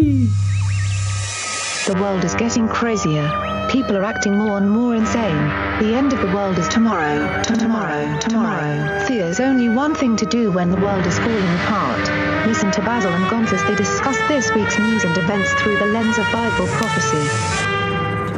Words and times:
The 0.00 1.94
world 2.00 2.24
is 2.24 2.34
getting 2.34 2.66
crazier. 2.68 3.28
People 3.70 3.98
are 3.98 4.04
acting 4.04 4.34
more 4.34 4.56
and 4.56 4.70
more 4.70 4.94
insane. 4.94 5.36
The 5.78 5.94
end 5.94 6.14
of 6.14 6.20
the 6.20 6.34
world 6.34 6.58
is 6.58 6.66
tomorrow. 6.68 7.42
Tomorrow. 7.42 8.18
Tomorrow. 8.18 9.04
There's 9.06 9.40
only 9.40 9.68
one 9.68 9.94
thing 9.94 10.16
to 10.16 10.24
do 10.24 10.50
when 10.52 10.70
the 10.70 10.80
world 10.80 11.04
is 11.04 11.18
falling 11.18 11.54
apart. 11.60 12.46
Listen 12.46 12.70
to 12.72 12.80
Basil 12.80 13.12
and 13.12 13.26
Gonz 13.26 13.52
as 13.52 13.62
they 13.64 13.74
discuss 13.74 14.16
this 14.26 14.50
week's 14.54 14.78
news 14.78 15.04
and 15.04 15.16
events 15.18 15.52
through 15.60 15.76
the 15.76 15.86
lens 15.86 16.16
of 16.16 16.24
Bible 16.32 16.66
prophecy. 16.68 17.28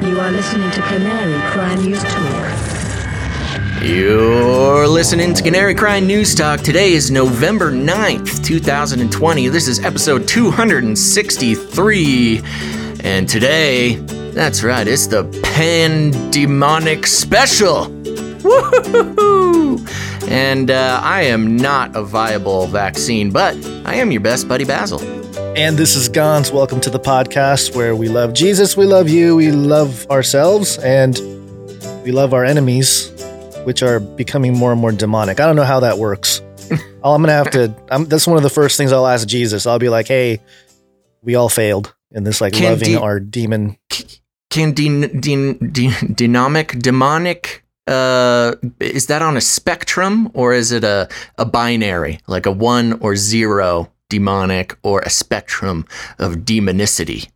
You 0.08 0.18
are 0.18 0.32
listening 0.32 0.70
to 0.72 0.82
Canary 0.82 1.40
Cry 1.52 1.76
News 1.76 2.02
Talk. 2.02 2.81
You're 3.82 4.86
listening 4.86 5.34
to 5.34 5.42
Canary 5.42 5.74
Cry 5.74 5.98
News 5.98 6.36
Talk. 6.36 6.60
Today 6.60 6.92
is 6.92 7.10
November 7.10 7.72
9th, 7.72 8.44
2020. 8.44 9.48
This 9.48 9.66
is 9.66 9.80
episode 9.80 10.28
263. 10.28 12.42
And 13.02 13.28
today, 13.28 13.96
that's 14.34 14.62
right, 14.62 14.86
it's 14.86 15.08
the 15.08 15.24
Pandemonic 15.42 17.08
Special. 17.08 17.86
Woohoo! 18.44 20.28
And 20.28 20.70
uh, 20.70 21.00
I 21.02 21.22
am 21.22 21.56
not 21.56 21.96
a 21.96 22.04
viable 22.04 22.68
vaccine, 22.68 23.32
but 23.32 23.56
I 23.84 23.96
am 23.96 24.12
your 24.12 24.20
best 24.20 24.46
buddy 24.46 24.64
Basil. 24.64 25.00
And 25.58 25.76
this 25.76 25.96
is 25.96 26.08
Gonz. 26.08 26.52
Welcome 26.52 26.80
to 26.82 26.90
the 26.90 27.00
podcast 27.00 27.74
where 27.74 27.96
we 27.96 28.08
love 28.08 28.32
Jesus, 28.32 28.76
we 28.76 28.86
love 28.86 29.08
you, 29.08 29.34
we 29.34 29.50
love 29.50 30.08
ourselves, 30.08 30.78
and 30.78 31.18
we 32.04 32.12
love 32.12 32.32
our 32.32 32.44
enemies, 32.44 33.10
which 33.64 33.82
are 33.82 34.00
becoming 34.00 34.56
more 34.56 34.72
and 34.72 34.80
more 34.80 34.92
demonic. 34.92 35.40
I 35.40 35.46
don't 35.46 35.56
know 35.56 35.64
how 35.64 35.80
that 35.80 35.98
works. 35.98 36.40
All 37.02 37.14
I'm 37.14 37.22
gonna 37.22 37.32
have 37.32 37.50
to. 37.52 37.74
I'm, 37.90 38.04
that's 38.06 38.26
one 38.26 38.36
of 38.36 38.42
the 38.42 38.50
first 38.50 38.76
things 38.76 38.92
I'll 38.92 39.06
ask 39.06 39.26
Jesus. 39.26 39.66
I'll 39.66 39.78
be 39.78 39.88
like, 39.88 40.08
"Hey, 40.08 40.40
we 41.22 41.34
all 41.34 41.48
failed 41.48 41.94
in 42.12 42.24
this, 42.24 42.40
like 42.40 42.52
Can 42.54 42.64
loving 42.72 42.92
de- 42.92 43.00
our 43.00 43.18
demon." 43.20 43.76
Can 44.50 44.72
din, 44.72 45.18
din, 45.20 45.70
din, 45.72 45.92
dynamic, 46.14 46.78
demonic, 46.78 47.64
uh, 47.86 48.54
is 48.80 49.06
that 49.06 49.22
on 49.22 49.34
a 49.36 49.40
spectrum 49.40 50.30
or 50.34 50.52
is 50.52 50.72
it 50.72 50.84
a, 50.84 51.08
a 51.38 51.46
binary, 51.46 52.20
like 52.26 52.44
a 52.44 52.52
one 52.52 52.92
or 53.00 53.16
zero 53.16 53.90
demonic 54.10 54.76
or 54.82 55.00
a 55.00 55.08
spectrum 55.10 55.86
of 56.18 56.44
demonicity? 56.44 57.30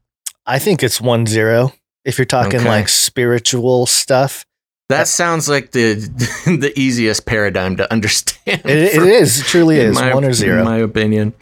I 0.45 0.59
think 0.59 0.83
it's 0.83 1.01
one 1.01 1.25
zero. 1.27 1.73
If 2.05 2.19
you're 2.19 2.27
talking 2.27 2.61
Okay. 2.61 2.69
like 2.69 2.89
spiritual 2.91 3.87
stuff, 3.87 4.45
That 4.89 5.09
sounds 5.09 5.49
like 5.49 5.73
the 5.73 5.95
the 6.47 6.73
easiest 6.77 7.27
paradigm 7.27 7.77
to 7.79 7.93
understand. 7.93 8.63
it, 8.65 8.71
it 8.71 8.95
for- 8.95 9.05
is. 9.05 9.41
It 9.41 9.45
truly 9.47 9.81
in 9.81 9.89
is 9.91 9.95
my- 9.97 10.15
one 10.15 10.25
or 10.25 10.29
In 10.29 10.35
zero. 10.35 10.65
my 10.65 10.77
opinion. 10.79 11.35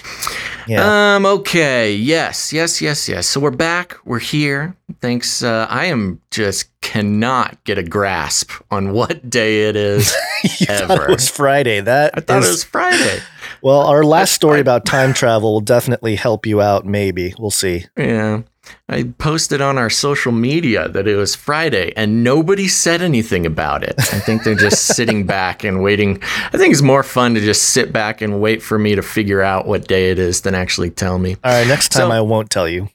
yeah. 0.67 1.17
Um. 1.17 1.27
Okay. 1.27 1.93
Yes. 1.95 2.53
Yes. 2.55 2.81
Yes. 2.81 3.07
Yes. 3.07 3.27
So 3.27 3.41
we're 3.41 3.51
back. 3.51 3.97
We're 4.07 4.19
here. 4.19 4.75
Thanks. 5.03 5.43
Uh, 5.43 5.67
I 5.69 5.87
am 5.87 6.23
just 6.31 6.71
cannot 6.81 7.63
get 7.65 7.77
a 7.77 7.83
grasp 7.83 8.51
on 8.71 8.93
what 8.93 9.29
day 9.29 9.69
it 9.69 9.77
is. 9.77 10.15
you 10.61 10.67
thought 10.67 11.03
it 11.03 11.11
was 11.11 11.29
Friday. 11.29 11.81
That 11.83 12.13
I 12.17 12.21
thought 12.21 12.43
is- 12.43 12.49
it 12.49 12.51
was 12.53 12.65
Friday. 12.65 13.19
well. 13.61 13.81
Our 13.83 14.05
last 14.05 14.33
story 14.41 14.61
about 14.61 14.87
time 14.87 15.13
travel 15.13 15.53
will 15.53 15.61
definitely 15.61 16.17
help 16.17 16.47
you 16.47 16.63
out. 16.63 16.87
Maybe 16.87 17.35
we'll 17.39 17.51
see. 17.51 17.85
Yeah. 17.99 18.41
I 18.89 19.05
posted 19.19 19.61
on 19.61 19.79
our 19.79 19.91
social 19.91 20.33
media 20.33 20.89
that 20.89 21.09
it 21.09 21.17
was 21.17 21.35
Friday 21.35 21.93
and 21.97 22.23
nobody 22.23 22.69
said 22.69 23.01
anything 23.03 23.47
about 23.47 23.83
it. 23.83 23.95
I 23.99 24.19
think 24.21 24.43
they're 24.45 24.55
just 24.55 24.85
sitting 24.97 25.25
back 25.27 25.65
and 25.65 25.83
waiting. 25.83 26.23
I 26.53 26.59
think 26.59 26.73
it's 26.73 26.83
more 26.83 27.03
fun 27.03 27.35
to 27.35 27.41
just 27.41 27.71
sit 27.71 27.93
back 27.93 28.21
and 28.21 28.41
wait 28.41 28.63
for 28.63 28.79
me 28.79 28.95
to 28.95 29.03
figure 29.03 29.41
out 29.43 29.67
what 29.67 29.89
day 29.89 30.11
it 30.11 30.19
is 30.19 30.43
than 30.43 30.55
actually 30.55 30.91
tell 30.91 31.19
me. 31.19 31.37
All 31.43 31.53
right. 31.53 31.67
Next 31.67 31.91
time 31.93 32.09
So- 32.09 32.11
I 32.11 32.21
won't 32.21 32.51
tell 32.51 32.69
you. 32.69 32.89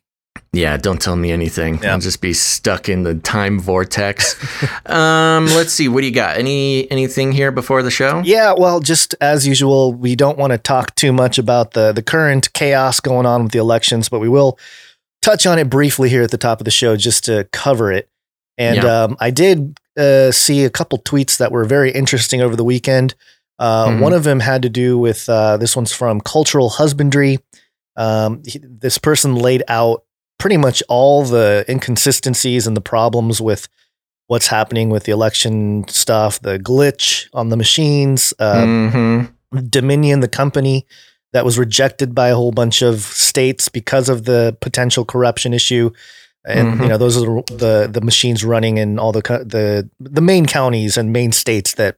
Yeah, 0.52 0.78
don't 0.78 1.00
tell 1.00 1.16
me 1.16 1.32
anything. 1.32 1.80
Yeah. 1.84 1.94
I'll 1.94 2.00
just 2.00 2.22
be 2.22 2.34
stuck 2.34 2.90
in 2.90 3.04
the 3.04 3.14
time 3.14 3.60
vortex. 3.60 4.36
um, 4.88 5.46
let's 5.46 5.72
see. 5.72 5.88
What 5.88 6.02
do 6.02 6.08
you 6.08 6.14
got? 6.14 6.38
Any 6.38 6.90
anything 6.90 7.32
here 7.32 7.52
before 7.52 7.84
the 7.84 7.92
show? 7.92 8.22
Yeah, 8.26 8.56
well, 8.58 8.80
just 8.80 9.14
as 9.22 9.46
usual, 9.46 9.94
we 9.94 10.16
don't 10.16 10.40
want 10.40 10.52
to 10.52 10.58
talk 10.58 10.96
too 10.96 11.14
much 11.14 11.38
about 11.38 11.72
the 11.74 11.92
the 11.92 12.02
current 12.02 12.52
chaos 12.54 13.00
going 13.00 13.28
on 13.28 13.44
with 13.44 13.52
the 13.52 13.60
elections, 13.60 14.10
but 14.10 14.20
we 14.20 14.30
will 14.30 14.58
touch 15.22 15.46
on 15.46 15.60
it 15.60 15.70
briefly 15.70 16.10
here 16.10 16.24
at 16.24 16.32
the 16.32 16.38
top 16.38 16.62
of 16.62 16.66
the 16.66 16.72
show 16.72 16.96
just 16.96 17.26
to 17.26 17.48
cover 17.52 17.92
it. 17.92 18.10
And 18.58 18.78
Yeah. 18.78 19.04
um, 19.04 19.18
I 19.20 19.32
did 19.32 19.78
uh, 19.98 20.32
see 20.32 20.64
a 20.64 20.70
couple 20.70 20.98
tweets 21.00 21.38
that 21.38 21.52
were 21.52 21.66
very 21.66 21.92
interesting 21.92 22.42
over 22.42 22.56
the 22.56 22.64
weekend. 22.64 23.16
Uh, 23.58 23.88
Mhm. 23.88 24.00
One 24.00 24.14
of 24.14 24.24
them 24.24 24.40
had 24.40 24.62
to 24.62 24.70
do 24.70 24.98
with 24.98 25.28
uh, 25.28 25.58
this 25.58 25.76
one's 25.76 25.92
from 25.92 26.22
Cultural 26.22 26.70
Husbandry. 26.70 27.40
Um, 27.98 28.42
he- 28.46 28.62
this 28.64 28.98
person 28.98 29.36
laid 29.36 29.64
out 29.68 30.04
pretty 30.38 30.56
much 30.56 30.82
all 30.88 31.26
the 31.26 31.66
inconsistencies 31.68 32.66
and 32.66 32.78
the 32.78 32.82
problems 32.82 33.42
with 33.42 33.68
what's 34.28 34.48
happening 34.48 34.90
with 34.90 35.04
the 35.04 35.12
election 35.12 35.84
stuff, 35.90 36.40
the 36.42 36.58
glitch 36.60 37.28
on 37.34 37.50
the 37.50 37.58
machines, 37.58 38.34
uh, 38.40 38.64
hmm 38.66 39.22
Dominion, 39.70 40.20
the 40.22 40.28
company 40.30 40.86
that 41.34 41.46
was 41.46 41.58
rejected 41.60 42.16
by 42.16 42.30
a 42.30 42.36
whole 42.36 42.52
bunch 42.52 42.82
of 42.82 43.02
states 43.02 43.70
because 43.70 44.10
of 44.10 44.26
the 44.26 44.58
potential 44.62 45.06
corruption 45.06 45.54
issue. 45.54 45.92
And 46.46 46.74
Mhm. 46.76 46.82
you 46.84 46.88
know 46.88 46.98
those 46.98 47.18
are 47.18 47.26
the, 47.26 47.44
the 47.56 47.90
the 47.94 48.02
machines 48.02 48.44
running 48.46 48.78
in 48.78 48.98
all 48.98 49.12
the 49.12 49.22
the 49.22 49.90
the 50.00 50.22
main 50.22 50.46
counties 50.46 50.98
and 50.98 51.12
main 51.12 51.32
states 51.32 51.74
that 51.76 51.98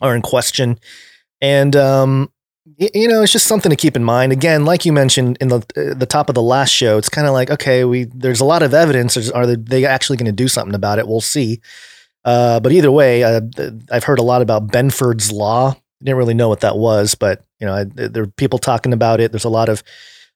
are 0.00 0.14
in 0.16 0.22
question. 0.22 0.78
And 1.40 1.76
um, 1.76 2.30
you 2.78 3.08
know, 3.08 3.22
it's 3.22 3.32
just 3.32 3.46
something 3.46 3.70
to 3.70 3.76
keep 3.76 3.96
in 3.96 4.04
mind. 4.04 4.32
Again, 4.32 4.64
like 4.64 4.84
you 4.84 4.92
mentioned 4.92 5.36
in 5.40 5.48
the 5.48 5.58
uh, 5.76 5.94
the 5.94 6.06
top 6.06 6.28
of 6.28 6.34
the 6.34 6.42
last 6.42 6.70
show, 6.70 6.98
it's 6.98 7.08
kind 7.08 7.26
of 7.26 7.32
like 7.34 7.50
okay, 7.50 7.84
we 7.84 8.04
there's 8.04 8.40
a 8.40 8.44
lot 8.44 8.62
of 8.62 8.72
evidence. 8.74 9.16
Are 9.30 9.46
they, 9.46 9.56
they 9.56 9.84
actually 9.84 10.16
going 10.16 10.26
to 10.26 10.32
do 10.44 10.48
something 10.48 10.74
about 10.74 10.98
it? 10.98 11.06
We'll 11.06 11.20
see. 11.20 11.60
Uh, 12.24 12.60
but 12.60 12.72
either 12.72 12.90
way, 12.90 13.22
uh, 13.22 13.40
I've 13.92 14.04
heard 14.04 14.18
a 14.18 14.22
lot 14.22 14.42
about 14.42 14.68
Benford's 14.68 15.30
law. 15.30 15.76
Didn't 16.02 16.16
really 16.16 16.34
know 16.34 16.48
what 16.48 16.60
that 16.60 16.76
was, 16.76 17.14
but 17.14 17.42
you 17.60 17.66
know, 17.66 17.74
I, 17.74 17.84
there 17.84 18.22
are 18.22 18.28
people 18.28 18.58
talking 18.58 18.92
about 18.92 19.20
it. 19.20 19.32
There's 19.32 19.44
a 19.44 19.50
lot 19.50 19.68
of 19.68 19.82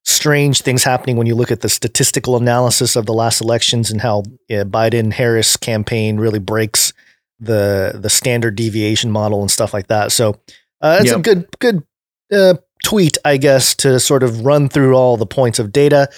strange 0.04 0.62
things 0.62 0.82
happening 0.82 1.16
when 1.16 1.26
you 1.26 1.34
look 1.34 1.52
at 1.52 1.60
the 1.60 1.68
statistical 1.68 2.36
analysis 2.36 2.96
of 2.96 3.06
the 3.06 3.12
last 3.12 3.40
elections 3.40 3.90
and 3.90 4.00
how 4.00 4.20
uh, 4.50 4.64
Biden 4.64 5.12
Harris 5.12 5.56
campaign 5.56 6.18
really 6.18 6.40
breaks 6.40 6.92
the 7.38 7.92
the 7.94 8.10
standard 8.10 8.54
deviation 8.54 9.10
model 9.10 9.40
and 9.40 9.50
stuff 9.50 9.74
like 9.74 9.88
that. 9.88 10.12
So 10.12 10.40
uh, 10.80 10.98
it's 11.00 11.12
a 11.12 11.18
good 11.18 11.46
good 11.58 11.84
uh, 12.32 12.54
tweet, 12.84 13.18
I 13.24 13.36
guess, 13.36 13.74
to 13.76 14.00
sort 14.00 14.22
of 14.22 14.44
run 14.44 14.68
through 14.68 14.94
all 14.94 15.16
the 15.16 15.26
points 15.26 15.58
of 15.58 15.72
data. 15.72 16.08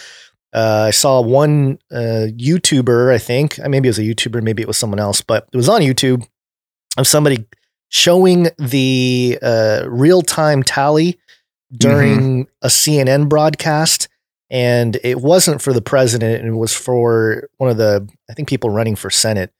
Uh, 0.52 0.84
I 0.86 0.90
saw 0.92 1.20
one 1.20 1.78
uh, 1.90 2.30
YouTuber, 2.30 3.12
I 3.12 3.18
think, 3.18 3.58
uh, 3.58 3.68
maybe 3.68 3.88
it 3.88 3.90
was 3.90 3.98
a 3.98 4.02
YouTuber, 4.02 4.40
maybe 4.40 4.62
it 4.62 4.68
was 4.68 4.78
someone 4.78 5.00
else, 5.00 5.20
but 5.20 5.48
it 5.52 5.56
was 5.56 5.68
on 5.68 5.80
YouTube 5.80 6.24
of 6.96 7.08
somebody 7.08 7.44
showing 7.94 8.48
the 8.58 9.38
uh, 9.40 9.84
real 9.86 10.20
time 10.20 10.64
tally 10.64 11.16
during 11.72 12.48
a 12.60 12.66
CNN 12.66 13.28
broadcast. 13.28 14.08
And 14.50 14.98
it 15.04 15.20
wasn't 15.20 15.62
for 15.62 15.72
the 15.72 15.80
president, 15.80 16.44
it 16.44 16.50
was 16.52 16.72
for 16.74 17.48
one 17.58 17.70
of 17.70 17.76
the, 17.76 18.06
I 18.28 18.34
think, 18.34 18.48
people 18.48 18.68
running 18.68 18.96
for 18.96 19.10
Senate. 19.10 19.52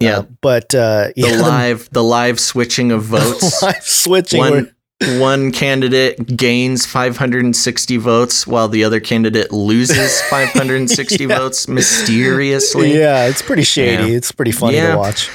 Yeah. 0.00 0.20
Uh, 0.20 0.22
but 0.40 0.74
uh, 0.74 1.08
The 1.14 1.28
yeah, 1.28 1.40
live 1.42 1.88
the 1.92 2.02
live 2.02 2.40
switching 2.40 2.90
of 2.90 3.02
votes. 3.04 3.62
live 3.62 3.82
switching. 3.82 4.40
one 4.40 4.74
one 5.20 5.52
candidate 5.52 6.36
gains 6.36 6.86
560 6.86 7.96
votes 7.98 8.46
while 8.46 8.68
the 8.68 8.84
other 8.84 9.00
candidate 9.00 9.52
loses 9.52 10.22
560 10.22 11.24
Yeah. 11.24 11.38
votes 11.38 11.68
mysteriously. 11.68 12.98
yeah, 12.98 13.26
it's 13.26 13.42
pretty 13.42 13.62
shady. 13.64 14.10
Yeah. 14.10 14.16
It's 14.16 14.32
pretty 14.32 14.52
funny 14.52 14.80
to 14.80 14.96
watch. 14.96 15.30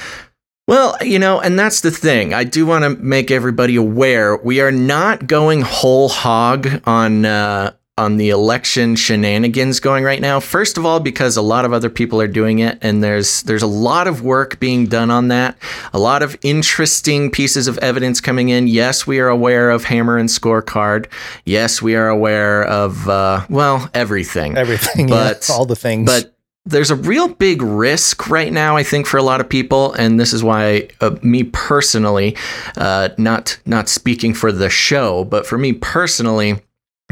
Well, 0.70 0.96
you 1.00 1.18
know, 1.18 1.40
and 1.40 1.58
that's 1.58 1.80
the 1.80 1.90
thing. 1.90 2.32
I 2.32 2.44
do 2.44 2.64
want 2.64 2.84
to 2.84 2.90
make 2.90 3.32
everybody 3.32 3.74
aware 3.74 4.36
we 4.36 4.60
are 4.60 4.70
not 4.70 5.26
going 5.26 5.62
whole 5.62 6.08
hog 6.08 6.68
on 6.86 7.24
uh, 7.24 7.72
on 7.98 8.18
the 8.18 8.30
election 8.30 8.94
shenanigans 8.94 9.80
going 9.80 10.04
right 10.04 10.20
now. 10.20 10.38
First 10.38 10.78
of 10.78 10.86
all, 10.86 11.00
because 11.00 11.36
a 11.36 11.42
lot 11.42 11.64
of 11.64 11.72
other 11.72 11.90
people 11.90 12.20
are 12.20 12.28
doing 12.28 12.60
it, 12.60 12.78
and 12.82 13.02
there's 13.02 13.42
there's 13.42 13.64
a 13.64 13.66
lot 13.66 14.06
of 14.06 14.22
work 14.22 14.60
being 14.60 14.86
done 14.86 15.10
on 15.10 15.26
that. 15.26 15.58
A 15.92 15.98
lot 15.98 16.22
of 16.22 16.38
interesting 16.42 17.32
pieces 17.32 17.66
of 17.66 17.76
evidence 17.78 18.20
coming 18.20 18.50
in. 18.50 18.68
Yes, 18.68 19.08
we 19.08 19.18
are 19.18 19.28
aware 19.28 19.70
of 19.70 19.82
Hammer 19.82 20.18
and 20.18 20.28
Scorecard. 20.28 21.06
Yes, 21.44 21.82
we 21.82 21.96
are 21.96 22.06
aware 22.06 22.62
of 22.62 23.08
uh, 23.08 23.44
well 23.50 23.90
everything. 23.92 24.56
Everything, 24.56 25.08
yeah, 25.08 25.34
all 25.50 25.66
the 25.66 25.74
things. 25.74 26.06
But 26.06 26.32
there's 26.66 26.90
a 26.90 26.96
real 26.96 27.28
big 27.28 27.62
risk 27.62 28.28
right 28.28 28.52
now, 28.52 28.76
I 28.76 28.82
think, 28.82 29.06
for 29.06 29.16
a 29.16 29.22
lot 29.22 29.40
of 29.40 29.48
people, 29.48 29.92
and 29.94 30.20
this 30.20 30.32
is 30.32 30.44
why 30.44 30.88
uh, 31.00 31.16
me 31.22 31.44
personally, 31.44 32.36
uh, 32.76 33.10
not 33.16 33.58
not 33.64 33.88
speaking 33.88 34.34
for 34.34 34.52
the 34.52 34.68
show, 34.70 35.24
but 35.24 35.46
for 35.46 35.58
me 35.58 35.72
personally. 35.72 36.60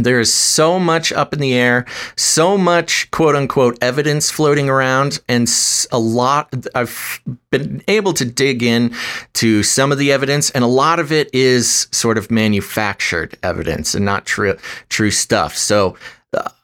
There 0.01 0.21
is 0.21 0.33
so 0.33 0.79
much 0.79 1.13
up 1.13 1.33
in 1.33 1.41
the 1.41 1.55
air, 1.55 1.85
so 2.15 2.57
much 2.57 3.11
quote 3.11 3.35
unquote 3.35 3.77
evidence 3.83 4.31
floating 4.31 4.69
around, 4.69 5.21
and 5.29 5.51
a 5.91 5.99
lot. 5.99 6.55
I've 6.73 7.21
been 7.51 7.83
able 7.89 8.13
to 8.13 8.25
dig 8.25 8.63
in 8.63 8.95
to 9.35 9.65
some 9.65 9.91
of 9.91 9.99
the 9.99 10.13
evidence, 10.13 10.51
and 10.51 10.63
a 10.63 10.69
lot 10.69 11.01
of 11.01 11.11
it 11.11 11.29
is 11.35 11.89
sort 11.91 12.17
of 12.17 12.31
manufactured 12.31 13.37
evidence 13.43 13.97
and 13.97 14.05
not 14.05 14.25
true 14.25 14.57
true 14.89 15.11
stuff. 15.11 15.57
So 15.57 15.97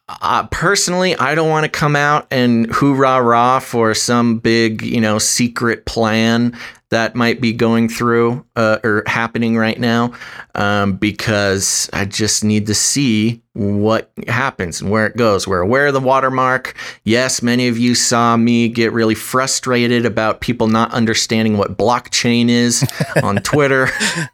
uh, 0.08 0.46
personally, 0.48 1.16
I 1.16 1.34
don't 1.34 1.48
want 1.48 1.64
to 1.64 1.70
come 1.70 1.96
out 1.96 2.26
and 2.30 2.66
hoorah 2.72 3.22
rah 3.22 3.58
for 3.58 3.94
some 3.94 4.38
big, 4.38 4.82
you 4.82 5.00
know, 5.00 5.18
secret 5.18 5.86
plan 5.86 6.56
that 6.90 7.16
might 7.16 7.40
be 7.40 7.52
going 7.52 7.88
through 7.88 8.44
uh, 8.54 8.78
or 8.84 9.02
happening 9.06 9.56
right 9.56 9.80
now 9.80 10.12
um, 10.54 10.92
because 10.94 11.88
I 11.92 12.04
just 12.04 12.44
need 12.44 12.66
to 12.66 12.74
see 12.74 13.42
what 13.54 14.12
happens 14.28 14.80
and 14.80 14.90
where 14.90 15.06
it 15.06 15.16
goes. 15.16 15.48
We're 15.48 15.60
aware 15.60 15.86
of 15.86 15.94
the 15.94 16.00
watermark. 16.00 16.76
Yes, 17.04 17.42
many 17.42 17.66
of 17.68 17.78
you 17.78 17.94
saw 17.94 18.36
me 18.36 18.68
get 18.68 18.92
really 18.92 19.14
frustrated 19.14 20.04
about 20.04 20.40
people 20.40 20.68
not 20.68 20.92
understanding 20.92 21.56
what 21.56 21.76
blockchain 21.78 22.48
is 22.48 22.86
on 23.22 23.36
Twitter. 23.36 23.88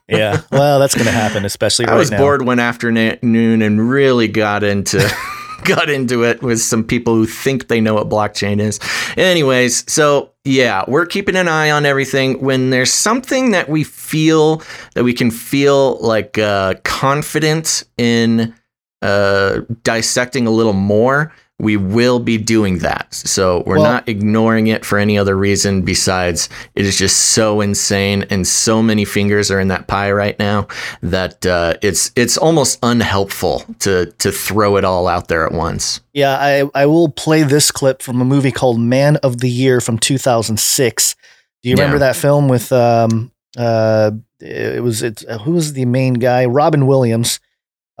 yeah, 0.09 0.41
well, 0.51 0.79
that's 0.79 0.93
going 0.95 1.05
to 1.05 1.11
happen, 1.11 1.45
especially 1.45 1.85
I 1.85 1.91
right 1.91 1.97
was 1.97 2.11
now. 2.11 2.17
bored 2.17 2.45
one 2.45 2.59
afternoon 2.59 3.61
and 3.61 3.89
really 3.89 4.27
got 4.27 4.63
into 4.63 4.99
got 5.63 5.89
into 5.89 6.23
it 6.23 6.41
with 6.41 6.61
some 6.61 6.83
people 6.83 7.15
who 7.15 7.25
think 7.25 7.67
they 7.67 7.81
know 7.81 7.93
what 7.93 8.09
blockchain 8.09 8.59
is. 8.59 8.79
Anyways, 9.17 9.91
so 9.91 10.31
yeah, 10.43 10.83
we're 10.87 11.05
keeping 11.05 11.35
an 11.35 11.47
eye 11.47 11.71
on 11.71 11.85
everything. 11.85 12.41
When 12.41 12.69
there's 12.69 12.91
something 12.91 13.51
that 13.51 13.69
we 13.69 13.83
feel 13.83 14.61
that 14.95 15.03
we 15.03 15.13
can 15.13 15.31
feel 15.31 15.97
like 15.99 16.37
uh, 16.37 16.75
confident 16.83 17.83
in 17.97 18.53
uh, 19.01 19.61
dissecting 19.83 20.47
a 20.47 20.51
little 20.51 20.73
more, 20.73 21.33
we 21.61 21.77
will 21.77 22.19
be 22.19 22.37
doing 22.37 22.79
that. 22.79 23.07
So 23.13 23.63
we're 23.65 23.77
Well- 23.77 23.91
not 23.91 24.09
ignoring 24.09 24.67
it 24.67 24.83
for 24.85 24.97
any 24.97 25.17
other 25.17 25.35
reason 25.37 25.81
besides 25.83 26.49
it 26.75 26.85
is 26.85 26.97
just 26.97 27.17
so 27.17 27.61
insane 27.61 28.25
and 28.29 28.47
so 28.47 28.81
many 28.81 29.05
fingers 29.05 29.51
are 29.51 29.59
in 29.59 29.67
that 29.69 29.87
pie 29.87 30.11
right 30.11 30.37
now 30.39 30.67
that 31.03 31.45
uh, 31.45 31.75
it's 31.81 32.11
it's 32.15 32.37
almost 32.37 32.79
unhelpful 32.83 33.63
to 33.79 34.07
to 34.17 34.31
throw 34.31 34.75
it 34.77 34.83
all 34.83 35.07
out 35.07 35.27
there 35.27 35.45
at 35.45 35.51
once. 35.51 36.01
Yeah, 36.13 36.35
I, 36.37 36.69
I 36.73 36.85
will 36.87 37.09
play 37.09 37.43
this 37.43 37.71
clip 37.71 38.01
from 38.01 38.19
a 38.21 38.25
movie 38.25 38.51
called 38.51 38.79
Man 38.79 39.17
of 39.17 39.39
the 39.39 39.49
Year 39.49 39.79
from 39.81 39.97
2006. 39.97 41.15
Do 41.63 41.69
you 41.69 41.75
remember 41.75 41.95
Yeah. 41.97 42.07
that 42.11 42.15
film 42.15 42.47
with 42.49 42.71
um 42.71 43.31
uh 43.57 44.11
it 44.39 44.81
was 44.81 45.03
it 45.03 45.19
who 45.43 45.51
was 45.51 45.73
the 45.73 45.85
main 45.85 46.15
guy? 46.15 46.45
Robin 46.45 46.87
Williams. 46.87 47.39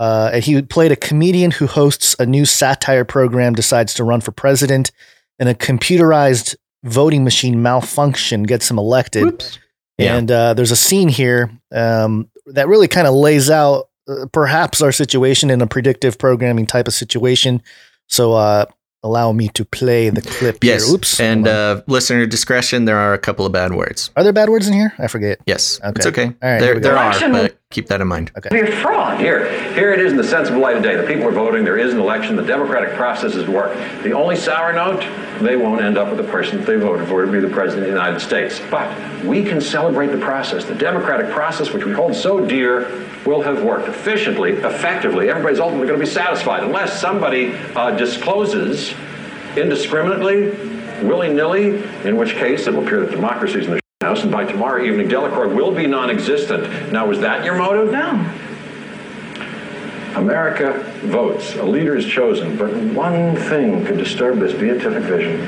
Uh, 0.01 0.31
and 0.33 0.43
he 0.43 0.59
played 0.63 0.91
a 0.91 0.95
comedian 0.95 1.51
who 1.51 1.67
hosts 1.67 2.15
a 2.17 2.25
new 2.25 2.43
satire 2.43 3.05
program, 3.05 3.53
decides 3.53 3.93
to 3.93 4.03
run 4.03 4.19
for 4.19 4.31
president, 4.31 4.91
and 5.37 5.47
a 5.47 5.53
computerized 5.53 6.55
voting 6.83 7.23
machine 7.23 7.61
malfunction 7.61 8.41
gets 8.43 8.69
him 8.71 8.79
elected. 8.79 9.45
Yeah. 9.99 10.15
And 10.17 10.31
uh, 10.31 10.53
there's 10.55 10.71
a 10.71 10.75
scene 10.75 11.09
here 11.09 11.51
um, 11.71 12.29
that 12.47 12.67
really 12.67 12.87
kind 12.87 13.05
of 13.05 13.13
lays 13.13 13.51
out 13.51 13.89
uh, 14.07 14.25
perhaps 14.33 14.81
our 14.81 14.91
situation 14.91 15.51
in 15.51 15.61
a 15.61 15.67
predictive 15.67 16.17
programming 16.17 16.65
type 16.65 16.87
of 16.87 16.95
situation. 16.95 17.61
So 18.07 18.33
uh, 18.33 18.65
allow 19.03 19.31
me 19.31 19.49
to 19.49 19.63
play 19.65 20.09
the 20.09 20.21
clip 20.23 20.63
Yes. 20.63 20.85
here. 20.87 20.95
Oops. 20.95 21.19
And 21.19 21.45
hold 21.45 21.55
on. 21.55 21.77
uh, 21.77 21.81
listener 21.85 22.25
discretion, 22.25 22.85
there 22.85 22.97
are 22.97 23.13
a 23.13 23.19
couple 23.19 23.45
of 23.45 23.51
bad 23.51 23.73
words. 23.75 24.09
are 24.15 24.23
there 24.23 24.33
bad 24.33 24.49
words 24.49 24.67
in 24.67 24.73
here? 24.73 24.93
I 24.97 25.05
forget. 25.07 25.37
Yes, 25.45 25.79
Okay. 25.83 25.89
it's 25.97 26.05
Okay. 26.07 26.21
okay. 26.29 26.35
All 26.41 26.51
right, 26.51 26.59
there 26.59 26.79
there 26.79 26.97
are, 26.97 27.19
but 27.29 27.57
keep 27.71 27.87
that 27.87 28.01
in 28.01 28.07
mind. 28.07 28.31
Okay. 28.37 28.59
a 28.59 28.71
fraud. 28.81 29.19
Here, 29.19 29.49
here 29.73 29.93
it 29.93 29.99
is 29.99 30.11
in 30.11 30.17
the 30.17 30.23
sense 30.23 30.41
sensible 30.41 30.61
light 30.61 30.75
of 30.75 30.81
day. 30.81 30.95
The 30.95 31.03
people 31.03 31.27
are 31.27 31.31
voting. 31.31 31.63
There 31.63 31.77
is 31.77 31.93
an 31.93 31.99
election. 31.99 32.35
The 32.35 32.43
democratic 32.43 32.95
process 32.95 33.35
is 33.35 33.47
work. 33.47 33.73
The 34.01 34.11
only 34.11 34.35
sour 34.35 34.73
note, 34.73 35.01
they 35.39 35.55
won't 35.55 35.81
end 35.81 35.97
up 35.97 36.09
with 36.09 36.17
the 36.17 36.31
person 36.31 36.57
that 36.57 36.65
they 36.65 36.77
voted 36.77 37.07
for 37.07 37.23
to 37.23 37.31
be 37.31 37.39
the 37.39 37.47
president 37.47 37.87
of 37.87 37.93
the 37.93 37.99
United 37.99 38.19
States. 38.19 38.59
But 38.71 38.89
we 39.23 39.43
can 39.43 39.61
celebrate 39.61 40.07
the 40.07 40.17
process. 40.17 40.65
The 40.65 40.73
democratic 40.73 41.29
process, 41.29 41.71
which 41.71 41.85
we 41.85 41.91
hold 41.91 42.15
so 42.15 42.43
dear, 42.43 43.07
will 43.23 43.41
have 43.43 43.63
worked 43.63 43.87
efficiently, 43.87 44.53
effectively. 44.53 45.29
Everybody's 45.29 45.59
ultimately 45.59 45.87
going 45.87 45.99
to 45.99 46.05
be 46.05 46.11
satisfied 46.11 46.63
unless 46.63 46.99
somebody 46.99 47.53
uh, 47.75 47.91
discloses 47.91 48.95
indiscriminately, 49.55 50.49
willy-nilly, 51.05 51.83
in 52.03 52.17
which 52.17 52.33
case 52.33 52.65
it 52.65 52.73
will 52.73 52.83
appear 52.83 53.01
that 53.01 53.11
democracy 53.11 53.59
is 53.59 53.65
in 53.67 53.73
the 53.73 53.80
house, 54.01 54.23
and 54.23 54.31
by 54.31 54.43
tomorrow 54.43 54.83
evening, 54.83 55.07
Delacroix 55.07 55.53
will 55.53 55.73
be 55.73 55.85
non-existent. 55.85 56.91
Now, 56.91 57.05
was 57.05 57.19
that 57.19 57.45
your 57.45 57.55
motive? 57.55 57.91
No. 57.91 58.33
America 60.15 60.83
votes, 61.03 61.55
a 61.55 61.63
leader 61.63 61.95
is 61.95 62.05
chosen, 62.05 62.57
but 62.57 62.75
one 62.93 63.35
thing 63.35 63.85
could 63.85 63.97
disturb 63.97 64.39
this 64.39 64.53
beatific 64.53 65.03
vision. 65.03 65.39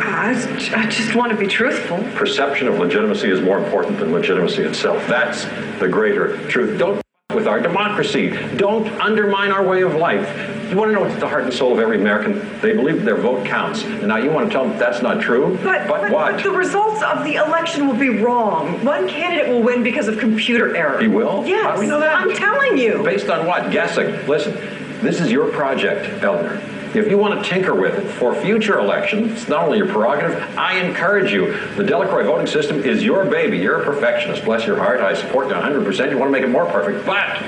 I, 0.00 0.30
I 0.74 0.86
just 0.86 1.14
want 1.14 1.32
to 1.32 1.38
be 1.38 1.46
truthful. 1.46 1.98
Perception 2.14 2.68
of 2.68 2.78
legitimacy 2.78 3.28
is 3.28 3.40
more 3.40 3.62
important 3.62 3.98
than 3.98 4.12
legitimacy 4.12 4.62
itself. 4.62 5.06
That's 5.06 5.44
the 5.80 5.88
greater 5.88 6.38
truth. 6.48 6.78
Don't 6.78 7.05
with 7.34 7.46
our 7.46 7.60
democracy. 7.60 8.30
Don't 8.56 8.86
undermine 9.00 9.50
our 9.50 9.66
way 9.66 9.82
of 9.82 9.94
life. 9.94 10.26
You 10.70 10.76
want 10.76 10.88
to 10.88 10.92
know 10.94 11.02
what's 11.02 11.20
the 11.20 11.28
heart 11.28 11.44
and 11.44 11.52
soul 11.52 11.72
of 11.72 11.78
every 11.78 11.98
American? 12.00 12.38
They 12.60 12.72
believe 12.72 13.04
their 13.04 13.16
vote 13.16 13.44
counts. 13.44 13.82
And 13.84 14.08
now 14.08 14.16
you 14.16 14.30
want 14.30 14.46
to 14.46 14.52
tell 14.52 14.66
them 14.66 14.78
that's 14.78 15.02
not 15.02 15.20
true? 15.20 15.58
But, 15.62 15.86
but 15.86 16.10
what? 16.10 16.42
the 16.42 16.50
results 16.50 17.02
of 17.02 17.24
the 17.24 17.34
election 17.34 17.86
will 17.86 17.96
be 17.96 18.08
wrong. 18.08 18.82
One 18.84 19.06
candidate 19.06 19.48
will 19.48 19.62
win 19.62 19.82
because 19.82 20.08
of 20.08 20.18
computer 20.18 20.74
error. 20.74 21.00
He 21.00 21.08
will? 21.08 21.44
Yes. 21.46 21.64
How 21.64 21.74
do 21.74 21.80
we 21.80 21.86
know 21.86 22.00
that? 22.00 22.14
I'm 22.16 22.32
telling 22.34 22.78
you. 22.78 23.02
Based 23.02 23.28
on 23.28 23.46
what? 23.46 23.70
Guessing. 23.70 24.06
Listen, 24.26 24.54
this 25.02 25.20
is 25.20 25.30
your 25.30 25.50
project, 25.52 26.22
Eleanor. 26.22 26.60
If 26.96 27.10
you 27.10 27.18
want 27.18 27.42
to 27.42 27.48
tinker 27.48 27.74
with 27.74 27.98
it 27.98 28.10
for 28.12 28.34
future 28.34 28.78
elections, 28.78 29.32
it's 29.32 29.48
not 29.48 29.64
only 29.64 29.76
your 29.76 29.86
prerogative, 29.86 30.34
I 30.56 30.78
encourage 30.78 31.30
you. 31.30 31.52
The 31.76 31.84
Delacroix 31.84 32.24
voting 32.24 32.46
system 32.46 32.82
is 32.82 33.04
your 33.04 33.26
baby. 33.26 33.58
You're 33.58 33.82
a 33.82 33.84
perfectionist. 33.84 34.46
Bless 34.46 34.66
your 34.66 34.78
heart. 34.78 35.00
I 35.00 35.12
support 35.12 35.48
you 35.48 35.54
100%. 35.54 36.10
You 36.10 36.16
want 36.16 36.28
to 36.28 36.32
make 36.32 36.42
it 36.42 36.48
more 36.48 36.64
perfect. 36.64 37.04
But 37.04 37.38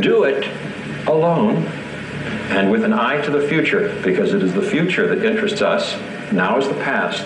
do 0.00 0.24
it 0.24 0.44
alone 1.06 1.64
and 2.50 2.72
with 2.72 2.82
an 2.82 2.92
eye 2.92 3.20
to 3.20 3.30
the 3.30 3.46
future 3.46 4.00
because 4.02 4.34
it 4.34 4.42
is 4.42 4.52
the 4.52 4.62
future 4.62 5.06
that 5.14 5.24
interests 5.24 5.62
us. 5.62 5.96
Now 6.32 6.58
is 6.58 6.66
the 6.66 6.74
past. 6.74 7.24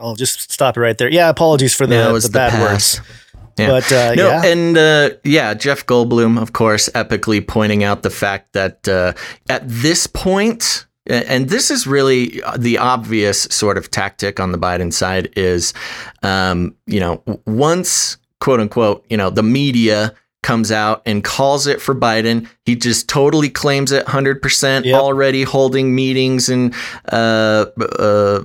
I'll 0.00 0.16
just 0.16 0.50
stop 0.50 0.76
it 0.76 0.80
right 0.80 0.98
there. 0.98 1.08
Yeah, 1.08 1.28
apologies 1.28 1.74
for 1.74 1.86
the, 1.86 2.10
was 2.12 2.24
the 2.24 2.30
the 2.30 2.32
bad 2.32 2.50
past. 2.52 2.98
words. 2.98 3.08
Yeah. 3.58 3.66
But 3.68 3.92
uh, 3.92 4.14
no, 4.14 4.28
yeah. 4.28 4.44
and 4.44 4.78
uh, 4.78 5.10
yeah, 5.24 5.54
Jeff 5.54 5.86
Goldblum, 5.86 6.40
of 6.40 6.52
course, 6.52 6.88
epically 6.90 7.46
pointing 7.46 7.84
out 7.84 8.02
the 8.02 8.10
fact 8.10 8.52
that 8.52 8.88
uh, 8.88 9.12
at 9.48 9.62
this 9.68 10.06
and 11.06 11.48
this 11.48 11.70
is 11.70 11.86
really 11.86 12.40
the 12.58 12.78
obvious 12.78 13.42
sort 13.42 13.76
of 13.76 13.90
tactic 13.90 14.38
on 14.38 14.52
the 14.52 14.58
Biden 14.58 14.92
side 14.92 15.32
is, 15.36 15.74
um, 16.22 16.74
you 16.86 17.00
know, 17.00 17.22
once 17.46 18.16
quote 18.40 18.60
unquote, 18.60 19.04
you 19.08 19.16
know, 19.16 19.30
the 19.30 19.42
media 19.42 20.14
comes 20.42 20.72
out 20.72 21.02
and 21.04 21.22
calls 21.22 21.66
it 21.66 21.82
for 21.82 21.94
Biden, 21.94 22.48
he 22.64 22.74
just 22.74 23.08
totally 23.08 23.50
claims 23.50 23.92
it 23.92 24.06
100%, 24.06 24.84
Yep. 24.84 24.98
already 25.00 25.42
holding 25.42 25.94
meetings 25.94 26.48
and 26.48 26.74
uh, 27.12 27.66
uh, 27.98 28.42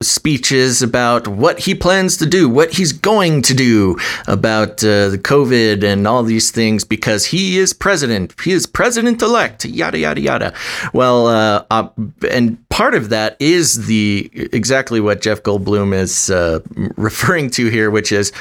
speeches 0.00 0.80
about 0.80 1.26
what 1.26 1.58
he 1.58 1.74
plans 1.74 2.16
to 2.16 2.24
do, 2.24 2.48
what 2.48 2.72
he's 2.74 2.92
going 2.92 3.42
to 3.42 3.52
do 3.52 3.98
about 4.28 4.84
uh, 4.84 5.08
the 5.08 5.20
COVID 5.20 5.82
and 5.82 6.06
all 6.06 6.22
these 6.22 6.52
things 6.52 6.84
because 6.84 7.26
he 7.26 7.58
is 7.58 7.72
president. 7.72 8.32
He 8.40 8.52
is 8.52 8.64
president 8.64 9.20
elect, 9.22 9.64
yada, 9.64 9.98
yada, 9.98 10.20
yada. 10.20 10.54
Well, 10.92 11.26
uh, 11.26 11.64
uh, 11.72 11.88
and 12.30 12.68
part 12.68 12.94
of 12.94 13.08
that 13.08 13.36
is 13.40 13.86
the 13.86 14.30
exactly 14.32 15.00
what 15.00 15.20
Jeff 15.20 15.42
Goldblum 15.42 15.92
is 15.92 16.30
uh, 16.30 16.60
referring 16.96 17.50
to 17.50 17.68
here, 17.68 17.90
which 17.90 18.12
is 18.12 18.32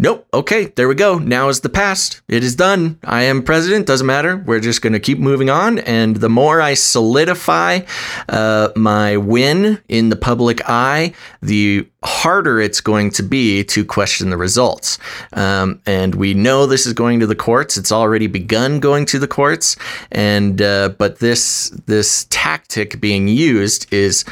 Nope. 0.00 0.28
Okay, 0.32 0.66
there 0.76 0.86
we 0.86 0.94
go. 0.94 1.18
Now 1.18 1.48
is 1.48 1.62
the 1.62 1.68
past. 1.68 2.20
It 2.28 2.44
is 2.44 2.54
done. 2.54 3.00
I 3.02 3.24
am 3.24 3.42
president. 3.42 3.88
Doesn't 3.88 4.06
matter. 4.06 4.36
We're 4.36 4.60
just 4.60 4.80
going 4.80 4.92
to 4.92 5.00
keep 5.00 5.18
moving 5.18 5.50
on. 5.50 5.80
And 5.80 6.14
the 6.14 6.28
more 6.28 6.60
I 6.60 6.74
solidify 6.74 7.80
uh, 8.28 8.68
my 8.76 9.16
win 9.16 9.82
in 9.88 10.10
the 10.10 10.14
public 10.14 10.60
eye, 10.68 11.14
the 11.42 11.88
harder 12.04 12.60
it's 12.60 12.80
going 12.80 13.10
to 13.10 13.24
be 13.24 13.64
to 13.64 13.84
question 13.84 14.30
the 14.30 14.36
results. 14.36 14.98
Um, 15.32 15.82
and 15.84 16.14
we 16.14 16.32
know 16.32 16.66
this 16.66 16.86
is 16.86 16.92
going 16.92 17.18
to 17.18 17.26
the 17.26 17.34
courts. 17.34 17.76
It's 17.76 17.90
already 17.90 18.28
begun 18.28 18.78
going 18.78 19.04
to 19.06 19.18
the 19.18 19.26
courts. 19.26 19.74
And 20.12 20.62
uh, 20.62 20.90
but 20.90 21.18
this 21.18 21.70
this 21.86 22.28
tactic 22.30 23.00
being 23.00 23.26
used 23.26 23.92
is 23.92 24.24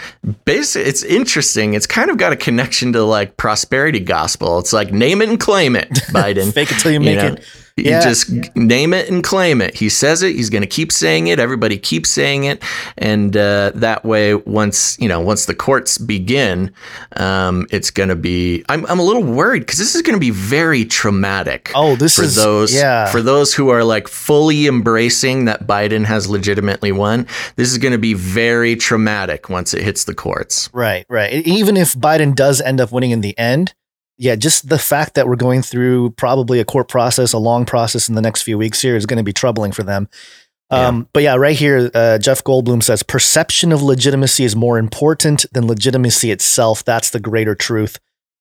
basically 0.44 0.88
it's 0.88 1.02
interesting. 1.02 1.74
It's 1.74 1.88
kind 1.88 2.08
of 2.08 2.18
got 2.18 2.32
a 2.32 2.36
connection 2.36 2.92
to 2.92 3.02
like 3.02 3.36
prosperity 3.36 3.98
gospel. 3.98 4.60
It's 4.60 4.72
like 4.72 4.92
name 4.92 5.20
it 5.22 5.28
and 5.28 5.40
claim 5.40 5.55
it, 5.64 5.88
Biden. 6.12 6.52
Fake 6.52 6.70
it 6.70 6.78
till 6.80 6.92
you 6.92 7.00
make 7.00 7.18
it. 7.18 7.42
You 7.78 7.90
Yeah. 7.90 8.00
just 8.00 8.30
g- 8.32 8.42
name 8.54 8.94
it 8.94 9.10
and 9.10 9.22
claim 9.22 9.60
it. 9.60 9.74
He 9.74 9.90
says 9.90 10.22
it. 10.22 10.34
He's 10.34 10.48
going 10.48 10.62
to 10.62 10.66
keep 10.66 10.90
saying 10.90 11.26
it. 11.26 11.38
Everybody 11.38 11.76
keeps 11.76 12.08
saying 12.10 12.44
it, 12.44 12.62
and 12.96 13.36
uh, 13.36 13.72
that 13.74 14.02
way, 14.02 14.34
once 14.34 14.96
you 14.98 15.08
know, 15.08 15.20
once 15.20 15.44
the 15.44 15.54
courts 15.54 15.98
begin, 15.98 16.72
um, 17.16 17.66
it's 17.70 17.90
going 17.90 18.08
to 18.08 18.16
be. 18.16 18.64
I'm, 18.70 18.86
I'm 18.86 18.98
a 18.98 19.02
little 19.02 19.22
worried 19.22 19.60
because 19.60 19.78
this 19.78 19.94
is 19.94 20.00
going 20.00 20.16
to 20.16 20.20
be 20.20 20.30
very 20.30 20.86
traumatic. 20.86 21.70
Oh, 21.74 21.96
this 21.96 22.16
for 22.16 22.22
is- 22.22 22.34
those 22.34 22.74
yeah. 22.74 23.10
for 23.10 23.20
those 23.20 23.52
who 23.52 23.68
are 23.68 23.84
like 23.84 24.08
fully 24.08 24.66
embracing 24.66 25.44
that 25.44 25.66
Biden 25.66 26.06
has 26.06 26.28
legitimately 26.30 26.92
won. 26.92 27.26
This 27.56 27.70
is 27.70 27.76
going 27.76 27.92
to 27.92 27.98
be 27.98 28.14
very 28.14 28.74
traumatic 28.76 29.50
once 29.50 29.74
it 29.74 29.82
hits 29.82 30.04
the 30.04 30.14
courts. 30.14 30.70
Right, 30.72 31.04
right. 31.10 31.46
Even 31.46 31.76
if 31.76 31.92
Biden 31.92 32.34
does 32.34 32.62
end 32.62 32.80
up 32.80 32.90
winning 32.90 33.10
in 33.10 33.20
the 33.20 33.38
end, 33.38 33.74
yeah, 34.18 34.34
just 34.36 34.68
the 34.68 34.78
fact 34.78 35.14
that 35.14 35.26
we're 35.26 35.36
going 35.36 35.62
through 35.62 36.10
probably 36.10 36.58
a 36.60 36.64
court 36.64 36.88
process, 36.88 37.32
a 37.32 37.38
long 37.38 37.64
process 37.66 38.08
in 38.08 38.14
the 38.14 38.22
next 38.22 38.42
few 38.42 38.56
weeks 38.58 38.80
here 38.80 38.96
is 38.96 39.06
going 39.06 39.18
to 39.18 39.22
be 39.24 39.32
troubling 39.32 39.72
for 39.72 39.82
them. 39.82 40.08
Um, 40.70 41.08
But 41.12 41.22
yeah, 41.22 41.36
right 41.36 41.56
here, 41.56 41.90
uh, 41.94 42.18
Jeff 42.18 42.42
Goldblum 42.42 42.82
says 42.82 43.02
perception 43.02 43.70
of 43.72 43.82
legitimacy 43.82 44.42
is 44.44 44.56
more 44.56 44.78
important 44.78 45.46
than 45.52 45.66
legitimacy 45.68 46.30
itself. 46.32 46.84
That's 46.84 47.10
the 47.10 47.20
greater 47.20 47.54
truth. 47.54 47.98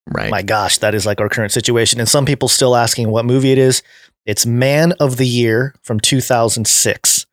Right. 0.10 0.32
My 0.32 0.42
gosh, 0.42 0.78
that 0.80 0.96
is 0.96 1.06
like 1.06 1.20
our 1.22 1.30
current 1.30 1.52
situation. 1.52 2.00
And 2.00 2.10
some 2.10 2.26
people 2.26 2.48
still 2.48 2.76
asking 2.76 3.10
what 3.12 3.26
movie 3.26 3.52
it 3.52 3.58
is. 3.58 3.84
It's 4.26 4.46
Man 4.46 4.94
of 4.94 5.18
the 5.18 5.28
Year 5.28 5.76
from 5.84 6.00
2006. 6.00 7.26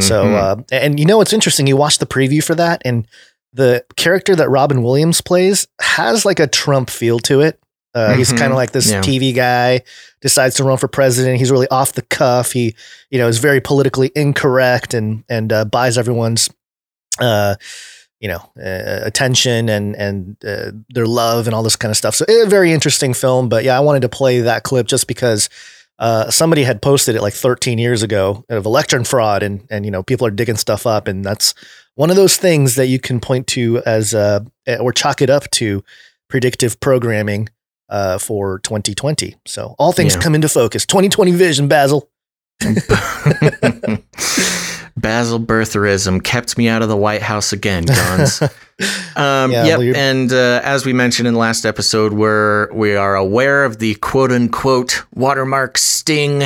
So, 0.00 0.24
Mhm. 0.24 0.34
uh, 0.34 0.56
and 0.70 1.00
you 1.00 1.06
know 1.06 1.16
what's 1.16 1.32
interesting? 1.32 1.66
You 1.66 1.76
watch 1.76 1.98
the 1.98 2.06
preview 2.06 2.44
for 2.44 2.54
that, 2.54 2.82
and 2.84 3.06
the 3.52 3.84
character 3.96 4.36
that 4.36 4.50
Robin 4.50 4.82
Williams 4.82 5.20
plays 5.22 5.66
has 5.80 6.24
like 6.26 6.38
a 6.38 6.46
Trump 6.46 6.90
feel 6.90 7.18
to 7.20 7.40
it. 7.40 7.58
Uh, 7.94 8.14
He's 8.14 8.32
Mhm. 8.32 8.38
kind 8.38 8.52
of 8.52 8.56
like 8.56 8.72
this 8.72 8.90
Yeah. 8.90 9.00
TV 9.00 9.32
guy, 9.32 9.82
decides 10.20 10.54
to 10.56 10.64
run 10.64 10.76
for 10.78 10.88
president. 10.88 11.38
He's 11.38 11.50
really 11.50 11.68
off 11.68 11.94
the 11.94 12.02
cuff. 12.02 12.52
He, 12.52 12.74
you 13.10 13.18
know, 13.18 13.28
is 13.28 13.38
very 13.38 13.60
politically 13.60 14.10
incorrect 14.14 14.94
and 14.94 15.24
and 15.28 15.52
uh, 15.52 15.64
buys 15.64 15.96
everyone's, 15.98 16.50
uh, 17.18 17.54
you 18.20 18.28
know, 18.28 18.42
uh, 18.62 19.00
attention 19.04 19.68
and 19.68 19.96
and 19.96 20.36
uh, 20.46 20.72
their 20.90 21.06
love 21.06 21.46
and 21.46 21.54
all 21.54 21.62
this 21.62 21.76
kind 21.76 21.90
of 21.90 21.96
stuff. 21.96 22.14
So, 22.14 22.24
a 22.28 22.46
very 22.46 22.72
interesting 22.72 23.14
film. 23.14 23.48
But 23.48 23.64
yeah, 23.64 23.76
I 23.76 23.80
wanted 23.80 24.02
to 24.02 24.08
play 24.08 24.40
that 24.40 24.64
clip 24.64 24.86
just 24.86 25.06
because 25.06 25.48
uh, 25.98 26.30
somebody 26.30 26.62
had 26.64 26.80
posted 26.82 27.16
it 27.16 27.22
like 27.22 27.34
13 27.34 27.78
years 27.78 28.02
ago 28.04 28.44
of 28.48 28.66
election 28.66 29.02
fraud, 29.04 29.42
and 29.42 29.66
and 29.70 29.84
you 29.84 29.90
know 29.90 30.02
people 30.02 30.26
are 30.26 30.30
digging 30.30 30.56
stuff 30.56 30.86
up, 30.86 31.08
and 31.08 31.24
that's 31.24 31.54
one 31.94 32.10
of 32.10 32.16
those 32.16 32.36
things 32.36 32.74
that 32.76 32.86
you 32.86 33.00
can 33.00 33.18
point 33.18 33.46
to 33.48 33.82
as 33.86 34.14
uh, 34.14 34.40
or 34.78 34.92
chalk 34.92 35.22
it 35.22 35.30
up 35.30 35.50
to 35.52 35.82
predictive 36.28 36.78
programming 36.80 37.48
uh, 37.88 38.18
for 38.18 38.58
2020. 38.60 39.36
So 39.46 39.74
all 39.78 39.92
things 39.92 40.14
Yeah. 40.14 40.20
come 40.20 40.34
into 40.34 40.48
focus. 40.48 40.84
2020 40.86 41.32
vision, 41.32 41.68
Basil. 41.68 42.08
Basil 44.96 45.38
birtherism 45.38 46.22
kept 46.24 46.58
me 46.58 46.66
out 46.68 46.82
of 46.82 46.88
the 46.88 46.96
White 46.96 47.22
House 47.22 47.52
again, 47.52 47.84
Gonz. 47.84 48.52
Um, 49.16 49.50
Yeah, 49.50 49.64
yep, 49.66 49.78
well, 49.80 49.96
and 49.96 50.32
uh, 50.32 50.60
as 50.62 50.86
we 50.86 50.92
mentioned 50.92 51.26
in 51.26 51.34
the 51.34 51.40
last 51.40 51.66
episode, 51.66 52.12
we're 52.12 52.72
we 52.72 52.94
are 52.94 53.16
aware 53.16 53.64
of 53.64 53.80
the 53.80 53.96
quote 53.96 54.30
unquote 54.30 55.04
watermark 55.12 55.76
sting, 55.76 56.44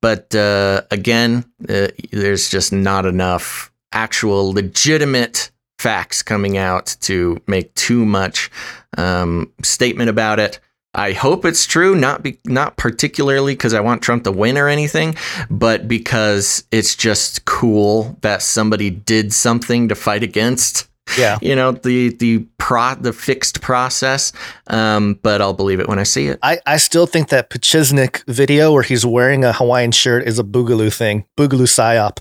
but 0.00 0.34
uh, 0.34 0.80
again, 0.90 1.44
uh, 1.68 1.88
there's 2.12 2.48
just 2.48 2.72
not 2.72 3.04
enough 3.04 3.70
actual 3.92 4.54
legitimate 4.54 5.50
facts 5.78 6.22
coming 6.22 6.56
out 6.56 6.96
to 7.02 7.42
make 7.46 7.74
too 7.74 8.06
much 8.06 8.50
um, 8.96 9.52
statement 9.62 10.08
about 10.08 10.40
it. 10.40 10.60
I 10.96 11.12
hope 11.12 11.44
it's 11.44 11.66
true, 11.66 11.94
not 11.94 12.22
be, 12.22 12.38
not 12.46 12.76
particularly 12.76 13.52
because 13.54 13.74
I 13.74 13.80
want 13.80 14.02
Trump 14.02 14.24
to 14.24 14.32
win 14.32 14.56
or 14.56 14.66
anything, 14.68 15.14
but 15.50 15.86
because 15.86 16.64
it's 16.72 16.96
just 16.96 17.44
cool 17.44 18.16
that 18.22 18.42
somebody 18.42 18.90
did 18.90 19.32
something 19.32 19.88
to 19.88 19.94
fight 19.94 20.22
against 20.22 20.88
Yeah. 21.18 21.38
you 21.40 21.54
know 21.54 21.70
the 21.72 22.08
the 22.16 22.46
pro 22.58 22.94
the 22.96 23.12
fixed 23.12 23.60
process 23.60 24.32
um 24.66 25.20
but 25.22 25.40
i'll 25.40 25.54
believe 25.54 25.78
it 25.78 25.86
when 25.88 26.00
i 26.00 26.02
see 26.02 26.26
it 26.26 26.36
I, 26.42 26.58
I 26.66 26.78
still 26.78 27.06
think 27.06 27.28
that 27.28 27.48
Pachiznik 27.48 28.24
video 28.26 28.72
where 28.72 28.82
he's 28.82 29.06
wearing 29.06 29.44
a 29.44 29.52
Hawaiian 29.52 29.92
shirt 29.92 30.26
is 30.26 30.40
a 30.40 30.42
Boogaloo 30.44 30.92
thing. 30.92 31.24
Boogaloo 31.38 31.68
psyop. 31.68 32.18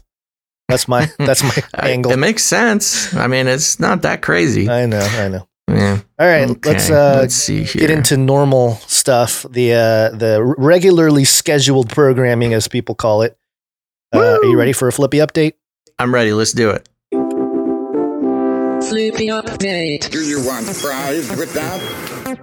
That's 0.70 0.88
my 0.88 1.10
that's 1.17 1.41
my 1.41 1.55
angle. 1.82 2.12
it 2.12 2.17
makes 2.17 2.44
sense 2.44 3.12
i 3.15 3.25
mean 3.27 3.48
it's 3.48 3.79
not 3.79 4.03
that 4.03 4.22
crazy 4.22 4.70
I 4.70 4.86
know, 4.86 5.00
I 5.00 5.29
know. 5.29 5.48
Yeah 5.67 6.00
All 6.19 6.27
right, 6.27 6.50
Okay, 6.50 6.69
let's 6.69 6.89
uh 6.89 7.17
let's 7.22 7.36
see 7.36 7.63
here 7.63 7.81
get 7.81 7.91
into 7.91 8.17
normal 8.17 8.75
stuff. 8.88 9.45
The 9.50 9.74
uh 9.74 10.10
the 10.15 10.43
regularly 10.57 11.24
scheduled 11.25 11.89
programming 11.89 12.53
as 12.53 12.67
people 12.67 12.95
call 12.95 13.22
it. 13.24 13.38
Uh, 14.13 14.38
are 14.41 14.45
you 14.45 14.57
ready 14.57 14.72
for 14.74 14.88
a 14.88 14.91
flippy 14.93 15.17
update? 15.17 15.53
i'm 16.00 16.13
ready 16.13 16.31
let's 16.34 16.51
do 16.51 16.69
it 16.69 16.88
Floopy 18.86 19.29
update. 19.34 20.12
Do 20.12 20.19
you 20.19 20.45
want 20.45 20.67
fries 20.67 21.29
with 21.38 21.51
that? 21.53 22.38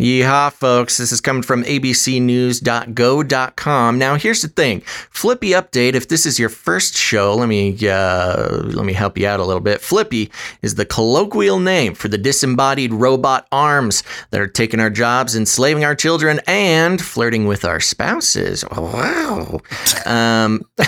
Yeehaw, 0.00 0.52
folks. 0.52 0.98
This 0.98 1.10
is 1.10 1.22
coming 1.22 1.42
from 1.42 1.64
abcnews.go.com. 1.64 3.98
Now, 3.98 4.16
here's 4.16 4.42
the 4.42 4.48
thing. 4.48 4.82
Flippy 4.82 5.52
update. 5.52 5.94
If 5.94 6.08
this 6.08 6.26
is 6.26 6.38
your 6.38 6.50
first 6.50 6.94
show, 6.94 7.34
let 7.34 7.48
me 7.48 7.74
uh, 7.88 8.58
let 8.64 8.84
me 8.84 8.92
help 8.92 9.16
you 9.16 9.26
out 9.26 9.40
a 9.40 9.44
little 9.44 9.62
bit. 9.62 9.80
Flippy 9.80 10.30
is 10.60 10.74
the 10.74 10.84
colloquial 10.84 11.60
name 11.60 11.94
for 11.94 12.08
the 12.08 12.18
disembodied 12.18 12.92
robot 12.92 13.48
arms 13.50 14.02
that 14.32 14.40
are 14.42 14.46
taking 14.46 14.80
our 14.80 14.90
jobs, 14.90 15.34
enslaving 15.34 15.82
our 15.82 15.94
children, 15.94 16.40
and 16.46 17.00
flirting 17.00 17.46
with 17.46 17.64
our 17.64 17.80
spouses. 17.80 18.66
Wow. 18.70 19.60
Um, 20.04 20.60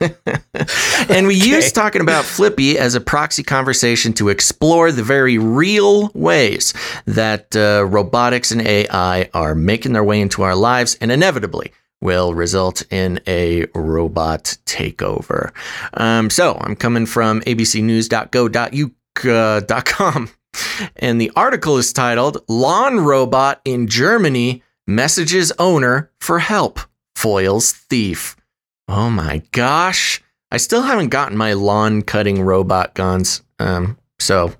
and 1.08 1.26
we 1.26 1.34
use 1.34 1.72
talking 1.72 2.00
about 2.00 2.24
Flippy 2.24 2.78
as 2.78 2.94
a 2.94 3.00
proxy 3.00 3.42
conversation 3.42 4.12
to 4.14 4.28
explore 4.28 4.92
the 4.92 5.02
very 5.02 5.38
real 5.38 6.12
ways 6.14 6.72
that 7.04 7.56
uh, 7.56 7.84
robotics 7.84 8.52
and 8.52 8.62
AI 8.62 9.28
are 9.34 9.56
making 9.56 9.94
their 9.94 10.04
way 10.04 10.20
into 10.20 10.42
our 10.42 10.54
lives 10.54 10.96
and 11.00 11.10
inevitably 11.10 11.72
will 12.00 12.32
result 12.32 12.84
in 12.92 13.20
a 13.26 13.66
robot 13.74 14.56
takeover. 14.66 15.50
Um, 15.94 16.30
so 16.30 16.56
I'm 16.60 16.76
coming 16.76 17.06
from 17.06 17.40
abcnews.go.uk.com. 17.42 20.30
And 20.96 21.20
the 21.20 21.32
article 21.34 21.76
is 21.76 21.92
titled 21.92 22.38
Lawn 22.48 23.00
Robot 23.00 23.60
in 23.64 23.88
Germany 23.88 24.62
Messages 24.86 25.50
Owner 25.58 26.12
for 26.20 26.38
Help, 26.38 26.78
Foils 27.14 27.72
Thief. 27.72 28.37
Oh 28.88 29.10
my 29.10 29.42
gosh. 29.52 30.22
I 30.50 30.56
still 30.56 30.82
haven't 30.82 31.08
gotten 31.08 31.36
my 31.36 31.52
lawn 31.52 32.02
cutting 32.02 32.42
robot 32.42 32.94
Gonz. 32.94 33.42
Um, 33.58 33.98
so 34.18 34.52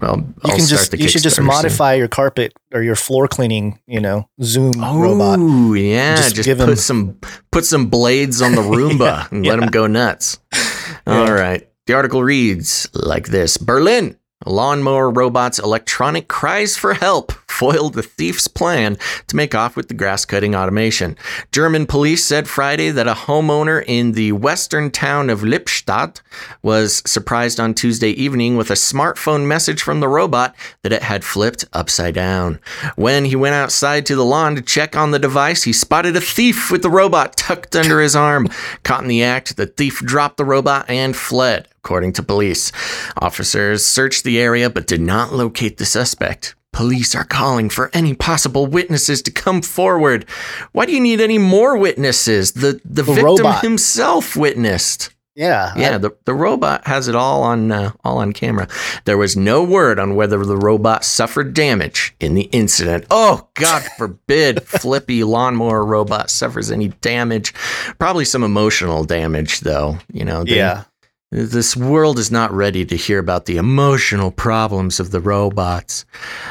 well, 0.00 0.16
You 0.44 0.50
can 0.50 0.60
start 0.60 0.68
just 0.90 0.98
you 0.98 1.08
should 1.08 1.22
just 1.22 1.36
Kickstarter 1.36 1.38
soon. 1.38 1.44
modify 1.46 1.94
your 1.94 2.08
carpet 2.08 2.52
or 2.72 2.82
your 2.82 2.94
floor 2.96 3.28
cleaning, 3.28 3.78
you 3.86 4.00
know, 4.00 4.28
Zoom 4.42 4.72
robot. 4.80 5.38
Oh 5.40 5.74
yeah, 5.74 6.16
Just 6.16 6.34
just, 6.36 6.46
give 6.46 6.58
put 6.58 6.68
him- 6.70 6.76
some 6.76 7.18
put 7.52 7.64
some 7.64 7.86
blades 7.86 8.42
on 8.42 8.52
the 8.54 8.62
Roomba 8.62 8.98
Yeah, 9.00 9.28
and 9.30 9.46
let 9.46 9.58
yeah. 9.58 9.64
him 9.64 9.70
go 9.70 9.86
nuts. 9.86 10.38
Yeah. 10.52 10.60
All 11.06 11.32
right. 11.32 11.68
The 11.86 11.94
article 11.94 12.22
reads 12.22 12.88
like 12.94 13.28
this: 13.28 13.56
Berlin. 13.56 14.16
Lawnmower 14.46 15.10
robot's 15.10 15.58
electronic 15.58 16.28
cries 16.28 16.76
for 16.76 16.94
help 16.94 17.32
foiled 17.58 17.94
the 17.94 18.02
thief's 18.04 18.46
plan 18.46 18.96
to 19.26 19.34
make 19.34 19.52
off 19.52 19.74
with 19.74 19.88
the 19.88 19.94
grass 19.94 20.24
cutting 20.24 20.54
automation. 20.54 21.16
German 21.50 21.86
police 21.86 22.24
said 22.24 22.48
Friday 22.48 22.90
that 22.90 23.08
a 23.08 23.14
homeowner 23.14 23.82
in 23.84 24.12
the 24.12 24.30
western 24.30 24.92
town 24.92 25.28
of 25.28 25.40
Lippstadt 25.40 26.20
was 26.62 27.02
surprised 27.04 27.58
on 27.58 27.74
Tuesday 27.74 28.10
evening 28.10 28.56
with 28.56 28.70
a 28.70 28.74
smartphone 28.74 29.44
message 29.44 29.82
from 29.82 29.98
the 29.98 30.06
robot 30.06 30.54
that 30.82 30.92
it 30.92 31.02
had 31.02 31.24
flipped 31.24 31.64
upside 31.72 32.14
down. 32.14 32.60
When 32.94 33.24
he 33.24 33.34
went 33.34 33.56
outside 33.56 34.06
to 34.06 34.14
the 34.14 34.24
lawn 34.24 34.54
to 34.54 34.62
check 34.62 34.96
on 34.96 35.10
the 35.10 35.18
device, 35.18 35.64
he 35.64 35.72
spotted 35.72 36.14
a 36.14 36.20
thief 36.20 36.70
with 36.70 36.82
the 36.82 36.90
robot 36.90 37.36
tucked 37.36 37.74
under 37.74 38.00
his 38.00 38.14
arm. 38.14 38.46
Caught 38.84 39.02
in 39.02 39.08
the 39.08 39.24
act, 39.24 39.56
the 39.56 39.66
thief 39.66 39.98
dropped 39.98 40.36
the 40.36 40.44
robot 40.44 40.88
and 40.88 41.16
fled, 41.16 41.66
according 41.78 42.12
to 42.12 42.22
police. 42.22 42.70
Officers 43.16 43.84
searched 43.84 44.22
the 44.22 44.38
area 44.38 44.70
but 44.70 44.86
did 44.86 45.00
not 45.00 45.32
locate 45.32 45.78
the 45.78 45.86
suspect. 45.86 46.54
Police 46.78 47.16
are 47.16 47.24
calling 47.24 47.70
for 47.70 47.90
any 47.92 48.14
possible 48.14 48.64
witnesses 48.64 49.20
to 49.22 49.32
come 49.32 49.62
forward. 49.62 50.24
Why 50.70 50.86
do 50.86 50.92
you 50.92 51.00
need 51.00 51.20
any 51.20 51.36
more 51.36 51.76
witnesses? 51.76 52.52
The 52.52 52.80
the, 52.84 53.02
victim 53.02 53.24
robot. 53.24 53.62
himself 53.62 54.36
witnessed. 54.36 55.10
Yeah. 55.34 55.72
Yeah, 55.76 55.98
the, 55.98 56.16
the 56.24 56.34
robot 56.34 56.86
has 56.86 57.08
it 57.08 57.16
all 57.16 57.42
on 57.42 57.72
uh, 57.72 57.90
all 58.04 58.18
on 58.18 58.32
camera. 58.32 58.68
There 59.06 59.18
was 59.18 59.36
no 59.36 59.64
word 59.64 59.98
on 59.98 60.14
whether 60.14 60.44
the 60.44 60.56
robot 60.56 61.04
suffered 61.04 61.52
damage 61.52 62.14
in 62.20 62.34
the 62.34 62.48
incident. 62.52 63.06
Oh, 63.10 63.48
God 63.54 63.82
forbid, 63.98 64.62
Flippy 64.62 65.24
lawnmower 65.24 65.84
robot 65.84 66.30
suffers 66.30 66.70
any 66.70 66.88
damage. 67.00 67.54
Probably 67.98 68.24
some 68.24 68.44
emotional 68.44 69.02
damage, 69.02 69.60
though. 69.60 69.98
You 70.12 70.24
know, 70.24 70.44
they- 70.44 70.58
yeah. 70.58 70.84
This 71.30 71.76
world 71.76 72.18
is 72.18 72.30
not 72.30 72.50
ready 72.52 72.84
to 72.86 72.96
hear 72.96 73.18
about 73.18 73.44
the 73.46 73.56
emotional 73.58 74.30
problems 74.30 74.98
of 74.98 75.10
the 75.10 75.20
robots. 75.20 76.06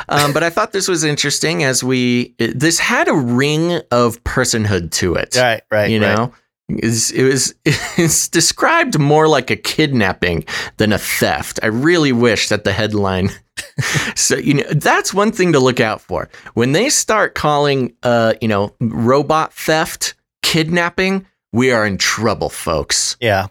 Um, 0.09 0.33
but 0.33 0.43
I 0.43 0.49
thought 0.51 0.71
this 0.71 0.87
was 0.87 1.03
interesting 1.03 1.63
as 1.63 1.83
we, 1.83 2.35
this 2.37 2.77
had 2.77 3.07
a 3.07 3.13
ring 3.13 3.81
of 3.91 4.23
personhood 4.23 4.91
to 4.91 5.15
it 5.15 5.35
Right, 5.35 5.61
right. 5.71 5.89
you 5.89 5.99
right. 6.01 6.15
know 6.15 6.33
It's- 6.69 7.09
it 7.11 7.23
was 7.23 7.55
it's 7.65 8.27
described 8.27 8.99
more 8.99 9.27
like 9.27 9.49
a 9.49 9.55
kidnapping 9.55 10.45
than 10.77 10.91
a 10.93 10.97
theft 10.97 11.59
i 11.63 11.67
really 11.67 12.11
wish 12.11 12.49
that 12.49 12.63
the 12.65 12.73
headline 12.73 13.29
so 14.15 14.35
you 14.35 14.53
know 14.55 14.63
that's 14.71 15.13
one 15.13 15.31
thing 15.31 15.53
to 15.53 15.59
look 15.59 15.79
out 15.79 16.01
for 16.01 16.29
when 16.55 16.73
they 16.73 16.89
start 16.89 17.35
calling 17.35 17.93
uh 18.03 18.33
you 18.41 18.47
know 18.49 18.75
robot 18.81 19.53
theft 19.53 20.13
kidnapping 20.43 21.25
we 21.53 21.71
are 21.71 21.85
in 21.87 21.97
trouble 21.97 22.49
folks 22.49 23.15
Yeah. 23.21 23.47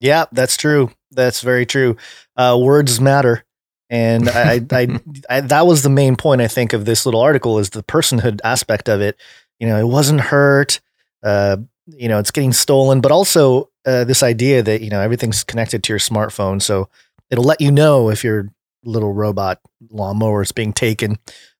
Yeah, 0.00 0.26
that's 0.32 0.56
true. 0.56 0.90
That's 1.10 1.40
very 1.40 1.66
true. 1.66 1.96
Uh, 2.36 2.58
words 2.60 3.00
matter. 3.00 3.44
And 3.88 4.28
I, 4.28 4.60
I, 4.72 5.00
I, 5.30 5.40
that 5.42 5.66
was 5.66 5.82
the 5.82 5.88
main 5.90 6.16
point, 6.16 6.40
I 6.40 6.48
think, 6.48 6.72
of 6.72 6.84
this 6.84 7.06
little 7.06 7.20
article 7.20 7.58
is 7.58 7.70
the 7.70 7.82
personhood 7.82 8.40
aspect 8.44 8.88
of 8.88 9.00
it. 9.00 9.18
You 9.58 9.66
know, 9.68 9.78
it 9.78 9.86
wasn't 9.86 10.20
hurt. 10.20 10.80
Uh, 11.22 11.58
you 11.86 12.08
know, 12.08 12.18
it's 12.18 12.30
getting 12.30 12.52
stolen, 12.52 13.00
but 13.00 13.12
also 13.12 13.70
uh, 13.86 14.04
this 14.04 14.22
idea 14.22 14.62
that 14.62 14.80
you 14.82 14.90
know 14.90 15.00
everything's 15.00 15.44
connected 15.44 15.82
to 15.84 15.92
your 15.92 16.00
smartphone, 16.00 16.60
so 16.60 16.88
it'll 17.30 17.44
let 17.44 17.60
you 17.60 17.70
know 17.70 18.10
if 18.10 18.24
your 18.24 18.48
little 18.84 19.12
robot 19.12 19.60
lawnmower 19.90 20.42
is 20.42 20.52
being 20.52 20.72
taken. 20.72 21.16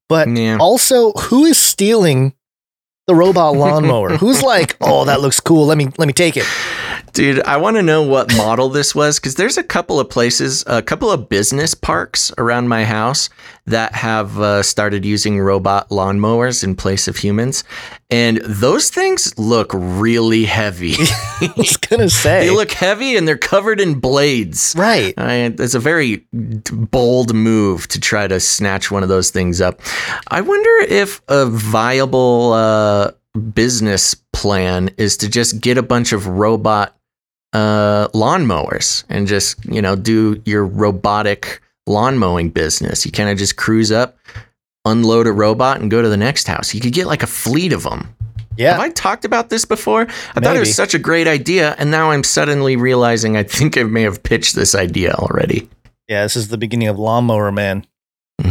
But 0.08 0.28
Yeah. 0.28 0.58
also, 0.60 1.12
who 1.12 1.44
is 1.44 1.58
stealing 1.58 2.34
the 3.06 3.14
robot 3.14 3.54
lawnmower? 3.56 4.16
Who's 4.16 4.42
like, 4.42 4.76
oh, 4.80 5.04
that 5.04 5.20
looks 5.20 5.40
cool. 5.40 5.66
Let 5.66 5.78
me 5.78 5.88
let 5.96 6.06
me 6.06 6.12
take 6.12 6.36
it. 6.36 6.46
Dude, 7.16 7.42
I 7.44 7.56
want 7.56 7.78
to 7.78 7.82
know 7.82 8.02
what 8.02 8.36
model 8.36 8.68
this 8.68 8.94
was 8.94 9.18
because 9.18 9.36
there's 9.36 9.56
a 9.56 9.62
couple 9.62 9.98
of 9.98 10.10
places, 10.10 10.62
a 10.66 10.82
couple 10.82 11.10
of 11.10 11.30
business 11.30 11.74
parks 11.74 12.30
around 12.36 12.68
my 12.68 12.84
house 12.84 13.30
that 13.64 13.94
have 13.94 14.38
uh, 14.38 14.62
started 14.62 15.02
using 15.06 15.40
robot 15.40 15.88
lawnmowers 15.88 16.62
in 16.62 16.76
place 16.76 17.08
of 17.08 17.16
humans. 17.16 17.64
And 18.10 18.36
those 18.44 18.90
things 18.90 19.32
look 19.38 19.70
really 19.72 20.44
heavy. 20.44 20.92
I 21.40 21.54
was 21.56 21.78
gonna 21.78 22.10
say, 22.10 22.48
they 22.48 22.50
look 22.50 22.72
heavy 22.72 23.16
and 23.16 23.26
they're 23.26 23.38
covered 23.38 23.80
in 23.80 23.98
blades. 23.98 24.74
right. 24.76 25.14
I, 25.16 25.54
it's 25.58 25.74
a 25.74 25.80
very 25.80 26.26
bold 26.34 27.34
move 27.34 27.88
to 27.88 27.98
try 27.98 28.26
to 28.28 28.38
snatch 28.40 28.90
one 28.90 29.02
of 29.02 29.08
those 29.08 29.30
things 29.30 29.62
up. 29.62 29.80
I 30.28 30.42
wonder 30.42 30.92
if 30.92 31.22
a 31.28 31.46
viable 31.46 32.52
uh, 32.52 33.12
business 33.54 34.14
plan 34.34 34.90
is 34.98 35.16
to 35.16 35.30
just 35.30 35.62
get 35.62 35.78
a 35.78 35.82
bunch 35.82 36.12
of 36.12 36.26
robot 36.26 36.95
uh, 37.52 38.08
lawnmowers 38.08 39.04
and 39.08 39.26
just 39.26 39.64
you 39.64 39.80
know 39.80 39.96
do 39.96 40.42
your 40.44 40.64
robotic 40.64 41.60
lawn 41.86 42.18
mowing 42.18 42.50
business. 42.50 43.06
You 43.06 43.12
kind 43.12 43.30
of 43.30 43.38
just 43.38 43.56
cruise 43.56 43.92
up, 43.92 44.18
unload 44.84 45.26
a 45.26 45.32
robot, 45.32 45.80
and 45.80 45.90
go 45.90 46.02
to 46.02 46.08
the 46.08 46.16
next 46.16 46.46
house. 46.46 46.74
You 46.74 46.80
could 46.80 46.92
get 46.92 47.06
like 47.06 47.22
a 47.22 47.26
fleet 47.26 47.72
of 47.72 47.84
them. 47.84 48.14
Yeah. 48.56 48.72
Have 48.72 48.80
I 48.80 48.88
talked 48.90 49.24
about 49.24 49.50
this 49.50 49.64
before? 49.64 50.02
I 50.34 50.40
thought 50.40 50.56
it 50.56 50.60
was 50.60 50.74
such 50.74 50.94
a 50.94 50.98
great 50.98 51.28
idea, 51.28 51.74
and 51.78 51.90
now 51.90 52.10
I'm 52.10 52.24
suddenly 52.24 52.76
realizing 52.76 53.36
I 53.36 53.42
think 53.42 53.76
I 53.76 53.82
may 53.82 54.02
have 54.02 54.22
pitched 54.22 54.54
this 54.54 54.74
idea 54.74 55.12
already. 55.12 55.68
yeah. 56.08 56.22
This 56.22 56.36
is 56.36 56.48
the 56.48 56.58
beginning 56.58 56.88
of 56.88 56.98
Lawnmower 56.98 57.52
Man. 57.52 57.86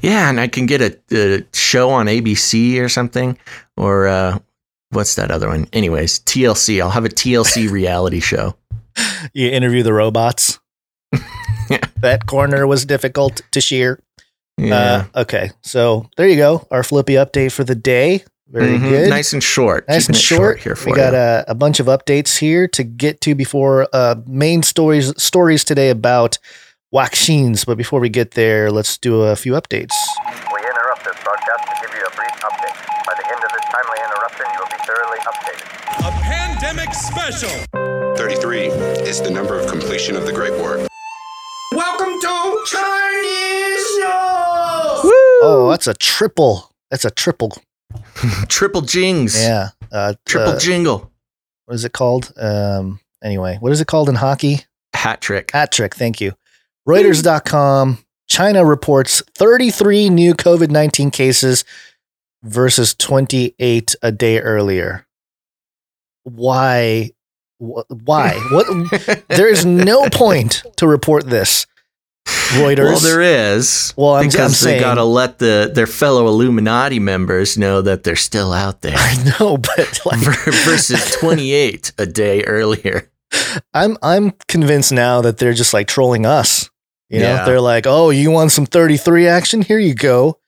yeah, 0.00 0.28
and 0.28 0.40
I 0.40 0.48
can 0.48 0.66
get 0.66 0.80
a, 0.80 0.98
a 1.12 1.44
show 1.52 1.90
on 1.90 2.06
ABC 2.06 2.80
or 2.80 2.88
something, 2.88 3.38
or 3.76 4.06
uh, 4.08 4.38
what's 4.90 5.14
that 5.16 5.30
other 5.30 5.48
one? 5.48 5.66
Anyways, 5.72 6.20
TLC. 6.20 6.80
I'll 6.80 6.90
have 6.90 7.04
a 7.04 7.08
TLC 7.10 7.70
reality 7.80 8.20
show. 8.20 8.56
You 9.32 9.48
interview 9.50 9.82
the 9.82 9.92
robots. 9.92 10.58
That 12.00 12.26
corner 12.26 12.64
was 12.66 12.86
difficult 12.86 13.42
to 13.50 13.60
shear. 13.60 14.00
Yeah, 14.56 15.06
Uh, 15.14 15.20
okay, 15.22 15.50
so 15.62 16.08
there 16.16 16.28
you 16.28 16.36
go. 16.36 16.66
Our 16.70 16.82
Flippy 16.84 17.14
update 17.14 17.50
for 17.52 17.64
the 17.64 17.74
day. 17.74 18.24
Very 18.48 18.78
Mhm. 18.78 18.88
good. 18.88 19.10
nice 19.10 19.32
and 19.34 19.42
short. 19.42 19.86
Nice 19.88 20.04
Keeping 20.06 20.14
and 20.14 20.22
it 20.22 20.22
short. 20.22 20.58
here 20.60 20.74
for 20.76 20.90
we 20.90 20.96
got 20.96 21.12
a, 21.14 21.44
a 21.48 21.54
bunch 21.54 21.80
of 21.80 21.86
updates 21.86 22.38
here 22.38 22.66
to 22.68 22.82
get 22.84 23.20
to 23.22 23.34
before 23.34 23.88
uh, 23.92 24.14
main 24.26 24.62
stories 24.62 25.12
stories 25.20 25.64
today 25.64 25.90
about 25.90 26.38
vaccines. 26.94 27.64
But 27.66 27.76
before 27.76 28.00
we 28.00 28.08
get 28.08 28.30
there, 28.32 28.70
let's 28.70 28.96
do 28.96 29.22
a 29.22 29.36
few 29.36 29.52
updates. 29.52 29.92
We 30.54 30.60
interrupt 30.64 31.04
this 31.04 31.18
broadcast 31.22 31.62
to 31.68 31.74
give 31.82 31.92
you 31.98 32.04
a 32.06 32.12
brief 32.16 32.32
update. 32.40 32.76
By 33.04 33.14
the 33.20 33.26
end 33.28 33.42
of 33.44 33.50
this 33.52 33.66
timely 33.74 33.98
interruption, 34.06 34.46
you 34.54 34.58
will 34.62 34.72
be 34.72 34.80
thoroughly 34.86 35.20
updated. 35.28 35.66
A 36.08 36.12
pandemic 36.68 36.94
special. 36.94 37.48
33 38.16 38.66
is 39.08 39.22
the 39.22 39.30
number 39.30 39.58
of 39.58 39.70
completion 39.70 40.16
of 40.16 40.26
the 40.26 40.32
Great 40.32 40.52
War. 40.52 40.86
Welcome 41.72 42.20
to 42.20 42.62
Chinese 42.66 43.96
News. 43.96 45.12
Oh, 45.40 45.68
that's 45.70 45.86
a 45.86 45.94
triple. 45.94 46.70
That's 46.90 47.06
a 47.06 47.10
triple. 47.10 47.56
triple 48.48 48.82
jings. 48.82 49.40
Yeah. 49.40 49.70
Uh, 49.90 50.12
Triple 50.26 50.52
uh, 50.52 50.58
jingle. 50.58 51.10
what 51.64 51.74
is 51.74 51.86
it 51.86 51.92
called? 51.92 52.32
Um, 52.36 53.00
anyway, 53.24 53.56
what 53.60 53.72
is 53.72 53.80
it 53.80 53.86
called 53.86 54.10
in 54.10 54.16
hockey? 54.16 54.60
Hat 54.94 55.22
trick. 55.22 55.52
Hat 55.52 55.72
trick. 55.72 55.94
Thank 55.94 56.20
you. 56.20 56.34
Reuters.com. 56.86 58.04
China 58.28 58.66
reports 58.66 59.22
33 59.36 60.10
new 60.10 60.34
COVID 60.34 60.70
19 60.70 61.10
cases 61.12 61.64
versus 62.42 62.94
28 62.94 63.96
a 64.02 64.12
day 64.12 64.40
earlier. 64.40 65.06
Why? 66.28 67.10
Wh- 67.58 67.88
Why? 68.04 68.34
What? 68.52 68.66
there 69.28 69.48
is 69.48 69.64
no 69.64 70.08
point 70.10 70.62
to 70.76 70.86
report 70.86 71.26
this. 71.26 71.66
Reuters. 72.26 72.78
Well, 72.84 72.98
there 73.00 73.20
is. 73.22 73.94
Well, 73.96 74.14
I'm- 74.14 74.24
I'm 74.24 74.30
because 74.30 74.60
they 74.60 74.78
got 74.80 74.94
to 74.94 75.04
let 75.04 75.38
the 75.38 75.70
their 75.74 75.86
fellow 75.86 76.26
Illuminati 76.28 76.98
members 76.98 77.56
know 77.56 77.80
that 77.82 78.04
they're 78.04 78.16
still 78.16 78.52
out 78.52 78.82
there. 78.82 78.94
I 78.98 79.34
know, 79.40 79.56
but 79.58 80.00
like, 80.06 80.18
versus 80.20 81.10
28 81.20 81.92
a 81.98 82.06
day 82.06 82.42
earlier. 82.44 83.10
I'm 83.74 83.96
I'm 84.02 84.32
convinced 84.48 84.92
now 84.92 85.20
that 85.22 85.38
they're 85.38 85.52
just 85.54 85.72
like 85.74 85.86
trolling 85.88 86.26
us. 86.26 86.68
You 87.10 87.20
know, 87.20 87.34
Yeah. 87.34 87.44
they're 87.46 87.60
like, 87.60 87.86
"Oh, 87.86 88.10
you 88.10 88.30
want 88.30 88.52
some 88.52 88.66
33 88.66 89.26
action? 89.26 89.62
Here 89.62 89.78
you 89.78 89.94
go." 89.94 90.38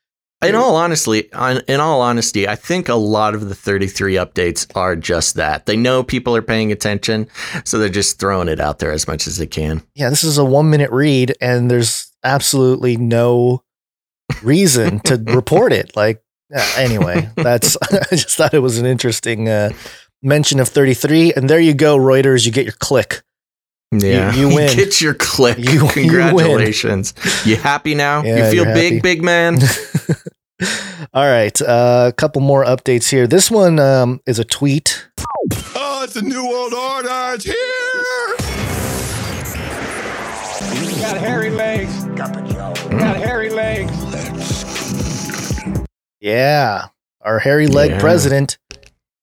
In 0.43 0.55
all 0.55 0.75
honesty, 0.77 1.29
in 1.69 1.81
all 1.81 2.01
honesty, 2.01 2.49
I 2.49 2.57
think 2.57 2.89
a 2.89 2.95
lot 2.95 3.35
of 3.35 3.51
the 3.51 3.55
33 3.55 4.15
updates 4.15 4.67
are 4.75 4.97
just 4.97 5.35
that. 5.35 5.67
They 5.67 5.77
know 5.77 6.03
people 6.03 6.35
are 6.35 6.41
paying 6.43 6.73
attention, 6.73 7.29
so 7.65 7.79
they're 7.79 7.91
just 7.91 8.19
throwing 8.19 8.49
it 8.49 8.59
out 8.59 8.79
there 8.79 8.91
as 8.91 9.07
much 9.07 9.27
as 9.27 9.37
they 9.37 9.47
can. 9.47 9.83
yeah, 9.95 10.09
this 10.09 10.25
is 10.25 10.39
a 10.39 10.45
one 10.45 10.71
minute 10.71 10.91
read, 10.91 11.35
and 11.43 11.71
there's 11.71 12.11
absolutely 12.25 12.97
no 12.97 13.63
reason 14.43 15.01
to 15.01 15.17
report 15.27 15.75
it. 15.75 15.95
Like, 15.95 16.23
anyway, 16.77 17.29
that's, 17.37 17.77
I 17.83 18.07
just 18.17 18.37
thought 18.37 18.55
it 18.55 18.61
was 18.61 18.79
an 18.79 18.87
interesting 18.87 19.47
uh, 19.47 19.71
mention 20.23 20.59
of 20.59 20.69
33. 20.69 21.35
And 21.35 21.51
there 21.51 21.61
you 21.61 21.75
go, 21.75 21.99
Reuters, 21.99 22.47
you 22.47 22.53
get 22.53 22.65
your 22.65 22.75
click. 22.79 23.23
Yeah, 23.93 24.33
you 24.37 24.49
win. 24.49 24.77
Get 24.77 25.01
your 25.01 25.15
click. 25.15 25.59
You- 25.71 25.83
you. 25.83 25.89
Congratulations. 25.89 27.15
You, 27.45 27.57
happy 27.57 27.95
now? 27.95 28.23
Yeah, 28.23 28.37
you 28.37 28.45
feel 28.53 28.65
you're 28.67 28.75
big, 28.75 28.93
happy. 28.95 29.01
big 29.01 29.23
man? 29.23 29.59
All 31.15 31.25
right, 31.27 31.61
uh, 31.63 32.07
a 32.09 32.13
couple 32.13 32.43
more 32.43 32.65
updates 32.65 33.09
here. 33.11 33.27
This 33.27 33.51
one 33.51 33.79
um, 33.79 34.21
is 34.27 34.39
a 34.39 34.45
tweet. 34.45 35.09
Oh, 35.75 36.03
it's 36.05 36.15
a 36.17 36.23
new 36.23 36.47
world 36.47 36.75
order. 36.75 37.09
It's 37.35 37.45
here. 37.45 37.55
Got 41.01 41.17
hairy 41.19 41.51
legs. 41.51 42.05
Got 42.05 42.35
the 42.35 42.43
gel. 42.43 42.75
Got 42.91 43.17
hairy 43.17 43.49
legs. 43.51 43.91
Yeah, 46.21 46.89
our 47.23 47.39
hairy 47.39 47.67
leg 47.67 47.93
Yeah. 47.93 48.01
president. 48.01 48.59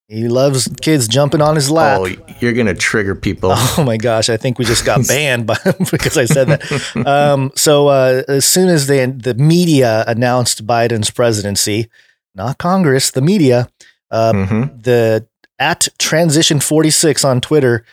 He 0.10 0.28
loves 0.30 0.70
kids 0.82 1.06
jumping 1.08 1.42
on 1.42 1.56
his 1.56 1.70
lap. 1.70 2.00
oh, 2.02 2.06
you're 2.40 2.54
going 2.54 2.68
to 2.68 2.74
trigger 2.74 3.14
people. 3.14 3.52
Oh 3.78 3.84
my 3.84 3.98
gosh, 3.98 4.30
I 4.30 4.38
think 4.38 4.58
we 4.58 4.64
just 4.66 4.86
got 4.86 5.06
banned 5.08 5.46
by, 5.46 5.58
because 5.92 6.18
I 6.18 6.24
said 6.26 6.48
that. 6.48 7.06
Um, 7.06 7.52
so 7.56 7.88
uh, 7.90 8.24
as 8.28 8.46
soon 8.46 8.70
as 8.70 8.88
they, 8.88 9.06
the 9.06 9.34
media 9.34 10.04
announced 10.08 10.66
Biden's 10.66 11.12
presidency, 11.12 11.90
not 12.36 12.58
Congress, 12.58 13.12
the 13.12 13.22
media, 13.22 13.68
uh, 14.10 14.32
Mhm. 14.34 14.84
the 14.84 15.28
at 15.60 15.88
transition 16.00 16.60
46 16.62 17.26
on 17.26 17.42
Twitter 17.42 17.84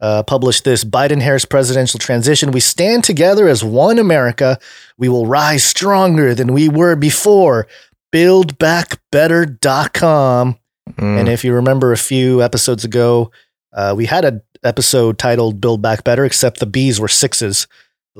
uh, 0.00 0.22
published 0.24 0.64
this 0.64 0.82
Biden 0.84 1.20
Harris 1.22 1.44
presidential 1.44 1.98
transition. 2.00 2.50
We 2.50 2.58
stand 2.60 3.04
together 3.04 3.46
as 3.48 3.62
one 3.64 3.98
America. 4.00 4.58
We 4.98 5.08
will 5.08 5.26
rise 5.26 5.62
stronger 5.64 6.34
than 6.34 6.52
we 6.52 6.68
were 6.68 6.96
before. 6.96 7.68
Buildbackbetter.com. 8.12 10.58
Mm. 10.96 11.20
And 11.20 11.28
if 11.28 11.44
you 11.44 11.52
remember 11.54 11.92
a 11.92 11.96
few 11.96 12.42
episodes 12.42 12.84
ago, 12.84 13.30
uh, 13.72 13.94
we 13.96 14.06
had 14.06 14.24
an 14.24 14.42
episode 14.62 15.18
titled 15.18 15.60
Build 15.60 15.82
Back 15.82 16.04
Better, 16.04 16.24
except 16.24 16.60
the 16.60 16.66
B's 16.66 17.00
were 17.00 17.08
sixes, 17.08 17.66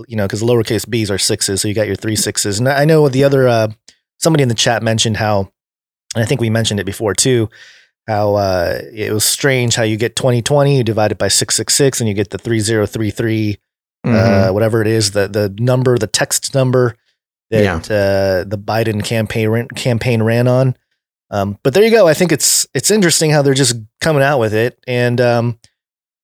you 0.09 0.17
know, 0.17 0.25
because 0.27 0.43
lowercase 0.43 0.89
b's 0.89 1.11
are 1.11 1.19
sixes. 1.19 1.61
So 1.61 1.69
you 1.69 1.75
got 1.75 1.87
your 1.87 1.97
three 1.97 2.17
sixes. 2.17 2.59
And 2.59 2.69
I 2.69 2.85
know 2.85 3.09
the 3.09 3.25
other, 3.25 3.47
uh, 3.49 3.69
somebody 4.19 4.43
in 4.43 4.49
the 4.49 4.55
chat 4.55 4.83
mentioned 4.83 5.19
how, 5.19 5.51
and 6.15 6.23
I 6.23 6.27
think 6.27 6.41
we 6.41 6.51
mentioned 6.51 6.81
it 6.81 6.87
before 6.87 7.15
too, 7.15 7.49
how 8.09 8.35
uh, 8.35 8.81
it 8.93 9.13
was 9.13 9.25
strange 9.25 9.75
how 9.77 9.83
you 9.85 9.97
get 9.97 10.17
2020, 10.17 10.77
you 10.79 10.83
divide 10.85 11.13
it 11.13 11.19
by 11.19 11.29
666, 11.29 12.01
and 12.01 12.09
you 12.09 12.15
get 12.15 12.31
the 12.31 12.39
3033, 12.39 13.59
Mhm. 14.05 14.49
uh, 14.49 14.53
whatever 14.53 14.81
it 14.81 14.89
is, 14.89 15.13
the, 15.13 15.29
the 15.29 15.55
number, 15.59 15.97
the 15.97 16.09
text 16.09 16.55
number 16.55 16.97
that 17.51 17.63
uh, 17.89 18.49
the 18.49 18.59
Biden 18.59 19.05
campaign 19.05 19.69
campaign 19.77 20.23
ran 20.23 20.49
on. 20.49 20.75
Um, 21.33 21.59
but 21.65 21.75
there 21.75 21.83
you 21.83 21.91
go. 21.91 22.07
I 22.07 22.15
think 22.15 22.31
it's 22.31 22.67
it's 22.75 22.91
interesting 22.91 23.31
how 23.31 23.43
they're 23.43 23.55
just 23.55 23.77
coming 24.01 24.23
out 24.23 24.39
with 24.39 24.53
it, 24.55 24.79
and 24.87 25.21
um, 25.21 25.59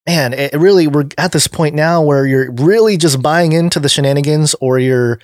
man, 0.06 0.34
it 0.34 0.52
really 0.54 0.86
we're 0.86 1.08
at 1.16 1.32
this 1.32 1.48
point 1.48 1.74
now 1.74 2.02
where 2.02 2.26
you're 2.26 2.52
really 2.52 2.96
just 2.98 3.20
buying 3.22 3.52
into 3.52 3.80
the 3.80 3.88
shenanigans, 3.88 4.54
or 4.60 4.78
you're 4.78 5.18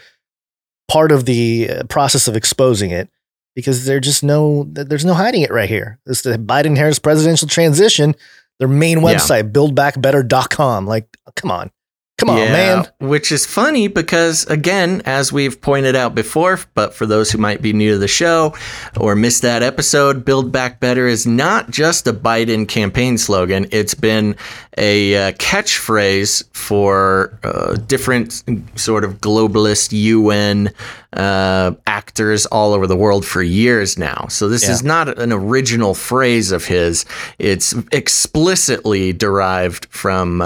part 0.88 1.12
of 1.12 1.26
the 1.26 1.68
uh, 1.70 1.82
process 1.84 2.26
of 2.28 2.34
exposing 2.36 2.90
it 2.90 3.08
because 3.54 3.84
there's 3.84 4.04
just 4.04 4.24
no 4.24 4.64
there's 4.70 5.04
no 5.04 5.14
hiding 5.14 5.42
it 5.42 5.50
right 5.50 5.68
here. 5.68 5.98
This 6.06 6.22
the 6.22 6.38
Biden 6.38 6.76
Harris 6.76 6.98
presidential 6.98 7.46
transition. 7.46 8.14
Their 8.60 8.68
main 8.68 8.98
website 8.98 9.02
Yeah. 9.02 9.42
website, 9.42 9.52
buildbackbetter.com. 9.52 10.86
Like, 10.86 11.08
come 11.36 11.50
on. 11.50 11.70
Come 12.16 12.30
on, 12.30 12.36
man. 12.36 12.86
Which 13.00 13.32
is 13.32 13.44
funny 13.44 13.88
because, 13.88 14.46
again, 14.46 15.02
as 15.04 15.32
we've 15.32 15.60
pointed 15.60 15.96
out 15.96 16.14
before, 16.14 16.60
but 16.74 16.94
for 16.94 17.06
those 17.06 17.32
who 17.32 17.38
might 17.38 17.60
be 17.60 17.72
new 17.72 17.92
to 17.94 17.98
the 17.98 18.06
show 18.06 18.54
or 18.96 19.16
missed 19.16 19.42
that 19.42 19.64
episode, 19.64 20.24
Build 20.24 20.52
Back 20.52 20.78
Better 20.78 21.08
is 21.08 21.26
not 21.26 21.70
just 21.70 22.06
a 22.06 22.12
Biden 22.12 22.68
campaign 22.68 23.18
slogan. 23.18 23.66
It's 23.72 23.94
been 23.94 24.36
a 24.78 25.16
uh, 25.16 25.32
catchphrase 25.32 26.44
for 26.54 27.36
uh, 27.42 27.74
different 27.86 28.44
sort 28.78 29.02
of 29.02 29.14
globalist 29.20 29.90
UN 29.92 30.70
uh, 31.14 31.72
actors 31.88 32.46
all 32.46 32.74
over 32.74 32.86
the 32.86 32.96
world 32.96 33.26
for 33.26 33.42
years 33.42 33.98
now. 33.98 34.26
So 34.28 34.48
this 34.48 34.62
Yeah. 34.64 34.70
is 34.72 34.84
not 34.84 35.18
an 35.18 35.32
original 35.32 35.94
phrase 35.94 36.52
of 36.52 36.66
his. 36.66 37.04
It's 37.40 37.74
explicitly 37.90 39.12
derived 39.12 39.86
from. 39.86 40.40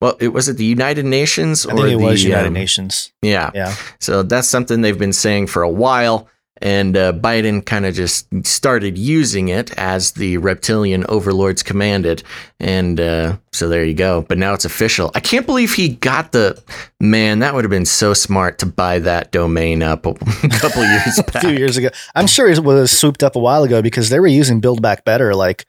Well, 0.00 0.16
it 0.20 0.28
was 0.28 0.48
it 0.48 0.56
the 0.56 0.64
United 0.64 1.04
Nations 1.04 1.66
I 1.66 1.72
or 1.72 1.76
think 1.76 1.88
it 1.88 1.98
the 1.98 2.04
was 2.04 2.24
United 2.24 2.48
um, 2.48 2.54
Nations. 2.54 3.12
Yeah, 3.22 3.50
Yeah. 3.54 3.74
So 3.98 4.22
that's 4.22 4.48
something 4.48 4.80
they've 4.80 4.98
been 4.98 5.12
saying 5.12 5.48
for 5.48 5.62
a 5.62 5.70
while, 5.70 6.28
and 6.62 6.96
uh, 6.96 7.12
Biden 7.12 7.64
kind 7.64 7.84
of 7.84 7.94
just 7.94 8.26
started 8.46 8.96
using 8.96 9.48
it 9.48 9.76
as 9.76 10.12
the 10.12 10.36
reptilian 10.38 11.04
overlords 11.08 11.64
commanded, 11.64 12.22
and 12.60 13.00
uh, 13.00 13.36
so 13.52 13.68
there 13.68 13.84
you 13.84 13.94
go. 13.94 14.22
But 14.22 14.38
now 14.38 14.54
it's 14.54 14.64
official. 14.64 15.10
I 15.16 15.20
can't 15.20 15.46
believe 15.46 15.74
he 15.74 15.88
got 15.88 16.30
the 16.30 16.62
man. 17.00 17.40
That 17.40 17.54
would 17.54 17.64
have 17.64 17.70
been 17.70 17.86
so 17.86 18.14
smart 18.14 18.58
to 18.60 18.66
buy 18.66 19.00
that 19.00 19.32
domain 19.32 19.82
up 19.82 20.06
a 20.06 20.14
couple 20.50 20.84
years 20.84 21.18
a 21.34 21.40
few 21.40 21.50
years 21.50 21.76
ago. 21.76 21.88
I'm 22.14 22.28
sure 22.28 22.48
it 22.48 22.62
was 22.62 22.96
swooped 22.96 23.24
up 23.24 23.34
a 23.34 23.40
while 23.40 23.64
ago 23.64 23.82
because 23.82 24.10
they 24.10 24.20
were 24.20 24.28
using 24.28 24.60
Build 24.60 24.80
Back 24.80 25.04
Better 25.04 25.34
like, 25.34 25.66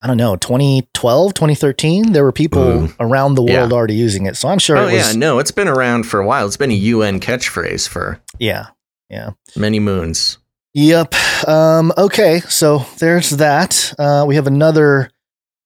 I 0.00 0.06
don't 0.06 0.16
know, 0.16 0.36
2012, 0.36 1.34
2013. 1.34 2.12
There 2.12 2.22
were 2.22 2.30
people 2.32 2.62
Ooh. 2.84 2.94
around 3.00 3.34
the 3.34 3.42
Yeah. 3.42 3.60
world 3.60 3.72
already 3.72 3.94
using 3.94 4.26
it. 4.26 4.36
So 4.36 4.48
I'm 4.48 4.58
sure 4.60 4.76
Oh 4.76 4.82
it 4.86 4.94
was. 4.94 5.12
yeah, 5.12 5.18
no, 5.18 5.38
it's 5.40 5.50
been 5.50 5.66
around 5.68 6.04
for 6.04 6.20
a 6.20 6.26
while. 6.26 6.46
It's 6.46 6.56
been 6.56 6.70
a 6.70 6.74
UN 6.74 7.18
catchphrase 7.20 7.88
for 7.88 8.20
yeah. 8.38 8.66
Yeah. 9.10 9.30
many 9.56 9.80
moons. 9.80 10.38
Yep. 10.74 11.14
Um, 11.48 11.92
okay. 11.98 12.40
So 12.48 12.84
there's 12.98 13.30
that. 13.30 13.92
Uh, 13.98 14.24
we 14.28 14.36
have 14.36 14.46
another 14.46 15.10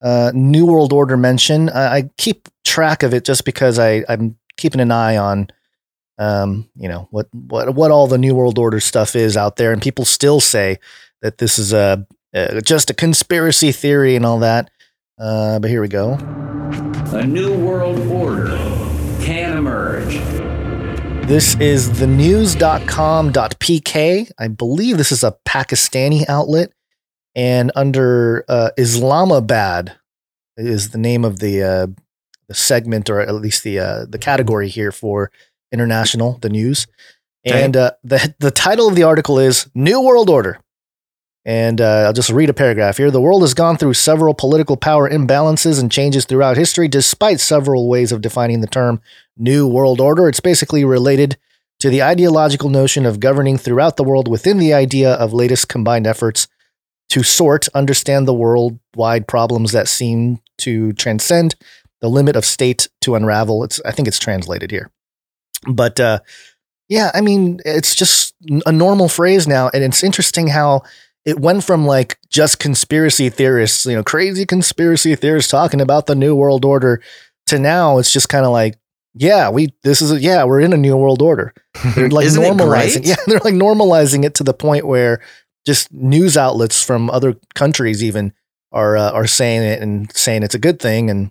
uh, 0.01 0.33
New 0.35 0.64
World 0.64 0.92
Order 0.95 1.16
mention. 1.18 1.68
I, 1.68 1.97
I 1.97 2.11
keep 2.16 2.49
track 2.64 3.03
of 3.03 3.12
it 3.12 3.25
just 3.25 3.45
because 3.45 3.79
I, 3.79 4.05
I'm 4.09 4.38
keeping 4.57 4.81
an 4.81 4.90
eye 4.92 5.16
on, 5.18 5.49
um, 6.18 6.71
you 6.77 6.88
know, 6.88 7.09
what, 7.11 7.27
what, 7.35 7.75
what 7.75 7.90
all 7.90 8.07
the 8.07 8.16
New 8.16 8.35
World 8.35 8.59
Order 8.59 8.81
stuff 8.81 9.14
is 9.14 9.37
out 9.37 9.57
there. 9.57 9.73
And 9.73 9.83
people 9.83 10.05
still 10.07 10.40
say 10.40 10.79
that 11.21 11.37
this 11.38 11.59
is 11.59 11.73
a, 11.75 12.07
uh, 12.35 12.61
just 12.61 12.90
a 12.90 12.95
conspiracy 12.95 13.73
theory 13.73 14.14
and 14.16 14.27
all 14.27 14.40
that. 14.40 14.71
Uh, 15.18 15.59
but 15.59 15.71
here 15.71 15.81
we 15.81 15.88
go. 15.88 16.18
A 17.12 17.27
new 17.27 17.55
world 17.55 17.99
order 18.09 18.49
can 19.21 19.57
emerge. 19.59 20.14
This 21.27 21.55
is 21.61 21.90
thenews.com.pk. 21.90 24.31
I 24.38 24.49
believe 24.49 24.99
this 24.99 25.12
is 25.12 25.23
a 25.23 25.37
Pakistani 25.47 26.29
outlet. 26.29 26.73
And 27.35 27.73
under 27.75 28.45
uh, 28.49 28.71
Islamabad 28.77 29.97
is 30.57 30.90
the 30.90 30.99
name 30.99 31.25
of 31.25 31.38
the 31.38 31.62
uh, 31.62 31.87
the 32.49 32.55
segment, 32.55 33.09
or 33.09 33.21
at 33.21 33.35
least 33.35 33.62
the 33.62 33.79
uh, 33.79 34.05
the 34.09 34.18
category 34.18 34.68
here 34.68 34.92
for 34.92 35.31
international, 35.73 36.38
the 36.42 36.51
news. 36.51 36.87
And 37.45 37.77
uh, 37.77 37.92
the 38.05 38.35
the 38.38 38.51
title 38.51 38.88
of 38.88 38.95
the 38.95 39.05
article 39.05 39.38
is 39.38 39.68
"New 39.75 40.01
World 40.01 40.29
Order." 40.29 40.61
And 41.44 41.81
uh, 41.81 42.05
I'll 42.07 42.12
just 42.12 42.31
read 42.31 42.50
a 42.50 42.55
paragraph 42.55 42.98
here. 42.98 43.11
The 43.11 43.20
world 43.20 43.42
has 43.42 43.55
gone 43.55 43.76
through 43.76 43.94
several 43.94 44.33
political 44.33 44.76
power 44.76 45.11
imbalances 45.11 45.81
and 45.81 45.90
changes 45.90 46.24
throughout 46.24 46.57
history, 46.57 46.87
despite 46.87 47.40
several 47.40 47.88
ways 47.88 48.12
of 48.12 48.20
defining 48.20 48.61
the 48.61 48.68
term 48.68 49.00
New 49.37 49.66
World 49.66 50.00
Order. 50.00 50.28
It's 50.28 50.40
basically 50.40 50.85
related 50.85 51.37
to 51.81 51.90
the 51.90 52.02
ideological 52.02 52.70
notion 52.70 53.05
of 53.05 53.18
governing 53.18 53.59
throughout 53.59 53.96
the 53.96 54.05
world 54.05 54.28
within 54.28 54.59
the 54.59 54.72
idea 54.72 55.14
of 55.14 55.33
latest 55.33 55.68
combined 55.68 56.07
efforts 56.07 56.46
to 57.09 57.24
sort, 57.24 57.68
understand 57.74 58.28
the 58.28 58.35
worldwide 58.35 59.26
problems 59.26 59.72
that 59.72 59.88
seem 59.88 60.40
to 60.59 60.92
transcend 60.92 61.57
the 62.00 62.09
limit 62.09 62.37
of 62.37 62.44
state 62.44 62.88
to 63.00 63.16
unravel. 63.16 63.64
It's 63.64 63.81
I 63.85 63.90
think 63.90 64.07
it's 64.07 64.18
translated 64.18 64.70
here. 64.70 64.92
But 65.66 65.98
uh, 65.98 66.20
yeah, 66.88 67.11
I 67.14 67.20
mean, 67.20 67.61
it's 67.64 67.94
just 67.94 68.35
a 68.64 68.72
normal 68.72 69.09
phrase 69.09 69.48
now, 69.48 69.70
and 69.74 69.83
it's 69.83 70.05
interesting 70.05 70.48
how 70.48 70.83
it 71.24 71.38
went 71.40 71.62
from 71.64 71.87
like 71.87 72.18
just 72.28 72.58
conspiracy 72.58 73.28
theorists, 73.28 73.87
you 73.87 73.94
know, 73.94 74.02
crazy 74.02 74.44
conspiracy 74.46 75.14
theorists 75.14 75.50
talking 75.50 75.80
about 75.80 76.06
the 76.06 76.14
new 76.14 76.35
world 76.35 76.64
order 76.64 77.00
to 77.46 77.58
now 77.58 77.98
it's 77.98 78.12
just 78.12 78.28
kind 78.28 78.44
of 78.44 78.52
like, 78.52 78.76
yeah, 79.14 79.50
we 79.50 79.74
this 79.82 80.00
is 80.02 80.11
a, 80.12 80.20
yeah, 80.20 80.44
we're 80.44 80.61
in 80.61 80.72
a 80.72 80.76
new 80.76 80.96
world 80.96 81.20
order. 81.22 81.52
They're 81.94 82.08
like 82.08 82.26
normalizing. 82.28 83.06
Yeah, 83.06 83.16
they're 83.26 83.40
like 83.44 83.54
normalizing 83.54 84.24
it 84.24 84.35
to 84.37 84.44
the 84.44 84.54
point 84.54 84.87
where 84.87 85.20
just 85.66 85.92
news 85.92 86.37
outlets 86.37 86.82
from 86.82 87.08
other 87.11 87.37
countries 87.54 88.02
even 88.02 88.32
are 88.72 88.96
uh, 88.96 89.11
are 89.12 89.26
saying 89.26 89.62
it 89.62 89.80
and 89.82 90.11
saying 90.16 90.42
it's 90.42 90.54
a 90.54 90.58
good 90.58 90.80
thing 90.80 91.11
and 91.11 91.30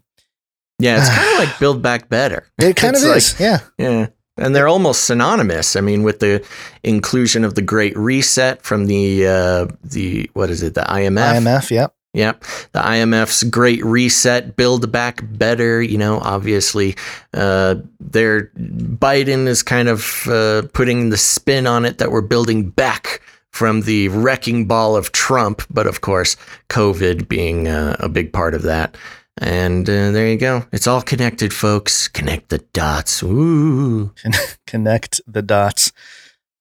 Yeah, 0.80 0.99
it's 0.99 1.10
kind 1.10 1.34
of 1.34 1.39
like 1.49 1.60
Build 1.60 1.82
Back 1.82 2.08
Better. 2.08 2.45
it 2.60 2.75
kind 2.75 2.95
of 2.95 3.01
is. 3.04 3.34
like- 3.34 3.39
yeah. 3.39 3.60
Yeah. 3.77 4.08
And 4.41 4.56
they're 4.56 4.67
almost 4.67 5.06
synonymous. 5.06 5.75
I 5.75 5.82
mean, 5.82 6.04
with 6.04 6.19
the 6.19 6.45
inclusion 6.84 7.43
of 7.43 7.56
the 7.56 7.62
Great 7.62 7.95
Reset 7.97 8.62
from 8.62 8.88
the 8.88 9.27
uh, 9.27 9.67
the 9.84 10.30
what 10.34 10.49
is 10.49 10.63
it, 10.63 10.73
the 10.73 10.82
IMF? 10.82 11.36
IMF, 11.36 11.71
yep. 11.71 11.95
Yep. 12.13 12.43
The 12.73 12.80
IMF's 12.80 13.43
Great 13.43 13.84
Reset, 13.86 14.58
Build 14.58 14.91
Back 14.91 15.21
Better. 15.23 15.82
You 15.82 15.97
know, 15.97 16.19
obviously, 16.19 16.95
uh, 17.34 17.75
they're 17.99 18.47
Biden 18.58 19.47
is 19.47 19.63
kind 19.63 19.88
of 19.88 20.27
uh, 20.27 20.63
putting 20.73 21.10
the 21.10 21.17
spin 21.17 21.67
on 21.67 21.86
it 21.86 21.99
that 21.99 22.12
we're 22.12 22.21
building 22.21 22.69
back 22.69 23.21
from 23.51 23.82
the 23.82 24.08
wrecking 24.10 24.65
ball 24.65 24.95
of 24.95 25.12
Trump, 25.12 25.62
but 25.69 25.86
of 25.88 26.01
course, 26.01 26.36
COVID 26.69 27.27
being 27.27 27.67
uh, 27.67 27.95
a 27.99 28.10
big 28.10 28.34
part 28.34 28.54
of 28.54 28.63
that. 28.63 28.97
And 29.38 29.89
uh, 29.89 30.12
there 30.12 30.28
you 30.28 30.38
go. 30.38 30.65
It's 30.72 30.88
all 30.88 31.02
connected, 31.02 31.54
folks. 31.54 32.08
Connect 32.08 32.50
the 32.50 32.60
dots. 32.74 33.24
Ooh. 33.24 34.13
connect 34.67 35.22
the 35.26 35.41
dots. 35.41 35.91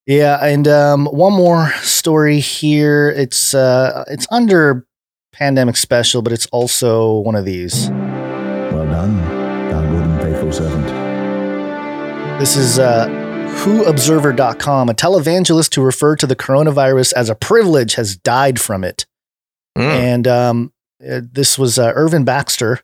Yeah, 0.06 0.44
and 0.44 0.66
um, 0.66 1.06
one 1.06 1.33
more 1.33 1.72
story 1.83 2.40
here. 2.40 3.11
It's 3.11 3.54
uh, 3.54 4.04
it's 4.09 4.26
under 4.30 4.87
pandemic 5.33 5.76
special, 5.76 6.22
but 6.22 6.33
it's 6.33 6.46
also 6.46 7.18
one 7.18 7.35
of 7.35 7.44
these. 7.44 7.90
Well 7.90 8.87
done, 8.87 9.16
Dan 9.70 9.92
Gordon, 9.92 10.18
faithful 10.18 10.52
servant. 10.52 10.87
This 12.40 12.56
is 12.56 12.78
uh, 12.78 13.06
WhoObserver.com. 13.62 14.88
A 14.88 14.94
televangelist 14.94 15.74
who 15.74 15.83
referred 15.83 16.18
to 16.20 16.26
the 16.26 16.37
coronavirus 16.37 17.12
as 17.12 17.28
a 17.28 17.35
privilege 17.35 17.94
has 17.94 18.16
died 18.16 18.59
from 18.59 18.83
it. 18.83 19.06
Mm. 19.76 19.83
And 19.83 20.26
um, 20.26 20.72
uh, 21.08 21.20
this 21.32 21.58
was 21.58 21.78
uh, 21.78 21.92
Irvin 21.94 22.24
Baxter. 22.24 22.80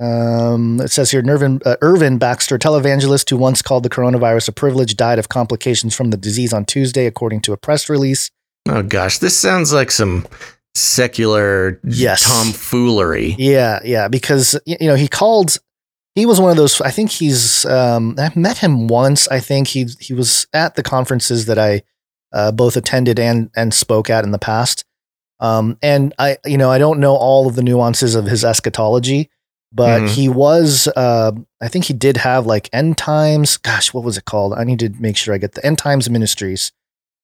Um, 0.00 0.80
it 0.80 0.90
says 0.92 1.10
here, 1.10 1.22
Irvin, 1.26 1.60
uh, 1.66 1.76
Irvin 1.80 2.18
Baxter, 2.18 2.56
televangelist 2.58 3.28
who 3.30 3.36
once 3.36 3.62
called 3.62 3.82
the 3.82 3.90
coronavirus 3.90 4.48
a 4.48 4.52
privilege, 4.52 4.96
died 4.96 5.18
of 5.18 5.28
complications 5.28 5.94
from 5.94 6.10
the 6.10 6.16
disease 6.16 6.52
on 6.52 6.64
Tuesday, 6.64 7.06
according 7.06 7.40
to 7.42 7.52
a 7.52 7.56
press 7.56 7.88
release. 7.88 8.30
Oh 8.68 8.82
gosh, 8.82 9.18
this 9.18 9.36
sounds 9.36 9.72
like 9.72 9.90
some 9.90 10.26
secular 10.74 11.80
Yes. 11.84 12.22
tomfoolery. 12.22 13.34
Yeah, 13.38 13.80
yeah, 13.84 14.08
because 14.08 14.58
you 14.66 14.76
know 14.88 14.94
he 14.94 15.08
called. 15.08 15.58
He 16.14 16.26
was 16.26 16.40
one 16.40 16.50
of 16.50 16.56
those. 16.56 16.80
I 16.80 16.90
think 16.90 17.10
he's. 17.10 17.64
Um, 17.66 18.14
I 18.18 18.30
met 18.34 18.58
him 18.58 18.88
once. 18.88 19.28
I 19.28 19.40
think 19.40 19.68
he 19.68 19.86
he 20.00 20.14
was 20.14 20.46
at 20.52 20.74
the 20.74 20.82
conferences 20.82 21.46
that 21.46 21.58
I 21.58 21.82
uh, 22.32 22.52
both 22.52 22.76
attended 22.76 23.18
and 23.18 23.50
and 23.56 23.72
spoke 23.74 24.10
at 24.10 24.24
in 24.24 24.30
the 24.32 24.38
past. 24.38 24.84
Um, 25.40 25.78
and 25.82 26.12
I, 26.18 26.38
you 26.44 26.58
know, 26.58 26.70
I 26.70 26.78
don't 26.78 26.98
know 27.00 27.14
all 27.16 27.46
of 27.46 27.54
the 27.54 27.62
nuances 27.62 28.14
of 28.14 28.24
his 28.26 28.44
eschatology, 28.44 29.30
but 29.72 30.02
Mhm. 30.02 30.08
he 30.10 30.28
was. 30.28 30.88
Uh, 30.96 31.32
I 31.60 31.68
think 31.68 31.84
he 31.86 31.94
did 31.94 32.16
have 32.18 32.46
like 32.46 32.68
end 32.72 32.98
times. 32.98 33.56
Gosh, 33.56 33.92
what 33.94 34.04
was 34.04 34.16
it 34.18 34.24
called? 34.24 34.54
I 34.54 34.64
need 34.64 34.78
to 34.80 34.90
make 34.98 35.16
sure 35.16 35.34
I 35.34 35.38
get 35.38 35.52
the 35.52 35.64
end 35.64 35.78
times 35.78 36.08
ministries 36.10 36.72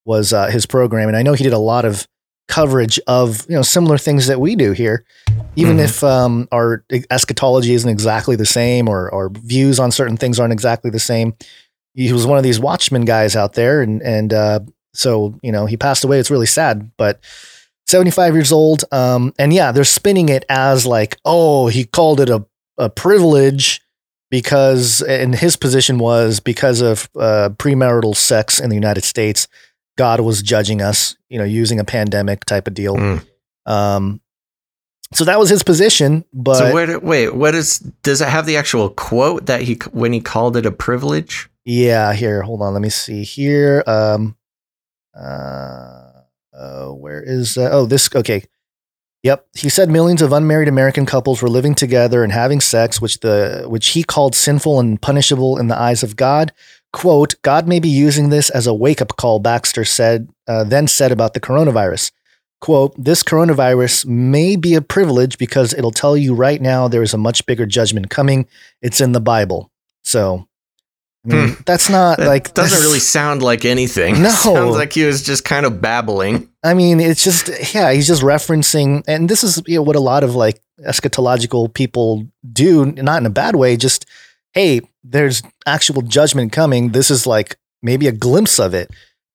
was 0.06 0.32
uh, 0.32 0.46
his 0.48 0.66
program, 0.66 1.08
and 1.08 1.16
I 1.16 1.22
know 1.22 1.32
he 1.32 1.44
did 1.44 1.52
a 1.54 1.58
lot 1.58 1.84
of 1.84 2.06
coverage 2.46 3.00
of 3.06 3.46
you 3.48 3.56
know 3.56 3.62
similar 3.62 3.96
things 3.96 4.26
that 4.26 4.38
we 4.38 4.54
do 4.54 4.72
here 4.72 5.02
even 5.56 5.78
Mhm. 5.78 5.84
if 5.84 6.04
um, 6.04 6.46
our 6.52 6.84
eschatology 7.10 7.72
isn't 7.72 7.88
exactly 7.88 8.36
the 8.36 8.44
same 8.44 8.86
or 8.86 9.12
our 9.14 9.30
views 9.30 9.80
on 9.80 9.90
certain 9.90 10.18
things 10.18 10.38
aren't 10.38 10.52
exactly 10.52 10.90
the 10.90 10.98
same 10.98 11.32
he 11.94 12.12
was 12.12 12.26
one 12.26 12.36
of 12.36 12.44
these 12.44 12.60
watchman 12.60 13.06
guys 13.06 13.34
out 13.34 13.54
there 13.54 13.80
and 13.80 14.02
and 14.02 14.34
uh, 14.34 14.60
so 14.92 15.34
you 15.42 15.50
know 15.50 15.64
he 15.64 15.78
passed 15.78 16.04
away 16.04 16.18
it's 16.18 16.30
really 16.30 16.44
sad 16.44 16.90
but 16.98 17.18
75 17.86 18.34
years 18.34 18.52
old 18.52 18.84
um, 18.92 19.32
and 19.38 19.52
yeah 19.52 19.72
they're 19.72 19.84
spinning 19.84 20.28
it 20.28 20.44
as 20.48 20.86
like 20.86 21.16
oh 21.24 21.68
he 21.68 21.84
called 21.84 22.20
it 22.20 22.28
a, 22.28 22.44
a 22.78 22.88
privilege 22.88 23.80
because 24.30 25.02
and 25.02 25.34
his 25.34 25.56
position 25.56 25.98
was 25.98 26.40
because 26.40 26.80
of 26.80 27.08
uh, 27.18 27.50
premarital 27.56 28.16
sex 28.16 28.58
in 28.58 28.68
the 28.70 28.74
united 28.76 29.04
states 29.04 29.46
god 29.96 30.20
was 30.20 30.42
judging 30.42 30.80
us 30.82 31.16
you 31.28 31.38
know 31.38 31.44
using 31.44 31.78
a 31.78 31.84
pandemic 31.84 32.44
type 32.44 32.66
of 32.66 32.74
deal 32.74 32.96
Mm. 32.96 33.24
um, 33.66 34.20
So 35.12 35.24
that 35.24 35.38
was 35.38 35.48
his 35.50 35.62
position, 35.62 36.24
but 36.32 36.56
so 36.58 36.74
where, 36.74 36.98
wait, 36.98 37.34
what 37.36 37.54
is? 37.54 37.78
Does 38.02 38.20
it 38.20 38.26
have 38.28 38.46
the 38.46 38.56
actual 38.56 38.88
quote 38.88 39.46
that 39.46 39.62
he 39.62 39.74
when 39.92 40.12
he 40.12 40.20
called 40.20 40.56
it 40.56 40.66
a 40.66 40.72
privilege? 40.72 41.48
Yeah, 41.64 42.12
here, 42.14 42.42
hold 42.42 42.62
on, 42.62 42.72
let 42.72 42.82
me 42.82 42.90
see 42.90 43.22
here. 43.22 43.84
Um, 43.86 44.36
uh, 45.14 45.93
uh 46.56 46.88
where 46.88 47.22
is? 47.22 47.56
Uh, 47.56 47.68
oh, 47.72 47.86
this 47.86 48.08
okay. 48.14 48.44
Yep, 49.22 49.46
he 49.54 49.70
said 49.70 49.88
millions 49.88 50.20
of 50.20 50.34
unmarried 50.34 50.68
American 50.68 51.06
couples 51.06 51.40
were 51.40 51.48
living 51.48 51.74
together 51.74 52.22
and 52.22 52.30
having 52.30 52.60
sex, 52.60 53.00
which 53.00 53.20
the 53.20 53.64
which 53.66 53.88
he 53.88 54.02
called 54.04 54.34
sinful 54.34 54.78
and 54.78 55.00
punishable 55.00 55.58
in 55.58 55.68
the 55.68 55.78
eyes 55.78 56.02
of 56.02 56.14
God. 56.16 56.52
"Quote: 56.92 57.34
God 57.42 57.66
may 57.66 57.80
be 57.80 57.88
using 57.88 58.28
this 58.28 58.50
as 58.50 58.66
a 58.66 58.74
wake 58.74 59.00
up 59.00 59.16
call." 59.16 59.38
Baxter 59.38 59.84
said, 59.84 60.28
uh, 60.46 60.64
then 60.64 60.86
said 60.86 61.10
about 61.10 61.32
the 61.32 61.40
coronavirus. 61.40 62.12
"Quote: 62.60 62.94
This 63.02 63.22
coronavirus 63.22 64.04
may 64.04 64.56
be 64.56 64.74
a 64.74 64.82
privilege 64.82 65.38
because 65.38 65.72
it'll 65.72 65.90
tell 65.90 66.16
you 66.18 66.34
right 66.34 66.60
now 66.60 66.86
there 66.86 67.02
is 67.02 67.14
a 67.14 67.18
much 67.18 67.46
bigger 67.46 67.64
judgment 67.64 68.10
coming. 68.10 68.46
It's 68.82 69.00
in 69.00 69.12
the 69.12 69.20
Bible." 69.20 69.70
So 70.02 70.46
I 71.24 71.34
mean, 71.34 71.48
hmm. 71.48 71.62
that's 71.64 71.88
not 71.88 72.18
that 72.18 72.26
like 72.26 72.52
doesn't 72.52 72.80
really 72.80 72.98
sound 72.98 73.42
like 73.42 73.64
anything. 73.64 74.22
No, 74.22 74.28
sounds 74.30 74.76
like 74.76 74.92
he 74.92 75.04
was 75.04 75.22
just 75.22 75.44
kind 75.44 75.64
of 75.64 75.80
babbling. 75.80 76.50
I 76.62 76.74
mean, 76.74 77.00
it's 77.00 77.24
just 77.24 77.74
yeah, 77.74 77.92
he's 77.92 78.06
just 78.06 78.22
referencing, 78.22 79.02
and 79.08 79.28
this 79.28 79.42
is 79.42 79.62
you 79.66 79.76
know 79.76 79.82
what 79.82 79.96
a 79.96 80.00
lot 80.00 80.22
of 80.22 80.34
like 80.34 80.60
eschatological 80.86 81.72
people 81.72 82.26
do, 82.52 82.86
not 82.86 83.20
in 83.20 83.26
a 83.26 83.30
bad 83.30 83.56
way. 83.56 83.76
Just 83.76 84.04
hey, 84.52 84.82
there's 85.02 85.42
actual 85.66 86.02
judgment 86.02 86.52
coming. 86.52 86.90
This 86.90 87.10
is 87.10 87.26
like 87.26 87.56
maybe 87.82 88.06
a 88.06 88.12
glimpse 88.12 88.58
of 88.58 88.74
it, 88.74 88.90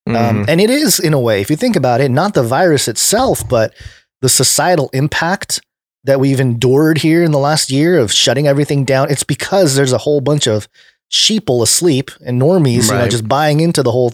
um, 0.05 0.13
mm-hmm. 0.13 0.39
um, 0.41 0.45
and 0.47 0.61
it 0.61 0.69
is 0.69 0.99
in 0.99 1.13
a 1.15 1.19
way. 1.19 1.41
If 1.41 1.49
you 1.49 1.55
think 1.55 1.75
about 1.75 2.01
it, 2.01 2.09
not 2.09 2.35
the 2.35 2.43
virus 2.43 2.87
itself, 2.87 3.47
but 3.49 3.73
the 4.21 4.29
societal 4.29 4.91
impact 4.93 5.59
that 6.03 6.19
we've 6.19 6.39
endured 6.39 6.99
here 6.99 7.23
in 7.23 7.31
the 7.31 7.39
last 7.39 7.71
year 7.71 7.97
of 7.97 8.11
shutting 8.11 8.47
everything 8.47 8.85
down. 8.85 9.09
It's 9.09 9.23
because 9.23 9.75
there's 9.75 9.91
a 9.91 9.97
whole 9.97 10.21
bunch 10.21 10.47
of 10.47 10.67
sheeple 11.11 11.61
asleep 11.61 12.11
and 12.25 12.41
normies, 12.41 12.89
right. 12.89 12.97
you 12.97 13.01
know, 13.03 13.07
just 13.07 13.27
buying 13.27 13.59
into 13.59 13.83
the 13.83 13.91
whole 13.91 14.13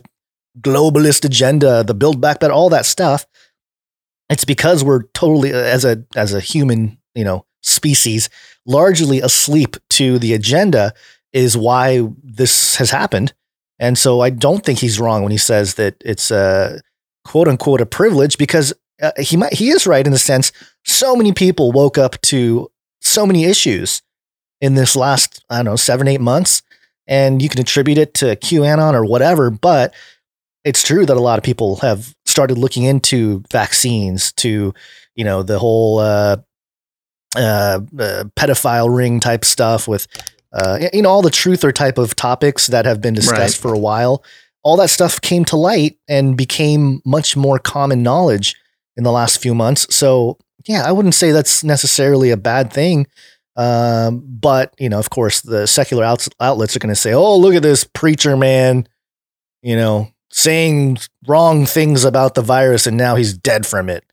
globalist 0.60 1.26
agenda, 1.26 1.84
the 1.84 1.94
build 1.94 2.22
back 2.22 2.40
better, 2.40 2.54
all 2.54 2.70
that 2.70 2.86
stuff. 2.86 3.26
It's 4.30 4.46
because 4.46 4.84
we're 4.84 5.04
totally 5.14 5.54
uh, 5.54 5.58
as 5.58 5.86
a 5.86 6.04
as 6.16 6.34
a 6.34 6.40
human, 6.40 6.98
you 7.14 7.24
know, 7.24 7.46
species, 7.62 8.30
largely 8.66 9.22
asleep 9.22 9.76
to 9.92 10.18
the 10.20 10.34
agenda 10.34 10.94
is 11.34 11.58
why 11.58 12.08
this 12.24 12.78
has 12.78 12.92
happened. 12.92 13.34
And 13.78 13.98
so 13.98 14.22
I 14.22 14.30
don't 14.30 14.64
think 14.64 14.80
he's 14.80 15.00
wrong 15.00 15.22
when 15.22 15.32
he 15.32 15.38
says 15.38 15.76
that 15.76 15.96
it's 16.04 16.32
a 16.32 16.80
quote 17.26 17.48
unquote 17.48 17.82
a 17.82 17.86
privilege 17.86 18.38
because 18.38 18.74
uh, 19.02 19.12
he 19.20 19.36
might 19.36 19.54
he 19.54 19.70
is 19.70 19.86
right 19.86 20.06
in 20.06 20.14
the 20.14 20.20
sense 20.20 20.52
so 20.86 21.16
many 21.16 21.34
people 21.34 21.72
woke 21.72 21.98
up 21.98 22.22
to 22.22 22.72
so 23.02 23.26
many 23.26 23.44
issues 23.44 24.02
in 24.62 24.76
this 24.76 24.96
last 24.96 25.44
I 25.50 25.58
don't 25.58 25.66
know 25.66 25.76
7 25.76 26.08
8 26.08 26.22
months 26.22 26.62
and 27.08 27.42
you 27.42 27.50
can 27.50 27.60
attribute 27.60 27.98
it 27.98 28.14
to 28.16 28.36
QAnon 28.36 28.94
or 28.94 29.06
whatever, 29.06 29.50
but 29.50 29.94
it's 30.64 30.84
true 30.84 31.06
that 31.06 31.16
a 31.16 31.22
lot 31.22 31.38
of 31.38 31.44
people 31.44 31.78
have 31.78 32.16
started 32.26 32.58
looking 32.58 32.84
into 32.84 33.44
vaccines, 33.52 34.32
to 34.34 34.74
you 35.16 35.24
know 35.24 35.44
the 35.44 35.60
whole 35.60 36.00
uh, 36.00 36.38
uh, 37.36 37.80
uh, 38.00 38.24
pedophile 38.36 38.96
ring 38.96 39.20
type 39.20 39.46
stuff 39.46 39.88
with 39.88 40.08
uh, 40.54 40.80
you 40.92 41.02
know 41.02 41.10
all 41.10 41.22
the 41.22 41.30
truther 41.30 41.74
type 41.74 41.98
of 41.98 42.16
topics 42.16 42.68
that 42.68 42.86
have 42.86 43.02
been 43.02 43.14
discussed 43.14 43.64
right. 43.64 43.70
for 43.70 43.74
a 43.74 43.80
while. 43.80 44.24
All 44.64 44.78
that 44.78 44.90
stuff 44.90 45.22
came 45.22 45.46
to 45.46 45.56
light 45.56 45.98
and 46.08 46.36
became 46.36 47.00
much 47.06 47.38
more 47.38 47.60
common 47.60 48.02
knowledge 48.02 48.56
in 48.98 49.04
the 49.04 49.12
last 49.12 49.40
few 49.40 49.54
months. 49.54 49.94
So 49.96 50.40
yeah, 50.66 50.84
I 50.86 50.92
wouldn't 50.92 51.14
say 51.14 51.32
that's 51.32 51.64
necessarily 51.64 52.32
a 52.32 52.38
bad 52.38 52.74
thing. 52.74 53.06
Um, 53.56 54.24
but 54.26 54.74
you 54.78 54.90
know, 54.90 55.00
of 55.00 55.10
course, 55.10 55.42
the 55.42 55.66
secular 55.66 56.04
outs- 56.04 56.30
outlets 56.40 56.76
are 56.76 56.80
going 56.80 56.94
to 56.94 57.00
say, 57.00 57.14
"Oh, 57.14 57.38
look 57.38 57.56
at 57.56 57.64
this 57.64 57.84
preacher 57.84 58.36
man," 58.36 58.88
you 59.62 59.76
know, 59.76 60.10
saying 60.30 60.98
wrong 61.28 61.66
things 61.66 62.04
about 62.04 62.36
the 62.36 62.42
virus, 62.42 62.88
and 62.88 62.98
now 62.98 63.16
he's 63.16 63.38
dead 63.38 63.66
from 63.66 63.90
it. 63.90 64.04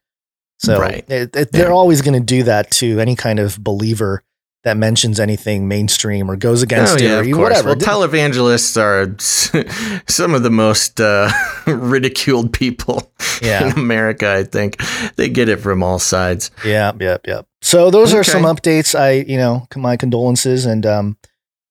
So 0.58 0.78
right. 0.78 1.04
it, 1.10 1.34
it, 1.34 1.52
they're 1.52 1.68
yeah. 1.68 1.74
always 1.74 2.02
going 2.02 2.14
to 2.14 2.24
do 2.24 2.44
that 2.44 2.70
to 2.72 3.00
any 3.00 3.16
kind 3.16 3.40
of 3.40 3.62
believer 3.62 4.22
that 4.62 4.76
mentions 4.76 5.18
anything 5.18 5.66
mainstream 5.66 6.30
or 6.30 6.36
goes 6.36 6.62
against 6.62 7.00
oh, 7.00 7.02
yeah, 7.02 7.20
it 7.20 7.32
or 7.32 7.38
whatever. 7.38 7.70
Well, 7.70 7.76
televangelists 7.76 8.80
are 8.80 9.16
some 10.08 10.34
of 10.34 10.44
the 10.44 10.50
most 10.50 11.00
uh, 11.00 11.30
ridiculed 11.66 12.52
people 12.52 13.12
yeah. 13.42 13.66
in 13.66 13.72
America. 13.72 14.32
I 14.32 14.44
think 14.44 14.80
they 15.16 15.28
get 15.28 15.48
it 15.48 15.56
from 15.56 15.82
all 15.82 15.98
sides. 15.98 16.52
Yeah, 16.64 16.92
yep, 17.00 17.26
yep. 17.26 17.48
So 17.62 17.90
those 17.90 18.10
okay. 18.10 18.18
are 18.18 18.24
some 18.24 18.42
updates. 18.42 18.98
I, 18.98 19.12
you 19.12 19.38
know, 19.38 19.66
my 19.76 19.96
condolences 19.96 20.66
and 20.66 20.84
um, 20.84 21.16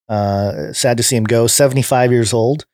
uh, 0.10 0.74
sad 0.74 0.98
to 0.98 1.04
see 1.04 1.16
him 1.18 1.26
go. 1.26 1.48
Seventy 1.48 1.82
five 1.82 2.12
years 2.12 2.34
old. 2.34 2.66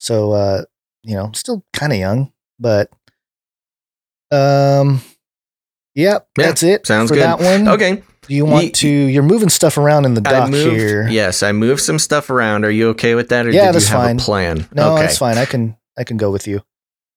So 0.00 0.32
uh, 0.32 0.64
you 1.02 1.14
know, 1.14 1.30
still 1.34 1.64
kind 1.72 1.92
of 1.92 1.98
young, 1.98 2.32
but 2.58 2.90
um, 4.30 5.02
yep, 5.94 6.28
yeah, 6.38 6.46
that's 6.46 6.62
it. 6.62 6.86
Sounds 6.86 7.10
for 7.10 7.14
good. 7.14 7.24
That 7.24 7.40
one. 7.40 7.68
Okay. 7.68 8.02
Do 8.28 8.34
you 8.34 8.44
want 8.44 8.74
to? 8.76 8.88
You're 8.88 9.24
moving 9.24 9.48
stuff 9.48 9.76
around 9.76 10.04
in 10.04 10.14
the 10.14 10.20
dock 10.20 10.48
moved, 10.48 10.76
here. 10.76 11.08
Yes, 11.08 11.42
I 11.42 11.52
moved 11.52 11.82
some 11.82 11.98
stuff 11.98 12.30
around. 12.30 12.64
Are 12.64 12.70
you 12.70 12.90
okay 12.90 13.14
with 13.14 13.30
that, 13.30 13.46
or 13.46 13.50
yeah, 13.50 13.66
did 13.66 13.74
that's 13.74 13.90
you 13.90 13.96
have 13.96 14.04
fine. 14.06 14.16
a 14.16 14.20
plan? 14.20 14.68
No, 14.72 14.94
okay. 14.94 15.02
that's 15.02 15.18
fine. 15.18 15.38
I 15.38 15.44
can 15.44 15.76
I 15.98 16.04
can 16.04 16.16
go 16.16 16.30
with 16.30 16.46
you. 16.46 16.62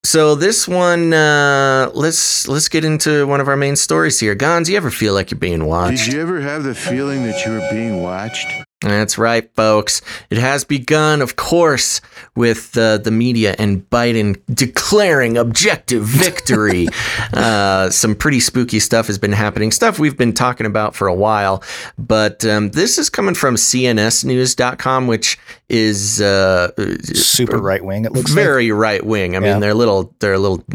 So 0.06 0.36
this 0.36 0.68
one, 0.68 1.14
uh, 1.14 1.90
let's 1.96 2.48
let's 2.48 2.70
get 2.70 2.86
into 2.86 3.26
one 3.26 3.42
of 3.42 3.48
our 3.48 3.58
main 3.58 3.76
stories 3.76 4.20
here. 4.20 4.36
Gonz, 4.36 4.70
you 4.70 4.78
ever 4.78 4.92
feel 4.92 5.16
like 5.16 5.32
you're 5.32 5.40
being 5.40 5.66
watched? 5.66 6.06
Did 6.06 6.14
you 6.14 6.22
ever 6.22 6.42
have 6.42 6.64
the 6.64 6.76
feeling 6.76 7.24
that 7.24 7.44
you 7.44 7.54
were 7.54 7.68
being 7.72 8.04
watched? 8.04 8.65
That's 8.82 9.18
right, 9.18 9.50
folks. 9.56 10.02
It 10.30 10.38
has 10.38 10.66
begun, 10.66 11.22
of 11.22 11.38
course, 11.38 12.02
with 12.36 12.78
uh, 12.78 12.98
the 12.98 13.10
media 13.10 13.56
and 13.58 13.90
Biden 13.90 14.40
declaring 14.54 15.38
objective 15.38 16.04
victory. 16.04 16.88
uh, 17.34 17.90
some 17.90 18.16
pretty 18.16 18.42
spooky 18.42 18.80
stuff 18.80 19.08
has 19.08 19.18
been 19.18 19.32
happening, 19.32 19.72
stuff 19.72 19.98
we've 19.98 20.18
been 20.18 20.34
talking 20.34 20.68
about 20.68 20.94
for 20.94 21.08
a 21.08 21.16
while. 21.16 21.64
But 21.98 22.44
um, 22.46 22.72
this 22.72 22.98
is 22.98 23.10
coming 23.10 23.34
from 23.34 23.56
CNSNews.com, 23.56 25.08
which 25.08 25.40
is 25.70 26.22
uh, 26.22 26.72
super 27.02 27.58
right 27.58 27.84
wing. 27.84 28.04
It 28.04 28.12
looks 28.12 28.32
very 28.32 28.72
like. 28.72 28.82
right 28.82 29.06
wing. 29.06 29.36
I 29.36 29.40
yeah. 29.40 29.54
mean, 29.54 29.62
their 29.62 29.74
little 29.74 30.14
their 30.20 30.38
little 30.38 30.60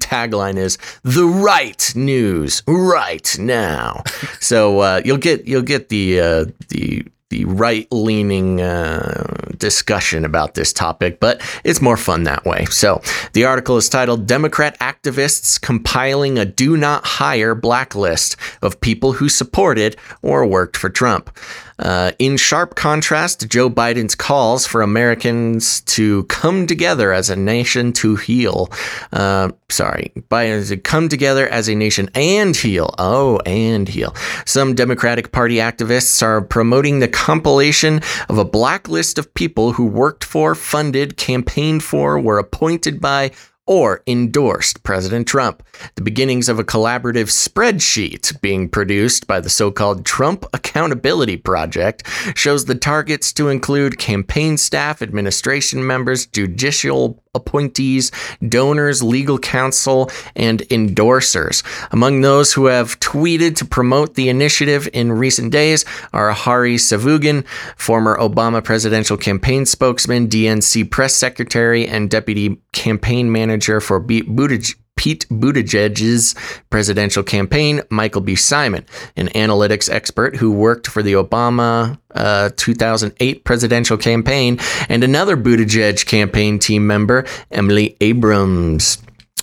tagline 0.00 0.56
is 0.56 0.78
"the 1.04 1.26
right 1.26 1.92
news 1.94 2.62
right 2.66 3.38
now." 3.38 4.02
so 4.40 4.80
uh, 4.80 5.00
you'll 5.04 5.16
get 5.16 5.46
you'll 5.46 5.62
get 5.62 5.88
the 5.88 6.20
uh, 6.20 6.44
the 6.68 7.06
the 7.30 7.44
right 7.44 7.88
leaning 7.90 8.60
uh, 8.60 9.24
discussion 9.58 10.24
about 10.24 10.54
this 10.54 10.72
topic, 10.72 11.18
but 11.18 11.40
it's 11.64 11.82
more 11.82 11.96
fun 11.96 12.22
that 12.22 12.44
way. 12.44 12.64
So 12.66 13.02
the 13.32 13.44
article 13.44 13.76
is 13.76 13.88
titled 13.88 14.26
Democrat 14.26 14.78
Activists 14.78 15.60
Compiling 15.60 16.38
a 16.38 16.44
Do 16.44 16.76
Not 16.76 17.04
Hire 17.04 17.54
Blacklist 17.54 18.36
of 18.62 18.80
People 18.80 19.14
Who 19.14 19.28
Supported 19.28 19.96
or 20.22 20.46
Worked 20.46 20.76
for 20.76 20.88
Trump. 20.88 21.36
Uh, 21.78 22.12
in 22.18 22.36
sharp 22.36 22.74
contrast 22.74 23.40
to 23.40 23.48
Joe 23.48 23.68
Biden's 23.68 24.14
calls 24.14 24.66
for 24.66 24.82
Americans 24.82 25.82
to 25.82 26.24
come 26.24 26.66
together 26.66 27.12
as 27.12 27.28
a 27.28 27.36
nation 27.36 27.92
to 27.94 28.16
heal. 28.16 28.70
Uh, 29.12 29.50
sorry, 29.68 30.12
Biden 30.30 30.66
to 30.68 30.76
come 30.76 31.08
together 31.08 31.46
as 31.48 31.68
a 31.68 31.74
nation 31.74 32.08
and 32.14 32.56
heal. 32.56 32.94
Oh, 32.98 33.38
and 33.44 33.88
heal. 33.88 34.14
Some 34.46 34.74
Democratic 34.74 35.32
Party 35.32 35.56
activists 35.56 36.22
are 36.22 36.40
promoting 36.40 37.00
the 37.00 37.08
compilation 37.08 38.00
of 38.28 38.38
a 38.38 38.44
blacklist 38.44 39.18
of 39.18 39.32
people 39.34 39.72
who 39.72 39.86
worked 39.86 40.24
for, 40.24 40.54
funded, 40.54 41.16
campaigned 41.16 41.82
for, 41.82 42.18
were 42.18 42.38
appointed 42.38 43.00
by, 43.00 43.32
or 43.66 44.02
endorsed 44.06 44.82
President 44.82 45.26
Trump. 45.26 45.62
The 45.96 46.02
beginnings 46.02 46.48
of 46.48 46.58
a 46.58 46.64
collaborative 46.64 47.28
spreadsheet 47.30 48.40
being 48.40 48.68
produced 48.68 49.26
by 49.26 49.40
the 49.40 49.50
so 49.50 49.70
called 49.70 50.06
Trump 50.06 50.44
Accountability 50.52 51.36
Project 51.36 52.06
shows 52.34 52.64
the 52.64 52.74
targets 52.74 53.32
to 53.34 53.48
include 53.48 53.98
campaign 53.98 54.56
staff, 54.56 55.02
administration 55.02 55.86
members, 55.86 56.26
judicial 56.26 57.22
appointees, 57.36 58.10
donors, 58.48 59.02
legal 59.02 59.38
counsel, 59.38 60.10
and 60.34 60.60
endorsers. 60.70 61.62
Among 61.92 62.20
those 62.20 62.52
who 62.52 62.66
have 62.66 62.98
tweeted 63.00 63.56
to 63.56 63.64
promote 63.64 64.14
the 64.14 64.28
initiative 64.28 64.88
in 64.92 65.12
recent 65.12 65.52
days 65.52 65.84
are 66.12 66.32
Hari 66.32 66.76
Sevugan, 66.76 67.46
former 67.76 68.16
Obama 68.18 68.62
presidential 68.62 69.16
campaign 69.16 69.66
spokesman, 69.66 70.28
DNC 70.28 70.90
press 70.90 71.14
secretary, 71.14 71.86
and 71.86 72.10
deputy 72.10 72.58
campaign 72.72 73.30
manager 73.30 73.80
for 73.80 74.00
Buttigieg. 74.00 74.76
Pete 74.96 75.26
Buttigieg's 75.28 76.34
presidential 76.70 77.22
campaign, 77.22 77.82
Michael 77.90 78.22
B. 78.22 78.34
Simon, 78.34 78.84
an 79.16 79.28
analytics 79.28 79.90
expert 79.90 80.36
who 80.36 80.52
worked 80.52 80.86
for 80.86 81.02
the 81.02 81.12
Obama 81.12 81.98
uh, 82.14 82.50
2008 82.56 83.44
presidential 83.44 83.96
campaign, 83.96 84.58
and 84.88 85.04
another 85.04 85.36
Buttigieg 85.36 86.06
campaign 86.06 86.58
team 86.58 86.86
member, 86.86 87.26
Emily 87.50 87.96
Abrams. 88.00 88.98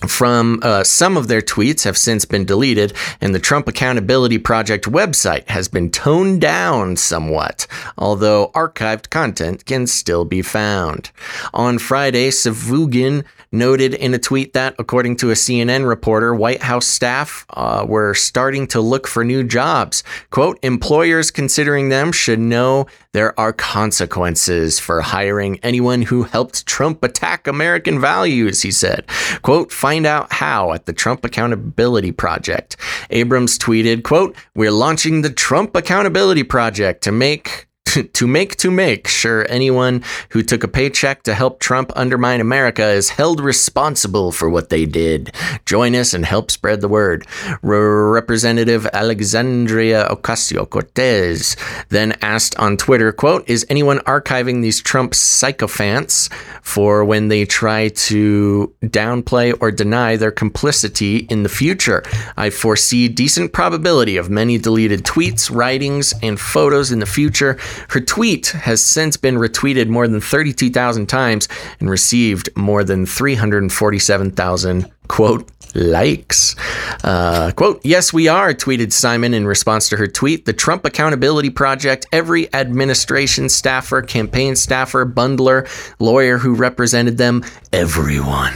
From 0.07 0.59
uh, 0.61 0.83
some 0.83 1.17
of 1.17 1.27
their 1.27 1.41
tweets 1.41 1.83
have 1.83 1.97
since 1.97 2.25
been 2.25 2.45
deleted, 2.45 2.93
and 3.21 3.33
the 3.33 3.39
Trump 3.39 3.67
Accountability 3.67 4.37
Project 4.37 4.85
website 4.85 5.47
has 5.49 5.67
been 5.67 5.89
toned 5.89 6.41
down 6.41 6.97
somewhat, 6.97 7.67
although 7.97 8.51
archived 8.53 9.09
content 9.09 9.65
can 9.65 9.87
still 9.87 10.25
be 10.25 10.41
found. 10.41 11.11
On 11.53 11.79
Friday, 11.79 12.29
Sevugan 12.29 13.23
noted 13.53 13.93
in 13.93 14.13
a 14.13 14.19
tweet 14.19 14.53
that, 14.53 14.75
according 14.79 15.15
to 15.15 15.29
a 15.29 15.35
CNN 15.35 15.87
reporter, 15.87 16.33
White 16.33 16.63
House 16.63 16.87
staff 16.87 17.45
uh, 17.51 17.85
were 17.87 18.13
starting 18.13 18.67
to 18.67 18.81
look 18.81 19.07
for 19.07 19.23
new 19.23 19.43
jobs. 19.43 20.03
Quote, 20.31 20.57
employers 20.63 21.31
considering 21.31 21.89
them 21.89 22.11
should 22.11 22.39
know 22.39 22.87
there 23.13 23.39
are 23.39 23.53
consequences 23.53 24.79
for 24.79 25.01
hiring 25.01 25.59
anyone 25.61 26.01
who 26.01 26.23
helped 26.23 26.65
Trump 26.65 27.03
attack 27.03 27.47
American 27.47 28.01
values, 28.01 28.63
he 28.63 28.71
said. 28.71 29.05
Quote, 29.43 29.71
find 29.93 30.07
out 30.07 30.33
how 30.33 30.73
at 30.73 30.87
the 30.87 30.93
Trump 30.93 31.23
Accountability 31.23 32.11
Project. 32.11 32.77
Abrams 33.11 33.59
tweeted, 33.59 34.01
quote, 34.01 34.35
we're 34.55 34.71
launching 34.71 35.21
the 35.21 35.29
Trump 35.29 35.75
Accountability 35.75 36.41
Project 36.41 37.03
to 37.03 37.11
make 37.11 37.67
to 38.13 38.27
make 38.27 38.55
to 38.57 38.71
make 38.71 39.07
sure 39.07 39.45
anyone 39.49 40.03
who 40.29 40.41
took 40.41 40.63
a 40.63 40.67
paycheck 40.67 41.23
to 41.23 41.33
help 41.33 41.59
Trump 41.59 41.91
undermine 41.95 42.41
America 42.41 42.87
is 42.89 43.09
held 43.09 43.39
responsible 43.39 44.31
for 44.31 44.49
what 44.49 44.69
they 44.69 44.85
did. 44.85 45.31
Join 45.65 45.95
us 45.95 46.13
and 46.13 46.25
help 46.25 46.51
spread 46.51 46.81
the 46.81 46.87
word. 46.87 47.25
Representative 47.61 48.87
Alexandria 48.93 50.07
Ocasio-Cortez 50.09 51.55
then 51.89 52.13
asked 52.21 52.57
on 52.57 52.77
Twitter, 52.77 53.11
quote, 53.11 53.47
is 53.47 53.65
anyone 53.69 53.99
archiving 53.99 54.61
these 54.61 54.81
Trump 54.81 55.13
sycophants 55.13 56.29
for 56.61 57.05
when 57.05 57.27
they 57.27 57.45
try 57.45 57.89
to 57.89 58.73
downplay 58.83 59.55
or 59.59 59.71
deny 59.71 60.15
their 60.15 60.31
complicity 60.31 61.17
in 61.29 61.43
the 61.43 61.49
future? 61.49 62.03
I 62.37 62.49
foresee 62.49 63.07
decent 63.07 63.53
probability 63.53 64.17
of 64.17 64.29
many 64.29 64.57
deleted 64.57 65.03
tweets, 65.03 65.53
writings, 65.53 66.13
and 66.23 66.39
photos 66.39 66.91
in 66.91 66.99
the 66.99 67.05
future 67.05 67.57
her 67.89 67.99
tweet 67.99 68.47
has 68.47 68.83
since 68.83 69.17
been 69.17 69.35
retweeted 69.35 69.87
more 69.87 70.07
than 70.07 70.21
32,000 70.21 71.07
times 71.07 71.47
and 71.79 71.89
received 71.89 72.49
more 72.55 72.83
than 72.83 73.05
347,000 73.05 74.91
quote 75.07 75.49
likes. 75.75 76.55
Uh, 77.03 77.51
quote, 77.51 77.81
yes, 77.83 78.13
we 78.13 78.27
are, 78.27 78.53
tweeted 78.53 78.91
Simon 78.91 79.33
in 79.33 79.45
response 79.45 79.89
to 79.89 79.97
her 79.97 80.07
tweet. 80.07 80.45
The 80.45 80.53
Trump 80.53 80.85
Accountability 80.85 81.49
Project, 81.49 82.05
every 82.11 82.53
administration 82.53 83.49
staffer, 83.49 84.01
campaign 84.01 84.55
staffer, 84.55 85.05
bundler, 85.05 85.67
lawyer 85.99 86.37
who 86.37 86.53
represented 86.55 87.17
them, 87.17 87.43
everyone. 87.71 88.53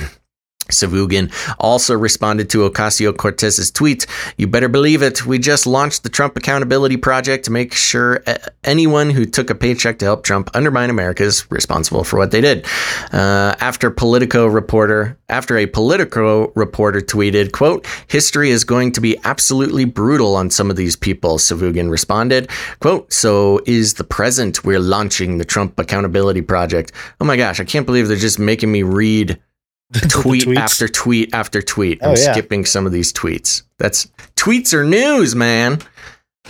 Sevugan 0.69 1.31
also 1.59 1.95
responded 1.95 2.49
to 2.51 2.69
Ocasio 2.69 3.15
Cortez's 3.15 3.71
tweet 3.71 4.05
You 4.37 4.47
better 4.47 4.69
believe 4.69 5.01
it. 5.01 5.25
We 5.25 5.39
just 5.39 5.67
launched 5.67 6.03
the 6.03 6.09
Trump 6.09 6.37
Accountability 6.37 6.97
Project 6.97 7.45
to 7.45 7.51
make 7.51 7.73
sure 7.73 8.23
anyone 8.63 9.09
who 9.09 9.25
took 9.25 9.49
a 9.49 9.55
paycheck 9.55 9.99
to 9.99 10.05
help 10.05 10.23
Trump 10.23 10.49
undermine 10.53 10.89
America 10.89 11.23
is 11.23 11.49
responsible 11.51 12.03
for 12.03 12.17
what 12.17 12.31
they 12.31 12.41
did. 12.41 12.65
Uh, 13.11 13.55
after 13.59 13.89
Politico 13.89 14.45
reporter, 14.47 15.17
after 15.29 15.57
a 15.57 15.65
Politico 15.65 16.51
reporter 16.55 17.01
tweeted, 17.01 17.51
quote, 17.51 17.85
history 18.07 18.49
is 18.49 18.63
going 18.63 18.91
to 18.93 19.01
be 19.01 19.17
absolutely 19.23 19.85
brutal 19.85 20.35
on 20.35 20.49
some 20.49 20.69
of 20.69 20.75
these 20.75 20.95
people, 20.95 21.37
Sevugan 21.37 21.89
responded, 21.89 22.49
quote, 22.79 23.11
so 23.11 23.61
is 23.65 23.95
the 23.95 24.03
present. 24.03 24.63
We're 24.63 24.79
launching 24.79 25.37
the 25.37 25.45
Trump 25.45 25.79
Accountability 25.79 26.41
Project. 26.41 26.91
Oh 27.19 27.25
my 27.25 27.37
gosh, 27.37 27.59
I 27.59 27.65
can't 27.65 27.85
believe 27.85 28.07
they're 28.07 28.17
just 28.17 28.39
making 28.39 28.71
me 28.71 28.83
read 28.83 29.39
tweet 30.09 30.47
after 30.57 30.87
tweet 30.87 31.33
after 31.33 31.61
tweet. 31.61 31.99
I'm 32.03 32.09
oh, 32.09 32.15
yeah. 32.17 32.33
skipping 32.33 32.65
some 32.65 32.85
of 32.85 32.91
these 32.91 33.13
tweets. 33.13 33.63
That's 33.77 34.07
tweets 34.35 34.73
are 34.73 34.83
news, 34.83 35.35
man. 35.35 35.79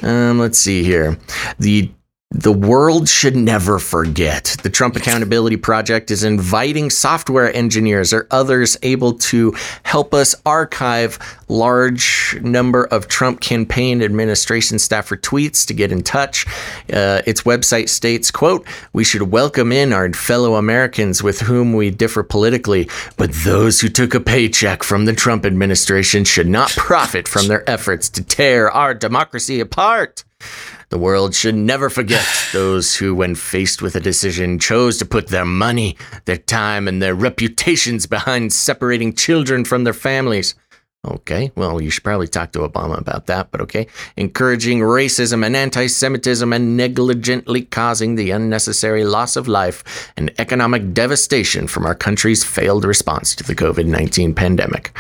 Um, 0.02 0.40
let's 0.40 0.58
see 0.58 0.84
here. 0.84 1.18
The 1.60 1.92
the 2.32 2.52
world 2.52 3.10
should 3.10 3.36
never 3.36 3.80
forget. 3.80 4.58
The 4.62 4.70
Trump 4.70 4.96
Accountability 4.96 5.58
Project 5.58 6.12
is 6.12 6.24
inviting 6.24 6.90
software 6.90 7.54
engineers 7.56 8.14
or 8.14 8.28
others 8.30 8.78
able 8.84 9.14
to 9.14 9.56
help 9.84 10.14
us 10.14 10.36
archive 10.46 11.18
large 11.48 12.38
number 12.42 12.84
of 12.86 13.08
Trump 13.08 13.40
campaign 13.40 14.04
administration 14.04 14.78
staffer 14.78 15.18
tweets 15.18 15.66
to 15.66 15.74
get 15.74 15.92
in 15.92 16.04
touch. 16.04 16.46
Uh, 16.94 17.22
its 17.26 17.42
website 17.42 17.90
states, 17.90 18.30
quote, 18.30 18.68
we 18.94 19.04
should 19.04 19.32
welcome 19.32 19.72
in 19.72 19.92
our 19.92 20.12
fellow 20.14 20.56
Americans 20.56 21.24
with 21.24 21.40
whom 21.40 21.74
we 21.74 21.90
differ 21.90 22.24
politically, 22.24 22.90
but 23.16 23.32
those 23.46 23.82
who 23.82 23.90
took 23.90 24.14
a 24.14 24.20
paycheck 24.20 24.84
from 24.84 25.06
the 25.06 25.14
Trump 25.14 25.46
administration 25.46 26.24
should 26.24 26.48
not 26.48 26.70
profit 26.72 27.28
from 27.28 27.48
their 27.48 27.68
efforts 27.70 28.10
to 28.10 28.24
tear 28.24 28.70
our 28.70 28.94
democracy 28.94 29.60
apart. 29.60 30.24
The 30.90 30.98
world 30.98 31.36
should 31.36 31.56
never 31.56 31.90
forget 31.90 32.26
those 32.54 32.96
who, 32.96 33.14
when 33.14 33.36
faced 33.36 33.82
with 33.82 33.96
a 33.96 34.00
decision, 34.00 34.60
chose 34.60 34.98
to 35.00 35.06
put 35.06 35.28
their 35.28 35.46
money, 35.46 35.98
their 36.26 36.38
time, 36.38 36.88
and 36.88 37.02
their 37.02 37.16
reputations 37.16 38.06
behind 38.06 38.54
separating 38.54 39.14
children 39.14 39.66
from 39.66 39.84
their 39.84 39.94
families. 39.94 40.56
Okay, 41.08 41.52
well, 41.56 41.82
you 41.82 41.90
should 41.90 42.04
probably 42.04 42.28
talk 42.28 42.52
to 42.52 42.60
Obama 42.60 42.98
about 43.00 43.28
that, 43.28 43.52
but 43.52 43.62
okay. 43.62 43.88
Encouraging 44.16 44.80
racism 44.80 45.46
and 45.46 45.56
anti 45.56 45.88
Semitism 45.88 46.52
and 46.52 46.78
negligently 46.78 47.64
causing 47.64 48.16
the 48.16 48.32
unnecessary 48.32 49.04
loss 49.06 49.36
of 49.36 49.48
life 49.48 50.12
and 50.18 50.34
economic 50.38 50.94
devastation 50.94 51.68
from 51.68 51.86
our 51.86 51.96
country's 51.96 52.44
failed 52.44 52.84
response 52.86 53.36
to 53.36 53.44
the 53.44 53.56
COVID 53.56 53.86
19 53.86 54.34
pandemic. 54.34 54.92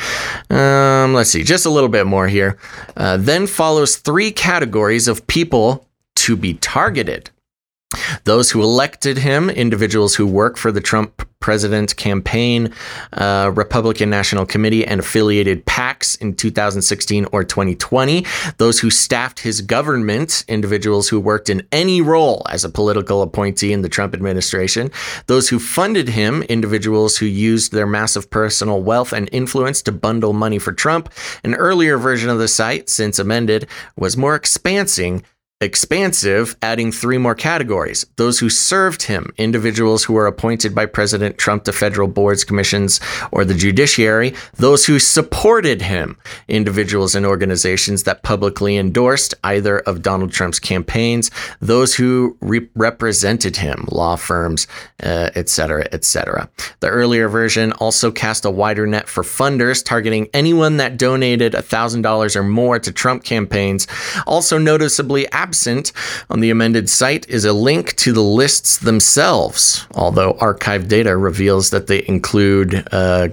Um, 0.49 1.13
let's 1.13 1.29
see, 1.29 1.43
just 1.43 1.65
a 1.65 1.69
little 1.69 1.89
bit 1.89 2.05
more 2.05 2.27
here. 2.27 2.57
Uh, 2.95 3.17
then 3.17 3.47
follows 3.47 3.97
three 3.97 4.31
categories 4.31 5.07
of 5.07 5.27
people 5.27 5.87
to 6.15 6.35
be 6.35 6.55
targeted. 6.55 7.29
Those 8.25 8.51
who 8.51 8.61
elected 8.61 9.19
him, 9.19 9.49
individuals 9.49 10.15
who 10.15 10.27
work 10.27 10.57
for 10.57 10.71
the 10.71 10.81
Trump 10.81 11.25
president 11.39 11.95
campaign, 11.95 12.73
uh, 13.13 13.51
Republican 13.55 14.09
National 14.09 14.45
Committee, 14.45 14.85
and 14.85 14.99
affiliated 14.99 15.65
PACs 15.65 16.19
in 16.19 16.35
2016 16.35 17.25
or 17.31 17.45
2020. 17.45 18.25
Those 18.57 18.79
who 18.79 18.89
staffed 18.89 19.39
his 19.39 19.61
government, 19.61 20.43
individuals 20.49 21.07
who 21.07 21.21
worked 21.21 21.49
in 21.49 21.65
any 21.71 22.01
role 22.01 22.45
as 22.49 22.65
a 22.65 22.69
political 22.69 23.21
appointee 23.21 23.71
in 23.71 23.81
the 23.81 23.87
Trump 23.87 24.13
administration. 24.13 24.91
Those 25.27 25.47
who 25.47 25.57
funded 25.57 26.09
him, 26.09 26.43
individuals 26.43 27.17
who 27.17 27.25
used 27.25 27.71
their 27.71 27.87
massive 27.87 28.29
personal 28.29 28.81
wealth 28.81 29.13
and 29.13 29.29
influence 29.31 29.81
to 29.83 29.93
bundle 29.93 30.33
money 30.33 30.59
for 30.59 30.73
Trump. 30.73 31.09
An 31.45 31.55
earlier 31.55 31.97
version 31.97 32.29
of 32.29 32.39
the 32.39 32.49
site, 32.49 32.89
since 32.89 33.19
amended, 33.19 33.67
was 33.95 34.17
more 34.17 34.37
expansing 34.37 35.23
expansive, 35.59 36.55
adding 36.61 36.91
three 36.91 37.17
more 37.17 37.33
categories. 37.33 38.05
Those 38.17 38.39
who 38.39 38.49
served 38.49 39.03
him, 39.03 39.31
individuals 39.37 40.03
who 40.03 40.13
were 40.13 40.27
appointed 40.27 40.75
by 40.75 40.85
President 40.85 41.37
Trump 41.37 41.63
to 41.63 41.73
federal 41.73 42.07
boards, 42.07 42.43
commissions, 42.43 42.99
or 43.31 43.43
the 43.43 43.55
judiciary. 43.55 44.35
Those 44.55 44.85
who 44.85 44.99
supported 44.99 45.81
him, 45.81 46.17
individuals 46.47 47.15
and 47.15 47.25
organizations 47.25 48.03
that 48.03 48.21
publicly 48.21 48.77
endorsed 48.77 49.33
either 49.43 49.79
of 49.79 50.03
Donald 50.03 50.31
Trump's 50.31 50.59
campaigns. 50.59 51.31
Those 51.59 51.95
who 51.95 52.37
re- 52.39 52.69
represented 52.75 53.57
him, 53.57 53.87
law 53.91 54.15
firms, 54.15 54.67
etc., 54.99 55.81
uh, 55.81 55.87
etc. 55.91 56.49
Et 56.57 56.75
the 56.79 56.89
earlier 56.89 57.27
version 57.27 57.71
also 57.73 58.11
cast 58.11 58.45
a 58.45 58.51
wider 58.51 58.85
net 58.85 59.07
for 59.09 59.23
funders, 59.23 59.83
targeting 59.83 60.27
anyone 60.33 60.77
that 60.77 60.97
donated 60.97 61.53
$1,000 61.53 62.35
or 62.35 62.43
more 62.43 62.79
to 62.79 62.91
Trump 62.91 63.23
campaigns. 63.23 63.87
Also 64.25 64.57
noticeably 64.57 65.27
absent 65.47 65.93
on 66.29 66.41
the 66.41 66.49
amended 66.49 66.89
site 66.89 67.27
is 67.29 67.45
a 67.45 67.53
link 67.53 67.95
to 67.95 68.11
the 68.11 68.21
lists 68.21 68.79
themselves, 68.79 69.87
although 69.95 70.33
archived 70.33 70.89
data 70.89 71.15
reveals 71.15 71.69
that 71.69 71.87
they 71.87 72.05
include. 72.05 72.85
Uh, 72.91 73.29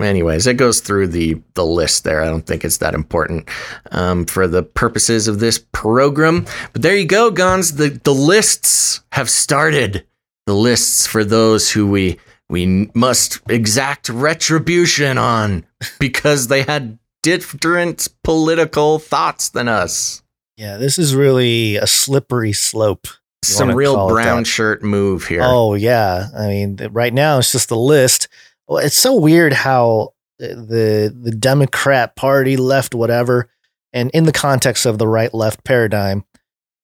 anyways, 0.00 0.46
it 0.46 0.54
goes 0.54 0.80
through 0.80 1.08
the 1.08 1.40
the 1.54 1.66
list 1.66 2.04
there. 2.04 2.22
I 2.22 2.26
don't 2.26 2.46
think 2.46 2.64
it's 2.64 2.78
that 2.78 2.94
important 2.94 3.48
um, 3.90 4.26
for 4.26 4.46
the 4.46 4.62
purposes 4.62 5.26
of 5.26 5.40
this 5.40 5.58
program. 5.72 6.46
But 6.72 6.82
there 6.82 6.96
you 6.96 7.06
go, 7.06 7.32
Gonz. 7.32 7.76
The 7.76 7.88
the 7.88 8.14
lists 8.14 9.00
have 9.12 9.28
started. 9.28 10.06
The 10.46 10.54
lists 10.54 11.08
for 11.08 11.24
those 11.24 11.72
who 11.72 11.88
we 11.88 12.20
we 12.48 12.88
must 12.94 13.40
exact 13.48 14.08
retribution 14.08 15.18
on 15.18 15.66
because 15.98 16.46
they 16.46 16.62
had 16.62 17.00
different 17.24 18.06
political 18.22 19.00
thoughts 19.00 19.48
than 19.48 19.66
us. 19.66 20.22
Yeah, 20.56 20.78
this 20.78 20.98
is 20.98 21.14
really 21.14 21.76
a 21.76 21.86
slippery 21.86 22.52
slope. 22.52 23.06
Some 23.42 23.72
real 23.72 24.08
brown 24.08 24.44
shirt 24.44 24.82
move 24.82 25.26
here. 25.26 25.42
Oh 25.44 25.74
yeah, 25.74 26.28
I 26.36 26.48
mean, 26.48 26.78
right 26.90 27.12
now 27.12 27.38
it's 27.38 27.52
just 27.52 27.68
the 27.68 27.76
list. 27.76 28.28
Well, 28.66 28.78
it's 28.78 28.96
so 28.96 29.14
weird 29.14 29.52
how 29.52 30.14
the 30.38 31.14
the 31.16 31.30
Democrat 31.30 32.16
Party 32.16 32.56
left 32.56 32.94
whatever, 32.94 33.48
and 33.92 34.10
in 34.12 34.24
the 34.24 34.32
context 34.32 34.86
of 34.86 34.98
the 34.98 35.06
right 35.06 35.32
left 35.32 35.62
paradigm, 35.64 36.24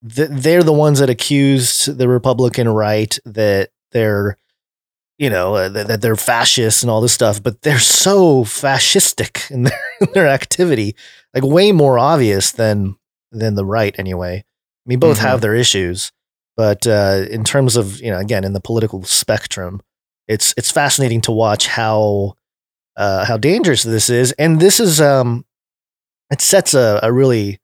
they're 0.03 0.63
the 0.63 0.73
ones 0.73 0.99
that 1.01 1.11
accused 1.11 1.99
the 1.99 2.09
Republican 2.09 2.69
right 2.69 3.19
that 3.25 3.71
they're 3.91 4.37
you 5.19 5.31
know, 5.31 5.55
uh, 5.55 5.69
that, 5.69 5.87
that 5.87 6.01
they're 6.01 6.17
fascists 6.17 6.83
and 6.83 6.91
all 6.91 7.01
this 7.01 7.13
stuff, 7.13 7.41
but 7.41 7.63
they're 7.63 7.79
so 7.79 8.43
fascistic 8.43 9.49
in 9.53 9.63
their, 9.63 9.81
in 10.01 10.09
their 10.15 10.27
activity, 10.27 10.97
like 11.33 11.45
way 11.45 11.71
more 11.71 11.97
obvious 11.97 12.51
than 12.51 12.97
than 13.33 13.55
the 13.57 13.65
right 13.65 13.95
anyway. 13.99 14.37
I 14.39 14.85
mean, 14.87 14.99
both 15.01 15.19
Mhm. 15.19 15.23
have 15.23 15.41
their 15.41 15.55
issues, 15.55 16.13
but 16.57 16.87
uh, 16.87 17.25
in 17.31 17.45
terms 17.45 17.77
of 17.77 18.01
you 18.01 18.11
know, 18.11 18.19
again, 18.19 18.45
in 18.45 18.53
the 18.53 18.61
political 18.61 19.03
spectrum, 19.05 19.81
it's 20.29 20.55
it's 20.57 20.71
fascinating 20.71 21.21
to 21.23 21.33
watch 21.33 21.67
how 21.69 22.35
uh, 22.97 23.25
how 23.25 23.37
dangerous 23.37 23.83
this 23.83 24.11
is, 24.11 24.33
and 24.39 24.61
this 24.61 24.79
is 24.79 25.01
um, 25.01 25.45
it 26.31 26.41
sets 26.41 26.75
a, 26.75 27.01
a 27.03 27.13
really 27.13 27.59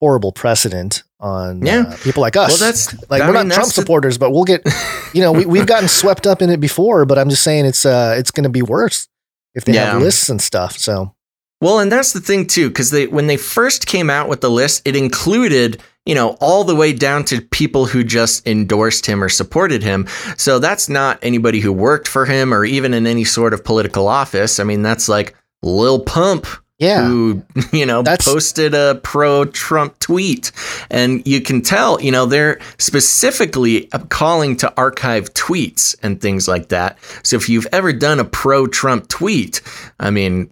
horrible 0.00 0.32
precedent 0.32 1.02
on 1.20 1.64
Yeah. 1.64 1.82
uh, 1.88 1.96
people 1.98 2.20
like 2.22 2.34
us. 2.36 2.48
Well, 2.48 2.58
that's- 2.58 2.94
like 3.10 3.22
I 3.22 3.28
we're 3.30 3.34
mean, 3.38 3.48
not 3.48 3.54
Trump 3.54 3.68
the- 3.68 3.74
supporters, 3.74 4.18
but 4.18 4.30
we'll 4.32 4.44
get 4.44 4.62
you 5.14 5.20
know 5.20 5.30
we 5.32 5.44
we've 5.46 5.66
gotten 5.66 5.88
swept 5.88 6.26
up 6.26 6.42
in 6.42 6.50
it 6.50 6.58
before. 6.60 7.04
But 7.04 7.18
I'm 7.18 7.28
just 7.28 7.42
saying 7.42 7.66
it's 7.66 7.84
uh 7.86 8.14
it's 8.18 8.30
going 8.30 8.44
to 8.44 8.50
be 8.50 8.62
worse 8.62 9.08
if 9.54 9.64
they 9.64 9.74
Yeah. 9.74 9.92
have 9.92 10.02
lists 10.02 10.28
and 10.30 10.40
stuff. 10.40 10.76
So 10.78 11.14
Well, 11.62 11.78
and 11.78 11.92
that's 11.92 12.12
the 12.12 12.20
thing 12.20 12.48
too, 12.48 12.70
because 12.70 12.90
they 12.90 13.06
when 13.06 13.28
they 13.28 13.36
first 13.36 13.86
came 13.86 14.10
out 14.10 14.28
with 14.28 14.40
the 14.40 14.50
list, 14.50 14.82
it 14.84 14.96
included 14.96 15.80
you 16.04 16.12
know 16.16 16.30
all 16.40 16.64
the 16.64 16.74
way 16.74 16.92
down 16.92 17.24
to 17.26 17.40
people 17.40 17.86
who 17.86 18.02
just 18.02 18.44
endorsed 18.48 19.06
him 19.06 19.22
or 19.22 19.28
supported 19.28 19.80
him. 19.80 20.08
So 20.36 20.58
that's 20.58 20.88
not 20.88 21.20
anybody 21.22 21.60
who 21.60 21.72
worked 21.72 22.08
for 22.08 22.26
him 22.26 22.52
or 22.52 22.64
even 22.64 22.92
in 22.92 23.06
any 23.06 23.22
sort 23.22 23.54
of 23.54 23.62
political 23.62 24.08
office. 24.08 24.58
I 24.58 24.64
mean, 24.64 24.82
that's 24.82 25.08
like 25.08 25.36
Lil 25.62 26.00
Pump. 26.00 26.46
Yeah. 26.80 27.06
Who, 27.06 27.44
you 27.72 27.86
know, 27.86 28.02
posted 28.02 28.74
a 28.74 28.98
pro 29.04 29.44
Trump 29.44 30.00
tweet. 30.00 30.50
And 30.90 31.24
you 31.24 31.40
can 31.40 31.62
tell, 31.62 32.02
you 32.02 32.10
know, 32.10 32.26
they're 32.26 32.58
specifically 32.78 33.88
calling 34.08 34.56
to 34.56 34.74
archive 34.76 35.32
tweets 35.32 35.94
and 36.02 36.20
things 36.20 36.48
like 36.48 36.70
that. 36.70 36.98
So 37.22 37.36
if 37.36 37.48
you've 37.48 37.68
ever 37.70 37.92
done 37.92 38.18
a 38.18 38.24
pro 38.24 38.66
Trump 38.66 39.06
tweet, 39.06 39.60
I 40.00 40.10
mean, 40.10 40.50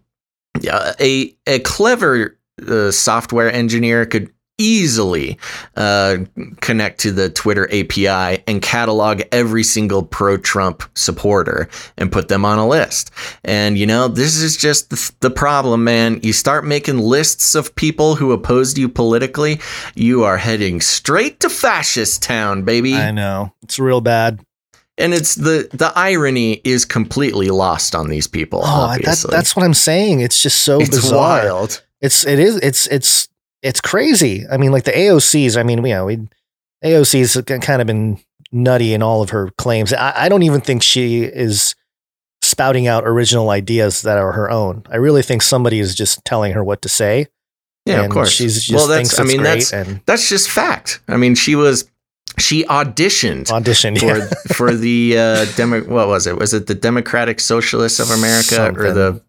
a 1.00 1.34
a 1.46 1.58
clever 1.60 2.38
uh, 2.66 2.90
software 2.90 3.52
engineer 3.52 4.06
could 4.06 4.30
easily 4.60 5.38
uh, 5.76 6.18
connect 6.60 7.00
to 7.00 7.10
the 7.10 7.30
Twitter 7.30 7.66
API 7.72 8.42
and 8.46 8.60
catalog 8.60 9.22
every 9.32 9.64
single 9.64 10.02
pro 10.02 10.36
Trump 10.36 10.82
supporter 10.94 11.68
and 11.96 12.12
put 12.12 12.28
them 12.28 12.44
on 12.44 12.58
a 12.58 12.68
list. 12.68 13.10
And 13.42 13.78
you 13.78 13.86
know, 13.86 14.06
this 14.06 14.36
is 14.36 14.56
just 14.56 14.90
the, 14.90 15.12
the 15.20 15.30
problem, 15.30 15.82
man. 15.82 16.20
You 16.22 16.34
start 16.34 16.66
making 16.66 16.98
lists 16.98 17.54
of 17.54 17.74
people 17.74 18.16
who 18.16 18.32
opposed 18.32 18.76
you 18.76 18.88
politically, 18.88 19.60
you 19.94 20.24
are 20.24 20.36
heading 20.36 20.82
straight 20.82 21.40
to 21.40 21.48
fascist 21.48 22.22
town, 22.22 22.62
baby. 22.62 22.94
I 22.94 23.10
know 23.10 23.54
it's 23.62 23.78
real 23.78 24.02
bad. 24.02 24.44
And 25.00 25.14
it's 25.14 25.34
the 25.34 25.68
the 25.72 25.92
irony 25.96 26.60
is 26.64 26.84
completely 26.84 27.48
lost 27.48 27.94
on 27.94 28.08
these 28.08 28.26
people. 28.26 28.60
Oh, 28.62 28.96
that, 29.02 29.24
that's 29.30 29.56
what 29.56 29.64
I'm 29.64 29.74
saying. 29.74 30.20
It's 30.20 30.42
just 30.42 30.62
so 30.62 30.80
It's 30.80 30.90
bizarre. 30.90 31.44
wild. 31.44 31.82
It's 32.00 32.26
it 32.26 32.38
is 32.38 32.56
it's 32.56 32.86
it's 32.88 33.28
it's 33.62 33.80
crazy. 33.80 34.46
I 34.50 34.56
mean, 34.56 34.72
like 34.72 34.84
the 34.84 34.92
AOCs. 34.92 35.56
I 35.58 35.62
mean, 35.62 35.84
you 35.84 35.94
know, 35.94 36.06
we 36.06 36.18
AOC's 36.84 37.40
kind 37.64 37.80
of 37.80 37.86
been 37.86 38.20
nutty 38.52 38.94
in 38.94 39.02
all 39.02 39.22
of 39.22 39.30
her 39.30 39.50
claims. 39.58 39.92
I, 39.92 40.24
I 40.24 40.28
don't 40.28 40.42
even 40.42 40.60
think 40.60 40.82
she 40.82 41.22
is 41.22 41.74
spouting 42.42 42.86
out 42.86 43.06
original 43.06 43.50
ideas 43.50 44.02
that 44.02 44.18
are 44.18 44.32
her 44.32 44.50
own. 44.50 44.82
I 44.90 44.96
really 44.96 45.22
think 45.22 45.42
somebody 45.42 45.78
is 45.78 45.94
just 45.94 46.24
telling 46.24 46.52
her 46.52 46.64
what 46.64 46.82
to 46.82 46.88
say. 46.88 47.26
Yeah, 47.86 48.02
of 48.04 48.10
course. 48.10 48.30
She's 48.30 48.62
just 48.64 48.76
well, 48.76 48.86
that's 48.88 49.18
I 49.18 49.24
mean 49.24 49.42
that's 49.42 49.72
and 49.72 50.00
that's 50.06 50.28
just 50.28 50.50
fact. 50.50 51.00
I 51.08 51.16
mean, 51.16 51.34
she 51.34 51.54
was 51.54 51.90
she 52.40 52.64
auditioned 52.64 53.46
auditioned 53.46 53.98
for 53.98 54.18
yeah. 54.18 54.28
for 54.54 54.74
the 54.74 55.18
uh 55.18 55.44
demo 55.56 55.82
what 55.84 56.08
was 56.08 56.26
it? 56.26 56.36
Was 56.36 56.54
it 56.54 56.66
the 56.66 56.74
Democratic 56.74 57.40
Socialists 57.40 58.00
of 58.00 58.10
America 58.10 58.72
or 58.78 58.92
the 58.92 59.22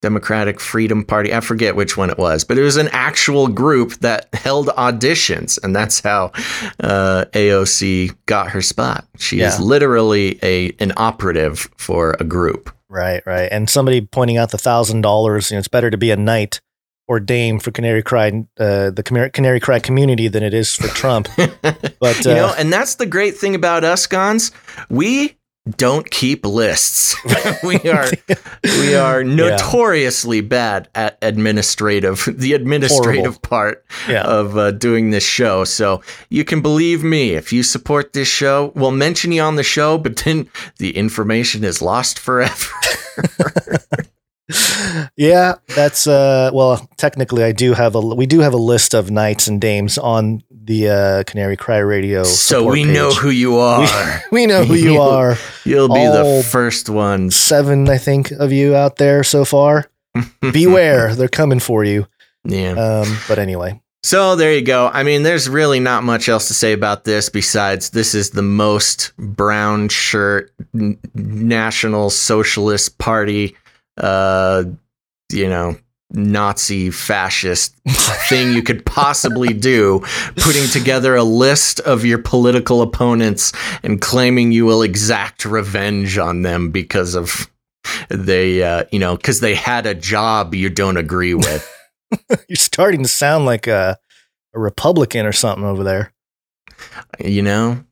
Democratic 0.00 0.60
Freedom 0.60 1.04
Party? 1.04 1.32
I 1.32 1.40
forget 1.40 1.76
which 1.76 1.96
one 1.96 2.10
it 2.10 2.18
was, 2.18 2.44
but 2.44 2.58
it 2.58 2.62
was 2.62 2.76
an 2.76 2.88
actual 2.92 3.48
group 3.48 3.94
that 4.00 4.28
held 4.34 4.68
auditions, 4.68 5.58
and 5.62 5.74
that's 5.74 6.00
how 6.00 6.32
uh, 6.80 7.26
AOC 7.32 8.14
got 8.26 8.50
her 8.50 8.62
spot. 8.62 9.06
She 9.16 9.40
is 9.40 9.60
literally 9.60 10.38
a 10.42 10.72
an 10.80 10.92
operative 10.96 11.70
for 11.76 12.16
a 12.18 12.24
group. 12.24 12.74
Right, 12.88 13.22
right. 13.24 13.48
And 13.50 13.70
somebody 13.70 14.02
pointing 14.02 14.36
out 14.36 14.50
the 14.50 14.58
thousand 14.58 15.00
dollars, 15.00 15.50
you 15.50 15.54
know, 15.54 15.60
it's 15.60 15.68
better 15.68 15.88
to 15.88 15.96
be 15.96 16.10
a 16.10 16.16
knight 16.16 16.60
or 17.08 17.20
dame 17.20 17.58
for 17.58 17.70
Canary 17.70 18.02
Cry, 18.02 18.44
uh, 18.58 18.90
the 18.90 19.02
Canary, 19.04 19.30
Canary 19.30 19.60
Cry 19.60 19.78
community 19.78 20.28
than 20.28 20.42
it 20.42 20.54
is 20.54 20.74
for 20.74 20.88
Trump. 20.88 21.28
but 21.36 22.24
you 22.24 22.34
know, 22.34 22.46
uh, 22.48 22.54
and 22.58 22.72
that's 22.72 22.94
the 22.96 23.06
great 23.06 23.36
thing 23.36 23.54
about 23.54 23.84
us, 23.84 24.06
Gonz. 24.06 24.52
We 24.88 25.36
don't 25.76 26.10
keep 26.10 26.44
lists. 26.44 27.14
we 27.62 27.76
are 27.88 28.06
we 28.64 28.94
are 28.96 29.22
notoriously 29.62 30.40
bad 30.40 30.88
at 30.94 31.18
administrative 31.22 32.28
the 32.36 32.54
administrative 32.54 33.22
Horrible. 33.24 33.40
part 33.40 33.84
Yeah. 34.08 34.22
of 34.24 34.56
uh, 34.58 34.72
doing 34.72 35.10
this 35.10 35.22
show. 35.24 35.62
So 35.64 36.02
you 36.30 36.44
can 36.44 36.62
believe 36.62 37.04
me 37.04 37.34
if 37.34 37.52
you 37.52 37.62
support 37.62 38.12
this 38.12 38.26
show, 38.26 38.72
we'll 38.74 38.90
mention 38.90 39.30
you 39.30 39.42
on 39.42 39.54
the 39.54 39.62
show, 39.62 39.98
but 39.98 40.16
then 40.16 40.48
the 40.78 40.96
information 40.96 41.62
is 41.62 41.80
lost 41.80 42.18
forever. 42.18 42.66
Yeah, 45.16 45.54
that's 45.74 46.06
uh, 46.06 46.50
well, 46.52 46.88
technically, 46.96 47.44
I 47.44 47.52
do 47.52 47.74
have 47.74 47.94
a 47.94 48.00
we 48.00 48.26
do 48.26 48.40
have 48.40 48.54
a 48.54 48.58
list 48.58 48.94
of 48.94 49.10
knights 49.10 49.46
and 49.48 49.60
dames 49.60 49.98
on 49.98 50.42
the 50.50 50.88
uh, 50.88 51.22
Canary 51.24 51.56
Cry 51.56 51.78
Radio. 51.78 52.22
so 52.24 52.64
we 52.70 52.84
know 52.84 53.10
who 53.10 53.30
you 53.30 53.56
are. 53.58 53.86
We 54.30 54.46
know 54.46 54.64
who 54.64 54.74
you 54.74 55.00
are. 55.00 55.36
You'll 55.64 55.88
be 55.88 56.00
All 56.00 56.36
the 56.38 56.42
first 56.42 56.88
one. 56.88 57.30
Seven, 57.30 57.88
I 57.88 57.98
think, 57.98 58.30
of 58.30 58.52
you 58.52 58.74
out 58.76 58.96
there 58.96 59.24
so 59.24 59.44
far. 59.44 59.90
Beware, 60.40 61.14
they're 61.14 61.28
coming 61.28 61.58
for 61.60 61.84
you. 61.84 62.06
Yeah. 62.44 62.72
Um, 62.72 63.16
but 63.28 63.38
anyway, 63.38 63.80
So 64.04 64.36
there 64.36 64.52
you 64.52 64.62
go. 64.62 64.88
I 64.92 65.04
mean, 65.04 65.22
there's 65.22 65.48
really 65.48 65.80
not 65.80 66.02
much 66.04 66.28
else 66.28 66.48
to 66.48 66.54
say 66.54 66.72
about 66.72 67.04
this 67.04 67.28
besides 67.28 67.90
this 67.90 68.14
is 68.14 68.30
the 68.30 68.42
most 68.42 69.12
brown 69.16 69.88
shirt 69.88 70.52
n- 70.74 70.98
National 71.14 72.10
Socialist 72.10 72.98
Party, 72.98 73.56
uh, 73.98 74.64
you 75.30 75.48
know, 75.48 75.76
Nazi 76.12 76.90
fascist 76.90 77.74
thing 78.28 78.52
you 78.52 78.62
could 78.62 78.84
possibly 78.84 79.54
do, 79.54 80.00
putting 80.36 80.68
together 80.68 81.16
a 81.16 81.24
list 81.24 81.80
of 81.80 82.04
your 82.04 82.18
political 82.18 82.82
opponents 82.82 83.52
and 83.82 84.00
claiming 84.00 84.52
you 84.52 84.66
will 84.66 84.82
exact 84.82 85.44
revenge 85.44 86.18
on 86.18 86.42
them 86.42 86.70
because 86.70 87.14
of 87.14 87.48
they, 88.08 88.62
uh, 88.62 88.84
you 88.92 88.98
know, 88.98 89.16
because 89.16 89.40
they 89.40 89.54
had 89.54 89.86
a 89.86 89.94
job 89.94 90.54
you 90.54 90.68
don't 90.68 90.96
agree 90.96 91.34
with. 91.34 91.68
you're 92.48 92.56
starting 92.56 93.02
to 93.02 93.08
sound 93.08 93.46
like 93.46 93.66
a, 93.66 93.98
a 94.54 94.60
Republican 94.60 95.24
or 95.24 95.32
something 95.32 95.64
over 95.64 95.82
there. 95.82 96.12
you 97.18 97.42
know 97.42 97.84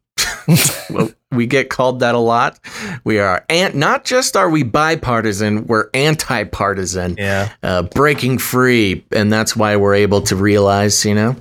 well, 0.91 1.11
we 1.33 1.47
get 1.47 1.70
called 1.70 2.01
that 2.01 2.14
a 2.14 2.18
lot 2.18 2.59
we 3.05 3.18
are 3.18 3.45
and 3.49 3.74
not 3.74 4.05
just 4.05 4.37
are 4.37 4.51
we 4.51 4.62
bipartisan 4.62 5.66
we're 5.66 5.89
anti-partisan 5.95 7.14
Yeah. 7.18 7.51
uh, 7.62 7.83
breaking 7.83 8.39
free 8.39 9.05
and 9.12 9.33
that's 9.33 9.55
why 9.57 9.76
we're 9.76 9.95
able 9.95 10.22
to 10.22 10.37
realize 10.37 11.05
you 11.05 11.14
know 11.14 11.37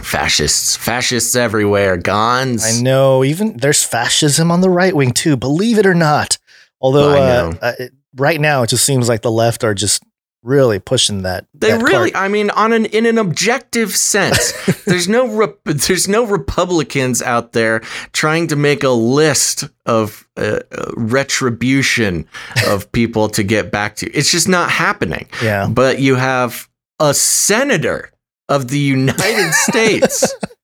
fascists 0.00 0.76
fascists 0.76 1.34
everywhere 1.36 1.98
Gonz 1.98 2.64
I 2.64 2.80
know. 2.82 3.24
Even 3.24 3.56
there's 3.56 3.82
fascism 3.82 4.50
on 4.50 4.60
the 4.60 4.70
right 4.70 4.94
wing 4.94 5.12
too. 5.12 5.36
Believe 5.36 5.78
it 5.78 5.86
or 5.86 5.94
not. 5.94 6.38
Although 6.80 7.10
uh, 7.20 7.54
uh, 7.60 7.72
right 8.16 8.40
now 8.40 8.62
it 8.62 8.70
just 8.70 8.84
seems 8.84 9.08
like 9.08 9.22
the 9.22 9.30
left 9.30 9.64
are 9.64 9.74
just 9.74 10.02
really 10.42 10.78
pushing 10.78 11.22
that. 11.22 11.46
They 11.54 11.70
that 11.70 11.82
really, 11.82 12.10
cart. 12.10 12.24
I 12.24 12.28
mean, 12.28 12.50
on 12.50 12.72
an 12.72 12.86
in 12.86 13.06
an 13.06 13.18
objective 13.18 13.94
sense, 13.94 14.52
there's 14.84 15.08
no 15.08 15.28
rep- 15.28 15.62
there's 15.64 16.08
no 16.08 16.24
Republicans 16.24 17.22
out 17.22 17.52
there 17.52 17.80
trying 18.12 18.48
to 18.48 18.56
make 18.56 18.82
a 18.82 18.90
list 18.90 19.64
of 19.86 20.28
uh, 20.36 20.60
uh, 20.70 20.92
retribution 20.96 22.26
of 22.66 22.90
people 22.92 23.28
to 23.30 23.42
get 23.42 23.70
back 23.70 23.96
to. 23.96 24.10
It's 24.12 24.30
just 24.30 24.48
not 24.48 24.70
happening. 24.70 25.28
Yeah. 25.42 25.68
But 25.68 26.00
you 26.00 26.16
have 26.16 26.68
a 27.00 27.14
senator 27.14 28.12
of 28.48 28.68
the 28.68 28.78
United 28.78 29.52
States 29.52 30.34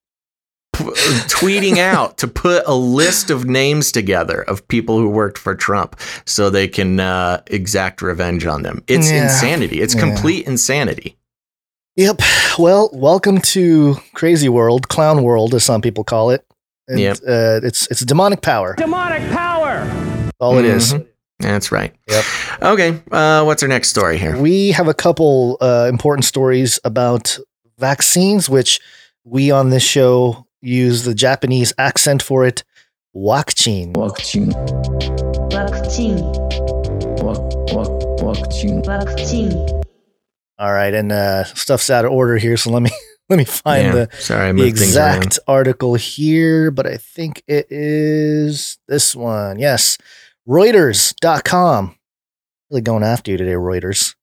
p- 0.74 0.84
tweeting 1.28 1.78
out 1.78 2.18
to 2.18 2.28
put 2.28 2.62
a 2.66 2.74
list 2.74 3.30
of 3.30 3.44
names 3.44 3.90
together 3.92 4.42
of 4.42 4.66
people 4.68 4.98
who 4.98 5.08
worked 5.08 5.38
for 5.38 5.54
Trump 5.54 5.98
so 6.26 6.50
they 6.50 6.68
can 6.68 7.00
uh, 7.00 7.40
exact 7.46 8.02
revenge 8.02 8.44
on 8.46 8.62
them. 8.62 8.82
It's 8.86 9.10
Yeah. 9.10 9.24
insanity. 9.24 9.80
It's 9.80 9.94
Yeah. 9.94 10.00
complete 10.00 10.46
insanity. 10.46 11.16
Yep. 11.96 12.20
Well, 12.58 12.90
welcome 12.92 13.40
to 13.40 13.96
crazy 14.14 14.48
world, 14.48 14.88
clown 14.88 15.22
world, 15.22 15.54
as 15.54 15.64
some 15.64 15.80
people 15.80 16.02
call 16.04 16.30
it. 16.30 16.44
And, 16.88 16.98
Yep. 17.00 17.16
Uh, 17.26 17.60
it's 17.62 17.86
it's 17.90 18.00
demonic 18.04 18.42
power. 18.42 18.74
Demonic 18.76 19.30
power! 19.30 19.88
All 20.40 20.58
it 20.58 20.64
is. 20.64 20.92
Mhm. 20.92 21.06
That's 21.40 21.70
right. 21.72 21.92
Yep. 22.08 22.24
Okay. 22.62 23.00
Uh, 23.10 23.44
what's 23.44 23.62
our 23.62 23.68
next 23.68 23.88
story 23.90 24.18
here? 24.18 24.36
We 24.36 24.72
have 24.72 24.88
a 24.88 24.94
couple 24.94 25.56
uh, 25.60 25.86
important 25.88 26.24
stories 26.24 26.78
about 26.84 27.38
vaccines, 27.78 28.48
which 28.48 28.80
we 29.24 29.50
on 29.50 29.70
this 29.70 29.82
show 29.82 30.43
use 30.64 31.04
the 31.04 31.14
Japanese 31.14 31.72
accent 31.78 32.22
for 32.22 32.44
it. 32.44 32.64
Wakchin. 33.14 33.92
Wakchin. 33.94 34.52
Wakchin. 35.50 36.20
Wak, 37.22 37.38
wak, 37.72 37.88
wakchin. 38.20 38.82
Wakchin. 38.84 39.82
All 40.58 40.72
right, 40.72 40.94
and 40.94 41.10
uh, 41.12 41.44
stuff's 41.44 41.90
out 41.90 42.04
of 42.04 42.12
order 42.12 42.36
here, 42.36 42.56
so 42.56 42.70
let 42.70 42.82
me 42.82 42.90
let 43.28 43.36
me 43.38 43.44
find 43.44 43.86
Yeah, 43.86 43.92
the, 43.92 44.08
sorry, 44.18 44.44
I 44.48 44.52
the 44.52 44.54
moved 44.54 44.78
things 44.78 44.96
around. 44.96 45.16
exact 45.18 45.38
article 45.48 45.94
here, 45.94 46.70
but 46.70 46.86
I 46.86 46.96
think 46.96 47.42
it 47.48 47.66
is 47.70 48.78
this 48.88 49.14
one. 49.16 49.58
Yes, 49.58 49.98
Reuters.com. 50.48 51.96
Really 52.70 52.80
going 52.82 53.02
after 53.02 53.30
you 53.30 53.36
today, 53.36 53.52
Reuters. 53.52 54.14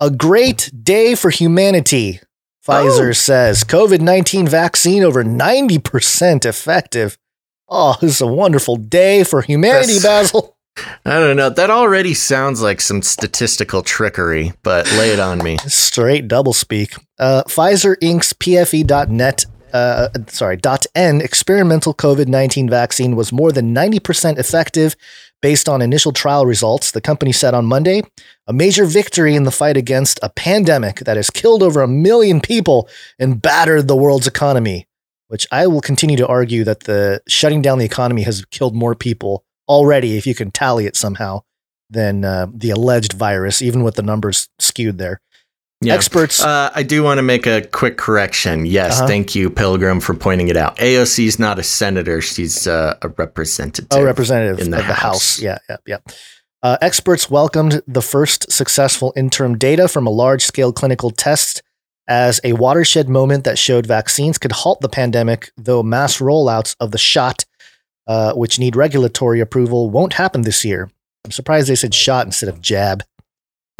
A 0.00 0.10
great 0.10 0.70
day 0.82 1.14
for 1.14 1.30
humanity, 1.30 2.20
Pfizer 2.70 3.08
Oh. 3.08 3.12
says. 3.12 3.64
COVID 3.64 4.00
19 4.00 4.46
vaccine 4.46 5.02
over 5.02 5.22
90% 5.24 6.44
effective. 6.44 7.18
Oh, 7.68 7.96
this 8.00 8.12
is 8.16 8.20
a 8.20 8.26
wonderful 8.26 8.76
day 8.76 9.24
for 9.24 9.42
humanity, 9.42 9.98
That's- 9.98 10.32
Basil. 10.32 10.56
I 11.04 11.18
don't 11.18 11.36
know. 11.36 11.50
That 11.50 11.68
already 11.70 12.14
sounds 12.14 12.62
like 12.62 12.80
some 12.80 13.02
statistical 13.02 13.82
trickery, 13.82 14.52
but 14.62 14.86
lay 14.92 15.10
it 15.10 15.20
on 15.20 15.38
me. 15.42 15.58
Straight 15.66 16.26
double 16.28 16.52
speak. 16.52 16.94
Uh, 17.18 17.42
Pfizer 17.48 17.96
Inc.'s 18.00 18.32
PFE.net, 18.32 19.44
uh, 19.74 20.08
sorry, 20.28 20.56
dot 20.56 20.86
.n 20.94 21.20
experimental 21.20 21.92
COVID 21.92 22.28
19 22.28 22.70
vaccine 22.70 23.14
was 23.16 23.32
more 23.32 23.52
than 23.52 23.74
90% 23.74 24.38
effective 24.38 24.96
based 25.42 25.68
on 25.68 25.82
initial 25.82 26.12
trial 26.12 26.46
results, 26.46 26.90
the 26.90 27.00
company 27.00 27.32
said 27.32 27.54
on 27.54 27.66
Monday. 27.66 28.02
A 28.46 28.52
major 28.52 28.84
victory 28.84 29.34
in 29.34 29.44
the 29.44 29.50
fight 29.50 29.76
against 29.76 30.20
a 30.22 30.28
pandemic 30.28 31.00
that 31.00 31.16
has 31.16 31.30
killed 31.30 31.62
over 31.62 31.82
a 31.82 31.88
million 31.88 32.40
people 32.40 32.88
and 33.18 33.40
battered 33.40 33.88
the 33.88 33.96
world's 33.96 34.26
economy, 34.26 34.86
which 35.28 35.46
I 35.50 35.66
will 35.66 35.80
continue 35.80 36.16
to 36.16 36.26
argue 36.26 36.64
that 36.64 36.80
the 36.80 37.22
shutting 37.28 37.62
down 37.62 37.78
the 37.78 37.84
economy 37.84 38.22
has 38.22 38.44
killed 38.46 38.74
more 38.74 38.94
people 38.94 39.44
already, 39.68 40.16
if 40.16 40.26
you 40.26 40.34
can 40.34 40.50
tally 40.50 40.86
it 40.86 40.96
somehow, 40.96 41.42
than 41.88 42.24
uh, 42.24 42.46
the 42.52 42.70
alleged 42.70 43.12
virus, 43.12 43.62
even 43.62 43.82
with 43.82 43.94
the 43.94 44.02
numbers 44.02 44.48
skewed 44.58 44.98
there. 44.98 45.20
Yeah. 45.82 45.94
Experts. 45.94 46.42
Uh, 46.42 46.70
I 46.74 46.82
do 46.82 47.02
want 47.02 47.18
to 47.18 47.22
make 47.22 47.46
a 47.46 47.62
quick 47.62 47.96
correction. 47.96 48.66
Yes, 48.66 48.98
Uh-huh. 48.98 49.06
thank 49.06 49.34
you, 49.34 49.48
Pilgrim, 49.48 50.00
for 50.00 50.12
pointing 50.14 50.48
it 50.48 50.56
out. 50.56 50.76
AOC 50.76 51.24
is 51.26 51.38
not 51.38 51.58
a 51.58 51.62
senator; 51.62 52.20
she's 52.20 52.66
uh, 52.66 52.96
a 53.00 53.08
representative. 53.08 53.88
Oh, 53.90 54.04
representative 54.04 54.58
in 54.60 54.70
the 54.72 54.78
of 54.80 54.86
the 54.86 54.92
House. 54.92 55.36
House. 55.36 55.40
Yeah, 55.40 55.58
yeah, 55.70 55.76
yeah. 55.86 55.96
Uh, 56.62 56.76
experts 56.82 57.30
welcomed 57.30 57.80
the 57.86 58.02
first 58.02 58.52
successful 58.52 59.14
interim 59.16 59.56
data 59.56 59.88
from 59.88 60.06
a 60.06 60.10
large 60.10 60.42
scale 60.44 60.70
clinical 60.74 61.10
test 61.10 61.62
as 62.06 62.40
a 62.44 62.52
watershed 62.52 63.08
moment 63.08 63.44
that 63.44 63.56
showed 63.58 63.86
vaccines 63.86 64.36
could 64.36 64.52
halt 64.52 64.82
the 64.82 64.88
pandemic, 64.90 65.50
though 65.56 65.82
mass 65.82 66.18
rollouts 66.18 66.76
of 66.78 66.90
the 66.90 66.98
shot, 66.98 67.46
uh, 68.06 68.34
which 68.34 68.58
need 68.58 68.76
regulatory 68.76 69.40
approval, 69.40 69.88
won't 69.88 70.12
happen 70.12 70.42
this 70.42 70.62
year. 70.62 70.90
I'm 71.24 71.30
surprised 71.30 71.68
they 71.68 71.74
said 71.74 71.94
shot 71.94 72.26
instead 72.26 72.50
of 72.50 72.60
jab. 72.60 73.02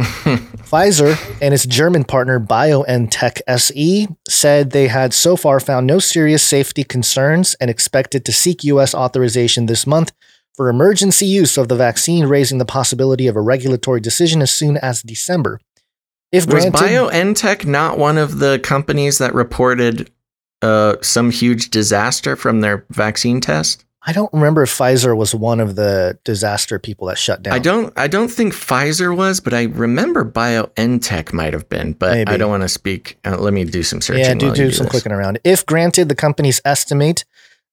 Pfizer 0.70 1.16
and 1.42 1.52
its 1.52 1.66
German 1.66 2.04
partner 2.04 2.40
BioNTech 2.40 3.40
SE 3.46 4.08
said 4.28 4.70
they 4.70 4.88
had 4.88 5.12
so 5.12 5.36
far 5.36 5.60
found 5.60 5.86
no 5.86 5.98
serious 5.98 6.42
safety 6.42 6.84
concerns 6.84 7.54
and 7.60 7.70
expected 7.70 8.24
to 8.24 8.32
seek 8.32 8.64
US 8.64 8.94
authorization 8.94 9.66
this 9.66 9.86
month 9.86 10.12
for 10.54 10.68
emergency 10.68 11.26
use 11.26 11.56
of 11.56 11.68
the 11.68 11.76
vaccine, 11.76 12.26
raising 12.26 12.58
the 12.58 12.64
possibility 12.64 13.26
of 13.26 13.36
a 13.36 13.40
regulatory 13.40 14.00
decision 14.00 14.42
as 14.42 14.50
soon 14.50 14.76
as 14.78 15.02
December. 15.02 15.60
If 16.32 16.46
Was 16.46 16.64
granted, 16.64 16.74
BioNTech 16.74 17.66
not 17.66 17.98
one 17.98 18.18
of 18.18 18.38
the 18.38 18.60
companies 18.62 19.18
that 19.18 19.34
reported 19.34 20.10
uh, 20.62 20.96
some 21.02 21.30
huge 21.30 21.70
disaster 21.70 22.36
from 22.36 22.60
their 22.60 22.84
vaccine 22.90 23.40
test? 23.40 23.84
I 24.02 24.12
don't 24.12 24.32
remember 24.32 24.62
if 24.62 24.70
Pfizer 24.70 25.14
was 25.14 25.34
one 25.34 25.60
of 25.60 25.76
the 25.76 26.18
disaster 26.24 26.78
people 26.78 27.08
that 27.08 27.18
shut 27.18 27.42
down. 27.42 27.52
I 27.52 27.58
don't. 27.58 27.92
I 27.98 28.08
don't 28.08 28.30
think 28.30 28.54
Pfizer 28.54 29.14
was, 29.14 29.40
but 29.40 29.52
I 29.52 29.64
remember 29.64 30.24
BioNTech 30.24 31.34
might 31.34 31.52
have 31.52 31.68
been. 31.68 31.92
But 31.92 32.12
Maybe. 32.12 32.32
I 32.32 32.36
don't 32.38 32.50
want 32.50 32.62
to 32.62 32.68
speak. 32.68 33.18
Uh, 33.26 33.36
let 33.36 33.52
me 33.52 33.64
do 33.64 33.82
some 33.82 34.00
searching. 34.00 34.24
Yeah, 34.24 34.34
do 34.34 34.54
do 34.54 34.72
some 34.72 34.86
clicking 34.86 35.12
around. 35.12 35.38
If 35.44 35.66
granted, 35.66 36.08
the 36.08 36.14
companies 36.14 36.62
estimate 36.64 37.24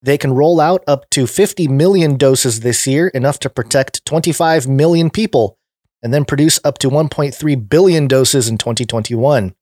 they 0.01 0.17
can 0.17 0.33
roll 0.33 0.59
out 0.59 0.83
up 0.87 1.09
to 1.11 1.25
50 1.27 1.67
million 1.67 2.17
doses 2.17 2.59
this 2.59 2.85
year, 2.85 3.07
enough 3.09 3.39
to 3.39 3.49
protect 3.49 4.05
25 4.05 4.67
million 4.67 5.09
people, 5.09 5.57
and 6.03 6.13
then 6.13 6.25
produce 6.25 6.59
up 6.63 6.77
to 6.79 6.89
1.3 6.89 7.69
billion 7.69 8.07
doses 8.07 8.47
in 8.47 8.57
2021. 8.57 9.55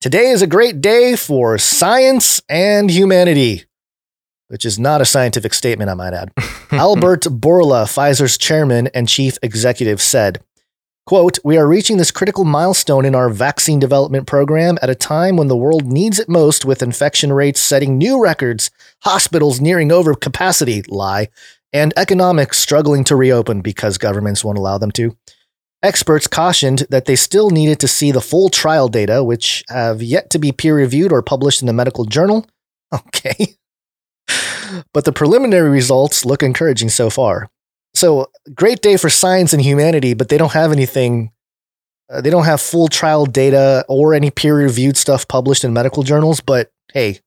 Today 0.00 0.28
is 0.30 0.42
a 0.42 0.46
great 0.46 0.80
day 0.80 1.16
for 1.16 1.58
science 1.58 2.40
and 2.48 2.90
humanity, 2.90 3.64
which 4.48 4.64
is 4.64 4.78
not 4.78 5.00
a 5.00 5.06
scientific 5.06 5.54
statement, 5.54 5.90
I 5.90 5.94
might 5.94 6.14
add. 6.14 6.32
Albert 6.70 7.22
Bourla, 7.22 7.84
Pfizer's 7.84 8.36
chairman 8.36 8.88
and 8.88 9.08
chief 9.08 9.38
executive, 9.42 10.02
said, 10.02 10.40
Quote, 11.06 11.38
we 11.42 11.56
are 11.56 11.66
reaching 11.66 11.96
this 11.96 12.10
critical 12.10 12.44
milestone 12.44 13.06
in 13.06 13.14
our 13.14 13.30
vaccine 13.30 13.78
development 13.78 14.26
program 14.26 14.78
at 14.82 14.90
a 14.90 14.94
time 14.94 15.38
when 15.38 15.48
the 15.48 15.56
world 15.56 15.86
needs 15.86 16.18
it 16.18 16.28
most, 16.28 16.66
with 16.66 16.82
infection 16.82 17.32
rates 17.32 17.60
setting 17.60 17.96
new 17.96 18.22
records, 18.22 18.70
hospitals 19.04 19.58
nearing 19.58 19.88
overcapacity, 19.88 20.84
lie, 20.90 21.28
and 21.72 21.94
economics 21.96 22.58
struggling 22.58 23.04
to 23.04 23.16
reopen 23.16 23.62
because 23.62 23.96
governments 23.96 24.44
won't 24.44 24.58
allow 24.58 24.76
them 24.76 24.90
to. 24.90 25.16
Experts 25.82 26.26
cautioned 26.26 26.80
that 26.90 27.06
they 27.06 27.16
still 27.16 27.48
needed 27.48 27.80
to 27.80 27.88
see 27.88 28.10
the 28.10 28.20
full 28.20 28.50
trial 28.50 28.88
data, 28.88 29.24
which 29.24 29.64
have 29.68 30.02
yet 30.02 30.28
to 30.28 30.38
be 30.38 30.52
peer 30.52 30.76
reviewed 30.76 31.10
or 31.10 31.22
published 31.22 31.62
in 31.62 31.68
a 31.68 31.72
medical 31.72 32.04
journal. 32.04 32.46
Okay. 32.90 33.57
But 34.92 35.04
the 35.04 35.12
preliminary 35.12 35.70
results 35.70 36.24
look 36.24 36.42
encouraging 36.42 36.88
so 36.88 37.10
far. 37.10 37.50
So, 37.94 38.30
great 38.54 38.80
day 38.80 38.96
for 38.96 39.08
science 39.08 39.52
and 39.52 39.62
humanity, 39.62 40.14
but 40.14 40.28
they 40.28 40.38
don't 40.38 40.52
have 40.52 40.72
anything. 40.72 41.32
Uh, 42.10 42.20
they 42.20 42.30
don't 42.30 42.44
have 42.44 42.60
full 42.60 42.88
trial 42.88 43.26
data 43.26 43.84
or 43.88 44.14
any 44.14 44.30
peer 44.30 44.56
reviewed 44.56 44.96
stuff 44.96 45.26
published 45.28 45.64
in 45.64 45.72
medical 45.72 46.02
journals, 46.02 46.40
but 46.40 46.70
hey, 46.92 47.20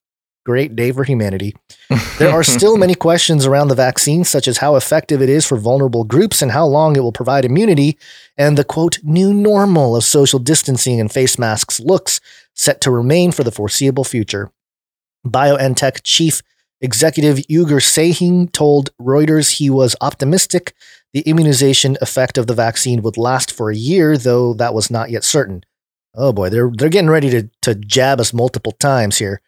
great 0.45 0.75
day 0.75 0.91
for 0.91 1.03
humanity. 1.03 1.55
There 2.19 2.31
are 2.31 2.43
still 2.43 2.77
many 2.77 2.93
questions 2.93 3.47
around 3.47 3.69
the 3.69 3.75
vaccine, 3.75 4.23
such 4.23 4.47
as 4.47 4.59
how 4.59 4.75
effective 4.75 5.23
it 5.23 5.29
is 5.29 5.45
for 5.45 5.57
vulnerable 5.57 6.03
groups 6.03 6.43
and 6.43 6.51
how 6.51 6.67
long 6.67 6.95
it 6.95 6.99
will 6.99 7.11
provide 7.11 7.45
immunity, 7.45 7.97
and 8.37 8.57
the 8.57 8.63
quote, 8.63 8.99
new 9.03 9.33
normal 9.33 9.95
of 9.95 10.03
social 10.03 10.37
distancing 10.37 10.99
and 10.99 11.11
face 11.11 11.39
masks 11.39 11.79
looks 11.79 12.21
set 12.53 12.79
to 12.81 12.91
remain 12.91 13.31
for 13.31 13.43
the 13.43 13.51
foreseeable 13.51 14.03
future. 14.03 14.51
BioNTech 15.25 16.01
chief 16.03 16.43
executive 16.81 17.37
Ugur 17.49 17.79
Sahin 17.81 18.51
told 18.51 18.89
Reuters 18.99 19.53
he 19.57 19.69
was 19.69 19.95
optimistic 20.01 20.73
the 21.13 21.21
immunization 21.21 21.97
effect 22.01 22.37
of 22.37 22.47
the 22.47 22.53
vaccine 22.53 23.01
would 23.01 23.17
last 23.17 23.51
for 23.51 23.69
a 23.69 23.75
year, 23.75 24.17
though 24.17 24.53
that 24.53 24.73
was 24.73 24.89
not 24.89 25.09
yet 25.09 25.23
certain. 25.23 25.63
Oh 26.15 26.31
boy, 26.33 26.49
they're 26.49 26.71
they're 26.73 26.89
getting 26.89 27.09
ready 27.09 27.29
to 27.29 27.49
to 27.63 27.75
jab 27.75 28.19
us 28.19 28.33
multiple 28.33 28.71
times 28.73 29.17
here. 29.17 29.41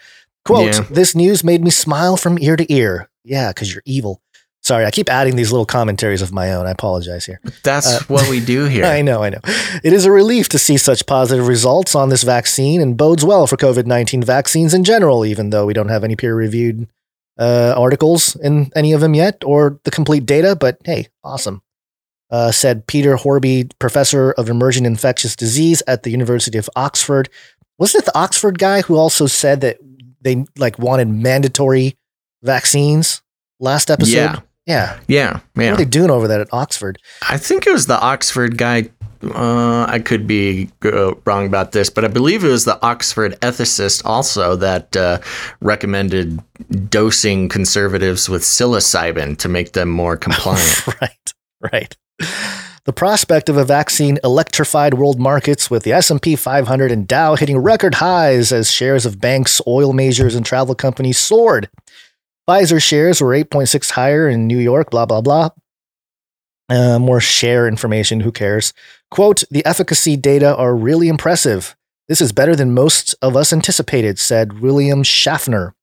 Quote, 0.45 0.73
Yeah. 0.73 0.86
this 0.89 1.15
news 1.15 1.43
made 1.43 1.63
me 1.63 1.69
smile 1.69 2.17
from 2.17 2.38
ear 2.39 2.55
to 2.57 2.71
ear. 2.73 3.09
Yeah, 3.23 3.49
because 3.51 3.73
you're 3.73 3.84
evil. 3.86 4.21
Sorry, 4.61 4.86
I 4.86 4.91
keep 4.91 5.09
adding 5.09 5.36
these 5.36 5.51
little 5.51 5.65
commentaries 5.65 6.21
of 6.21 6.31
my 6.31 6.53
own. 6.53 6.65
I 6.67 6.71
apologize 6.71 7.25
here. 7.25 7.41
That's 7.63 7.88
Uh, 7.88 7.99
what 8.07 8.29
we 8.29 8.39
do 8.39 8.65
here. 8.75 8.86
I 8.86 9.01
know, 9.01 9.21
I 9.23 9.29
know. 9.29 9.39
It 9.84 9.91
is 9.93 10.05
a 10.05 10.11
relief 10.11 10.47
to 10.49 10.59
see 10.59 10.77
such 10.77 11.05
positive 11.05 11.47
results 11.49 11.95
on 11.95 12.07
this 12.09 12.23
vaccine 12.23 12.79
and 12.81 12.95
bodes 12.97 13.25
well 13.25 13.45
for 13.47 13.57
COVID 13.57 13.86
19 13.86 14.21
vaccines 14.23 14.73
in 14.73 14.84
general, 14.86 15.25
even 15.25 15.49
though 15.49 15.65
we 15.65 15.73
don't 15.73 15.89
have 15.89 16.03
any 16.05 16.15
peer 16.15 16.34
reviewed 16.36 16.88
uh, 17.38 17.73
articles 17.77 18.36
in 18.38 18.71
any 18.75 18.93
of 18.93 19.01
them 19.01 19.13
yet 19.13 19.43
or 19.45 19.79
the 19.84 19.91
complete 19.91 20.25
data. 20.25 20.55
But 20.55 20.77
hey, 20.86 21.07
awesome. 21.23 21.61
Uh, 22.29 22.51
said 22.51 22.88
Peter 22.88 23.15
Horby, 23.15 23.69
professor 23.79 24.31
of 24.31 24.49
emerging 24.49 24.86
infectious 24.86 25.36
disease 25.36 25.84
at 25.88 26.03
the 26.03 26.09
University 26.09 26.57
of 26.57 26.69
Oxford. 26.75 27.29
Wasn't 27.77 28.03
it 28.03 28.05
the 28.05 28.17
Oxford 28.17 28.57
guy 28.57 28.81
who 28.81 28.95
also 28.97 29.27
said 29.27 29.61
that 29.61 29.77
they 30.21 30.45
like 30.57 30.79
wanted 30.79 31.09
mandatory 31.09 31.95
vaccines 32.41 33.21
last 33.59 33.91
episode? 33.91 34.13
Yeah. 34.13 34.39
Yeah. 34.65 34.99
Yeah, 35.07 35.39
What 35.55 35.65
are 35.73 35.75
they 35.75 35.86
doing 35.86 36.09
over 36.09 36.27
there 36.27 36.39
at 36.39 36.47
Oxford? 36.53 36.97
I 37.29 37.38
think 37.38 37.67
it 37.67 37.73
was 37.73 37.86
the 37.88 37.99
Oxford 37.99 38.57
guy. 38.57 38.89
Uh, 39.24 39.86
I 39.88 39.99
could 39.99 40.28
be 40.28 40.69
uh, 40.84 41.13
wrong 41.26 41.45
about 41.45 41.71
this, 41.71 41.89
but 41.89 42.03
I 42.03 42.07
believe 42.07 42.43
it 42.43 42.49
was 42.49 42.65
the 42.65 42.82
Oxford 42.86 43.39
ethicist 43.41 44.03
also 44.05 44.55
that 44.57 44.95
uh, 44.95 45.19
recommended 45.61 46.41
dosing 46.89 47.49
conservatives 47.49 48.30
with 48.30 48.41
psilocybin 48.41 49.38
to 49.38 49.49
make 49.49 49.74
them 49.74 49.89
more 49.89 50.17
compliant. 50.17 50.88
right, 51.01 51.34
right. 51.61 51.97
The 52.86 52.93
prospect 52.93 53.47
of 53.47 53.55
a 53.55 53.63
vaccine 53.63 54.19
electrified 54.26 54.95
world 54.95 55.17
markets 55.17 55.71
with 55.71 55.84
the 55.84 55.93
S&P 55.93 56.36
500 56.36 56.91
and 56.91 57.07
Dow 57.07 57.36
hitting 57.36 57.57
record 57.57 57.95
highs 57.95 58.51
as 58.51 58.69
shares 58.69 59.05
of 59.05 59.21
banks, 59.21 59.61
oil 59.65 59.93
majors, 59.93 60.36
and 60.36 60.45
travel 60.45 60.76
companies 60.76 61.17
soared. 61.17 61.69
Pfizer 62.47 62.84
shares 62.84 63.21
were 63.21 63.30
8.6 63.30 63.91
higher 63.91 64.28
in 64.28 64.47
New 64.47 64.59
York, 64.59 64.91
blah, 64.91 65.05
blah, 65.05 65.21
blah. 65.21 65.49
Uh, 66.74 66.97
more 66.97 67.19
share 67.19 67.67
information, 67.67 68.21
who 68.21 68.32
cares? 68.32 68.74
Quote, 69.11 69.43
the 69.51 69.63
efficacy 69.63 70.17
data 70.17 70.55
are 70.55 70.76
really 70.76 71.07
impressive. 71.07 71.76
This 72.07 72.19
is 72.19 72.32
better 72.32 72.55
than 72.55 72.74
most 72.74 73.13
of 73.21 73.38
us 73.38 73.53
anticipated, 73.53 74.17
said 74.17 74.59
William 74.59 75.03
Schaffner, 75.03 75.76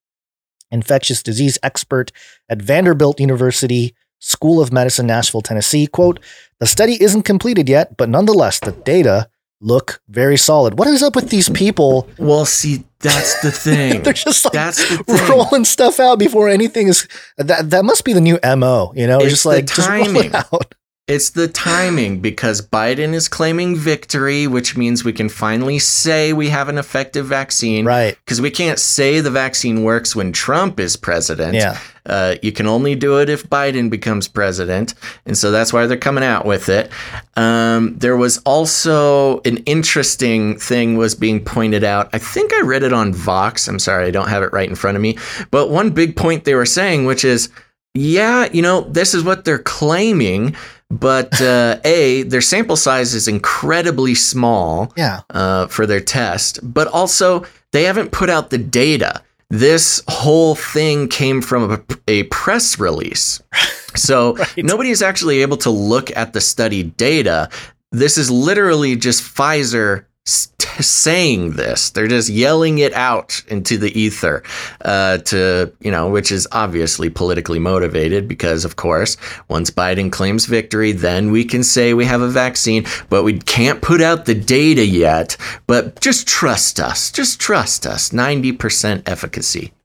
infectious 0.73 1.23
disease 1.23 1.59
expert 1.63 2.11
at 2.49 2.61
Vanderbilt 2.61 3.21
University 3.21 3.95
School 4.19 4.61
of 4.61 4.73
Medicine, 4.73 5.07
Nashville, 5.07 5.43
Tennessee. 5.43 5.87
Quote, 5.87 6.19
the 6.59 6.67
study 6.67 7.01
isn't 7.01 7.23
completed 7.23 7.69
yet, 7.69 7.97
but 7.97 8.09
nonetheless, 8.09 8.59
the 8.59 8.73
data 8.73 9.31
look 9.61 10.03
very 10.09 10.37
solid. 10.37 10.77
What 10.77 10.89
is 10.89 11.05
up 11.05 11.15
with 11.15 11.31
these 11.31 11.49
people? 11.51 12.09
Well, 12.19 12.47
see, 12.47 12.85
that's 12.99 13.41
the 13.43 13.53
thing. 13.53 14.03
They're 14.03 14.13
just 14.13 14.45
like 14.45 14.53
that's 14.53 14.89
the 14.89 15.05
thing. 15.05 15.29
rolling 15.29 15.65
stuff 15.65 16.01
out 16.01 16.19
before 16.19 16.49
anything 16.49 16.89
is 16.89 17.07
that 17.37 17.71
that 17.71 17.85
must 17.85 18.05
be 18.05 18.13
the 18.13 18.21
new 18.21 18.41
MO, 18.43 18.93
you 18.97 19.07
know? 19.07 19.21
It's 19.21 19.31
just 19.31 19.47
like 19.47 19.67
just 19.67 19.89
roll 19.89 20.17
it 20.17 20.35
out. 20.35 20.75
It's 21.11 21.31
the 21.31 21.49
timing 21.49 22.21
because 22.21 22.63
Biden 22.63 23.15
is 23.15 23.27
claiming 23.27 23.75
victory, 23.75 24.47
which 24.47 24.77
means 24.77 25.03
we 25.03 25.13
can 25.13 25.29
finally 25.29 25.81
say 25.81 26.33
we 26.33 26.51
have 26.51 26.69
an 26.69 26.79
effective 26.79 27.27
vaccine. 27.27 27.85
Right. 27.85 28.17
Because 28.25 28.41
we 28.41 28.53
can't 28.53 28.79
say 28.79 29.19
the 29.19 29.31
vaccine 29.31 29.83
works 29.83 30.15
when 30.15 30.33
Trump 30.33 30.79
is 30.79 30.97
president. 30.97 31.55
Yeah. 31.55 31.81
Uh, 32.07 32.37
you 32.43 32.53
can 32.53 32.69
only 32.69 32.95
do 32.95 33.19
it 33.19 33.29
if 33.29 33.51
Biden 33.51 33.91
becomes 33.91 34.29
president. 34.29 34.95
And 35.27 35.37
so 35.37 35.51
that's 35.51 35.73
why 35.73 35.87
they're 35.87 35.99
coming 35.99 36.23
out 36.23 36.47
with 36.47 36.69
it. 36.69 36.93
Um, 37.37 37.99
there 37.99 38.17
was 38.17 38.39
also 38.47 39.41
an 39.41 39.57
interesting 39.67 40.61
thing 40.61 40.97
was 40.97 41.17
being 41.17 41.45
pointed 41.45 41.83
out. 41.83 42.09
I 42.13 42.19
think 42.19 42.53
I 42.55 42.61
read 42.61 42.85
it 42.85 42.93
on 42.93 43.13
Vox. 43.13 43.67
I'm 43.67 43.81
sorry, 43.81 44.07
I 44.07 44.13
don't 44.13 44.29
have 44.29 44.45
it 44.45 44.53
right 44.53 44.69
in 44.69 44.77
front 44.77 44.97
of 44.97 45.03
me. 45.03 45.19
But 45.51 45.71
one 45.71 45.91
big 45.91 46.15
point 46.15 46.45
they 46.45 46.55
were 46.55 46.67
saying, 46.67 47.05
which 47.05 47.25
is, 47.25 47.49
yeah, 47.95 48.49
you 48.53 48.63
know, 48.63 48.83
this 48.83 49.13
is 49.13 49.25
what 49.25 49.45
they're 49.45 49.59
claiming, 49.59 50.55
but 50.91 51.41
uh, 51.41 51.79
A, 51.85 52.23
their 52.25 52.41
sample 52.41 52.77
size 52.77 53.15
is 53.15 53.29
incredibly 53.29 54.15
small 54.15 54.93
Yeah. 54.97 55.21
uh, 55.31 55.67
for 55.69 55.87
their 55.87 56.01
test, 56.01 56.59
but 56.63 56.89
also 56.89 57.45
they 57.73 57.85
haven't 57.85 58.11
put 58.13 58.29
out 58.29 58.51
the 58.51 58.59
data. 58.59 59.23
This 59.51 60.03
whole 60.09 60.55
thing 60.55 61.09
came 61.09 61.43
from 61.43 61.71
a, 61.73 61.81
a 62.09 62.25
press 62.25 62.79
release. 62.79 63.41
So 63.97 64.37
nobody 64.57 64.91
is 64.91 65.03
actually 65.03 65.43
able 65.43 65.57
to 65.59 65.71
look 65.71 66.17
at 66.17 66.33
the 66.33 66.41
study 66.41 66.85
data. 66.85 67.49
This 67.91 68.17
is 68.19 68.31
literally 68.31 68.95
just 68.95 69.21
Pfizer 69.25 70.05
s- 70.27 70.53
t- 70.59 70.83
saying 70.83 71.53
this. 71.53 71.91
They're 71.91 72.07
just 72.09 72.29
yelling 72.29 72.79
it 72.79 72.93
out 72.95 73.43
into 73.49 73.77
the 73.77 73.99
ether 73.99 74.43
uh, 74.85 75.19
to, 75.19 75.73
you 75.81 75.91
know, 75.91 76.09
which 76.09 76.31
is 76.33 76.47
obviously 76.53 77.11
politically 77.11 77.59
motivated 77.59 78.29
because, 78.29 78.65
of 78.65 78.77
course, 78.77 79.17
once 79.49 79.71
Biden 79.71 80.11
claims 80.13 80.47
victory, 80.47 80.93
then 80.93 81.31
we 81.31 81.45
can 81.45 81.63
say 81.63 81.95
we 81.95 82.05
have 82.05 82.21
a 82.21 82.29
vaccine, 82.29 82.87
but 83.09 83.23
we 83.25 83.39
can't 83.39 83.83
put 83.83 84.01
out 84.01 84.25
the 84.27 84.35
data 84.35 84.85
yet. 84.85 85.37
But 85.67 86.01
just 86.01 86.27
trust 86.27 86.81
us. 86.81 87.11
Just 87.11 87.41
trust 87.41 87.87
us. 87.87 88.11
90% 88.11 89.03
efficacy. 89.09 89.73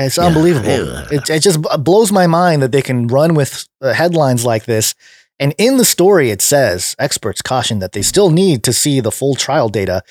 It's 0.00 0.16
unbelievable. 0.16 0.68
It, 1.10 1.28
it 1.28 1.40
just 1.42 1.60
blows 1.82 2.12
my 2.12 2.28
mind 2.28 2.62
that 2.62 2.70
they 2.70 2.82
can 2.82 3.08
run 3.08 3.34
with 3.34 3.66
uh, 3.80 3.92
headlines 3.92 4.44
like 4.44 4.64
this. 4.64 4.94
And 5.40 5.54
in 5.58 5.76
the 5.76 5.84
story, 5.84 6.30
it 6.30 6.42
says 6.42 6.94
experts 6.98 7.42
caution 7.42 7.78
that 7.78 7.92
they 7.92 8.02
still 8.02 8.30
need 8.30 8.62
to 8.64 8.72
see 8.72 9.00
the 9.00 9.12
full 9.12 9.34
trial 9.34 9.68
data, 9.68 10.02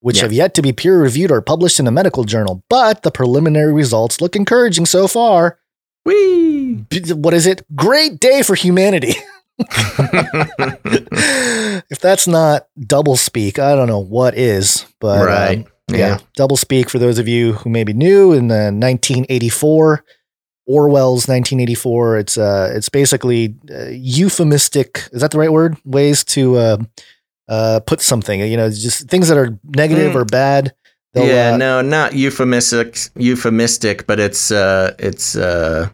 which 0.00 0.16
Yeah. 0.18 0.22
have 0.24 0.32
yet 0.32 0.54
to 0.54 0.62
be 0.62 0.72
peer 0.72 1.00
reviewed 1.00 1.30
or 1.32 1.40
published 1.40 1.80
in 1.80 1.86
a 1.86 1.90
medical 1.90 2.24
journal. 2.24 2.62
But 2.68 3.02
the 3.02 3.10
preliminary 3.10 3.72
results 3.72 4.20
look 4.20 4.36
encouraging 4.36 4.86
so 4.86 5.08
far. 5.08 5.58
Whee! 6.04 6.84
What 7.14 7.34
is 7.34 7.46
it? 7.46 7.64
Great 7.74 8.20
day 8.20 8.42
for 8.42 8.54
humanity. 8.54 9.14
if 11.90 11.98
that's 12.00 12.26
not 12.28 12.68
double 12.78 13.16
speak, 13.16 13.58
I 13.58 13.74
don't 13.74 13.88
know 13.88 13.98
what 14.00 14.36
is. 14.36 14.86
But 15.00 15.22
um, 15.56 15.64
yeah. 15.90 15.96
Yeah. 15.96 16.18
double 16.36 16.56
speak 16.56 16.90
for 16.90 16.98
those 16.98 17.18
of 17.18 17.26
you 17.28 17.54
who 17.54 17.70
may 17.70 17.84
be 17.84 17.92
new 17.92 18.32
in 18.32 18.48
the 18.48 18.72
1984 18.72 20.04
Orwell's 20.66 21.28
1984. 21.28 22.18
It's 22.18 22.38
uh, 22.38 22.72
it's 22.74 22.88
basically 22.88 23.54
uh, 23.70 23.86
euphemistic. 23.90 25.02
Is 25.12 25.20
that 25.20 25.30
the 25.30 25.38
right 25.38 25.52
word? 25.52 25.76
Ways 25.84 26.24
to 26.24 26.56
uh, 26.56 26.76
uh, 27.48 27.80
put 27.86 28.00
something. 28.00 28.40
You 28.40 28.56
know, 28.56 28.68
just 28.70 29.08
things 29.08 29.28
that 29.28 29.38
are 29.38 29.58
negative 29.64 30.12
Mm. 30.12 30.16
or 30.16 30.24
bad. 30.24 30.74
They'll, 31.14 31.26
yeah, 31.26 31.52
uh, 31.54 31.56
no, 31.56 31.80
not 31.80 32.12
euphemistic, 32.12 32.98
euphemistic, 33.16 34.06
but 34.06 34.20
it's 34.20 34.50
uh, 34.50 34.94
it's 34.98 35.34
uh, 35.36 35.88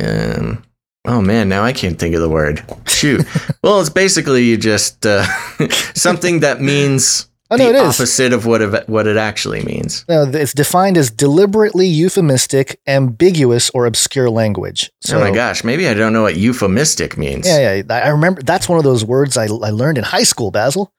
um, 0.00 0.62
oh 1.04 1.20
man, 1.20 1.48
now 1.48 1.64
I 1.64 1.72
can't 1.72 1.98
think 1.98 2.14
of 2.14 2.20
the 2.22 2.28
word. 2.30 2.62
Shoot. 2.86 3.26
well, 3.62 3.80
it's 3.80 3.90
basically 3.90 4.44
you 4.44 4.56
just 4.56 5.04
uh, 5.04 5.24
something 5.94 6.40
that 6.40 6.60
means 6.62 7.28
Oh, 7.50 7.56
no, 7.56 7.64
the 7.64 7.70
it 7.70 7.74
is. 7.76 8.00
opposite 8.00 8.32
of 8.34 8.44
what 8.44 8.60
it, 8.60 8.88
what 8.88 9.06
it 9.06 9.16
actually 9.16 9.64
means. 9.64 10.04
No, 10.08 10.24
it's 10.24 10.52
defined 10.52 10.98
as 10.98 11.10
deliberately 11.10 11.86
euphemistic, 11.86 12.78
ambiguous, 12.86 13.70
or 13.70 13.86
obscure 13.86 14.28
language. 14.28 14.90
oh 15.10 15.18
my 15.20 15.30
gosh, 15.30 15.64
maybe 15.64 15.88
I 15.88 15.94
don't 15.94 16.12
know 16.12 16.22
what 16.22 16.36
euphemistic 16.36 17.16
means. 17.16 17.46
Yeah, 17.46 17.82
yeah. 17.82 17.94
I 17.94 18.08
remember 18.08 18.42
that's 18.42 18.68
one 18.68 18.76
of 18.78 18.84
those 18.84 19.04
words 19.04 19.36
I, 19.38 19.44
I 19.44 19.70
learned 19.70 19.96
in 19.96 20.04
high 20.04 20.24
school, 20.24 20.50
Basil. 20.50 20.92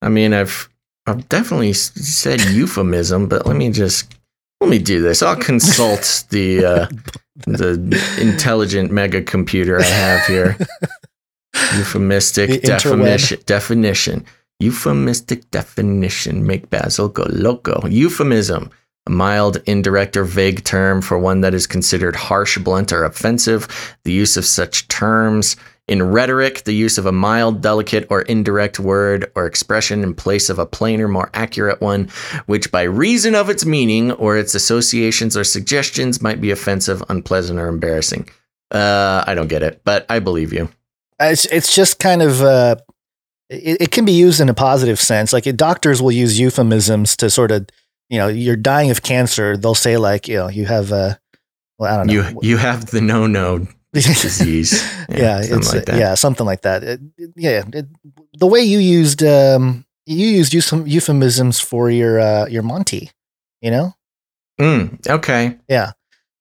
I 0.00 0.08
mean, 0.08 0.32
I've 0.32 0.68
I've 1.06 1.28
definitely 1.28 1.72
said 1.72 2.40
euphemism, 2.42 3.28
but 3.28 3.46
let 3.46 3.56
me 3.56 3.70
just 3.70 4.14
let 4.60 4.70
me 4.70 4.78
do 4.78 5.02
this. 5.02 5.22
I'll 5.22 5.36
consult 5.36 6.24
the 6.30 6.64
uh, 6.64 6.86
the 7.46 8.00
intelligent 8.20 8.92
mega 8.92 9.22
computer 9.22 9.80
I 9.80 9.84
have 9.84 10.26
here. 10.26 10.56
Euphemistic 11.76 12.62
definition 12.62 13.40
definition. 13.46 14.26
Euphemistic 14.62 15.50
definition 15.50 16.46
make 16.46 16.70
Basil 16.70 17.08
go 17.08 17.26
loco. 17.28 17.84
Euphemism. 17.88 18.70
A 19.06 19.10
mild, 19.10 19.60
indirect, 19.66 20.16
or 20.16 20.22
vague 20.22 20.62
term 20.62 21.02
for 21.02 21.18
one 21.18 21.40
that 21.40 21.54
is 21.54 21.66
considered 21.66 22.14
harsh, 22.14 22.56
blunt, 22.58 22.92
or 22.92 23.02
offensive. 23.02 23.66
The 24.04 24.12
use 24.12 24.36
of 24.36 24.44
such 24.46 24.86
terms 24.86 25.56
in 25.88 26.00
rhetoric, 26.00 26.62
the 26.62 26.74
use 26.74 26.98
of 26.98 27.06
a 27.06 27.12
mild, 27.12 27.60
delicate, 27.60 28.06
or 28.08 28.22
indirect 28.22 28.78
word 28.78 29.32
or 29.34 29.46
expression 29.46 30.04
in 30.04 30.14
place 30.14 30.48
of 30.48 30.60
a 30.60 30.66
plainer, 30.66 31.08
more 31.08 31.30
accurate 31.34 31.80
one, 31.80 32.08
which 32.46 32.70
by 32.70 32.82
reason 32.82 33.34
of 33.34 33.50
its 33.50 33.66
meaning 33.66 34.12
or 34.12 34.36
its 34.36 34.54
associations 34.54 35.36
or 35.36 35.42
suggestions 35.42 36.22
might 36.22 36.40
be 36.40 36.52
offensive, 36.52 37.02
unpleasant, 37.08 37.58
or 37.58 37.66
embarrassing. 37.66 38.28
Uh, 38.70 39.24
I 39.26 39.34
don't 39.34 39.48
get 39.48 39.64
it, 39.64 39.82
but 39.84 40.06
I 40.08 40.20
believe 40.20 40.52
you. 40.52 40.68
It's 41.18 41.44
it's 41.46 41.74
just 41.74 41.98
kind 41.98 42.22
of 42.22 42.40
uh, 42.40 42.76
it, 43.52 43.82
it 43.82 43.90
can 43.90 44.04
be 44.04 44.12
used 44.12 44.40
in 44.40 44.48
a 44.48 44.54
positive 44.54 45.00
sense. 45.00 45.32
Like 45.32 45.44
doctors 45.56 46.00
will 46.02 46.12
use 46.12 46.38
euphemisms 46.38 47.16
to 47.16 47.30
sort 47.30 47.50
of 47.50 47.68
you 48.08 48.18
know 48.18 48.28
you're 48.28 48.56
dying 48.56 48.90
of 48.90 49.02
cancer. 49.02 49.56
They'll 49.56 49.74
say 49.74 49.96
like 49.96 50.28
you 50.28 50.36
know 50.36 50.48
you 50.48 50.66
have 50.66 50.92
a, 50.92 51.18
well 51.78 51.92
I 51.92 51.96
don't 51.98 52.06
know 52.06 52.12
You 52.12 52.38
you 52.42 52.56
have 52.58 52.86
the 52.86 53.00
no 53.00 53.26
no 53.26 53.66
disease. 53.92 54.72
yeah, 55.08 55.40
something 55.42 55.58
it's 55.58 55.74
like 55.74 55.84
that. 55.86 55.98
yeah 55.98 56.14
something 56.14 56.46
like 56.46 56.62
that. 56.62 56.82
It- 56.82 57.00
it- 57.18 57.30
yeah, 57.36 57.64
it, 57.72 57.86
the 58.38 58.46
way 58.46 58.60
you 58.60 58.78
used 58.78 59.22
um 59.22 59.84
you 60.06 60.26
used 60.26 60.52
euphemisms 60.54 61.60
for 61.60 61.88
your 61.90 62.18
uh, 62.20 62.46
your 62.46 62.62
Monty, 62.64 63.10
you 63.60 63.70
know. 63.70 63.94
Mm, 64.60 65.06
okay. 65.08 65.56
Yeah. 65.68 65.92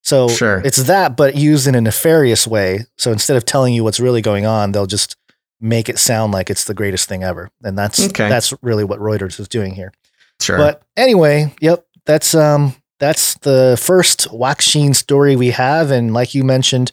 So 0.03 0.27
Sure. 0.29 0.61
it's 0.65 0.83
that, 0.83 1.15
but 1.15 1.35
used 1.35 1.67
in 1.67 1.75
a 1.75 1.81
nefarious 1.81 2.47
way. 2.47 2.85
So 2.97 3.11
instead 3.11 3.37
of 3.37 3.45
telling 3.45 3.75
you 3.75 3.83
what's 3.83 3.99
really 3.99 4.21
going 4.21 4.47
on, 4.47 4.71
they'll 4.71 4.87
just 4.87 5.15
make 5.61 5.87
it 5.89 5.99
sound 5.99 6.33
like 6.33 6.49
it's 6.49 6.63
the 6.65 6.73
greatest 6.73 7.07
thing 7.07 7.23
ever. 7.23 7.49
And 7.63 7.77
that's 7.77 7.99
Okay. 8.07 8.27
that's 8.27 8.53
really 8.61 8.83
what 8.83 8.99
Reuters 8.99 9.39
is 9.39 9.47
doing 9.47 9.73
here. 9.75 9.93
Sure. 10.41 10.57
But 10.57 10.81
anyway, 10.97 11.53
yep, 11.61 11.85
that's 12.05 12.33
um 12.35 12.75
that's 12.99 13.35
the 13.39 13.77
first 13.81 14.27
Waxine 14.29 14.95
story 14.95 15.35
we 15.35 15.51
have. 15.51 15.91
And 15.91 16.13
like 16.13 16.33
you 16.35 16.43
mentioned, 16.43 16.91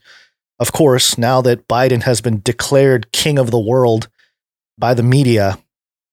of 0.58 0.72
course, 0.72 1.16
now 1.18 1.40
that 1.42 1.66
Biden 1.68 2.02
has 2.02 2.20
been 2.20 2.40
declared 2.42 3.10
king 3.12 3.38
of 3.38 3.50
the 3.50 3.58
world 3.58 4.08
by 4.78 4.94
the 4.94 5.02
media, 5.02 5.58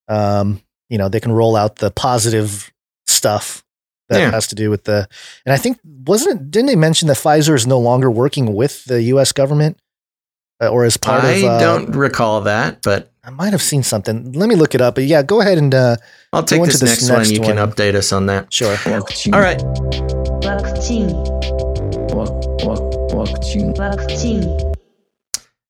um, 0.08 0.62
you 0.90 0.98
know, 0.98 1.10
they 1.10 1.20
can 1.20 1.32
roll 1.32 1.56
out 1.56 1.78
the 1.78 1.92
positive 1.92 2.72
stuff 3.08 3.64
that 4.10 4.20
Yeah. 4.20 4.32
has 4.32 4.48
to 4.48 4.56
do 4.56 4.70
with 4.70 4.84
the 4.84 5.08
and 5.46 5.54
I 5.54 5.58
think 5.58 5.80
wasn't 5.84 6.40
it 6.42 6.52
didn't 6.52 6.68
they 6.68 6.76
mention 6.76 7.08
that 7.08 7.18
Pfizer 7.18 7.56
is 7.56 7.66
no 7.68 7.80
longer 7.80 8.10
working 8.12 8.54
with 8.54 8.86
the 8.86 9.02
US 9.04 9.32
government? 9.32 9.78
Uh, 10.62 10.70
or 10.70 10.86
as 10.86 10.96
part 10.96 11.24
I 11.24 11.32
of 11.32 11.44
uh, 11.44 11.60
don't 11.60 11.92
recall 11.96 12.42
that, 12.42 12.82
but 12.82 13.12
I 13.26 13.30
might 13.30 13.52
have 13.52 13.62
seen 13.62 13.84
something. 13.84 14.32
Let 14.32 14.48
me 14.48 14.56
look 14.56 14.74
it 14.74 14.80
up. 14.82 14.96
But 14.96 15.04
yeah, 15.04 15.22
go 15.22 15.42
ahead 15.42 15.58
and 15.58 15.76
uh 15.76 15.98
I'll 16.32 16.44
take 16.44 16.60
go 16.60 16.66
this, 16.66 16.76
into 16.82 16.86
next, 16.86 17.10
one. 17.10 17.30
You 17.30 17.42
can 17.42 17.58
update 17.58 17.96
us 17.96 18.14
on 18.14 18.28
that. 18.28 18.54
Sure. 18.54 18.78
All 19.34 19.42
right. 19.42 19.62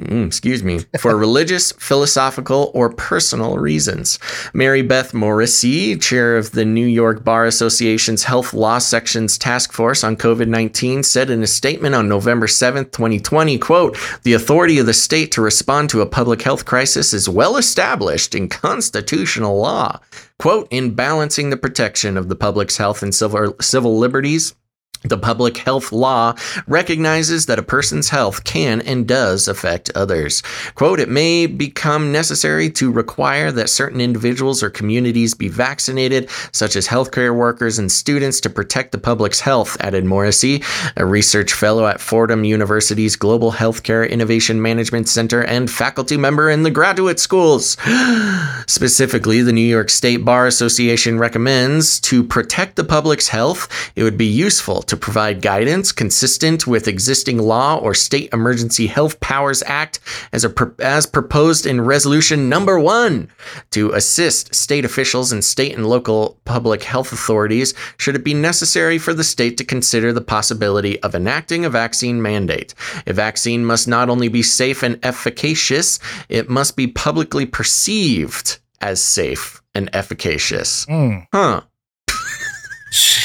Mm, 0.00 0.26
excuse 0.26 0.62
me, 0.62 0.80
for 0.98 1.16
religious, 1.16 1.72
philosophical, 1.78 2.70
or 2.74 2.90
personal 2.90 3.58
reasons. 3.58 4.18
Mary 4.52 4.82
Beth 4.82 5.12
Morrissey, 5.14 5.96
chair 5.96 6.36
of 6.36 6.52
the 6.52 6.64
New 6.64 6.86
York 6.86 7.24
Bar 7.24 7.46
Association's 7.46 8.24
Health 8.24 8.54
Law 8.54 8.78
Section's 8.78 9.38
Task 9.38 9.72
Force 9.72 10.02
on 10.02 10.16
COVID 10.16 10.48
19, 10.48 11.02
said 11.02 11.30
in 11.30 11.42
a 11.42 11.46
statement 11.46 11.94
on 11.94 12.08
November 12.08 12.46
7th, 12.46 12.92
2020, 12.92 13.58
quote, 13.58 13.98
the 14.22 14.32
authority 14.32 14.78
of 14.78 14.86
the 14.86 14.94
state 14.94 15.32
to 15.32 15.42
respond 15.42 15.90
to 15.90 16.00
a 16.00 16.06
public 16.06 16.42
health 16.42 16.64
crisis 16.64 17.12
is 17.12 17.28
well 17.28 17.56
established 17.56 18.34
in 18.34 18.48
constitutional 18.48 19.58
law. 19.58 20.00
Quote, 20.38 20.68
in 20.70 20.94
balancing 20.94 21.50
the 21.50 21.56
protection 21.56 22.16
of 22.16 22.28
the 22.28 22.36
public's 22.36 22.78
health 22.78 23.02
and 23.02 23.14
civil, 23.14 23.54
civil 23.60 23.98
liberties, 23.98 24.54
the 25.02 25.18
public 25.18 25.56
health 25.56 25.92
law 25.92 26.34
recognizes 26.66 27.46
that 27.46 27.58
a 27.58 27.62
person's 27.62 28.10
health 28.10 28.44
can 28.44 28.80
and 28.82 29.08
does 29.08 29.48
affect 29.48 29.90
others. 29.94 30.42
Quote, 30.74 31.00
it 31.00 31.08
may 31.08 31.46
become 31.46 32.12
necessary 32.12 32.70
to 32.70 32.92
require 32.92 33.50
that 33.52 33.70
certain 33.70 34.00
individuals 34.00 34.62
or 34.62 34.68
communities 34.68 35.34
be 35.34 35.48
vaccinated, 35.48 36.28
such 36.52 36.76
as 36.76 36.86
healthcare 36.86 37.34
workers 37.34 37.78
and 37.78 37.90
students, 37.90 38.40
to 38.40 38.50
protect 38.50 38.92
the 38.92 38.98
public's 38.98 39.40
health, 39.40 39.76
added 39.80 40.04
Morrissey, 40.04 40.62
a 40.96 41.06
research 41.06 41.52
fellow 41.52 41.86
at 41.86 42.00
Fordham 42.00 42.44
University's 42.44 43.16
Global 43.16 43.52
Healthcare 43.52 44.08
Innovation 44.08 44.60
Management 44.60 45.08
Center 45.08 45.42
and 45.42 45.70
faculty 45.70 46.16
member 46.18 46.50
in 46.50 46.62
the 46.62 46.70
graduate 46.70 47.18
schools. 47.18 47.76
Specifically, 48.66 49.40
the 49.40 49.52
New 49.52 49.60
York 49.60 49.88
State 49.88 50.24
Bar 50.24 50.46
Association 50.46 51.18
recommends 51.18 52.00
to 52.00 52.22
protect 52.22 52.76
the 52.76 52.84
public's 52.84 53.28
health, 53.28 53.68
it 53.96 54.02
would 54.02 54.18
be 54.18 54.26
useful 54.26 54.82
to 54.90 54.96
provide 54.96 55.40
guidance 55.40 55.92
consistent 55.92 56.66
with 56.66 56.88
existing 56.88 57.38
law 57.38 57.78
or 57.78 57.94
State 57.94 58.28
Emergency 58.32 58.88
Health 58.88 59.20
Powers 59.20 59.62
Act 59.64 60.00
as, 60.32 60.44
a, 60.44 60.52
as 60.80 61.06
proposed 61.06 61.64
in 61.64 61.80
Resolution 61.80 62.48
Number 62.48 62.76
One 62.76 63.30
to 63.70 63.92
assist 63.92 64.52
state 64.52 64.84
officials 64.84 65.30
and 65.30 65.44
state 65.44 65.76
and 65.76 65.86
local 65.86 66.40
public 66.44 66.82
health 66.82 67.12
authorities 67.12 67.72
should 67.98 68.16
it 68.16 68.24
be 68.24 68.34
necessary 68.34 68.98
for 68.98 69.14
the 69.14 69.22
state 69.22 69.56
to 69.58 69.64
consider 69.64 70.12
the 70.12 70.20
possibility 70.20 71.00
of 71.02 71.14
enacting 71.14 71.64
a 71.64 71.70
vaccine 71.70 72.20
mandate. 72.20 72.74
A 73.06 73.12
vaccine 73.12 73.64
must 73.64 73.86
not 73.86 74.10
only 74.10 74.26
be 74.26 74.42
safe 74.42 74.82
and 74.82 74.98
efficacious, 75.04 76.00
it 76.28 76.50
must 76.50 76.76
be 76.76 76.88
publicly 76.88 77.46
perceived 77.46 78.58
as 78.80 79.00
safe 79.00 79.62
and 79.72 79.88
efficacious. 79.92 80.84
Mm. 80.86 81.28
Huh. 81.32 81.60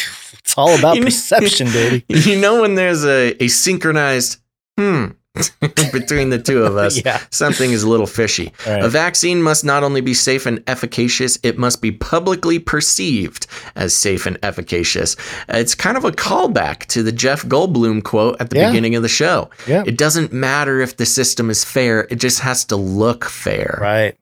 It's 0.55 0.57
all 0.57 0.77
about 0.79 0.97
perception, 1.01 1.67
baby. 1.71 2.05
You 2.09 2.39
know 2.39 2.61
when 2.61 2.75
there's 2.75 3.03
a, 3.05 3.41
a 3.43 3.47
synchronized 3.49 4.39
hmm 4.77 5.07
between 5.91 6.29
the 6.29 6.39
two 6.39 6.63
of 6.63 6.77
us, 6.77 7.03
Yeah. 7.03 7.19
something 7.29 7.71
is 7.71 7.83
a 7.83 7.89
little 7.89 8.07
fishy. 8.07 8.53
Right. 8.65 8.81
A 8.81 8.87
vaccine 8.87 9.41
must 9.43 9.65
not 9.65 9.83
only 9.83 9.99
be 9.99 10.13
safe 10.13 10.45
and 10.45 10.63
efficacious, 10.67 11.37
it 11.43 11.57
must 11.57 11.81
be 11.81 11.91
publicly 11.91 12.57
perceived 12.57 13.45
as 13.75 13.93
safe 13.93 14.25
and 14.25 14.37
efficacious. 14.43 15.17
It's 15.49 15.75
kind 15.75 15.97
of 15.97 16.05
a 16.05 16.11
callback 16.11 16.85
to 16.87 17.03
the 17.03 17.11
Jeff 17.11 17.43
Goldblum 17.43 18.03
quote 18.05 18.39
at 18.39 18.49
the 18.49 18.59
Yeah. 18.59 18.67
beginning 18.69 18.95
of 18.95 19.01
the 19.03 19.09
show. 19.09 19.49
Yeah. 19.67 19.83
It 19.85 19.97
doesn't 19.97 20.31
matter 20.31 20.79
if 20.79 20.95
the 20.95 21.05
system 21.05 21.49
is 21.49 21.65
fair, 21.65 22.07
it 22.09 22.15
just 22.15 22.39
has 22.39 22.63
to 22.65 22.77
look 22.77 23.25
fair. 23.25 23.77
Right. 23.81 24.15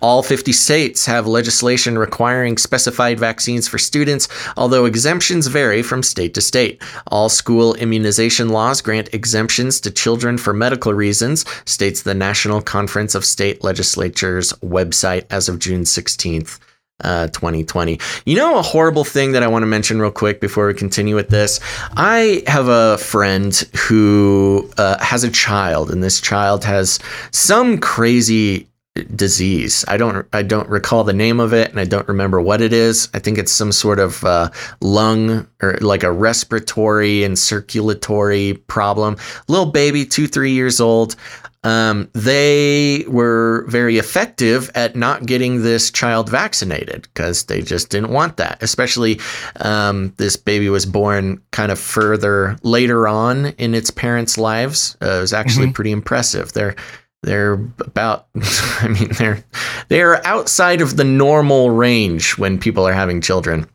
All 0.00 0.22
50 0.22 0.52
states 0.52 1.06
have 1.06 1.26
legislation 1.26 1.98
requiring 1.98 2.56
specified 2.56 3.18
vaccines 3.18 3.68
for 3.68 3.78
students, 3.78 4.28
although 4.56 4.84
exemptions 4.84 5.46
vary 5.46 5.82
from 5.82 6.02
state 6.02 6.34
to 6.34 6.40
state. 6.40 6.82
All 7.08 7.28
school 7.28 7.74
immunization 7.74 8.48
laws 8.48 8.80
grant 8.80 9.12
exemptions 9.14 9.80
to 9.80 9.90
children 9.90 10.38
for 10.38 10.52
medical 10.52 10.94
reasons, 10.94 11.44
states 11.64 12.02
the 12.02 12.14
National 12.14 12.60
Conference 12.62 13.14
of 13.14 13.24
State 13.24 13.62
Legislatures 13.64 14.52
website 14.62 15.24
as 15.30 15.48
of 15.48 15.58
June 15.58 15.82
16th. 15.82 16.58
Uh, 17.04 17.26
2020. 17.28 17.98
You 18.26 18.36
know, 18.36 18.58
a 18.58 18.62
horrible 18.62 19.02
thing 19.02 19.32
that 19.32 19.42
I 19.42 19.48
want 19.48 19.64
to 19.64 19.66
mention 19.66 20.00
real 20.00 20.12
quick 20.12 20.40
before 20.40 20.68
we 20.68 20.74
continue 20.74 21.16
with 21.16 21.30
this. 21.30 21.58
I 21.96 22.44
have 22.46 22.68
a 22.68 22.96
friend 22.96 23.52
who 23.88 24.70
uh, 24.78 25.02
has 25.02 25.24
a 25.24 25.30
child, 25.30 25.90
and 25.90 26.00
this 26.00 26.20
child 26.20 26.62
has 26.64 27.00
some 27.32 27.78
crazy 27.78 28.68
disease. 29.16 29.84
I 29.88 29.96
don't 29.96 30.26
I 30.32 30.42
don't 30.42 30.68
recall 30.68 31.04
the 31.04 31.12
name 31.14 31.40
of 31.40 31.52
it 31.52 31.70
and 31.70 31.80
I 31.80 31.84
don't 31.84 32.06
remember 32.08 32.40
what 32.40 32.60
it 32.60 32.72
is. 32.72 33.08
I 33.14 33.18
think 33.18 33.38
it's 33.38 33.52
some 33.52 33.72
sort 33.72 33.98
of 33.98 34.22
uh, 34.24 34.50
lung 34.80 35.46
or 35.62 35.78
like 35.80 36.02
a 36.02 36.12
respiratory 36.12 37.24
and 37.24 37.38
circulatory 37.38 38.54
problem. 38.66 39.16
Little 39.48 39.66
baby, 39.66 40.04
2 40.04 40.26
3 40.26 40.52
years 40.52 40.80
old. 40.80 41.16
Um, 41.64 42.10
they 42.12 43.04
were 43.06 43.64
very 43.68 43.96
effective 43.96 44.68
at 44.74 44.96
not 44.96 45.26
getting 45.26 45.62
this 45.62 45.92
child 45.92 46.28
vaccinated 46.28 47.02
because 47.02 47.44
they 47.44 47.62
just 47.62 47.88
didn't 47.88 48.10
want 48.10 48.36
that. 48.38 48.60
Especially 48.62 49.20
um, 49.60 50.12
this 50.16 50.36
baby 50.36 50.68
was 50.68 50.84
born 50.84 51.40
kind 51.52 51.70
of 51.70 51.78
further 51.78 52.56
later 52.64 53.06
on 53.06 53.46
in 53.58 53.74
its 53.76 53.92
parents' 53.92 54.36
lives. 54.36 54.96
Uh, 55.00 55.06
it 55.18 55.20
was 55.20 55.32
actually 55.32 55.68
Mhm. 55.68 55.74
pretty 55.74 55.92
impressive. 55.92 56.52
They're 56.52 56.74
they're 57.22 57.54
about 57.80 58.26
i 58.34 58.88
mean 58.88 59.08
they're 59.18 59.44
they're 59.88 60.26
outside 60.26 60.80
of 60.80 60.96
the 60.96 61.04
normal 61.04 61.70
range 61.70 62.38
when 62.38 62.58
people 62.58 62.86
are 62.86 62.92
having 62.92 63.20
children. 63.20 63.68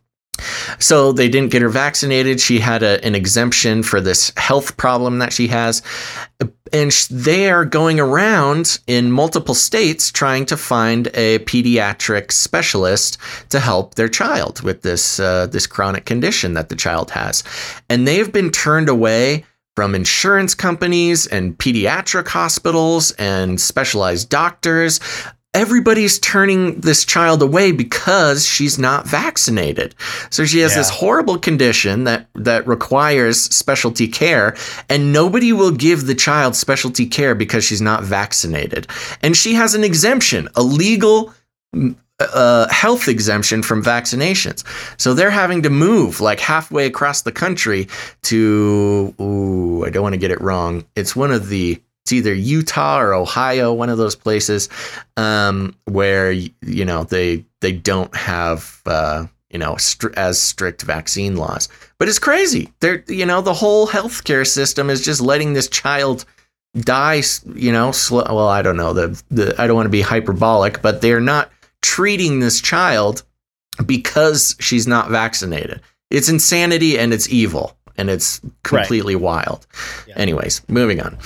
So 0.80 1.12
they 1.12 1.30
didn't 1.30 1.52
get 1.52 1.62
her 1.62 1.70
vaccinated. 1.70 2.40
She 2.40 2.60
had 2.60 2.84
a, 2.84 3.04
an 3.04 3.16
exemption 3.16 3.82
for 3.84 4.00
this 4.00 4.32
health 4.38 4.78
problem 4.78 5.20
that 5.20 5.34
she 5.34 5.48
has. 5.48 5.82
And 6.72 6.92
they 7.10 7.50
are 7.50 7.66
going 7.66 8.00
around 8.00 8.80
in 8.88 9.12
multiple 9.12 9.56
states 9.56 10.12
trying 10.12 10.46
to 10.48 10.58
find 10.58 11.08
a 11.14 11.40
pediatric 11.40 12.32
specialist 12.32 13.18
to 13.50 13.60
help 13.60 13.96
their 13.96 14.10
child 14.10 14.62
with 14.62 14.82
this 14.82 15.20
uh, 15.20 15.48
this 15.48 15.66
chronic 15.66 16.06
condition 16.06 16.54
that 16.54 16.70
the 16.70 16.76
child 16.76 17.12
has. 17.12 17.44
And 17.90 18.08
they've 18.08 18.32
been 18.32 18.52
turned 18.52 18.90
away 18.90 19.46
from 19.78 19.94
insurance 19.94 20.56
companies 20.56 21.28
and 21.28 21.56
pediatric 21.60 22.28
hospitals 22.28 23.12
and 23.20 23.62
specialized 23.62 24.28
doctors. 24.28 25.00
Everybody's 25.54 26.18
turning 26.18 26.82
this 26.82 27.06
child 27.06 27.44
away 27.44 27.72
because 27.72 28.44
she's 28.44 28.80
not 28.80 29.06
vaccinated. 29.06 29.94
So 30.32 30.46
she 30.46 30.62
has 30.62 30.74
this 30.74 30.90
horrible 30.90 31.38
condition 31.38 32.06
that 32.06 32.28
that 32.34 32.66
requires 32.66 33.40
specialty 33.40 34.08
care 34.08 34.56
and 34.90 35.14
nobody 35.14 35.54
will 35.54 35.72
give 35.72 36.08
the 36.08 36.16
child 36.16 36.56
specialty 36.56 37.06
care 37.06 37.36
because 37.36 37.64
she's 37.64 37.80
not 37.80 38.04
vaccinated. 38.04 38.88
And 39.22 39.38
she 39.38 39.54
has 39.54 39.76
an 39.76 39.84
exemption, 39.84 40.50
a 40.56 40.64
legal 40.64 41.36
uh, 42.20 42.68
health 42.70 43.08
exemption 43.08 43.62
from 43.62 43.84
vaccinations. 43.84 44.64
So 45.00 45.14
they're 45.14 45.30
having 45.30 45.62
to 45.64 45.70
move 45.70 46.20
like 46.20 46.40
halfway 46.40 46.86
across 46.86 47.22
the 47.22 47.32
country 47.32 47.88
to, 48.24 49.14
ooh, 49.20 49.67
don't 49.98 50.04
want 50.04 50.14
to 50.14 50.20
get 50.20 50.32
it 50.32 50.42
wrong. 50.42 50.86
It's 50.96 51.16
one 51.16 51.32
of 51.32 51.50
the, 51.50 51.82
it's 52.06 52.14
either 52.14 52.34
Utah 52.34 53.00
or 53.00 53.14
Ohio, 53.14 53.74
one 53.74 53.90
of 53.90 53.98
those 53.98 54.16
places 54.16 54.70
um, 55.18 55.76
where, 55.86 56.32
you 56.32 56.86
know, 56.86 57.04
they, 57.04 57.46
they 57.62 57.72
don't 57.74 58.16
have, 58.16 58.82
uh, 58.86 59.26
you 59.50 59.60
know, 59.60 59.76
str- 59.78 60.14
as 60.16 60.40
strict 60.40 60.84
vaccine 60.84 61.36
laws. 61.36 61.68
But 61.98 62.08
it's 62.08 62.20
crazy. 62.20 62.72
They're, 62.80 63.04
you 63.08 63.26
know, 63.26 63.42
the 63.42 63.54
whole 63.54 63.88
healthcare 63.88 64.46
system 64.46 64.90
is 64.90 65.04
just 65.04 65.20
letting 65.20 65.54
this 65.54 65.68
child 65.68 66.26
die, 66.82 67.24
you 67.56 67.72
know, 67.72 67.92
well, 68.12 68.48
I 68.48 68.62
don't 68.62 68.78
know. 68.78 68.94
The, 68.94 69.24
the, 69.32 69.56
I 69.60 69.66
don't 69.66 69.76
want 69.76 69.88
to 69.88 69.92
be 69.92 70.02
hyperbolic, 70.02 70.82
but 70.82 71.02
they're 71.02 71.20
not 71.20 71.52
treating 71.82 72.40
this 72.40 72.62
child 72.62 73.24
because 73.86 74.56
she's 74.60 74.86
not 74.86 75.10
vaccinated. 75.10 75.82
It's 76.12 76.30
insanity 76.30 77.00
and 77.00 77.14
it's 77.14 77.30
evil 77.30 77.77
and 77.98 78.10
it's 78.10 78.42
completely 78.64 79.16
wild. 79.16 79.66
Anyways, 80.16 80.62
moving 80.68 81.02
on. 81.02 81.18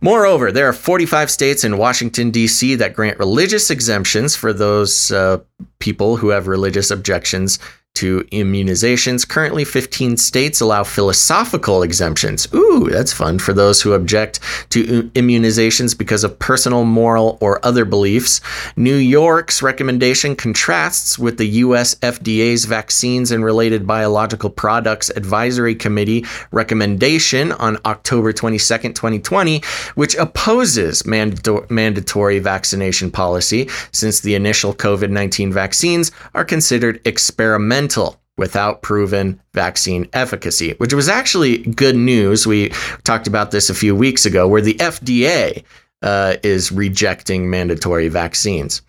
Moreover, 0.00 0.52
there 0.52 0.68
are 0.68 0.72
45 0.72 1.30
states 1.30 1.64
in 1.64 1.78
Washington, 1.78 2.30
D.C. 2.30 2.74
that 2.76 2.94
grant 2.94 3.18
religious 3.18 3.70
exemptions 3.70 4.36
for 4.36 4.52
those 4.52 5.10
uh, 5.10 5.38
people 5.78 6.16
who 6.16 6.28
have 6.28 6.46
religious 6.46 6.90
objections 6.90 7.58
to 7.98 8.20
immunizations. 8.30 9.26
Currently, 9.26 9.64
15 9.64 10.16
states 10.18 10.60
allow 10.60 10.84
philosophical 10.84 11.82
exemptions. 11.82 12.46
Ooh, 12.54 12.88
that's 12.88 13.12
fun 13.12 13.40
for 13.40 13.52
those 13.52 13.82
who 13.82 13.92
object 13.92 14.38
to 14.70 15.10
immunizations 15.16 15.98
because 15.98 16.22
of 16.22 16.38
personal, 16.38 16.84
moral, 16.84 17.38
or 17.40 17.64
other 17.66 17.84
beliefs. 17.84 18.40
New 18.76 18.94
York's 18.94 19.62
recommendation 19.62 20.36
contrasts 20.36 21.18
with 21.18 21.38
the 21.38 21.48
U.S. 21.64 21.96
FDA's 21.96 22.66
Vaccines 22.66 23.32
and 23.32 23.44
Related 23.44 23.84
Biological 23.84 24.50
Products 24.50 25.10
Advisory 25.10 25.74
Committee 25.74 26.24
recommendation 26.52 27.50
on 27.50 27.78
October 27.84 28.32
22, 28.32 28.58
2020, 28.92 29.60
which 29.96 30.14
opposes 30.14 31.04
mandato- 31.04 31.66
mandatory 31.68 32.38
vaccination 32.38 33.10
policy 33.10 33.68
since 33.90 34.20
the 34.20 34.36
initial 34.36 34.72
COVID 34.72 35.10
19 35.10 35.52
vaccines 35.52 36.12
are 36.34 36.44
considered 36.44 37.00
experimental 37.04 37.87
without 38.36 38.82
proven 38.82 39.40
vaccine 39.52 40.08
efficacy, 40.12 40.74
which 40.78 40.94
was 40.94 41.08
actually 41.08 41.58
good 41.58 41.96
news. 41.96 42.46
We 42.46 42.70
talked 43.04 43.26
about 43.26 43.50
this 43.50 43.68
a 43.68 43.74
few 43.74 43.94
weeks 43.94 44.24
ago, 44.24 44.46
where 44.46 44.62
the 44.62 44.74
FDA 44.74 45.64
uh, 46.02 46.36
is 46.42 46.70
rejecting 46.70 47.50
mandatory 47.50 48.08
vaccines. 48.08 48.82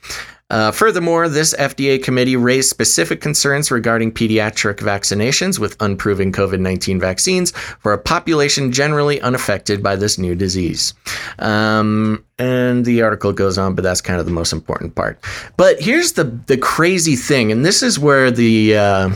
Uh, 0.49 0.71
furthermore, 0.71 1.29
this 1.29 1.53
FDA 1.55 2.01
committee 2.01 2.35
raised 2.35 2.69
specific 2.69 3.21
concerns 3.21 3.71
regarding 3.71 4.11
pediatric 4.11 4.77
vaccinations 4.77 5.59
with 5.59 5.75
unproven 5.79 6.31
COVID 6.31 6.59
19 6.59 6.99
vaccines 6.99 7.51
for 7.51 7.93
a 7.93 7.97
population 7.97 8.71
generally 8.71 9.21
unaffected 9.21 9.83
by 9.83 9.95
this 9.95 10.17
new 10.17 10.35
disease. 10.35 10.93
Um, 11.39 12.23
and 12.39 12.85
the 12.85 13.01
article 13.01 13.33
goes 13.33 13.57
on, 13.57 13.75
but 13.75 13.83
that's 13.83 14.01
kind 14.01 14.19
of 14.19 14.25
the 14.25 14.31
most 14.31 14.53
important 14.53 14.95
part. 14.95 15.23
But 15.57 15.79
here's 15.79 16.13
the, 16.13 16.23
the 16.23 16.57
crazy 16.57 17.15
thing, 17.15 17.51
and 17.51 17.65
this 17.65 17.83
is 17.83 17.99
where 17.99 18.31
the. 18.31 18.77
Uh, 18.77 19.09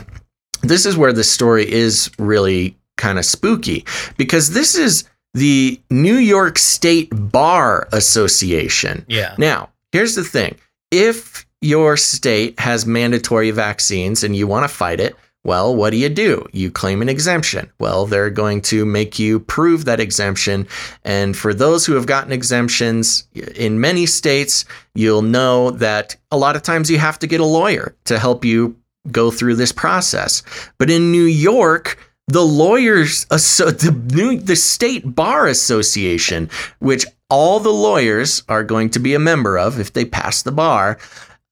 this 0.63 0.85
is 0.85 0.95
where 0.95 1.11
the 1.11 1.25
story 1.25 1.69
is 1.69 2.09
really 2.17 2.77
kind 2.95 3.19
of 3.19 3.25
spooky 3.25 3.85
because 4.17 4.51
this 4.51 4.75
is 4.75 5.03
the 5.33 5.79
New 5.89 6.15
York 6.15 6.57
State 6.57 7.09
Bar 7.11 7.87
Association. 7.91 9.05
Yeah. 9.07 9.35
Now, 9.37 9.69
here's 9.91 10.15
the 10.15 10.23
thing 10.23 10.55
if 10.93 11.45
your 11.59 11.97
state 11.97 12.59
has 12.59 12.85
mandatory 12.85 13.49
vaccines 13.49 14.23
and 14.23 14.35
you 14.35 14.45
want 14.45 14.63
to 14.63 14.73
fight 14.73 14.99
it, 14.99 15.15
well, 15.43 15.75
what 15.75 15.89
do 15.89 15.97
you 15.97 16.07
do? 16.07 16.45
You 16.53 16.71
claim 16.71 17.01
an 17.01 17.09
exemption. 17.09 17.69
Well, 17.79 18.05
they're 18.05 18.29
going 18.29 18.61
to 18.61 18.85
make 18.85 19.19
you 19.19 19.39
prove 19.39 19.85
that 19.85 19.99
exemption. 19.99 20.67
And 21.03 21.35
for 21.35 21.53
those 21.53 21.85
who 21.85 21.93
have 21.93 22.05
gotten 22.05 22.31
exemptions 22.31 23.27
in 23.55 23.81
many 23.81 24.05
states, 24.05 24.63
you'll 24.93 25.23
know 25.23 25.71
that 25.71 26.15
a 26.31 26.37
lot 26.37 26.55
of 26.55 26.61
times 26.61 26.89
you 26.89 26.99
have 26.99 27.19
to 27.19 27.27
get 27.27 27.41
a 27.41 27.45
lawyer 27.45 27.95
to 28.05 28.19
help 28.19 28.45
you 28.45 28.77
go 29.11 29.31
through 29.31 29.55
this 29.55 29.73
process. 29.73 30.43
But 30.77 30.89
in 30.89 31.11
New 31.11 31.25
York, 31.25 31.97
the 32.27 32.45
lawyers, 32.45 33.25
the 33.25 34.01
new, 34.13 34.37
the 34.37 34.55
state 34.55 35.13
bar 35.13 35.47
association, 35.47 36.49
which 36.79 37.05
all 37.33 37.59
the 37.59 37.73
lawyers 37.73 38.43
are 38.47 38.63
going 38.63 38.91
to 38.91 38.99
be 38.99 39.15
a 39.15 39.19
member 39.19 39.57
of 39.57 39.79
if 39.79 39.93
they 39.93 40.05
pass 40.05 40.43
the 40.43 40.51
bar. 40.51 40.99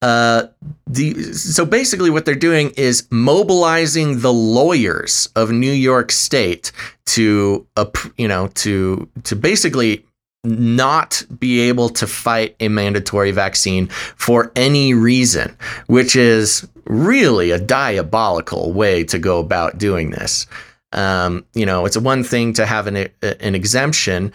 Uh, 0.04 0.44
the 0.86 1.34
so 1.34 1.66
basically 1.66 2.12
what 2.12 2.24
they're 2.24 2.36
doing 2.36 2.72
is 2.78 3.08
mobilizing 3.10 4.20
the 4.20 4.32
lawyers 4.32 5.28
of 5.36 5.50
New 5.52 5.72
York 5.72 6.12
State 6.12 6.72
to 7.08 7.66
you 8.18 8.28
know 8.28 8.48
to 8.48 9.10
to 9.24 9.36
basically 9.36 10.06
not 10.44 11.24
be 11.40 11.62
able 11.62 11.90
to 11.90 12.06
fight 12.06 12.56
a 12.60 12.68
mandatory 12.68 13.32
vaccine 13.32 13.88
for 13.88 14.52
any 14.56 14.94
reason, 14.94 15.56
which 15.88 16.16
is 16.16 16.68
really 16.86 17.50
a 17.50 17.60
diabolical 17.60 18.72
way 18.72 19.04
to 19.04 19.18
go 19.18 19.40
about 19.40 19.80
doing 19.80 20.12
this. 20.12 20.46
Um, 20.94 21.44
you 21.54 21.66
know, 21.66 21.86
it's 21.86 21.98
one 21.98 22.24
thing 22.24 22.54
to 22.54 22.66
have 22.66 22.86
an, 22.88 23.10
an 23.22 23.56
exemption 23.56 24.32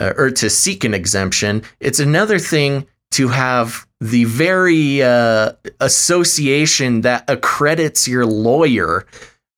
uh, 0.00 0.14
or 0.16 0.30
to 0.30 0.50
seek 0.50 0.82
an 0.82 0.94
exemption. 0.94 1.62
It's 1.78 2.00
another 2.00 2.38
thing 2.38 2.86
to 3.12 3.28
have 3.28 3.86
the 4.00 4.24
very 4.24 5.02
uh, 5.02 5.52
association 5.80 7.02
that 7.02 7.28
accredits 7.28 8.08
your 8.08 8.24
lawyer 8.24 9.06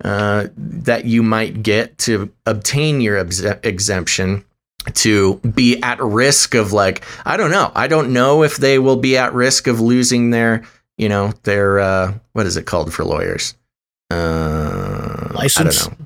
uh, 0.04 0.48
that 0.56 1.04
you 1.04 1.22
might 1.22 1.62
get 1.62 1.96
to 1.96 2.32
obtain 2.44 3.00
your 3.00 3.18
ex- 3.18 3.40
exemption 3.40 4.44
to 4.94 5.36
be 5.38 5.80
at 5.82 6.02
risk 6.02 6.54
of 6.54 6.72
like 6.72 7.04
I 7.24 7.36
don't 7.36 7.52
know. 7.52 7.70
I 7.74 7.86
don't 7.86 8.12
know 8.12 8.42
if 8.42 8.56
they 8.56 8.80
will 8.80 8.96
be 8.96 9.16
at 9.16 9.32
risk 9.32 9.68
of 9.68 9.80
losing 9.80 10.30
their 10.30 10.64
you 10.98 11.08
know 11.08 11.32
their 11.44 11.78
uh, 11.78 12.14
what 12.32 12.46
is 12.46 12.56
it 12.56 12.66
called 12.66 12.92
for 12.92 13.04
lawyers? 13.04 13.54
Uh, 14.10 15.28
license 15.34 15.86
I 15.86 15.88
don't 15.88 16.00
know 16.00 16.01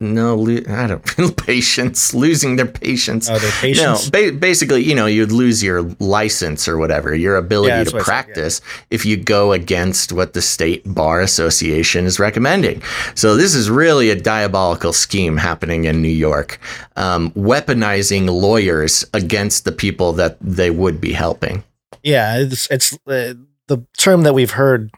no, 0.00 0.36
lo- 0.36 0.62
I 0.68 0.86
don't 0.86 1.36
patience, 1.36 2.14
losing 2.14 2.54
their 2.54 2.66
patience. 2.66 3.28
Oh, 3.28 3.38
their 3.38 3.50
patience. 3.52 4.04
No, 4.04 4.10
ba- 4.30 4.36
basically, 4.36 4.84
you 4.84 4.94
know, 4.94 5.06
you'd 5.06 5.32
lose 5.32 5.62
your 5.62 5.82
license 5.98 6.68
or 6.68 6.78
whatever, 6.78 7.14
your 7.16 7.36
ability 7.36 7.70
Yeah, 7.70 7.84
to 7.84 7.90
I 7.96 7.98
said, 7.98 8.02
practice 8.02 8.60
if 8.90 9.04
you 9.04 9.16
go 9.16 9.52
against 9.52 10.12
what 10.12 10.34
the 10.34 10.42
state 10.42 10.82
bar 10.86 11.20
association 11.20 12.06
is 12.06 12.20
recommending. 12.20 12.80
So 13.16 13.34
this 13.36 13.54
is 13.56 13.68
really 13.70 14.10
a 14.10 14.14
diabolical 14.14 14.92
scheme 14.92 15.36
happening 15.36 15.84
in 15.84 16.00
New 16.00 16.08
York, 16.08 16.60
um, 16.94 17.32
weaponizing 17.32 18.26
lawyers 18.30 19.04
against 19.14 19.64
the 19.64 19.72
people 19.72 20.12
that 20.12 20.36
they 20.40 20.70
would 20.70 21.00
be 21.00 21.12
helping. 21.12 21.64
Yeah, 22.04 22.38
it's 22.38 22.70
it's 22.70 22.92
uh, 23.08 23.34
the 23.66 23.84
term 23.96 24.22
that 24.22 24.32
we've 24.32 24.52
heard, 24.52 24.92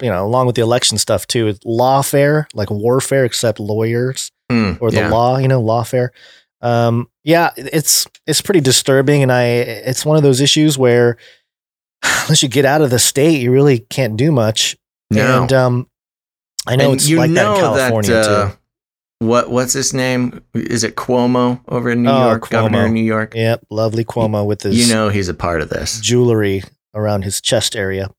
you 0.00 0.08
know, 0.10 0.24
along 0.24 0.46
with 0.46 0.54
the 0.54 0.62
election 0.62 0.96
stuff 0.98 1.26
too, 1.26 1.48
is 1.48 1.58
lawfare, 1.60 2.46
like 2.54 2.70
warfare, 2.70 3.24
except 3.24 3.58
lawyers 3.58 4.30
Mm, 4.50 4.78
or 4.80 4.90
the 4.90 4.98
yeah. 4.98 5.08
law, 5.10 5.38
you 5.38 5.48
know, 5.48 5.62
lawfare. 5.62 6.10
Um, 6.60 7.08
yeah, 7.24 7.50
it's 7.56 8.06
it's 8.26 8.40
pretty 8.40 8.60
disturbing, 8.60 9.22
and 9.22 9.32
I 9.32 9.44
it's 9.44 10.04
one 10.04 10.16
of 10.16 10.22
those 10.22 10.40
issues 10.40 10.76
where 10.78 11.16
unless 12.02 12.42
you 12.42 12.48
get 12.48 12.64
out 12.64 12.82
of 12.82 12.90
the 12.90 12.98
state, 12.98 13.40
you 13.40 13.50
really 13.52 13.80
can't 13.80 14.16
do 14.16 14.30
much. 14.32 14.76
No. 15.10 15.42
And 15.42 15.52
um, 15.52 15.88
I 16.66 16.76
know 16.76 16.86
And 16.90 16.94
it's 16.94 17.10
like 17.10 17.30
that 17.32 17.54
in 17.54 17.60
California 17.60 18.14
uh, 18.16 18.50
too. 18.50 18.56
What 19.20 19.50
what's 19.50 19.72
his 19.72 19.94
name? 19.94 20.42
Is 20.54 20.84
it 20.84 20.96
Cuomo 20.96 21.60
over 21.68 21.90
in 21.90 22.02
New 22.02 22.10
Oh, 22.10 22.26
York? 22.30 22.48
Governor 22.50 22.78
Cuomo. 22.78 22.86
of 22.86 22.92
New 22.92 23.04
York. 23.04 23.34
Yep, 23.34 23.66
lovely 23.70 24.04
Cuomo 24.04 24.44
with 24.46 24.62
his 24.62 24.76
You 24.88 24.92
know 24.94 25.08
he's 25.08 25.28
a 25.28 25.34
part 25.34 25.60
of 25.62 25.68
this. 25.70 26.00
jewelry 26.00 26.62
around 26.94 27.22
his 27.24 27.40
chest 27.40 27.74
area. 27.76 28.10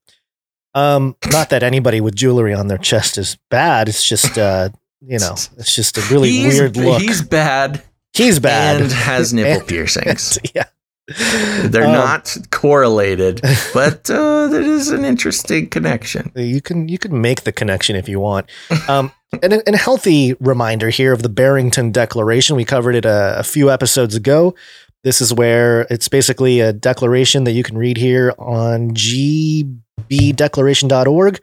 Um, 0.74 1.16
not 1.32 1.50
that 1.52 1.64
anybody 1.64 2.02
with 2.02 2.16
jewelry 2.16 2.54
on 2.54 2.68
their 2.68 2.78
chest 2.78 3.18
is 3.18 3.38
bad. 3.50 3.88
It's 3.88 4.06
just, 4.06 4.38
uh, 4.38 4.70
you 5.02 5.20
know, 5.20 5.34
it's 5.58 5.76
just 5.76 5.98
a 5.98 6.02
really 6.12 6.30
he's, 6.30 6.60
weird 6.60 6.78
look. 6.78 7.02
He's 7.02 7.22
bad 7.22 7.82
He's 8.14 8.40
bad 8.40 8.82
and 8.82 8.92
has 8.92 9.34
nipple 9.34 9.60
And- 9.60 9.68
piercings. 9.68 10.40
yeah, 10.56 10.66
They're 11.66 11.84
Um, 11.86 11.92
not 11.92 12.38
correlated, 12.50 13.42
but 13.74 14.10
uh, 14.10 14.48
there 14.48 14.62
is 14.62 14.88
an 14.90 15.04
interesting 15.04 15.68
connection. 15.68 16.32
You 16.34 16.62
can 16.62 16.88
you 16.88 16.98
can 16.98 17.20
make 17.20 17.44
the 17.44 17.52
connection 17.52 17.98
if 17.98 18.08
you 18.08 18.22
want. 18.22 18.50
Um, 18.88 19.12
and, 19.44 19.52
a, 19.52 19.62
and 19.68 19.76
a 19.76 19.78
healthy 19.78 20.34
reminder 20.40 20.90
here 20.90 21.12
of 21.12 21.24
the 21.24 21.30
Barrington 21.30 21.92
Declaration. 21.92 22.56
We 22.56 22.64
covered 22.64 22.96
it 22.96 23.04
a, 23.04 23.40
a 23.40 23.44
few 23.44 23.70
episodes 23.70 24.16
ago. 24.16 24.56
This 25.04 25.20
is 25.20 25.34
where 25.34 25.82
it's 25.90 26.08
basically 26.08 26.62
a 26.62 26.72
declaration 26.72 27.44
that 27.44 27.52
you 27.52 27.64
can 27.64 27.78
read 27.78 27.98
here 27.98 28.34
on 28.40 28.92
gbdeclaration.org. 28.92 31.42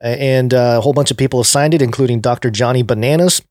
And 0.00 0.54
uh, 0.54 0.76
a 0.78 0.80
whole 0.80 0.92
bunch 0.92 1.10
of 1.10 1.16
people 1.16 1.40
have 1.40 1.46
signed 1.46 1.74
it, 1.74 1.82
including 1.82 2.20
Dr. 2.20 2.50
Johnny 2.50 2.82
Bananas, 2.82 3.42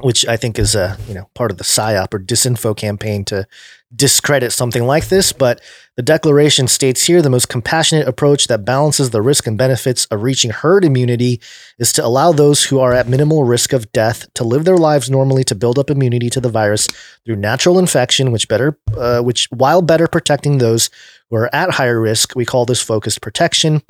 which 0.00 0.26
I 0.26 0.36
think 0.36 0.58
is 0.58 0.74
a 0.74 0.96
you 1.08 1.14
know 1.14 1.28
part 1.34 1.50
of 1.50 1.58
the 1.58 1.64
psyop 1.64 2.12
or 2.12 2.18
disinfo 2.18 2.76
campaign 2.76 3.24
to 3.26 3.46
discredit 3.94 4.52
something 4.52 4.84
like 4.84 5.08
this. 5.08 5.32
But 5.32 5.60
the 5.96 6.02
declaration 6.02 6.68
states 6.68 7.04
here 7.04 7.22
the 7.22 7.30
most 7.30 7.48
compassionate 7.48 8.06
approach 8.06 8.46
that 8.48 8.64
balances 8.64 9.10
the 9.10 9.22
risk 9.22 9.46
and 9.46 9.56
benefits 9.56 10.04
of 10.06 10.22
reaching 10.22 10.50
herd 10.50 10.84
immunity 10.84 11.40
is 11.78 11.92
to 11.94 12.04
allow 12.04 12.32
those 12.32 12.64
who 12.64 12.78
are 12.78 12.92
at 12.92 13.08
minimal 13.08 13.44
risk 13.44 13.72
of 13.72 13.90
death 13.92 14.32
to 14.34 14.44
live 14.44 14.64
their 14.64 14.76
lives 14.76 15.08
normally 15.08 15.44
to 15.44 15.54
build 15.54 15.78
up 15.78 15.90
immunity 15.90 16.28
to 16.30 16.40
the 16.40 16.50
virus 16.50 16.88
through 17.24 17.36
natural 17.36 17.78
infection, 17.78 18.32
which 18.32 18.48
better, 18.48 18.78
uh, 18.96 19.20
which 19.20 19.48
while 19.50 19.80
better 19.80 20.06
protecting 20.06 20.58
those 20.58 20.90
who 21.30 21.36
are 21.36 21.54
at 21.54 21.70
higher 21.70 22.00
risk. 22.00 22.34
We 22.36 22.44
call 22.44 22.66
this 22.66 22.82
focused 22.82 23.22
protection. 23.22 23.82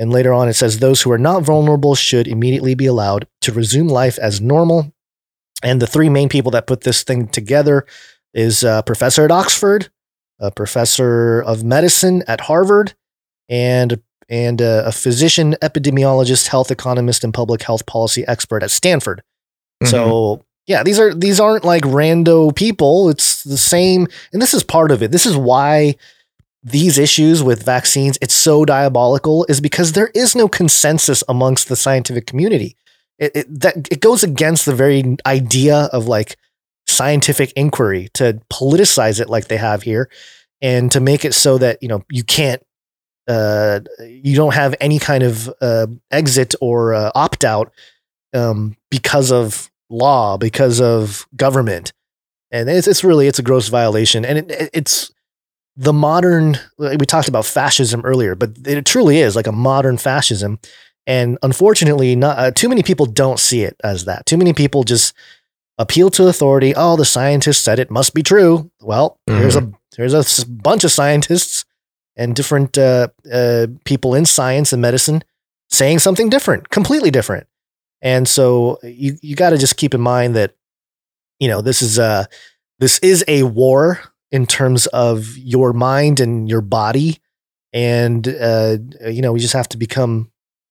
And 0.00 0.10
later 0.10 0.32
on, 0.32 0.48
it 0.48 0.54
says 0.54 0.78
those 0.78 1.02
who 1.02 1.12
are 1.12 1.18
not 1.18 1.42
vulnerable 1.42 1.94
should 1.94 2.26
immediately 2.26 2.74
be 2.74 2.86
allowed 2.86 3.28
to 3.42 3.52
resume 3.52 3.86
life 3.86 4.18
as 4.18 4.40
normal. 4.40 4.94
And 5.62 5.80
the 5.80 5.86
three 5.86 6.08
main 6.08 6.30
people 6.30 6.50
that 6.52 6.66
put 6.66 6.80
this 6.80 7.02
thing 7.02 7.28
together 7.28 7.84
is 8.32 8.64
a 8.64 8.82
professor 8.86 9.26
at 9.26 9.30
Oxford, 9.30 9.90
a 10.38 10.50
professor 10.50 11.42
of 11.42 11.64
medicine 11.64 12.24
at 12.26 12.40
Harvard, 12.40 12.94
and 13.50 14.00
and 14.30 14.62
a, 14.62 14.86
a 14.86 14.92
physician, 14.92 15.54
epidemiologist, 15.60 16.46
health 16.46 16.70
economist, 16.70 17.22
and 17.22 17.34
public 17.34 17.62
health 17.62 17.84
policy 17.84 18.26
expert 18.26 18.62
at 18.62 18.70
Stanford. 18.70 19.22
So 19.84 20.06
mm-hmm. 20.06 20.42
yeah, 20.66 20.82
these 20.82 20.98
are 20.98 21.12
these 21.12 21.40
aren't 21.40 21.66
like 21.66 21.82
rando 21.82 22.56
people. 22.56 23.10
It's 23.10 23.44
the 23.44 23.58
same, 23.58 24.06
and 24.32 24.40
this 24.40 24.54
is 24.54 24.64
part 24.64 24.92
of 24.92 25.02
it. 25.02 25.12
This 25.12 25.26
is 25.26 25.36
why 25.36 25.96
these 26.62 26.98
issues 26.98 27.42
with 27.42 27.62
vaccines 27.64 28.18
it's 28.20 28.34
so 28.34 28.64
diabolical 28.64 29.44
is 29.48 29.60
because 29.60 29.92
there 29.92 30.10
is 30.14 30.34
no 30.34 30.48
consensus 30.48 31.24
amongst 31.28 31.68
the 31.68 31.76
scientific 31.76 32.26
community. 32.26 32.76
It, 33.18 33.32
it 33.34 33.60
that 33.60 33.88
it 33.90 34.00
goes 34.00 34.22
against 34.22 34.66
the 34.66 34.74
very 34.74 35.16
idea 35.26 35.88
of 35.92 36.06
like 36.06 36.36
scientific 36.86 37.52
inquiry 37.56 38.08
to 38.14 38.40
politicize 38.52 39.20
it 39.20 39.28
like 39.30 39.48
they 39.48 39.56
have 39.56 39.82
here 39.82 40.10
and 40.60 40.90
to 40.92 41.00
make 41.00 41.24
it 41.24 41.34
so 41.34 41.56
that 41.58 41.78
you 41.82 41.88
know 41.88 42.04
you 42.10 42.24
can't 42.24 42.62
uh, 43.28 43.80
you 44.00 44.34
don't 44.34 44.54
have 44.54 44.74
any 44.80 44.98
kind 44.98 45.22
of 45.22 45.48
uh, 45.60 45.86
exit 46.10 46.54
or 46.60 46.94
uh, 46.94 47.10
opt 47.14 47.44
out 47.44 47.72
um, 48.34 48.76
because 48.90 49.30
of 49.30 49.70
law 49.88 50.36
because 50.36 50.80
of 50.80 51.26
government 51.36 51.92
and 52.50 52.68
it's, 52.68 52.88
it's 52.88 53.04
really 53.04 53.26
it's 53.28 53.38
a 53.38 53.42
gross 53.42 53.68
violation 53.68 54.24
and 54.24 54.38
it, 54.38 54.50
it- 54.50 54.70
it's 54.72 55.12
the 55.80 55.94
modern 55.94 56.58
we 56.78 57.06
talked 57.06 57.28
about 57.28 57.46
fascism 57.46 58.02
earlier 58.04 58.34
but 58.34 58.50
it 58.66 58.84
truly 58.84 59.18
is 59.18 59.34
like 59.34 59.46
a 59.46 59.52
modern 59.52 59.96
fascism. 59.96 60.58
And 61.06 61.38
unfortunately 61.42 62.14
not 62.14 62.38
uh, 62.38 62.50
too 62.50 62.68
many 62.68 62.82
people 62.82 63.06
don't 63.06 63.40
see 63.40 63.62
it 63.62 63.76
as 63.82 64.04
that. 64.04 64.26
Too 64.26 64.36
many 64.36 64.52
people 64.52 64.84
just 64.84 65.14
appeal 65.78 66.10
to 66.10 66.28
authority. 66.28 66.74
Oh 66.76 66.96
the 66.96 67.06
scientists 67.06 67.62
said 67.62 67.78
it 67.78 67.90
must 67.90 68.12
be 68.12 68.22
true. 68.22 68.70
Well 68.82 69.18
here's 69.26 69.56
a 69.56 69.72
there's 69.96 70.38
a 70.38 70.46
bunch 70.46 70.84
of 70.84 70.92
scientists 70.92 71.64
and 72.14 72.36
different 72.36 72.76
uh, 72.76 73.08
uh, 73.32 73.66
people 73.86 74.14
in 74.14 74.26
science 74.26 74.74
and 74.74 74.82
medicine 74.82 75.24
saying 75.70 76.00
something 76.00 76.28
different, 76.28 76.68
completely 76.68 77.10
different. 77.10 77.46
And 78.02 78.28
so 78.28 78.78
you 78.82 79.16
you 79.22 79.34
got 79.34 79.50
to 79.50 79.58
just 79.58 79.78
keep 79.78 79.94
in 79.94 80.00
mind 80.02 80.36
that 80.36 80.54
you 81.38 81.48
know 81.48 81.62
this 81.62 81.80
is 81.80 81.98
a 81.98 82.28
this 82.78 82.98
is 82.98 83.24
a 83.28 83.44
war 83.44 84.00
in 84.32 84.46
terms 84.46 84.86
of 84.88 85.36
your 85.36 85.72
mind 85.72 86.20
and 86.20 86.48
your 86.48 86.60
body, 86.60 87.18
and 87.72 88.26
uh, 88.28 88.76
you 89.06 89.22
know 89.22 89.32
we 89.32 89.40
just 89.40 89.54
have 89.54 89.68
to 89.70 89.76
become 89.76 90.30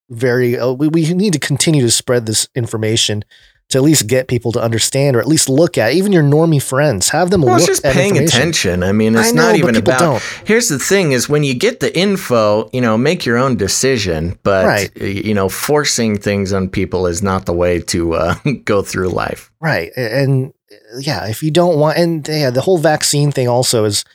very. 0.09 0.57
Uh, 0.57 0.71
we 0.71 0.87
we 0.87 1.13
need 1.13 1.33
to 1.33 1.39
continue 1.39 1.81
to 1.81 1.91
spread 1.91 2.25
this 2.25 2.47
information 2.55 3.23
to 3.69 3.77
at 3.77 3.83
least 3.83 4.07
get 4.07 4.27
people 4.27 4.51
to 4.51 4.59
understand 4.59 5.15
or 5.15 5.19
at 5.19 5.27
least 5.27 5.47
look 5.47 5.77
at 5.77 5.93
even 5.93 6.11
your 6.11 6.23
normie 6.23 6.59
friends 6.61 7.09
have 7.09 7.29
them 7.29 7.43
Well, 7.43 7.51
look 7.51 7.59
it's 7.59 7.67
just 7.67 7.85
at 7.85 7.93
paying 7.93 8.17
attention. 8.17 8.81
I 8.81 8.91
mean, 8.93 9.15
it's 9.15 9.27
I 9.27 9.31
know, 9.31 9.43
not 9.49 9.57
even 9.57 9.75
about. 9.75 9.99
don't. 9.99 10.23
Here's 10.43 10.69
the 10.69 10.79
thing: 10.79 11.11
is 11.11 11.29
when 11.29 11.43
you 11.43 11.53
get 11.53 11.79
the 11.79 11.95
info, 11.95 12.67
you 12.73 12.81
know, 12.81 12.97
make 12.97 13.25
your 13.27 13.37
own 13.37 13.57
decision. 13.57 14.39
But 14.43 14.65
Right. 14.65 14.97
you 14.99 15.35
know, 15.35 15.49
forcing 15.49 16.17
things 16.17 16.51
on 16.51 16.67
people 16.69 17.05
is 17.05 17.21
not 17.21 17.45
the 17.45 17.53
way 17.53 17.79
to 17.81 18.15
uh, 18.15 18.35
go 18.65 18.81
through 18.81 19.09
life. 19.09 19.51
Right. 19.61 19.91
And 19.95 20.47
uh, 20.47 20.51
yeah, 20.99 21.27
if 21.27 21.41
you 21.43 21.51
don't 21.51 21.77
want, 21.79 21.97
and 21.97 22.27
yeah, 22.27 22.49
the 22.49 22.61
whole 22.61 22.77
vaccine 22.77 23.31
thing 23.31 23.47
also 23.47 23.85
is, 23.85 24.05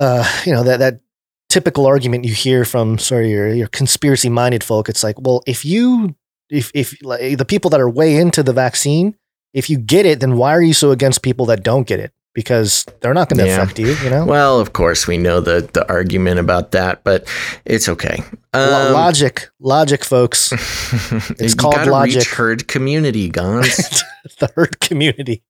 uh, 0.00 0.24
you 0.44 0.52
know, 0.52 0.62
that, 0.62 0.78
that 0.80 1.00
typical 1.48 1.86
argument 1.86 2.24
you 2.24 2.34
hear 2.34 2.64
from, 2.64 2.98
sorry, 2.98 3.30
your, 3.30 3.52
your 3.52 3.68
conspiracy 3.68 4.28
minded 4.28 4.64
folk. 4.64 4.88
It's 4.88 5.04
like, 5.04 5.20
well, 5.20 5.42
if 5.46 5.64
you, 5.64 6.14
if, 6.50 6.70
if 6.74 6.96
like, 7.02 7.38
the 7.38 7.44
people 7.44 7.70
that 7.70 7.80
are 7.80 7.88
way 7.88 8.16
into 8.16 8.42
the 8.42 8.52
vaccine, 8.52 9.14
if 9.52 9.70
you 9.70 9.78
get 9.78 10.04
it, 10.04 10.20
then 10.20 10.36
why 10.36 10.50
are 10.52 10.62
you 10.62 10.74
so 10.74 10.90
against 10.90 11.22
people 11.22 11.46
that 11.46 11.62
don't 11.62 11.86
get 11.86 12.00
it? 12.00 12.12
Because 12.34 12.84
they're 13.00 13.14
not 13.14 13.28
going 13.28 13.38
to 13.38 13.46
Yeah. 13.46 13.62
affect 13.62 13.78
you, 13.78 13.94
you 14.02 14.10
know? 14.10 14.24
Well, 14.24 14.58
of 14.58 14.72
course, 14.72 15.06
we 15.06 15.16
know 15.16 15.40
the 15.40 15.70
the 15.72 15.88
argument 15.88 16.40
about 16.40 16.72
that, 16.72 17.04
but 17.04 17.28
it's 17.64 17.88
okay. 17.88 18.24
Um, 18.52 18.92
logic, 18.92 19.48
logic, 19.60 20.02
folks. 20.04 20.50
it's 21.38 21.54
called 21.54 21.86
logic. 21.86 22.16
Reach 22.16 22.30
herd 22.34 22.66
community, 22.66 23.30
Gonz. 23.30 24.02
the 24.40 24.50
herd 24.56 24.80
community. 24.80 25.44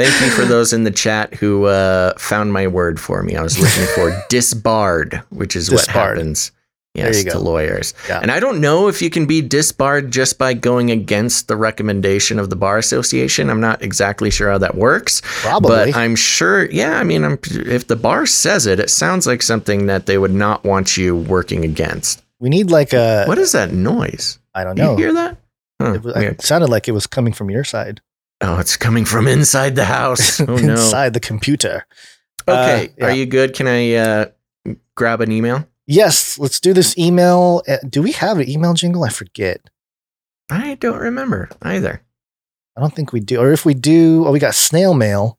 Thank 0.00 0.18
you 0.24 0.30
for 0.30 0.46
those 0.46 0.72
in 0.72 0.84
the 0.84 0.90
chat 0.90 1.34
who 1.34 1.66
uh, 1.66 2.14
found 2.18 2.54
my 2.54 2.66
word 2.66 2.98
for 2.98 3.22
me. 3.22 3.36
I 3.36 3.42
was 3.42 3.58
looking 3.58 3.84
for 3.94 4.24
disbarred, 4.30 5.22
which 5.28 5.54
is 5.54 5.70
what 5.70 5.86
happens. 5.86 6.52
Yes, 6.94 7.22
to 7.24 7.38
lawyers. 7.38 7.92
Yeah. 8.08 8.18
And 8.20 8.32
I 8.32 8.40
don't 8.40 8.62
know 8.62 8.88
if 8.88 9.02
you 9.02 9.10
can 9.10 9.26
be 9.26 9.42
disbarred 9.42 10.10
just 10.10 10.38
by 10.38 10.54
going 10.54 10.90
against 10.90 11.48
the 11.48 11.56
recommendation 11.56 12.38
of 12.38 12.48
the 12.48 12.56
Bar 12.56 12.78
Association. 12.78 13.50
I'm 13.50 13.60
not 13.60 13.82
exactly 13.82 14.30
sure 14.30 14.50
how 14.50 14.56
that 14.56 14.74
works. 14.74 15.20
Probably. 15.22 15.92
But 15.92 15.94
I'm 15.94 16.16
sure, 16.16 16.64
yeah, 16.70 16.98
I 16.98 17.04
mean, 17.04 17.22
I'm, 17.22 17.38
if 17.50 17.86
the 17.86 17.94
bar 17.94 18.24
says 18.24 18.66
it, 18.66 18.80
it 18.80 18.88
sounds 18.88 19.26
like 19.26 19.42
something 19.42 19.84
that 19.86 20.06
they 20.06 20.16
would 20.16 20.32
not 20.32 20.64
want 20.64 20.96
you 20.96 21.14
working 21.14 21.62
against. 21.64 22.22
We 22.38 22.48
need 22.48 22.70
like 22.70 22.94
a, 22.94 23.26
What 23.26 23.38
is 23.38 23.52
that 23.52 23.70
noise? 23.70 24.38
I 24.54 24.64
don't 24.64 24.76
Do 24.76 24.82
you 24.82 24.88
know. 24.88 24.96
hear 24.96 25.12
that? 25.12 25.36
Huh, 25.80 25.92
It, 25.92 26.02
was, 26.02 26.16
it 26.16 26.42
sounded 26.42 26.70
like 26.70 26.88
it 26.88 26.92
was 26.92 27.06
coming 27.06 27.34
from 27.34 27.50
your 27.50 27.64
side. 27.64 28.00
Oh, 28.42 28.58
it's 28.58 28.76
coming 28.76 29.04
from 29.04 29.26
inside 29.28 29.76
the 29.76 29.84
house. 29.84 30.40
Oh, 30.48 30.56
no. 30.56 30.72
inside 30.72 31.12
the 31.12 31.20
computer. 31.20 31.86
Okay. 32.48 32.86
Uh, 32.88 32.92
yeah. 32.98 33.04
Are 33.06 33.12
you 33.12 33.26
good? 33.26 33.54
Can 33.54 33.66
I 33.66 33.94
uh, 33.94 34.26
grab 34.94 35.20
an 35.20 35.30
email? 35.30 35.66
Yes, 35.86 36.38
let's 36.38 36.60
do 36.60 36.72
this 36.72 36.96
email. 36.96 37.62
Uh, 37.68 37.76
Do 37.88 38.00
we 38.02 38.12
have 38.12 38.38
an 38.38 38.48
email 38.48 38.74
jingle? 38.74 39.04
I 39.04 39.08
forget. 39.10 39.68
I 40.48 40.74
don't 40.76 40.98
remember 40.98 41.50
either. 41.62 42.02
I 42.76 42.80
don't 42.80 42.94
think 42.94 43.12
we 43.12 43.20
do. 43.20 43.38
Or 43.40 43.52
if 43.52 43.66
we 43.66 43.74
do, 43.74 44.24
oh, 44.26 44.32
we 44.32 44.38
got 44.38 44.54
snail 44.54 44.94
mail. 44.94 45.38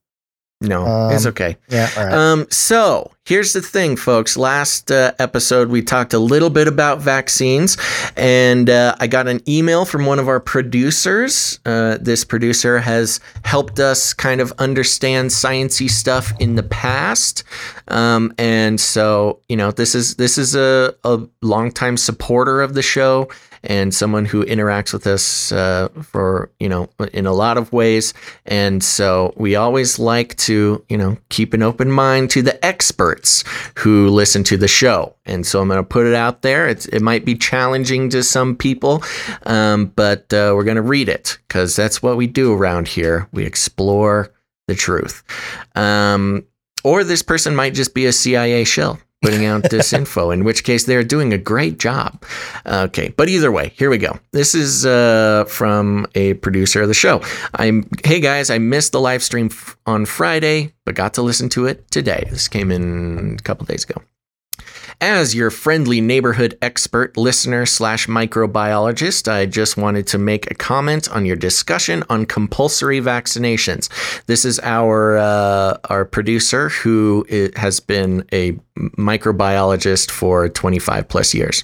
No, 0.62 1.10
it's 1.10 1.26
Um, 1.26 1.30
okay. 1.32 1.58
Yeah, 1.70 1.90
all 1.98 2.06
right. 2.06 2.14
Um, 2.14 2.48
so 2.52 3.12
here's 3.26 3.54
the 3.54 3.62
thing, 3.62 3.96
folks. 3.96 4.38
Last 4.38 4.92
uh, 4.92 5.12
episode, 5.18 5.70
we 5.70 5.82
talked 5.82 6.14
a 6.14 6.20
little 6.20 6.52
bit 6.52 6.68
about 6.68 7.00
vaccines, 7.00 7.78
and 8.16 8.70
uh, 8.70 8.96
I 9.00 9.08
got 9.08 9.28
an 9.28 9.42
email 9.50 9.86
from 9.86 10.06
one 10.06 10.20
of 10.20 10.28
our 10.28 10.40
producers. 10.40 11.60
Uh, 11.66 11.98
this 12.00 12.24
producer 12.24 12.78
has 12.78 13.20
helped 13.44 13.80
us 13.80 14.14
kind 14.14 14.40
of 14.40 14.54
understand 14.60 15.32
sciency 15.32 15.90
stuff 15.90 16.32
in 16.40 16.56
the 16.56 16.64
past, 16.64 17.44
um, 17.88 18.32
and 18.38 18.80
so 18.80 19.40
you 19.50 19.58
know 19.58 19.72
this 19.72 19.96
is 19.96 20.16
this 20.16 20.38
is 20.38 20.56
a, 20.56 20.94
a 21.04 21.22
longtime 21.42 21.98
supporter 21.98 22.62
of 22.62 22.76
the 22.76 22.84
show 22.84 23.28
and 23.64 23.94
someone 23.94 24.26
who 24.26 24.46
interacts 24.46 24.94
with 24.94 25.06
us 25.08 25.52
uh, 25.52 25.90
for 26.02 26.52
you 26.60 26.70
know 26.70 26.90
in 27.14 27.26
a 27.26 27.34
lot 27.34 27.58
of 27.58 27.72
ways. 27.72 28.14
And 28.46 28.84
so 28.84 29.34
we 29.38 29.56
always 29.56 30.00
like 30.00 30.36
to 30.38 30.84
you 30.90 30.98
know 30.98 31.18
keep 31.30 31.54
an 31.54 31.64
open 31.64 31.92
mind 31.92 32.30
to 32.32 32.42
the 32.42 32.64
experts 32.66 33.44
who 33.78 34.10
listen 34.10 34.44
to 34.46 34.58
the 34.58 34.68
show. 34.68 35.16
And 35.26 35.46
so 35.46 35.62
i'm 35.62 35.68
going 35.68 35.78
to 35.78 35.84
put 35.84 36.08
it 36.08 36.16
out 36.16 36.42
there. 36.42 36.68
It's, 36.68 36.88
it 36.88 37.02
might 37.02 37.26
be 37.26 37.36
challenging 37.36 38.10
to 38.10 38.24
some 38.24 38.56
people 38.56 39.04
um, 39.46 39.88
but 39.88 40.34
uh, 40.34 40.54
we're 40.56 40.64
going 40.64 40.76
to 40.76 40.82
read 40.82 41.10
it 41.10 41.38
because 41.48 41.76
that's 41.76 42.02
what 42.02 42.18
we 42.18 42.28
do 42.28 42.54
around 42.54 42.88
here. 42.88 43.28
We 43.32 43.46
explore 43.46 44.34
the 44.68 44.76
truth. 44.76 45.24
Um, 45.76 46.46
or 46.84 47.04
this 47.04 47.22
person 47.22 47.56
might 47.56 47.74
just 47.74 47.94
be 47.94 48.06
a 48.06 48.14
cia 48.14 48.64
shill 48.64 49.00
putting 49.22 49.46
out 49.46 49.70
this 49.70 49.94
info, 50.02 50.32
in 50.32 50.44
which 50.44 50.64
case 50.64 50.86
they're 50.86 51.04
doing 51.04 51.34
a 51.34 51.38
great 51.38 51.80
job. 51.80 52.24
Okay, 52.66 53.14
but 53.18 53.30
either 53.30 53.52
way, 53.52 53.70
here 53.76 53.90
we 53.90 53.98
go. 53.98 54.20
This 54.32 54.56
is 54.56 54.86
uh, 54.86 55.46
from 55.48 56.08
a 56.16 56.34
producer 56.36 56.82
of 56.82 56.88
the 56.88 56.94
show. 56.94 57.22
I'm 57.56 57.88
hey 58.04 58.20
guys, 58.20 58.50
I 58.50 58.58
missed 58.58 58.92
the 58.92 59.00
live 59.00 59.24
stream 59.24 59.48
f- 59.52 59.78
on 59.86 60.06
Friday, 60.06 60.74
but 60.86 60.96
got 60.96 61.14
to 61.16 61.22
listen 61.22 61.50
to 61.50 61.66
it 61.66 61.90
today. 61.92 62.28
This 62.30 62.48
came 62.48 62.72
in 62.72 63.38
a 63.40 63.44
couple 63.44 63.66
days 63.66 63.84
ago. 63.84 64.02
As 65.00 65.34
your 65.34 65.50
friendly 65.50 66.00
neighborhood 66.00 66.60
expert, 66.62 67.18
listener 67.18 67.66
slash 67.66 68.06
microbiologist, 68.06 69.28
I 69.32 69.48
just 69.48 69.76
wanted 69.76 70.06
to 70.08 70.20
make 70.20 70.52
a 70.52 70.54
comment 70.54 71.10
on 71.10 71.26
your 71.26 71.36
discussion 71.36 72.04
on 72.08 72.28
compulsory 72.28 73.02
vaccinations. 73.02 73.90
This 74.28 74.46
is 74.46 74.60
our 74.60 75.18
uh, 75.18 75.78
our 75.86 76.06
producer 76.06 76.70
who 76.70 77.26
has 77.56 77.80
been 77.80 78.28
a 78.32 78.60
microbiologist 78.78 80.10
for 80.12 80.48
25 80.50 81.08
plus 81.08 81.34
years. 81.34 81.64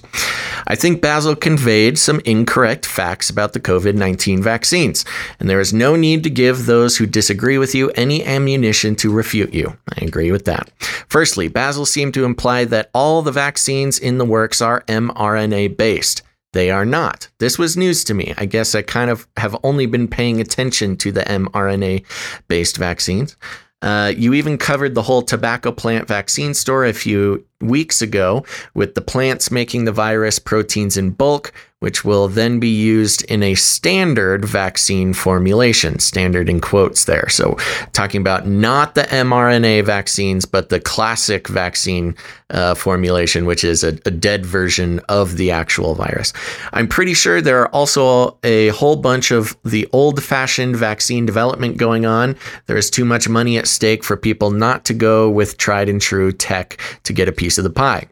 I 0.66 0.74
think 0.74 1.00
Basil 1.00 1.34
conveyed 1.34 1.98
some 1.98 2.20
incorrect 2.24 2.84
facts 2.84 3.30
about 3.30 3.52
the 3.52 3.60
COVID 3.60 3.94
19 3.94 4.42
vaccines, 4.42 5.04
and 5.40 5.48
there 5.48 5.60
is 5.60 5.72
no 5.72 5.96
need 5.96 6.22
to 6.24 6.30
give 6.30 6.66
those 6.66 6.96
who 6.96 7.06
disagree 7.06 7.58
with 7.58 7.74
you 7.74 7.90
any 7.90 8.24
ammunition 8.24 8.94
to 8.96 9.12
refute 9.12 9.54
you. 9.54 9.76
I 9.98 10.04
agree 10.04 10.30
with 10.30 10.44
that. 10.44 10.70
Firstly, 11.08 11.48
Basil 11.48 11.86
seemed 11.86 12.14
to 12.14 12.24
imply 12.24 12.64
that 12.66 12.90
all 12.92 13.22
the 13.22 13.32
vaccines 13.32 13.98
in 13.98 14.18
the 14.18 14.24
works 14.24 14.60
are 14.60 14.82
mRNA 14.82 15.76
based. 15.76 16.22
They 16.52 16.70
are 16.70 16.86
not. 16.86 17.28
This 17.38 17.58
was 17.58 17.76
news 17.76 18.04
to 18.04 18.14
me. 18.14 18.34
I 18.38 18.46
guess 18.46 18.74
I 18.74 18.82
kind 18.82 19.10
of 19.10 19.28
have 19.36 19.56
only 19.62 19.86
been 19.86 20.08
paying 20.08 20.40
attention 20.40 20.96
to 20.98 21.12
the 21.12 21.20
mRNA 21.20 22.04
based 22.48 22.78
vaccines. 22.78 23.36
Uh, 23.80 24.12
you 24.16 24.34
even 24.34 24.58
covered 24.58 24.94
the 24.94 25.02
whole 25.02 25.22
tobacco 25.22 25.70
plant 25.70 26.08
vaccine 26.08 26.52
story 26.52 26.90
a 26.90 26.94
few 26.94 27.44
weeks 27.60 28.02
ago 28.02 28.44
with 28.74 28.94
the 28.94 29.00
plants 29.00 29.50
making 29.50 29.84
the 29.84 29.92
virus 29.92 30.38
proteins 30.38 30.96
in 30.96 31.10
bulk, 31.10 31.52
which 31.80 32.04
will 32.04 32.26
then 32.26 32.58
be 32.58 32.68
used 32.68 33.24
in 33.26 33.42
a 33.42 33.54
standard 33.54 34.44
vaccine 34.44 35.14
formulation, 35.14 35.98
standard 36.00 36.48
in 36.48 36.60
quotes 36.60 37.04
there. 37.04 37.28
So, 37.28 37.56
talking 37.92 38.20
about 38.20 38.48
not 38.48 38.94
the 38.94 39.02
mRNA 39.02 39.84
vaccines, 39.84 40.44
but 40.44 40.70
the 40.70 40.80
classic 40.80 41.46
vaccine 41.46 42.16
uh, 42.50 42.74
formulation, 42.74 43.46
which 43.46 43.62
is 43.62 43.84
a, 43.84 43.98
a 44.06 44.10
dead 44.10 44.44
version 44.44 45.00
of 45.08 45.36
the 45.36 45.50
actual 45.50 45.94
virus. 45.94 46.32
I'm 46.72 46.88
pretty 46.88 47.14
sure 47.14 47.40
there 47.40 47.60
are 47.60 47.68
also 47.68 48.38
a 48.42 48.68
whole 48.68 48.96
bunch 48.96 49.30
of 49.30 49.56
the 49.64 49.88
old 49.92 50.22
fashioned 50.22 50.76
vaccine 50.76 51.26
development 51.26 51.76
going 51.76 52.06
on. 52.06 52.36
There 52.66 52.76
is 52.76 52.90
too 52.90 53.04
much 53.04 53.28
money 53.28 53.56
at 53.56 53.68
stake 53.68 54.02
for 54.02 54.16
people 54.16 54.50
not 54.50 54.84
to 54.86 54.94
go 54.94 55.30
with 55.30 55.58
tried 55.58 55.88
and 55.88 56.00
true 56.00 56.32
tech 56.32 56.80
to 57.04 57.12
get 57.12 57.28
a 57.28 57.32
piece 57.32 57.58
of 57.58 57.64
the 57.64 57.70
pie. 57.70 58.08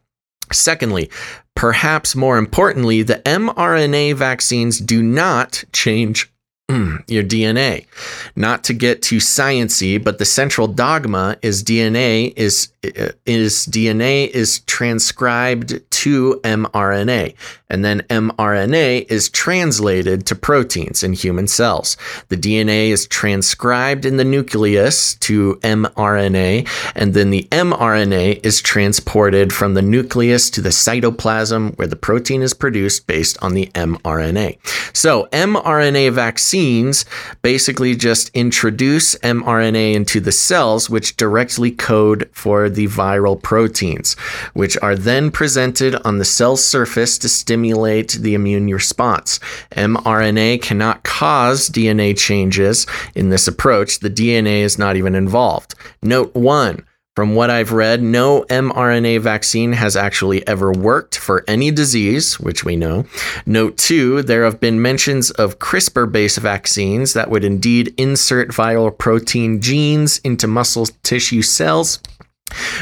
Secondly, 0.52 1.10
perhaps 1.54 2.14
more 2.14 2.38
importantly, 2.38 3.02
the 3.02 3.16
mRNA 3.24 4.14
vaccines 4.14 4.78
do 4.78 5.02
not 5.02 5.64
change 5.72 6.30
mm, 6.70 7.02
your 7.08 7.22
DNA. 7.22 7.86
Not 8.34 8.64
to 8.64 8.72
get 8.72 9.02
too 9.02 9.16
sciency, 9.16 10.02
but 10.02 10.18
the 10.18 10.24
central 10.24 10.68
dogma 10.68 11.36
is 11.42 11.62
DNA 11.62 12.32
is 12.36 12.68
is 12.82 13.66
DNA 13.66 14.28
is 14.28 14.60
transcribed 14.60 15.80
to 15.90 16.40
mRNA. 16.44 17.34
And 17.68 17.84
then 17.84 18.02
mRNA 18.02 19.10
is 19.10 19.28
translated 19.28 20.24
to 20.26 20.36
proteins 20.36 21.02
in 21.02 21.14
human 21.14 21.48
cells. 21.48 21.96
The 22.28 22.36
DNA 22.36 22.90
is 22.90 23.08
transcribed 23.08 24.04
in 24.04 24.18
the 24.18 24.24
nucleus 24.24 25.16
to 25.16 25.56
mRNA, 25.62 26.68
and 26.94 27.12
then 27.12 27.30
the 27.30 27.48
mRNA 27.50 28.44
is 28.46 28.60
transported 28.60 29.52
from 29.52 29.74
the 29.74 29.82
nucleus 29.82 30.48
to 30.50 30.60
the 30.60 30.68
cytoplasm 30.68 31.76
where 31.76 31.88
the 31.88 31.96
protein 31.96 32.40
is 32.40 32.54
produced 32.54 33.08
based 33.08 33.36
on 33.42 33.54
the 33.54 33.66
mRNA. 33.74 34.58
So, 34.96 35.26
mRNA 35.32 36.12
vaccines 36.12 37.04
basically 37.42 37.96
just 37.96 38.28
introduce 38.28 39.16
mRNA 39.16 39.94
into 39.94 40.20
the 40.20 40.30
cells, 40.30 40.88
which 40.88 41.16
directly 41.16 41.72
code 41.72 42.30
for 42.32 42.70
the 42.70 42.86
viral 42.86 43.42
proteins, 43.42 44.14
which 44.54 44.78
are 44.82 44.94
then 44.94 45.32
presented 45.32 45.96
on 46.04 46.18
the 46.18 46.24
cell 46.24 46.56
surface 46.56 47.18
to 47.18 47.28
stimulate 47.28 47.55
stimulate 47.56 48.12
the 48.20 48.34
immune 48.34 48.66
response. 48.66 49.40
mRNA 49.70 50.60
cannot 50.60 51.02
cause 51.04 51.70
DNA 51.70 52.14
changes 52.14 52.86
in 53.14 53.30
this 53.30 53.48
approach. 53.48 54.00
The 54.00 54.10
DNA 54.10 54.60
is 54.60 54.78
not 54.78 54.96
even 54.96 55.14
involved. 55.14 55.74
Note 56.02 56.34
one. 56.34 56.84
From 57.14 57.34
what 57.34 57.48
I've 57.48 57.72
read, 57.72 58.02
no 58.02 58.42
mRNA 58.50 59.22
vaccine 59.22 59.72
has 59.72 59.96
actually 59.96 60.46
ever 60.46 60.70
worked 60.70 61.16
for 61.16 61.44
any 61.48 61.70
disease, 61.70 62.38
which 62.38 62.62
we 62.62 62.76
know. 62.76 63.06
Note 63.46 63.78
two, 63.78 64.20
there 64.20 64.44
have 64.44 64.60
been 64.60 64.82
mentions 64.82 65.30
of 65.30 65.58
CRISPR 65.58 66.12
based 66.12 66.36
vaccines 66.36 67.14
that 67.14 67.30
would 67.30 67.42
indeed 67.42 67.94
insert 67.96 68.48
viral 68.50 68.92
protein 68.96 69.62
genes 69.62 70.18
into 70.24 70.46
muscle 70.46 70.84
tissue 71.02 71.40
cells 71.40 72.00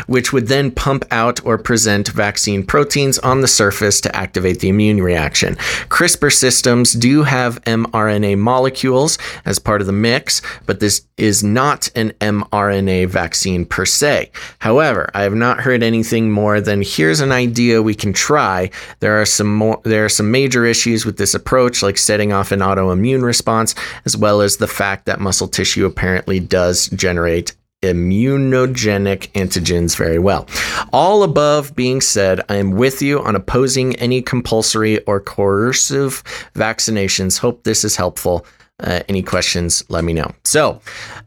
which 0.06 0.32
would 0.32 0.48
then 0.48 0.70
pump 0.70 1.04
out 1.10 1.44
or 1.44 1.58
present 1.58 2.08
vaccine 2.08 2.64
proteins 2.64 3.18
on 3.20 3.40
the 3.40 3.48
surface 3.48 4.00
to 4.00 4.14
activate 4.16 4.60
the 4.60 4.68
immune 4.68 5.02
reaction. 5.02 5.54
CRISPR 5.88 6.32
systems 6.32 6.92
do 6.92 7.22
have 7.22 7.62
mRNA 7.64 8.38
molecules 8.38 9.18
as 9.44 9.58
part 9.58 9.80
of 9.80 9.86
the 9.86 9.92
mix, 9.92 10.42
but 10.66 10.80
this 10.80 11.06
is 11.16 11.44
not 11.44 11.88
an 11.94 12.10
mRNA 12.20 13.08
vaccine 13.08 13.64
per 13.64 13.84
se. 13.84 14.30
However, 14.58 15.10
I 15.14 15.22
have 15.22 15.34
not 15.34 15.60
heard 15.60 15.82
anything 15.82 16.30
more 16.30 16.60
than 16.60 16.82
here's 16.82 17.20
an 17.20 17.32
idea 17.32 17.82
we 17.82 17.94
can 17.94 18.12
try. 18.12 18.70
There 19.00 19.20
are 19.20 19.26
some 19.26 19.54
more 19.54 19.80
there 19.84 20.04
are 20.04 20.08
some 20.08 20.30
major 20.30 20.64
issues 20.64 21.06
with 21.06 21.16
this 21.16 21.34
approach 21.34 21.82
like 21.82 21.98
setting 21.98 22.32
off 22.32 22.52
an 22.52 22.60
autoimmune 22.60 23.22
response 23.22 23.74
as 24.04 24.16
well 24.16 24.40
as 24.40 24.56
the 24.56 24.66
fact 24.66 25.06
that 25.06 25.20
muscle 25.20 25.48
tissue 25.48 25.86
apparently 25.86 26.40
does 26.40 26.88
generate 26.88 27.54
immunogenic 27.84 29.30
antigens 29.32 29.96
very 29.96 30.18
well. 30.18 30.48
All 30.92 31.22
above 31.22 31.74
being 31.74 32.00
said, 32.00 32.40
I 32.48 32.56
am 32.56 32.72
with 32.72 33.02
you 33.02 33.20
on 33.20 33.36
opposing 33.36 33.96
any 33.96 34.22
compulsory 34.22 35.02
or 35.04 35.20
coercive 35.20 36.22
vaccinations. 36.54 37.38
Hope 37.38 37.64
this 37.64 37.84
is 37.84 37.96
helpful. 37.96 38.46
Uh, 38.80 39.00
any 39.08 39.22
questions, 39.22 39.84
let 39.88 40.02
me 40.02 40.12
know. 40.12 40.34
So, 40.42 40.80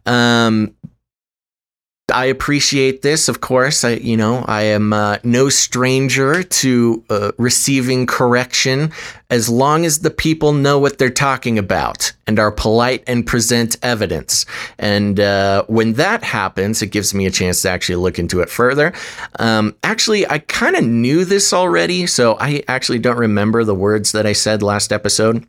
um, 0.06 0.76
I 2.14 2.26
appreciate 2.26 3.02
this, 3.02 3.28
of 3.28 3.42
course. 3.42 3.84
I, 3.84 3.96
you 3.96 4.16
know, 4.16 4.46
I 4.48 4.62
am 4.62 4.94
uh, 4.94 5.18
no 5.26 5.50
stranger 5.50 6.42
to 6.42 7.04
uh, 7.10 7.32
receiving 7.38 8.06
correction 8.06 8.94
as 9.30 9.50
long 9.50 9.86
as 9.86 10.00
the 10.00 10.10
people 10.10 10.54
know 10.54 10.80
what 10.80 11.00
they're 11.00 11.10
talking 11.10 11.60
about 11.60 12.14
and 12.26 12.40
are 12.40 12.50
polite 12.50 13.04
and 13.08 13.28
present 13.28 13.76
evidence. 13.84 14.46
And 14.80 15.20
uh, 15.20 15.66
when 15.68 15.94
that 15.94 16.24
happens, 16.24 16.82
it 16.82 16.88
gives 16.88 17.14
me 17.14 17.26
a 17.26 17.32
chance 17.32 17.62
to 17.64 17.70
actually 17.70 17.98
look 17.98 18.20
into 18.20 18.40
it 18.40 18.50
further. 18.50 18.94
Um, 19.38 19.76
actually, 19.84 20.26
I 20.30 20.40
kind 20.40 20.78
of 20.78 20.86
knew 20.86 21.26
this 21.26 21.52
already, 21.52 22.08
so 22.08 22.38
I 22.40 22.64
actually 22.70 23.00
don't 23.00 23.18
remember 23.18 23.66
the 23.66 23.76
words 23.76 24.14
that 24.14 24.26
I 24.26 24.32
said 24.32 24.64
last 24.64 24.94
episode. 24.94 25.46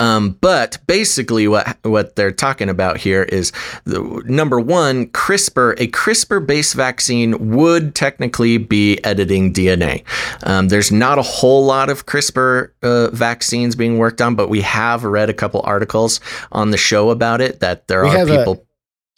Um, 0.00 0.36
but 0.40 0.78
basically, 0.86 1.48
what 1.48 1.76
what 1.82 2.16
they're 2.16 2.32
talking 2.32 2.68
about 2.68 2.96
here 2.98 3.22
is 3.24 3.52
the, 3.84 4.00
number 4.26 4.58
one, 4.60 5.06
CRISPR. 5.08 5.74
A 5.78 5.86
CRISPR-based 5.88 6.74
vaccine 6.74 7.50
would 7.54 7.94
technically 7.94 8.58
be 8.58 9.02
editing 9.04 9.52
DNA. 9.52 10.02
Um, 10.44 10.68
there's 10.68 10.90
not 10.92 11.18
a 11.18 11.22
whole 11.22 11.64
lot 11.64 11.90
of 11.90 12.06
CRISPR 12.06 12.70
uh, 12.82 13.10
vaccines 13.10 13.76
being 13.76 13.98
worked 13.98 14.20
on, 14.20 14.34
but 14.34 14.48
we 14.48 14.60
have 14.62 15.04
read 15.04 15.30
a 15.30 15.34
couple 15.34 15.60
articles 15.64 16.20
on 16.52 16.70
the 16.70 16.76
show 16.76 17.10
about 17.10 17.40
it. 17.40 17.60
That 17.60 17.88
there 17.88 18.02
We 18.02 18.10
are 18.10 18.16
have 18.18 18.28
a- 18.30 18.38
people. 18.38 18.66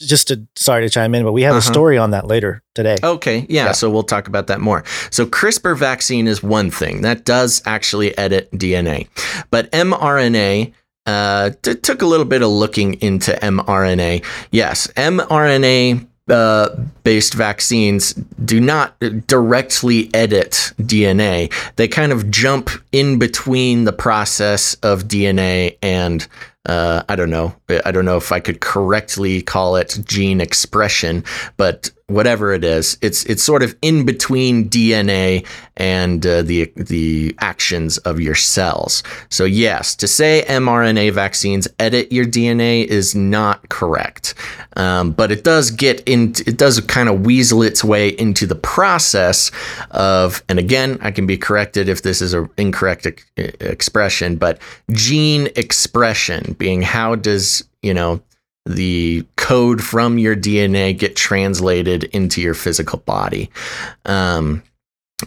Just 0.00 0.28
to 0.28 0.46
sorry 0.56 0.82
to 0.86 0.90
chime 0.90 1.14
in, 1.14 1.22
but 1.24 1.32
we 1.32 1.42
have 1.42 1.52
Uh-huh. 1.52 1.58
a 1.70 1.72
story 1.72 1.98
on 1.98 2.10
that 2.10 2.26
later 2.26 2.62
today. 2.74 2.96
Okay, 3.02 3.46
yeah, 3.48 3.72
so 3.72 3.88
we'll 3.90 4.02
talk 4.02 4.26
about 4.26 4.48
that 4.48 4.60
more. 4.60 4.82
So 5.10 5.24
CRISPR 5.24 5.76
vaccine 5.76 6.26
is 6.26 6.42
one 6.42 6.70
thing 6.70 7.02
that 7.02 7.24
does 7.24 7.62
actually 7.64 8.16
edit 8.18 8.50
DNA, 8.52 9.08
but 9.50 9.70
mRNA. 9.72 10.72
Uh, 11.06 11.50
t- 11.60 11.74
took 11.74 12.00
a 12.00 12.06
little 12.06 12.24
bit 12.24 12.40
of 12.40 12.48
looking 12.48 12.94
into 13.02 13.32
mRNA. 13.42 14.24
Yes, 14.50 14.86
mRNA 14.96 16.06
uh, 16.30 16.70
based 17.02 17.34
vaccines 17.34 18.14
do 18.42 18.58
not 18.58 18.98
directly 19.26 20.08
edit 20.14 20.72
DNA. 20.80 21.52
They 21.76 21.88
kind 21.88 22.10
of 22.10 22.30
jump 22.30 22.70
in 22.90 23.18
between 23.18 23.84
the 23.84 23.92
process 23.92 24.76
of 24.82 25.04
DNA 25.04 25.76
and 25.82 26.26
uh, 26.66 27.02
I 27.08 27.16
don't 27.16 27.30
know. 27.30 27.54
I 27.84 27.90
don't 27.90 28.04
know 28.04 28.16
if 28.16 28.32
I 28.32 28.40
could 28.40 28.60
correctly 28.60 29.42
call 29.42 29.76
it 29.76 29.98
gene 30.04 30.40
expression, 30.40 31.24
but 31.56 31.90
whatever 32.06 32.52
it 32.52 32.64
is, 32.64 32.98
it's 33.00 33.24
it's 33.24 33.42
sort 33.42 33.62
of 33.62 33.74
in 33.80 34.04
between 34.04 34.68
DNA 34.68 35.46
and 35.76 36.24
uh, 36.26 36.42
the 36.42 36.70
the 36.76 37.34
actions 37.40 37.98
of 37.98 38.20
your 38.20 38.34
cells. 38.34 39.02
So 39.30 39.44
yes, 39.44 39.94
to 39.96 40.06
say 40.06 40.44
mRNA 40.46 41.12
vaccines 41.12 41.66
edit 41.78 42.12
your 42.12 42.26
DNA 42.26 42.84
is 42.84 43.14
not 43.14 43.68
correct, 43.70 44.34
um, 44.76 45.12
but 45.12 45.32
it 45.32 45.44
does 45.44 45.70
get 45.70 46.02
in. 46.06 46.34
It 46.46 46.58
does 46.58 46.78
kind 46.80 47.08
of 47.08 47.24
weasel 47.24 47.62
its 47.62 47.82
way 47.82 48.08
into 48.08 48.46
the 48.46 48.54
process 48.54 49.50
of. 49.90 50.42
And 50.48 50.58
again, 50.58 50.98
I 51.00 51.10
can 51.10 51.26
be 51.26 51.38
corrected 51.38 51.88
if 51.88 52.02
this 52.02 52.20
is 52.20 52.34
an 52.34 52.50
incorrect 52.58 53.06
ex- 53.06 53.24
expression, 53.36 54.36
but 54.36 54.58
gene 54.90 55.48
expression 55.56 56.54
being 56.58 56.82
how 56.82 57.14
does 57.14 57.64
you 57.82 57.94
know 57.94 58.20
the 58.66 59.26
code 59.36 59.82
from 59.82 60.18
your 60.18 60.34
DNA 60.34 60.96
get 60.96 61.16
translated 61.16 62.04
into 62.04 62.40
your 62.40 62.54
physical 62.54 62.98
body. 63.00 63.50
Um, 64.04 64.62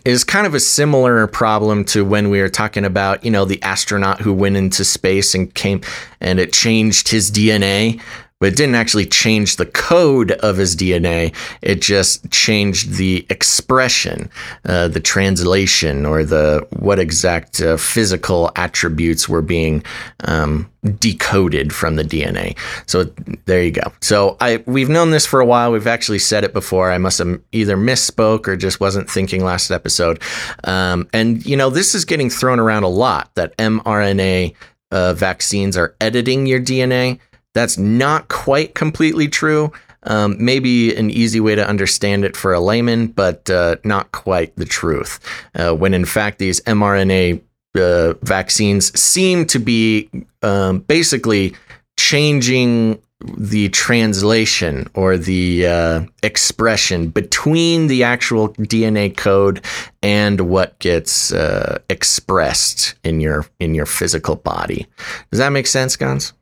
is 0.06 0.24
kind 0.24 0.46
of 0.46 0.54
a 0.54 0.60
similar 0.60 1.28
problem 1.28 1.86
to 1.86 2.04
when 2.04 2.30
we 2.30 2.42
were 2.42 2.50
talking 2.50 2.86
about, 2.86 3.24
you 3.24 3.32
know, 3.32 3.46
the 3.46 3.62
astronaut 3.64 4.20
who 4.22 4.34
went 4.34 4.58
into 4.58 4.84
space 4.84 5.34
and 5.34 5.54
came 5.54 5.82
and 6.20 6.40
it 6.40 6.54
changed 6.54 7.08
his 7.08 7.32
DNA, 7.32 8.02
but 8.40 8.50
it 8.50 8.56
didn't 8.56 8.76
actually 8.76 9.06
change 9.06 9.56
the 9.56 9.66
code 9.66 10.32
of 10.32 10.58
his 10.58 10.76
DNA. 10.76 11.34
It 11.62 11.82
just 11.82 12.30
changed 12.32 12.94
the 12.94 13.26
expression, 13.30 14.30
uh, 14.66 14.90
the 14.90 15.00
translation, 15.00 16.06
or 16.06 16.24
the 16.24 16.66
what 16.72 17.00
exact 17.00 17.62
uh, 17.62 17.78
physical 17.78 18.52
attributes 18.56 19.28
were 19.28 19.42
being 19.42 19.84
um, 20.26 20.70
decoded 21.00 21.74
from 21.74 21.96
the 21.96 22.04
DNA. 22.04 22.56
So 22.86 23.06
there 23.46 23.64
you 23.64 23.72
go. 23.72 23.92
So 24.02 24.38
I 24.40 24.64
we've 24.68 24.90
known 24.90 25.10
this 25.10 25.26
for 25.26 25.40
a 25.40 25.46
while. 25.46 25.72
We've 25.72 25.88
actually 25.88 26.20
said 26.20 26.44
it 26.44 26.54
before. 26.54 26.92
I 26.92 27.00
must 27.00 27.18
have 27.18 27.42
either 27.52 27.76
misspoke 27.76 28.48
or 28.48 28.56
just 28.56 28.80
wasn't 28.80 29.10
thinking 29.10 29.44
last 29.44 29.72
episode. 29.72 30.22
Um, 30.64 31.10
and 31.12 31.44
you 31.46 31.58
know 31.58 31.72
this 31.72 31.96
is 31.96 32.06
getting 32.06 32.30
thrown 32.30 32.60
around 32.60 32.84
a 32.84 32.90
lot 32.90 33.32
that 33.34 33.58
mRNA 33.58 34.54
uh, 34.92 35.14
vaccines 35.14 35.76
are 35.76 35.96
editing 36.00 36.46
your 36.46 36.60
DNA. 36.60 37.20
That's 37.58 37.80
not 37.80 38.28
quite 38.28 38.76
completely 38.76 39.28
true. 39.28 39.72
Um, 40.04 40.36
maybe 40.40 40.96
an 40.96 41.10
easy 41.10 41.40
way 41.40 41.56
to 41.56 41.68
understand 41.68 42.24
it 42.24 42.38
for 42.38 42.54
a 42.54 42.60
layman, 42.60 43.08
but 43.08 43.50
uh, 43.50 43.78
not 43.84 44.12
quite 44.12 44.56
the 44.58 44.66
truth. 44.66 45.20
Uh, 45.56 45.74
when 45.74 45.96
in 45.96 46.06
fact, 46.06 46.38
these 46.38 46.62
mRNA 46.62 47.42
uh, 47.76 48.14
vaccines 48.22 48.98
seem 48.98 49.44
to 49.48 49.58
be 49.58 50.08
um, 50.44 50.82
basically 50.82 51.56
changing 51.98 53.02
the 53.36 53.70
translation 53.70 54.88
or 54.94 55.18
the 55.18 55.66
uh, 55.66 56.02
expression 56.22 57.08
between 57.10 57.88
the 57.88 58.04
actual 58.04 58.50
DNA 58.50 59.18
code 59.18 59.66
and 60.04 60.42
what 60.42 60.78
gets 60.78 61.34
uh, 61.34 61.80
expressed 61.90 62.94
in 63.04 63.20
your 63.20 63.48
in 63.60 63.74
your 63.74 63.88
physical 63.88 64.36
body. 64.36 64.86
Does 65.32 65.40
that 65.40 65.50
make 65.50 65.66
sense, 65.66 65.98
Gonz? 65.98 66.34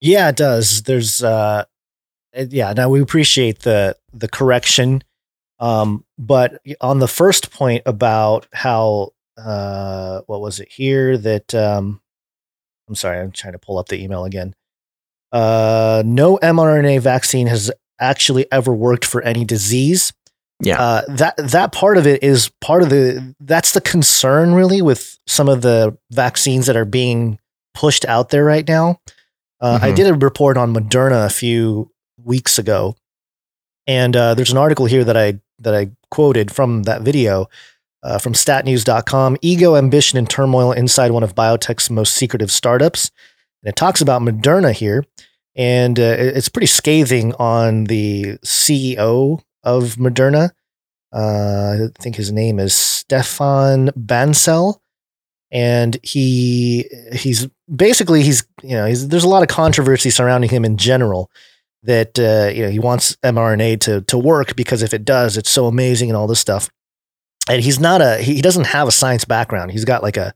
Yeah, 0.00 0.28
it 0.28 0.36
does. 0.36 0.82
There's 0.82 1.22
uh 1.22 1.64
yeah, 2.34 2.72
now 2.72 2.88
we 2.88 3.00
appreciate 3.00 3.60
the 3.60 3.96
the 4.12 4.28
correction. 4.28 5.02
Um 5.58 6.04
but 6.18 6.60
on 6.80 6.98
the 6.98 7.08
first 7.08 7.50
point 7.50 7.82
about 7.86 8.46
how 8.52 9.10
uh 9.36 10.22
what 10.26 10.40
was 10.40 10.60
it 10.60 10.68
here 10.70 11.16
that 11.18 11.54
um 11.54 12.00
I'm 12.88 12.94
sorry, 12.94 13.20
I'm 13.20 13.32
trying 13.32 13.52
to 13.52 13.58
pull 13.58 13.78
up 13.78 13.88
the 13.88 14.02
email 14.02 14.24
again. 14.24 14.54
Uh 15.32 16.02
no 16.04 16.38
mRNA 16.38 17.00
vaccine 17.00 17.46
has 17.46 17.70
actually 18.00 18.50
ever 18.50 18.72
worked 18.72 19.04
for 19.04 19.22
any 19.22 19.44
disease. 19.44 20.12
Yeah. 20.62 20.80
Uh, 20.80 21.02
that 21.08 21.36
that 21.38 21.72
part 21.72 21.96
of 21.96 22.06
it 22.06 22.22
is 22.22 22.50
part 22.60 22.82
of 22.82 22.90
the 22.90 23.34
that's 23.40 23.72
the 23.72 23.80
concern 23.80 24.52
really 24.54 24.82
with 24.82 25.18
some 25.26 25.48
of 25.48 25.62
the 25.62 25.96
vaccines 26.10 26.66
that 26.66 26.76
are 26.76 26.84
being 26.84 27.38
pushed 27.74 28.04
out 28.04 28.28
there 28.30 28.44
right 28.44 28.66
now. 28.68 29.00
Uh, 29.60 29.78
I 29.82 29.90
Mhm. 29.92 29.96
did 29.96 30.06
a 30.08 30.14
report 30.14 30.56
on 30.56 30.72
Moderna 30.74 31.26
a 31.26 31.30
few 31.30 31.90
weeks 32.22 32.58
ago, 32.58 32.96
and 33.86 34.16
uh, 34.16 34.34
there's 34.34 34.50
an 34.52 34.58
article 34.58 34.86
here 34.86 35.04
that 35.04 35.16
I 35.16 35.38
that 35.58 35.74
I 35.74 35.90
quoted 36.10 36.50
from 36.50 36.84
that 36.84 37.02
video 37.02 37.46
uh, 38.02 38.18
from 38.18 38.32
StatNews.com. 38.32 39.36
Ego, 39.42 39.76
ambition, 39.76 40.18
and 40.18 40.28
turmoil 40.28 40.72
inside 40.72 41.10
one 41.10 41.22
of 41.22 41.34
biotech's 41.34 41.90
most 41.90 42.14
secretive 42.14 42.50
startups, 42.50 43.10
and 43.62 43.68
it 43.68 43.76
talks 43.76 44.00
about 44.00 44.22
Moderna 44.22 44.72
here, 44.72 45.04
and 45.54 45.98
uh, 46.00 46.16
it's 46.18 46.48
pretty 46.48 46.66
scathing 46.66 47.34
on 47.34 47.84
the 47.84 48.38
CEO 48.42 49.40
of 49.62 49.96
Moderna. 49.96 50.50
Uh, 51.12 51.88
I 51.98 52.02
think 52.02 52.16
his 52.16 52.32
name 52.32 52.58
is 52.58 52.74
Stefan 52.74 53.88
Bancel, 53.90 54.76
and 55.52 55.96
he 56.02 56.88
he's 57.12 57.48
basically 57.74 58.22
he's 58.22 58.44
you 58.62 58.76
know 58.76 58.86
he's, 58.86 59.08
there's 59.08 59.24
a 59.24 59.28
lot 59.28 59.42
of 59.42 59.48
controversy 59.48 60.10
surrounding 60.10 60.50
him 60.50 60.64
in 60.64 60.76
general 60.76 61.30
that 61.82 62.18
uh, 62.18 62.52
you 62.54 62.62
know 62.62 62.70
he 62.70 62.78
wants 62.78 63.16
mRNA 63.16 63.80
to 63.80 64.00
to 64.02 64.18
work 64.18 64.56
because 64.56 64.82
if 64.82 64.94
it 64.94 65.04
does, 65.04 65.36
it's 65.36 65.50
so 65.50 65.66
amazing 65.66 66.10
and 66.10 66.16
all 66.16 66.26
this 66.26 66.40
stuff. 66.40 66.70
And 67.48 67.62
he's 67.62 67.80
not 67.80 68.00
a 68.00 68.18
he, 68.18 68.40
doesn't 68.42 68.66
have 68.66 68.86
a 68.86 68.92
science 68.92 69.24
background. 69.24 69.72
He's 69.72 69.84
got 69.84 70.02
like 70.02 70.16
a 70.16 70.34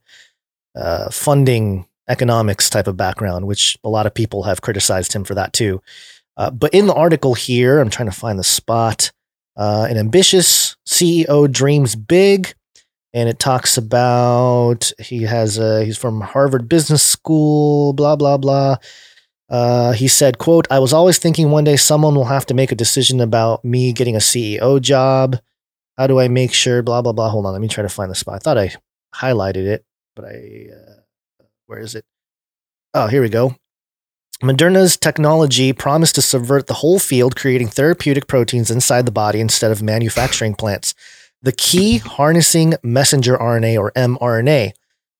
uh, 0.75 1.09
funding 1.11 1.85
economics 2.07 2.69
type 2.69 2.87
of 2.87 2.97
background, 2.97 3.47
which 3.47 3.77
a 3.83 3.89
lot 3.89 4.05
of 4.05 4.13
people 4.13 4.43
have 4.43 4.61
criticized 4.61 5.13
him 5.13 5.23
for 5.23 5.35
that 5.35 5.53
too. 5.53 5.81
Uh, 6.37 6.51
but 6.51 6.73
in 6.73 6.87
the 6.87 6.93
article 6.93 7.33
here, 7.33 7.79
I'm 7.79 7.89
trying 7.89 8.09
to 8.09 8.15
find 8.15 8.37
the 8.37 8.43
spot. 8.43 9.11
Uh, 9.55 9.87
an 9.89 9.97
ambitious 9.97 10.75
CEO 10.85 11.49
dreams 11.49 11.95
big, 11.95 12.53
and 13.15 13.29
it 13.29 13.39
talks 13.39 13.77
about 13.77 14.91
he 14.99 15.23
has 15.23 15.57
a, 15.57 15.85
he's 15.85 15.97
from 15.97 16.19
Harvard 16.19 16.67
Business 16.67 17.01
School, 17.01 17.93
blah 17.93 18.17
blah 18.17 18.37
blah. 18.37 18.75
Uh, 19.49 19.93
he 19.93 20.07
said, 20.09 20.37
"quote 20.37 20.67
I 20.69 20.79
was 20.79 20.91
always 20.91 21.17
thinking 21.17 21.49
one 21.49 21.63
day 21.63 21.77
someone 21.77 22.13
will 22.13 22.25
have 22.25 22.45
to 22.47 22.53
make 22.53 22.73
a 22.73 22.75
decision 22.75 23.21
about 23.21 23.63
me 23.63 23.93
getting 23.93 24.17
a 24.17 24.19
CEO 24.19 24.81
job. 24.81 25.39
How 25.97 26.07
do 26.07 26.19
I 26.19 26.27
make 26.27 26.53
sure? 26.53 26.83
Blah 26.83 27.01
blah 27.01 27.13
blah. 27.13 27.29
Hold 27.29 27.45
on, 27.45 27.53
let 27.53 27.61
me 27.61 27.69
try 27.69 27.83
to 27.83 27.89
find 27.89 28.11
the 28.11 28.15
spot. 28.15 28.35
I 28.35 28.39
thought 28.39 28.57
I 28.57 28.73
highlighted 29.15 29.65
it, 29.65 29.85
but 30.13 30.25
I 30.25 30.67
uh, 30.73 31.45
where 31.67 31.79
is 31.79 31.95
it? 31.95 32.03
Oh, 32.93 33.07
here 33.07 33.21
we 33.21 33.29
go. 33.29 33.55
Moderna's 34.43 34.97
technology 34.97 35.71
promised 35.71 36.15
to 36.15 36.21
subvert 36.21 36.67
the 36.67 36.73
whole 36.73 36.99
field, 36.99 37.37
creating 37.37 37.69
therapeutic 37.69 38.27
proteins 38.27 38.69
inside 38.69 39.05
the 39.05 39.11
body 39.11 39.39
instead 39.39 39.71
of 39.71 39.81
manufacturing 39.81 40.53
plants. 40.53 40.93
The 41.45 41.51
key 41.51 41.99
harnessing 41.99 42.73
messenger 42.81 43.37
RNA 43.37 43.77
or 43.77 43.91
mRNA. 43.91 44.71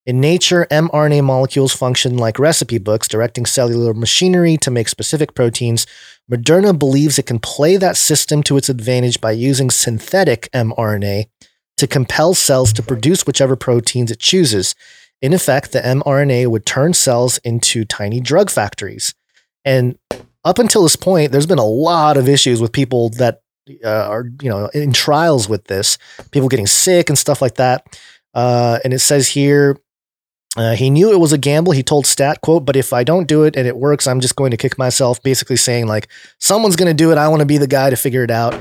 In 0.07 0.19
nature, 0.19 0.65
mRNA 0.71 1.23
molecules 1.23 1.71
function 1.71 2.17
like 2.17 2.39
recipe 2.39 2.79
books, 2.79 3.07
directing 3.07 3.45
cellular 3.45 3.93
machinery 3.93 4.57
to 4.57 4.71
make 4.71 4.89
specific 4.89 5.35
proteins. 5.35 5.85
Moderna 6.27 6.77
believes 6.77 7.19
it 7.19 7.27
can 7.27 7.37
play 7.37 7.77
that 7.77 7.95
system 7.95 8.41
to 8.41 8.57
its 8.57 8.69
advantage 8.69 9.21
by 9.21 9.33
using 9.33 9.69
synthetic 9.69 10.49
mRNA 10.51 11.27
to 11.77 11.85
compel 11.85 12.33
cells 12.33 12.73
to 12.73 12.81
produce 12.81 13.27
whichever 13.27 13.55
proteins 13.55 14.09
it 14.09 14.17
chooses. 14.17 14.73
In 15.21 15.31
effect, 15.31 15.73
the 15.73 15.79
mRNA 15.81 16.47
would 16.47 16.65
turn 16.65 16.95
cells 16.95 17.37
into 17.43 17.85
tiny 17.85 18.19
drug 18.19 18.49
factories. 18.49 19.13
And 19.63 19.99
up 20.43 20.57
until 20.57 20.81
this 20.81 20.95
point, 20.95 21.31
there's 21.31 21.45
been 21.45 21.59
a 21.59 21.63
lot 21.65 22.17
of 22.17 22.27
issues 22.27 22.59
with 22.59 22.71
people 22.71 23.09
that 23.09 23.41
uh, 23.83 23.87
are, 24.09 24.25
you 24.41 24.49
know, 24.49 24.67
in 24.73 24.93
trials 24.93 25.49
with 25.49 25.65
this, 25.65 25.97
people 26.31 26.49
getting 26.49 26.67
sick 26.67 27.09
and 27.09 27.17
stuff 27.17 27.41
like 27.41 27.55
that. 27.55 27.99
Uh, 28.33 28.79
and 28.83 28.93
it 28.93 28.99
says 28.99 29.29
here, 29.29 29.77
uh, 30.57 30.73
he 30.75 30.89
knew 30.89 31.11
it 31.11 31.19
was 31.19 31.33
a 31.33 31.37
gamble. 31.37 31.73
He 31.73 31.83
told 31.83 32.05
Stat, 32.05 32.41
quote, 32.41 32.65
but 32.65 32.75
if 32.75 32.93
I 32.93 33.03
don't 33.03 33.27
do 33.27 33.43
it 33.43 33.55
and 33.57 33.67
it 33.67 33.75
works, 33.75 34.07
I'm 34.07 34.21
just 34.21 34.35
going 34.35 34.51
to 34.51 34.57
kick 34.57 34.77
myself, 34.77 35.21
basically 35.21 35.57
saying, 35.57 35.87
like, 35.87 36.07
someone's 36.39 36.75
going 36.77 36.87
to 36.87 36.93
do 36.93 37.11
it. 37.11 37.17
I 37.17 37.27
want 37.27 37.41
to 37.41 37.45
be 37.45 37.57
the 37.57 37.67
guy 37.67 37.89
to 37.89 37.95
figure 37.97 38.23
it 38.23 38.31
out. 38.31 38.53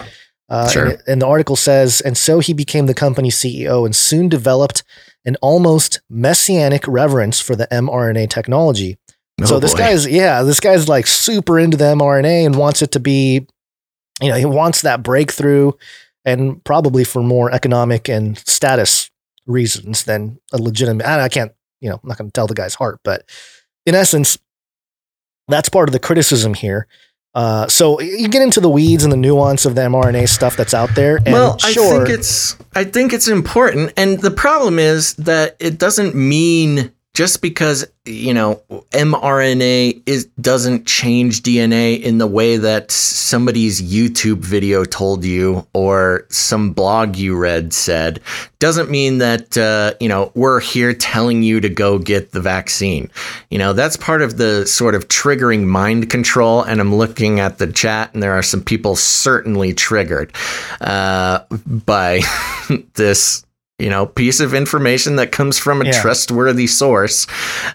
Uh, 0.48 0.68
Sure. 0.68 0.84
and, 0.84 0.92
it- 0.94 1.02
and 1.06 1.22
the 1.22 1.26
article 1.26 1.56
says, 1.56 2.00
and 2.00 2.16
so 2.18 2.38
he 2.40 2.52
became 2.52 2.86
the 2.86 2.94
company's 2.94 3.36
CEO 3.36 3.84
and 3.84 3.94
soon 3.94 4.28
developed 4.28 4.82
an 5.24 5.36
almost 5.40 6.00
messianic 6.10 6.86
reverence 6.88 7.40
for 7.40 7.54
the 7.56 7.66
mRNA 7.68 8.28
technology. 8.28 8.98
so 9.44 9.56
Oh, 9.56 9.58
this 9.58 9.72
guy's, 9.74 10.06
yeah, 10.06 10.42
this 10.42 10.60
guy's 10.60 10.88
like 10.88 11.06
super 11.06 11.58
into 11.58 11.76
the 11.76 11.84
mRNA 11.94 12.44
and 12.46 12.56
wants 12.56 12.82
it 12.82 12.90
to 12.92 13.00
be, 13.00 13.46
you 14.22 14.28
know, 14.28 14.36
he 14.36 14.44
wants 14.44 14.82
that 14.82 15.02
breakthrough 15.02 15.72
and 16.24 16.62
probably 16.64 17.04
for 17.04 17.22
more 17.22 17.50
economic 17.52 18.08
and 18.08 18.38
status 18.38 19.10
reasons 19.46 20.04
than 20.04 20.38
a 20.52 20.58
legitimate. 20.58 21.06
I 21.06 21.28
can't, 21.28 21.52
you 21.80 21.90
know, 21.90 21.96
I'm 22.02 22.08
not 22.08 22.18
going 22.18 22.28
to 22.28 22.32
tell 22.32 22.46
the 22.46 22.54
guy's 22.54 22.74
heart, 22.74 23.00
but 23.04 23.28
in 23.86 23.94
essence, 23.94 24.38
that's 25.48 25.68
part 25.68 25.88
of 25.88 25.92
the 25.92 25.98
criticism 25.98 26.54
here. 26.54 26.86
Uh, 27.34 27.66
so 27.66 28.00
you 28.00 28.28
get 28.28 28.42
into 28.42 28.60
the 28.60 28.70
weeds 28.70 29.02
and 29.02 29.12
the 29.12 29.16
nuance 29.16 29.66
of 29.66 29.74
the 29.74 29.80
mRNA 29.82 30.28
stuff 30.28 30.56
that's 30.56 30.72
out 30.72 30.94
there. 30.94 31.16
And 31.16 31.32
well, 31.32 31.58
sure, 31.58 32.02
I 32.02 32.06
think 32.06 32.18
it's 32.18 32.56
I 32.76 32.84
think 32.84 33.12
it's 33.12 33.26
important, 33.26 33.92
and 33.96 34.20
the 34.20 34.30
problem 34.30 34.78
is 34.78 35.14
that 35.14 35.56
it 35.58 35.76
doesn't 35.76 36.14
mean 36.14 36.92
just 37.14 37.40
because 37.40 37.86
you 38.04 38.34
know 38.34 38.60
mRNA 38.90 40.02
is 40.04 40.26
doesn't 40.40 40.86
change 40.86 41.42
DNA 41.42 42.00
in 42.00 42.18
the 42.18 42.26
way 42.26 42.56
that 42.56 42.90
somebody's 42.90 43.80
YouTube 43.80 44.38
video 44.38 44.84
told 44.84 45.24
you 45.24 45.66
or 45.72 46.26
some 46.28 46.72
blog 46.72 47.16
you 47.16 47.36
read 47.36 47.72
said 47.72 48.20
doesn't 48.58 48.90
mean 48.90 49.18
that 49.18 49.56
uh, 49.56 49.94
you 50.00 50.08
know 50.08 50.32
we're 50.34 50.58
here 50.58 50.92
telling 50.92 51.42
you 51.42 51.60
to 51.60 51.68
go 51.68 51.98
get 51.98 52.32
the 52.32 52.40
vaccine. 52.40 53.10
You 53.50 53.58
know 53.58 53.74
that's 53.74 53.96
part 53.96 54.22
of 54.22 54.36
the 54.36 54.66
sort 54.66 54.94
of 54.94 55.08
triggering 55.08 55.64
mind 55.64 56.10
control. 56.10 56.62
And 56.62 56.80
I'm 56.80 56.94
looking 56.94 57.40
at 57.40 57.58
the 57.58 57.70
chat, 57.70 58.12
and 58.14 58.22
there 58.22 58.32
are 58.32 58.42
some 58.42 58.62
people 58.62 58.96
certainly 58.96 59.74
triggered 59.74 60.32
uh, 60.80 61.40
by 61.66 62.22
this 62.94 63.44
you 63.80 63.90
know 63.90 64.06
piece 64.06 64.38
of 64.38 64.54
information 64.54 65.16
that 65.16 65.32
comes 65.32 65.58
from 65.58 65.82
a 65.82 65.86
Yeah. 65.86 66.00
trustworthy 66.00 66.66
source 66.68 67.26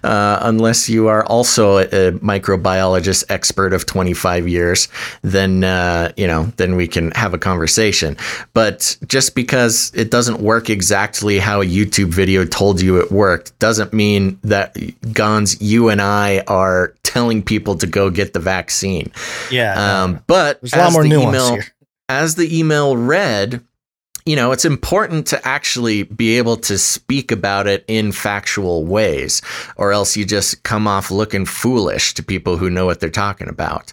uh, 0.03 0.39
unless 0.41 0.87
you 0.87 1.07
are 1.09 1.25
also 1.25 1.79
a, 1.79 2.11
microbiologist 2.13 3.25
expert 3.29 3.73
of 3.73 3.85
25 3.85 4.47
years 4.47 4.87
then 5.23 5.63
uh, 5.65 6.11
you 6.15 6.25
know 6.25 6.45
then 6.55 6.75
we 6.77 6.87
can 6.87 7.11
have 7.11 7.33
a 7.33 7.37
conversation 7.37 8.15
but 8.53 8.95
just 9.07 9.35
because 9.35 9.91
it 9.93 10.09
doesn't 10.09 10.39
work 10.39 10.69
exactly 10.69 11.37
how 11.37 11.61
a 11.61 11.65
youtube 11.65 12.07
video 12.09 12.45
told 12.45 12.79
you 12.81 12.97
it 12.99 13.11
worked 13.11 13.57
doesn't 13.59 13.91
mean 13.91 14.39
that 14.43 14.73
Gonz 14.75 15.57
you 15.59 15.89
and 15.89 16.01
i 16.01 16.43
are 16.47 16.93
telling 17.03 17.43
people 17.43 17.75
to 17.75 17.87
go 17.87 18.09
get 18.09 18.31
the 18.33 18.39
vaccine 18.39 19.11
yeah, 19.51 20.03
um, 20.03 20.23
but 20.27 20.61
There's 20.61 20.73
a 20.73 20.77
lot 20.77 20.93
more 20.93 21.03
the 21.03 21.09
nuance 21.09 21.27
email, 21.35 21.53
here. 21.55 21.65
as 22.07 22.35
the 22.35 22.57
email 22.57 22.95
read, 22.95 23.61
you 24.29 24.35
know, 24.35 24.51
it's 24.51 24.65
important 24.65 25.25
to 25.27 25.47
actually 25.47 26.03
be 26.03 26.37
able 26.37 26.55
to 26.57 26.77
speak 26.77 27.31
about 27.31 27.65
it 27.65 27.83
in 27.87 28.11
factual 28.11 28.85
ways, 28.85 29.41
or 29.75 29.91
else 29.91 30.15
you 30.15 30.23
just 30.23 30.61
come 30.61 30.87
off 30.87 31.09
looking 31.09 31.45
foolish 31.47 32.13
to 32.13 32.21
people 32.21 32.55
who 32.55 32.69
know 32.69 32.85
what 32.85 32.99
they're 32.99 33.09
talking 33.09 33.49
about. 33.49 33.91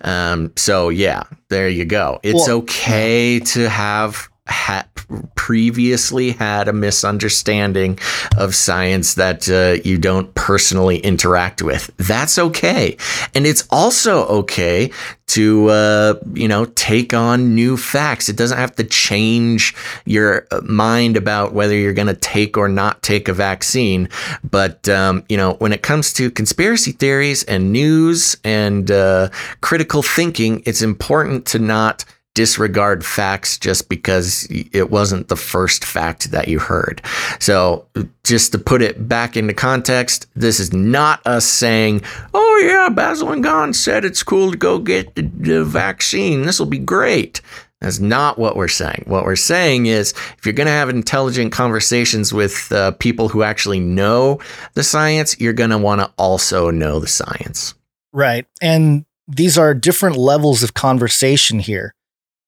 Um, 0.00 0.52
so 0.56 0.88
yeah, 0.88 1.24
there 1.50 1.68
you 1.68 1.84
go. 1.84 2.18
It's 2.22 2.48
Well- 2.48 2.58
okay 2.58 3.40
to 3.40 3.68
have 3.68 4.28
ha- 4.48 4.86
previously 5.34 6.32
had 6.32 6.68
a 6.68 6.72
misunderstanding 6.72 7.98
of 8.36 8.54
science 8.54 9.14
that 9.14 9.48
uh, 9.48 9.82
you 9.84 9.98
don't 9.98 10.34
personally 10.34 10.98
interact 10.98 11.62
with. 11.62 11.90
That's 11.96 12.38
okay. 12.38 12.96
And 13.34 13.46
it's 13.46 13.66
also 13.70 14.26
okay 14.26 14.90
to, 15.26 15.68
uh, 15.68 16.14
you 16.34 16.48
know, 16.48 16.66
take 16.66 17.14
on 17.14 17.54
new 17.54 17.76
facts. 17.76 18.28
It 18.28 18.36
doesn't 18.36 18.58
have 18.58 18.76
to 18.76 18.84
change 18.84 19.74
your 20.04 20.46
uh, 20.50 20.60
mind 20.62 21.16
about 21.16 21.54
whether 21.54 21.74
you're 21.74 21.94
going 21.94 22.08
to 22.08 22.14
take 22.14 22.56
or 22.56 22.68
not 22.68 23.02
take 23.02 23.28
a 23.28 23.32
vaccine. 23.32 24.08
But, 24.48 24.88
um, 24.88 25.24
you 25.28 25.36
know, 25.36 25.54
when 25.54 25.72
it 25.72 25.82
comes 25.82 26.12
to 26.14 26.30
conspiracy 26.30 26.92
theories 26.92 27.42
and 27.44 27.72
news 27.72 28.36
and 28.44 28.90
uh, 28.90 29.30
critical 29.60 30.02
thinking, 30.02 30.62
it's 30.66 30.82
important 30.82 31.46
to 31.46 31.58
not 31.58 32.04
disregard 32.34 33.04
facts 33.04 33.56
just 33.58 33.88
because 33.88 34.46
it 34.50 34.90
wasn't 34.90 35.28
the 35.28 35.36
first 35.36 35.84
fact 35.84 36.32
that 36.32 36.48
you 36.48 36.58
heard. 36.58 37.00
So, 37.38 37.86
just 38.24 38.52
to 38.52 38.58
put 38.58 38.82
it 38.82 39.08
back 39.08 39.36
into 39.36 39.54
context, 39.54 40.26
this 40.34 40.58
is 40.58 40.72
not 40.72 41.24
us 41.26 41.46
saying, 41.46 42.02
oh, 42.34 42.62
yeah, 42.64 42.88
Basil 42.88 43.32
and 43.32 43.42
Gon 43.42 43.72
said 43.72 44.04
it's 44.04 44.22
cool 44.22 44.50
to 44.50 44.56
go 44.56 44.78
get 44.78 45.14
the, 45.14 45.22
the 45.22 45.64
vaccine. 45.64 46.42
This 46.42 46.58
will 46.58 46.66
be 46.66 46.78
great. 46.78 47.40
That's 47.80 48.00
not 48.00 48.38
what 48.38 48.56
we're 48.56 48.66
saying. 48.68 49.04
What 49.06 49.24
we're 49.24 49.36
saying 49.36 49.86
is 49.86 50.12
if 50.38 50.46
you're 50.46 50.54
going 50.54 50.66
to 50.66 50.72
have 50.72 50.88
intelligent 50.88 51.52
conversations 51.52 52.32
with 52.32 52.72
uh, 52.72 52.92
people 52.92 53.28
who 53.28 53.42
actually 53.42 53.80
know 53.80 54.40
the 54.72 54.82
science, 54.82 55.38
you're 55.38 55.52
going 55.52 55.70
to 55.70 55.78
want 55.78 56.00
to 56.00 56.10
also 56.16 56.70
know 56.70 56.98
the 56.98 57.06
science. 57.06 57.74
Right. 58.12 58.46
And 58.62 59.04
these 59.28 59.58
are 59.58 59.74
different 59.74 60.16
levels 60.16 60.62
of 60.62 60.74
conversation 60.74 61.58
here 61.58 61.94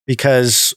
because 0.07 0.73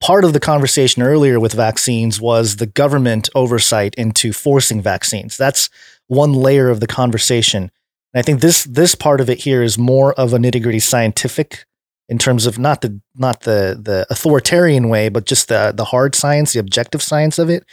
part 0.00 0.24
of 0.24 0.34
the 0.34 0.40
conversation 0.40 1.02
earlier 1.02 1.40
with 1.40 1.54
vaccines 1.54 2.20
was 2.20 2.56
the 2.56 2.66
government 2.66 3.30
oversight 3.34 3.94
into 3.94 4.32
forcing 4.32 4.82
vaccines. 4.82 5.36
That's 5.36 5.70
one 6.08 6.34
layer 6.34 6.68
of 6.68 6.80
the 6.80 6.86
conversation. 6.86 7.70
And 8.12 8.20
I 8.20 8.22
think 8.22 8.40
this 8.40 8.64
this 8.64 8.94
part 8.94 9.20
of 9.20 9.30
it 9.30 9.38
here 9.38 9.62
is 9.62 9.78
more 9.78 10.12
of 10.14 10.34
a 10.34 10.38
nitty 10.38 10.62
gritty 10.62 10.80
scientific 10.80 11.64
in 12.08 12.18
terms 12.18 12.44
of 12.44 12.58
not 12.58 12.82
the 12.82 13.00
not 13.14 13.40
the 13.40 13.80
the 13.80 14.06
authoritarian 14.10 14.88
way, 14.88 15.08
but 15.08 15.24
just 15.24 15.48
the 15.48 15.72
the 15.74 15.86
hard 15.86 16.14
science, 16.14 16.52
the 16.52 16.60
objective 16.60 17.02
science 17.02 17.38
of 17.38 17.48
it. 17.48 17.64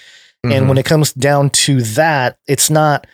Mm-hmm. 0.45 0.53
And 0.53 0.69
when 0.69 0.77
it 0.77 0.85
comes 0.85 1.13
down 1.13 1.49
to 1.49 1.81
that, 1.81 2.37
it's 2.47 2.69
not 2.69 3.05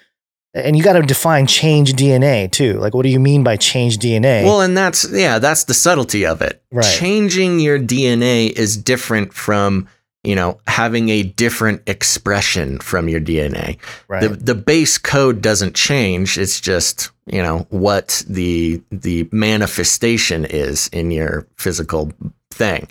and 0.54 0.78
you 0.78 0.84
got 0.84 0.94
to 0.94 1.02
define 1.02 1.48
change 1.48 1.94
DNA 1.94 2.52
too. 2.52 2.74
Like, 2.74 2.94
what 2.94 3.04
do 3.04 3.10
you 3.10 3.20
mean 3.20 3.44
by 3.44 3.58
change 3.58 3.98
DNA? 3.98 4.44
Well, 4.44 4.62
and 4.62 4.76
that's, 4.76 5.10
yeah, 5.12 5.40
that's 5.40 5.66
the 5.66 5.74
subtlety 5.74 6.26
of 6.26 6.42
it. 6.42 6.62
Right. 6.72 6.84
Changing 6.86 7.60
your 7.60 7.80
DNA 7.80 8.52
is 8.52 8.78
different 8.78 9.34
from, 9.34 9.88
you 10.24 10.36
know, 10.36 10.60
having 10.68 11.10
a 11.10 11.24
different 11.24 11.84
expression 11.88 12.80
from 12.80 13.08
your 13.08 13.22
DNA. 13.22 13.78
Right. 14.08 14.22
The, 14.22 14.30
the 14.30 14.56
base 14.56 14.98
code 14.98 15.42
doesn't 15.42 15.76
change. 15.76 16.38
It's 16.38 16.60
just, 16.60 17.12
you 17.26 17.42
know, 17.42 17.68
what 17.70 18.24
the, 18.28 18.82
the 18.92 19.30
manifestation 19.32 20.46
is 20.46 20.88
in 20.90 21.12
your 21.12 21.48
physical 21.58 22.12
thing. 22.52 22.88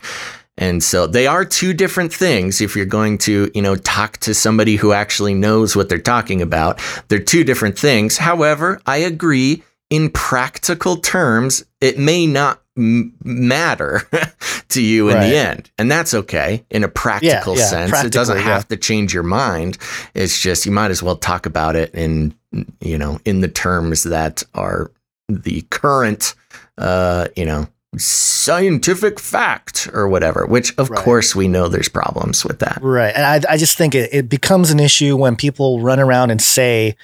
And 0.58 0.82
so 0.82 1.06
they 1.06 1.26
are 1.26 1.44
two 1.44 1.74
different 1.74 2.12
things. 2.12 2.60
If 2.60 2.76
you're 2.76 2.86
going 2.86 3.18
to, 3.18 3.50
you 3.54 3.62
know, 3.62 3.76
talk 3.76 4.16
to 4.18 4.32
somebody 4.34 4.76
who 4.76 4.92
actually 4.92 5.34
knows 5.34 5.76
what 5.76 5.88
they're 5.88 5.98
talking 5.98 6.40
about, 6.40 6.80
they're 7.08 7.18
two 7.18 7.44
different 7.44 7.78
things. 7.78 8.16
However, 8.18 8.80
I 8.86 8.98
agree 8.98 9.62
in 9.90 10.10
practical 10.10 10.96
terms, 10.96 11.64
it 11.80 11.98
may 11.98 12.26
not 12.26 12.60
m- 12.76 13.14
matter 13.22 14.02
to 14.70 14.82
you 14.82 15.08
in 15.10 15.16
Right. 15.16 15.28
the 15.28 15.36
end. 15.36 15.70
And 15.78 15.90
that's 15.90 16.12
okay 16.14 16.64
in 16.70 16.82
a 16.82 16.88
practical 16.88 17.56
yeah, 17.56 17.66
sense. 17.66 17.90
It 18.04 18.10
doesn't 18.12 18.34
practically, 18.34 18.38
yeah. 18.40 18.54
have 18.56 18.68
to 18.68 18.76
change 18.76 19.14
your 19.14 19.22
mind. 19.22 19.78
It's 20.14 20.40
just 20.40 20.66
you 20.66 20.72
might 20.72 20.90
as 20.90 21.02
well 21.02 21.16
talk 21.16 21.46
about 21.46 21.76
it 21.76 21.94
in, 21.94 22.34
you 22.80 22.98
know, 22.98 23.20
in 23.24 23.42
the 23.42 23.48
terms 23.48 24.02
that 24.04 24.42
are 24.54 24.90
the 25.28 25.62
current, 25.70 26.34
uh, 26.78 27.28
you 27.36 27.44
know, 27.44 27.68
scientific 27.98 29.18
fact 29.18 29.88
or 29.92 30.08
whatever, 30.08 30.46
which 30.46 30.72
of 30.78 30.90
Right. 30.90 30.98
course 31.04 31.34
we 31.34 31.48
know 31.48 31.68
there's 31.68 31.88
problems 31.88 32.44
with 32.44 32.58
that. 32.60 32.78
Right. 32.82 33.12
And 33.14 33.24
I, 33.46 33.54
I 33.54 33.56
just 33.56 33.76
think 33.76 33.94
it, 33.94 34.10
it 34.12 34.28
becomes 34.28 34.70
an 34.70 34.80
issue 34.80 35.16
when 35.16 35.36
people 35.36 35.80
run 35.80 35.98
around 36.00 36.30
and 36.30 36.40
say, 36.40 36.96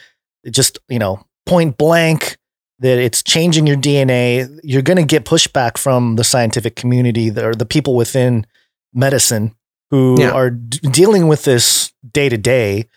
just, 0.51 0.79
you 0.89 0.99
know, 0.99 1.25
point 1.47 1.77
blank 1.79 2.37
that 2.81 2.99
it's 2.99 3.23
changing 3.23 3.67
your 3.67 3.77
DNA. 3.77 4.49
You're 4.63 4.83
going 4.83 4.97
to 4.99 5.05
get 5.05 5.25
pushback 5.25 5.79
from 5.79 6.17
the 6.17 6.25
scientific 6.25 6.75
community 6.77 7.31
or 7.31 7.55
the 7.55 7.67
people 7.67 7.95
within 7.97 8.47
medicine 8.93 9.55
who 9.91 10.17
Yeah. 10.21 10.31
are 10.33 10.51
d- 10.51 10.79
dealing 10.91 11.29
with 11.29 11.45
this 11.45 11.93
day 12.13 12.29
to 12.29 12.37
day. 12.39 12.89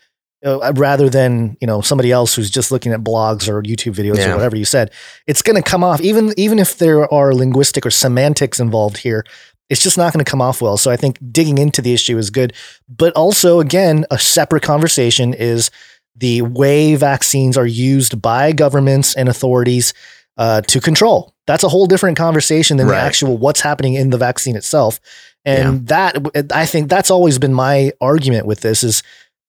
Uh, 0.44 0.72
Rather 0.76 1.08
than 1.08 1.56
you 1.60 1.66
know 1.66 1.80
somebody 1.80 2.12
else 2.12 2.34
who's 2.34 2.50
just 2.50 2.70
looking 2.70 2.92
at 2.92 3.00
blogs 3.00 3.48
or 3.48 3.62
YouTube 3.62 3.94
videos 3.94 4.18
Yeah. 4.18 4.32
or 4.32 4.36
whatever 4.36 4.56
you 4.56 4.64
said, 4.64 4.90
it's 5.26 5.42
going 5.42 5.56
to 5.56 5.68
come 5.68 5.82
off 5.84 6.00
even 6.00 6.32
even 6.36 6.58
if 6.58 6.78
there 6.78 7.12
are 7.12 7.34
linguistic 7.34 7.86
or 7.86 7.90
semantics 7.90 8.60
involved 8.60 8.98
here 8.98 9.24
it's 9.68 9.82
just 9.82 9.98
not 9.98 10.12
going 10.12 10.24
to 10.24 10.30
come 10.30 10.40
off 10.40 10.62
well. 10.62 10.76
So 10.76 10.92
I 10.92 10.96
think 10.96 11.18
digging 11.32 11.58
into 11.58 11.82
the 11.82 11.92
issue 11.92 12.16
is 12.18 12.30
good. 12.30 12.52
But 12.88 13.12
also, 13.14 13.58
again, 13.58 14.04
a 14.12 14.16
separate 14.18 14.62
conversation 14.62 15.34
is 15.34 15.72
the 16.14 16.42
way 16.42 16.94
vaccines 16.94 17.56
are 17.58 17.66
used 17.66 18.22
by 18.22 18.52
governments 18.52 19.16
and 19.16 19.28
authorities 19.28 19.92
uh, 20.36 20.60
to 20.68 20.80
control. 20.80 21.34
That's 21.48 21.64
a 21.64 21.68
whole 21.68 21.86
different 21.86 22.16
conversation 22.16 22.76
than 22.76 22.86
Right. 22.86 23.00
the 23.00 23.02
actual 23.02 23.38
what's 23.38 23.60
happening 23.60 23.94
in 23.94 24.10
the 24.10 24.18
vaccine 24.18 24.54
itself. 24.54 25.00
And 25.44 25.88
that 25.88 26.16
I 26.54 26.64
think 26.64 26.88
that's 26.88 27.10
always 27.10 27.40
been 27.40 27.52
my 27.52 27.90
argument 28.00 28.46
with 28.46 28.60
this 28.60 28.84
is, 28.84 29.02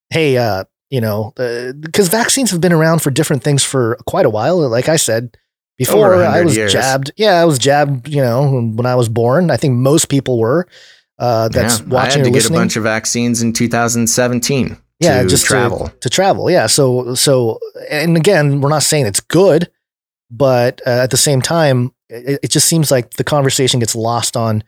hey, 0.10 0.38
uh, 0.38 0.64
you 0.90 1.02
know, 1.02 1.34
because 1.36 2.08
vaccines 2.10 2.52
have 2.52 2.62
been 2.62 2.74
around 2.74 3.02
for 3.02 3.12
different 3.12 3.44
things 3.44 3.64
for 3.64 3.98
quite 4.06 4.26
a 4.26 4.30
while. 4.30 4.68
Like 4.70 4.88
I 4.90 4.96
said 4.98 5.36
before, 5.78 6.16
I 6.24 6.42
was 6.42 6.56
years. 6.56 6.72
jabbed. 6.74 7.12
Yeah, 7.18 7.34
I 7.42 7.46
was 7.46 7.60
jabbed. 7.60 8.08
You 8.08 8.22
know, 8.22 8.62
when 8.76 8.86
I 8.86 8.96
was 8.96 9.10
born. 9.10 9.52
I 9.52 9.58
think 9.58 9.76
most 9.76 10.10
people 10.10 10.40
were. 10.40 10.68
Uh, 11.20 11.50
that's 11.50 11.80
Yeah, 11.80 11.86
I 11.86 11.90
watching 11.90 12.12
had 12.12 12.14
to 12.14 12.22
or 12.22 12.24
get 12.26 12.34
listening. 12.36 12.58
a 12.58 12.62
bunch 12.62 12.76
of 12.76 12.84
vaccines 12.84 13.42
in 13.42 13.52
2017 13.54 14.78
yeah, 15.00 15.22
to 15.24 15.28
just 15.28 15.44
to- 15.44 15.48
travel. 15.50 15.92
to, 16.02 16.10
travel. 16.10 16.50
Yeah. 16.50 16.68
So 16.68 17.16
so 17.16 17.60
and 17.90 18.16
again, 18.18 18.62
we're 18.62 18.70
not 18.70 18.84
saying 18.84 19.06
it's 19.08 19.20
good, 19.20 19.70
but 20.32 20.82
uh, 20.86 20.92
at 20.92 21.10
the 21.12 21.18
same 21.18 21.42
time, 21.42 21.92
it, 22.10 22.40
it 22.44 22.52
just 22.52 22.68
seems 22.68 22.92
like 22.92 23.12
the 23.12 23.24
conversation 23.24 23.80
gets 23.80 23.96
lost 23.96 24.38
on 24.38 24.64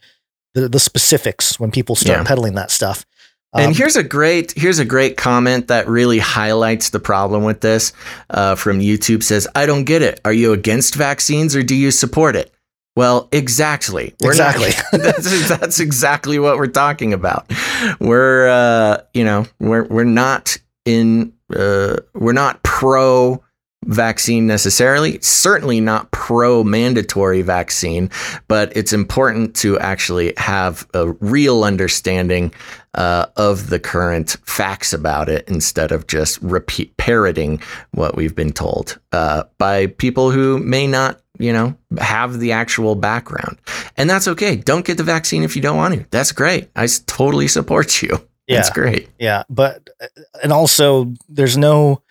the 0.55 0.67
the 0.67 0.79
specifics 0.79 1.59
when 1.59 1.71
people 1.71 1.95
start 1.95 2.19
Yeah. 2.19 2.23
peddling 2.23 2.55
that 2.55 2.71
stuff. 2.71 3.05
And 3.53 3.67
Um, 3.67 3.73
here's 3.73 3.95
a 3.95 4.03
great 4.03 4.51
here's 4.55 4.79
a 4.79 4.85
great 4.85 5.17
comment 5.17 5.67
that 5.69 5.87
really 5.87 6.19
highlights 6.19 6.89
the 6.91 6.99
problem 6.99 7.43
with 7.43 7.61
this 7.61 7.93
uh, 8.29 8.55
from 8.55 8.79
YouTube. 8.79 9.23
Says 9.23 9.47
I 9.55 9.65
don't 9.65 9.85
get 9.85 10.01
it. 10.01 10.19
Are 10.25 10.33
you 10.33 10.53
against 10.53 10.95
vaccines 10.95 11.55
or 11.55 11.63
do 11.63 11.75
you 11.75 11.91
support 11.91 12.35
it? 12.35 12.51
Well 12.95 13.27
exactly. 13.31 14.13
We're 14.21 14.35
not- 14.35 14.55
Exactly. 14.55 14.99
that's, 14.99 15.49
that's 15.49 15.79
exactly 15.79 16.37
what 16.39 16.57
we're 16.57 16.67
talking 16.67 17.13
about. 17.13 17.51
We're 17.99 18.47
uh, 18.49 19.01
you 19.13 19.23
know 19.23 19.45
we're 19.59 19.85
we're 19.85 20.03
not 20.03 20.57
in 20.85 21.33
uh, 21.55 21.97
we're 22.13 22.33
not 22.33 22.61
pro 22.63 23.41
vaccine 23.85 24.45
necessarily 24.45 25.17
certainly 25.21 25.79
not 25.79 26.11
pro 26.11 26.65
mandatory 26.65 27.41
vaccine 27.41 28.09
but 28.49 28.75
it's 28.75 28.91
important 28.91 29.55
to 29.55 29.79
actually 29.79 30.33
have 30.35 30.85
a 30.93 31.07
real 31.21 31.63
understanding 31.63 32.53
uh, 32.95 33.27
of 33.35 33.69
the 33.69 33.79
current 33.79 34.37
facts 34.45 34.93
about 34.93 35.29
it 35.29 35.47
instead 35.47 35.91
of 35.91 36.07
just 36.07 36.41
repeat 36.41 36.95
parroting 36.97 37.61
what 37.91 38.15
we've 38.15 38.35
been 38.35 38.51
told 38.51 38.99
uh, 39.11 39.43
by 39.57 39.87
people 39.87 40.31
who 40.31 40.57
may 40.59 40.87
not 40.87 41.19
you 41.37 41.53
know 41.53 41.75
have 41.99 42.39
the 42.39 42.51
actual 42.51 42.95
background. 42.95 43.57
And 43.95 44.09
that's 44.09 44.27
okay. 44.27 44.55
Don't 44.57 44.85
get 44.85 44.97
the 44.97 45.03
vaccine 45.03 45.43
if 45.43 45.55
you 45.55 45.61
don't 45.61 45.77
want 45.77 45.93
to. 45.93 46.05
That's 46.11 46.31
great. 46.31 46.69
I 46.75 46.87
totally 47.05 47.47
support 47.47 48.01
you. 48.01 48.09
That's 48.47 48.69
Yeah. 48.69 48.73
great. 48.73 49.09
Yeah, 49.19 49.43
but 49.49 49.87
uh, 50.01 50.07
and 50.43 50.51
also 50.51 51.13
there's 51.29 51.55
no 51.57 52.01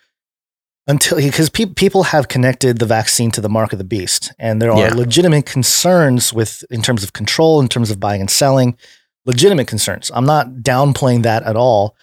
until 0.87 1.17
because 1.17 1.49
pe- 1.49 1.65
people 1.67 2.03
have 2.03 2.27
connected 2.29 2.79
the 2.79 2.85
vaccine 2.85 3.29
to 3.31 3.41
the 3.41 3.49
mark 3.49 3.73
of 3.73 3.77
the 3.77 3.83
beast, 3.85 4.31
and 4.39 4.59
there 4.61 4.71
are 4.71 4.79
Yeah. 4.87 4.93
legitimate 4.95 5.45
concerns 5.45 6.33
with 6.33 6.63
in 6.71 6.81
terms 6.81 7.03
of 7.03 7.13
control, 7.13 7.59
in 7.59 7.67
terms 7.67 7.91
of 7.91 7.99
buying 7.99 8.21
and 8.21 8.29
selling, 8.31 8.75
legitimate 9.25 9.67
concerns. 9.67 10.11
I'm 10.13 10.25
not 10.25 10.47
downplaying 10.47 11.23
that 11.23 11.43
at 11.43 11.55
all, 11.55 11.95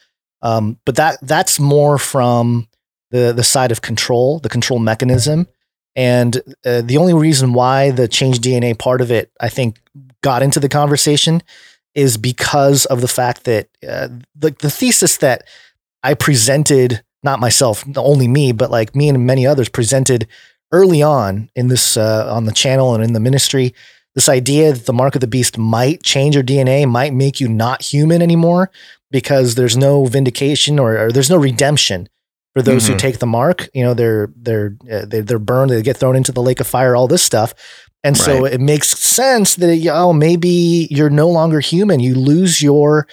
um, 0.43 0.79
but 0.85 0.97
that 0.97 1.19
that's 1.23 1.59
more 1.59 1.99
from 1.99 2.69
the 3.11 3.33
the 3.33 3.45
side 3.45 3.73
of 3.73 3.83
control, 3.83 4.39
the 4.39 4.49
control 4.49 4.79
mechanism, 4.79 5.47
and 5.97 6.37
uh, 6.65 6.83
the 6.83 6.99
only 6.99 7.15
reason 7.15 7.55
why 7.55 7.91
the 7.91 8.07
change 8.07 8.41
DNA 8.41 8.79
part 8.79 9.01
of 9.01 9.11
it, 9.11 9.33
I 9.41 9.49
think, 9.49 9.81
got 10.23 10.43
into 10.43 10.61
the 10.61 10.69
conversation 10.69 11.43
is 11.95 12.19
because 12.19 12.85
of 12.85 13.01
the 13.01 13.09
fact 13.09 13.45
that 13.45 13.69
uh, 13.89 14.09
the, 14.35 14.55
the 14.61 14.71
thesis 14.71 15.17
that 15.17 15.45
I 16.03 16.13
presented, 16.13 17.03
not 17.23 17.41
myself, 17.41 17.85
only 17.97 18.29
me, 18.29 18.53
but 18.53 18.71
like 18.71 18.95
me 18.95 19.09
and 19.09 19.27
many 19.27 19.47
others 19.47 19.71
presented 19.71 20.29
early 20.71 21.03
on 21.03 21.49
in 21.57 21.69
this, 21.69 21.97
uh, 21.97 22.31
on 22.31 22.45
the 22.45 22.53
channel 22.53 22.95
and 22.95 23.03
in 23.03 23.15
the 23.15 23.21
ministry, 23.21 23.75
this 24.17 24.29
idea 24.29 24.73
that 24.73 24.87
the 24.87 24.93
mark 24.93 25.15
of 25.15 25.21
the 25.21 25.27
beast 25.29 25.57
might 25.59 26.03
change 26.03 26.35
your 26.35 26.43
DNA, 26.43 26.89
might 26.89 27.15
make 27.15 27.39
you 27.39 27.49
not 27.49 27.83
human 27.83 28.21
anymore 28.23 28.71
because 29.13 29.55
there's 29.55 29.77
no 29.77 30.07
vindication 30.07 30.79
or, 30.81 30.99
or 30.99 31.13
there's 31.13 31.31
no 31.31 31.37
redemption 31.37 32.09
for 32.55 32.63
those 32.63 32.89
who 32.89 32.95
Mhm. 32.95 32.99
take 32.99 33.19
the 33.19 33.27
mark. 33.27 33.69
You 33.75 33.85
know, 33.85 33.95
they're, 33.95 34.31
they're, 34.35 34.75
uh, 34.91 35.05
they're, 35.07 35.23
they're 35.23 35.39
burned, 35.39 35.71
they 35.71 35.83
get 35.83 35.99
thrown 35.99 36.17
into 36.17 36.33
the 36.33 36.43
lake 36.43 36.59
of 36.61 36.67
fire, 36.67 36.97
all 36.97 37.07
this 37.07 37.23
stuff. 37.23 37.55
And 38.03 38.17
so 38.17 38.43
Right. 38.45 38.55
it 38.55 38.61
makes 38.61 38.89
sense 38.99 39.55
that, 39.57 39.87
oh, 39.93 40.13
maybe 40.13 40.89
you're 40.91 41.11
no 41.11 41.29
longer 41.29 41.61
human. 41.61 42.01
You 42.01 42.15
lose 42.15 42.63
your 42.63 43.07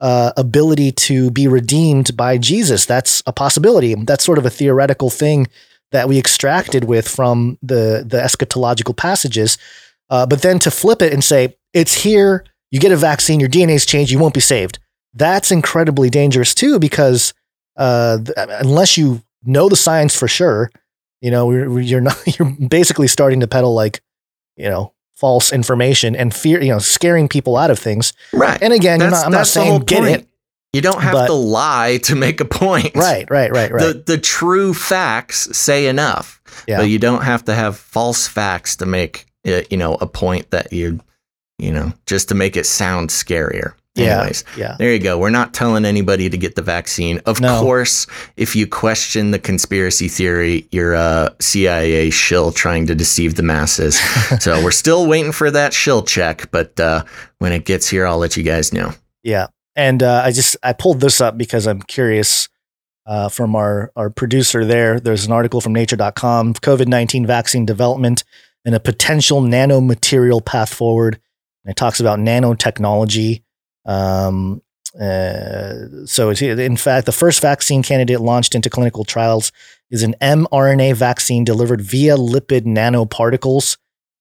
uh, 0.00 0.32
ability 0.36 0.92
to 0.92 1.28
be 1.32 1.48
redeemed 1.48 2.16
by 2.16 2.38
Jesus. 2.38 2.86
That's 2.86 3.20
a 3.26 3.32
possibility. 3.32 3.94
That's 3.96 4.24
sort 4.24 4.38
of 4.38 4.46
a 4.46 4.50
theoretical 4.50 5.10
thing 5.10 5.48
that 5.90 6.08
we 6.08 6.18
extracted 6.18 6.84
with 6.84 7.08
from 7.08 7.58
the, 7.62 8.04
the 8.06 8.18
eschatological 8.18 8.96
passages. 8.96 9.58
Uh, 10.10 10.26
but 10.26 10.42
then 10.42 10.58
to 10.60 10.70
flip 10.70 11.02
it 11.02 11.12
and 11.12 11.22
say, 11.22 11.56
it's 11.74 11.94
here, 12.02 12.44
you 12.70 12.80
get 12.80 12.92
a 12.92 12.96
vaccine, 12.96 13.40
your 13.40 13.48
DNA's 13.48 13.84
changed, 13.86 14.10
you 14.10 14.18
won't 14.18 14.34
be 14.34 14.40
saved. 14.40 14.78
That's 15.14 15.50
incredibly 15.50 16.10
dangerous 16.10 16.54
too, 16.54 16.78
because 16.78 17.34
uh, 17.76 18.18
th- 18.18 18.36
unless 18.36 18.96
you 18.96 19.22
know 19.44 19.68
the 19.68 19.76
science 19.76 20.14
for 20.18 20.28
sure, 20.28 20.70
you 21.20 21.30
know, 21.30 21.50
you're, 21.50 21.80
you're 21.80 22.00
not, 22.00 22.18
you're 22.38 22.50
basically 22.68 23.08
starting 23.08 23.40
to 23.40 23.46
peddle 23.46 23.74
like, 23.74 24.00
you 24.56 24.68
know, 24.68 24.92
false 25.14 25.52
information 25.52 26.14
and 26.14 26.32
fear, 26.34 26.62
you 26.62 26.70
know, 26.70 26.78
scaring 26.78 27.28
people 27.28 27.56
out 27.56 27.70
of 27.70 27.78
things. 27.78 28.12
right 28.32 28.60
And 28.62 28.72
again, 28.72 29.00
you're 29.00 29.10
not, 29.10 29.26
I'm 29.26 29.32
not 29.32 29.38
that's 29.38 29.54
the 29.54 29.60
whole 29.60 29.68
saying 29.78 29.82
get 29.84 29.98
point. 30.00 30.10
it. 30.22 30.28
you 30.72 30.80
don't 30.80 31.00
have 31.02 31.12
but- 31.12 31.26
to 31.26 31.32
lie 31.34 31.98
to 32.04 32.14
make 32.14 32.40
a 32.40 32.44
point 32.44 32.94
Right, 32.94 33.28
right, 33.30 33.50
right, 33.50 33.70
right. 33.72 33.82
the 33.82 34.02
the 34.06 34.18
true 34.18 34.72
facts 34.74 35.48
say 35.56 35.86
enough 35.86 36.40
Yeah. 36.68 36.78
but 36.78 36.84
you 36.88 36.98
don't 36.98 37.22
have 37.24 37.44
to 37.46 37.54
have 37.54 37.76
false 37.76 38.28
facts 38.28 38.76
to 38.76 38.86
make 38.86 39.26
you 39.44 39.76
know 39.76 39.94
a 40.00 40.06
point 40.06 40.50
that 40.50 40.72
you 40.72 41.00
you 41.58 41.72
know 41.72 41.92
just 42.06 42.28
to 42.28 42.34
make 42.34 42.56
it 42.56 42.66
sound 42.66 43.10
scarier 43.10 43.72
Yeah, 43.94 44.18
Anyways, 44.20 44.44
yeah. 44.56 44.76
there 44.78 44.92
you 44.92 45.00
go. 45.00 45.18
We're 45.18 45.30
not 45.30 45.52
telling 45.54 45.84
anybody 45.84 46.30
to 46.30 46.36
get 46.38 46.54
the 46.54 46.62
vaccine. 46.62 47.20
Of 47.26 47.40
No. 47.40 47.60
course, 47.60 48.06
if 48.36 48.54
you 48.54 48.66
question 48.68 49.32
the 49.32 49.40
conspiracy 49.40 50.06
theory, 50.08 50.68
you're 50.70 50.94
a 50.94 51.34
CIA 51.40 52.10
shill 52.10 52.52
trying 52.52 52.86
to 52.86 52.94
deceive 52.94 53.34
the 53.34 53.42
masses. 53.42 53.98
so 54.40 54.62
we're 54.62 54.70
still 54.70 55.08
waiting 55.08 55.32
for 55.32 55.50
that 55.50 55.72
shill 55.72 56.02
check, 56.04 56.48
but 56.52 56.78
uh, 56.78 57.02
when 57.38 57.50
it 57.52 57.64
gets 57.64 57.88
here, 57.88 58.06
I'll 58.06 58.18
let 58.18 58.36
you 58.36 58.44
guys 58.44 58.72
know. 58.72 58.92
Yeah, 59.24 59.48
and 59.74 60.00
uh, 60.02 60.22
I 60.24 60.30
just 60.30 60.56
I 60.62 60.74
pulled 60.74 61.00
this 61.00 61.20
up 61.20 61.36
because 61.36 61.66
I'm 61.66 61.82
curious 61.82 62.48
uh, 63.04 63.28
from 63.28 63.56
our 63.56 63.90
our 63.96 64.10
producer 64.10 64.64
there. 64.64 65.00
There's 65.00 65.26
an 65.26 65.32
article 65.32 65.60
from 65.60 65.72
Nature.com: 65.72 66.54
COVID 66.54 66.86
nineteen 66.86 67.26
vaccine 67.26 67.66
development 67.66 68.22
and 68.68 68.74
a 68.74 68.80
potential 68.80 69.40
nanomaterial 69.40 70.44
path 70.44 70.74
forward. 70.74 71.18
And 71.64 71.70
it 71.70 71.76
talks 71.76 72.00
about 72.00 72.18
nanotechnology. 72.18 73.42
Um, 73.86 74.60
uh, 75.00 76.04
so 76.04 76.28
in 76.28 76.76
fact, 76.76 77.06
the 77.06 77.12
first 77.12 77.40
vaccine 77.40 77.82
candidate 77.82 78.20
launched 78.20 78.54
into 78.54 78.68
clinical 78.68 79.04
trials 79.06 79.52
is 79.90 80.02
an 80.02 80.14
mRNA 80.20 80.96
vaccine 80.96 81.44
delivered 81.44 81.80
via 81.80 82.16
lipid 82.18 82.66
nanoparticles. 82.66 83.78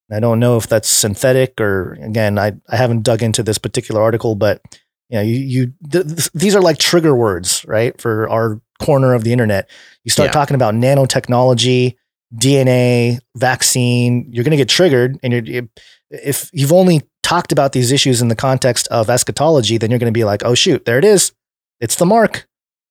I 0.10 0.22
don't 0.22 0.40
know 0.40 0.56
if 0.56 0.66
that's 0.68 0.88
synthetic 0.88 1.60
or 1.60 1.98
again, 2.02 2.40
I, 2.40 2.54
I 2.70 2.78
haven't 2.78 3.04
dug 3.04 3.22
into 3.22 3.44
this 3.44 3.58
particular 3.58 4.02
article, 4.02 4.36
but 4.36 4.62
you 5.10 5.18
know, 5.18 5.24
you, 5.24 5.40
you 5.40 5.74
th- 5.92 6.32
these 6.32 6.56
are 6.56 6.62
like 6.62 6.78
trigger 6.78 7.14
words, 7.14 7.66
right? 7.68 8.00
For 8.00 8.30
our 8.30 8.62
corner 8.82 9.14
of 9.14 9.26
the 9.26 9.34
internet. 9.34 9.70
You 10.06 10.12
start 10.12 10.28
Yeah. 10.30 10.32
talking 10.32 10.56
about 10.56 10.74
nanotechnology, 10.74 11.98
DNA, 12.36 13.20
vaccine, 13.36 14.28
you're 14.32 14.44
going 14.44 14.52
to 14.52 14.58
get 14.58 14.70
triggered. 14.70 15.18
And 15.24 15.48
you're, 15.48 15.68
if 16.10 16.50
you've 16.54 16.74
only 16.74 17.02
talked 17.24 17.52
about 17.52 17.72
these 17.74 17.92
issues 17.92 18.22
in 18.22 18.28
the 18.28 18.36
context 18.36 18.88
of 18.90 19.10
eschatology, 19.10 19.78
then 19.78 19.90
you're 19.90 20.00
going 20.00 20.12
to 20.14 20.18
be 20.18 20.24
like, 20.24 20.44
oh, 20.44 20.56
shoot, 20.56 20.86
there 20.86 20.98
it 20.98 21.06
is. 21.06 21.32
It's 21.80 21.96
the 21.96 22.06
mark. 22.06 22.48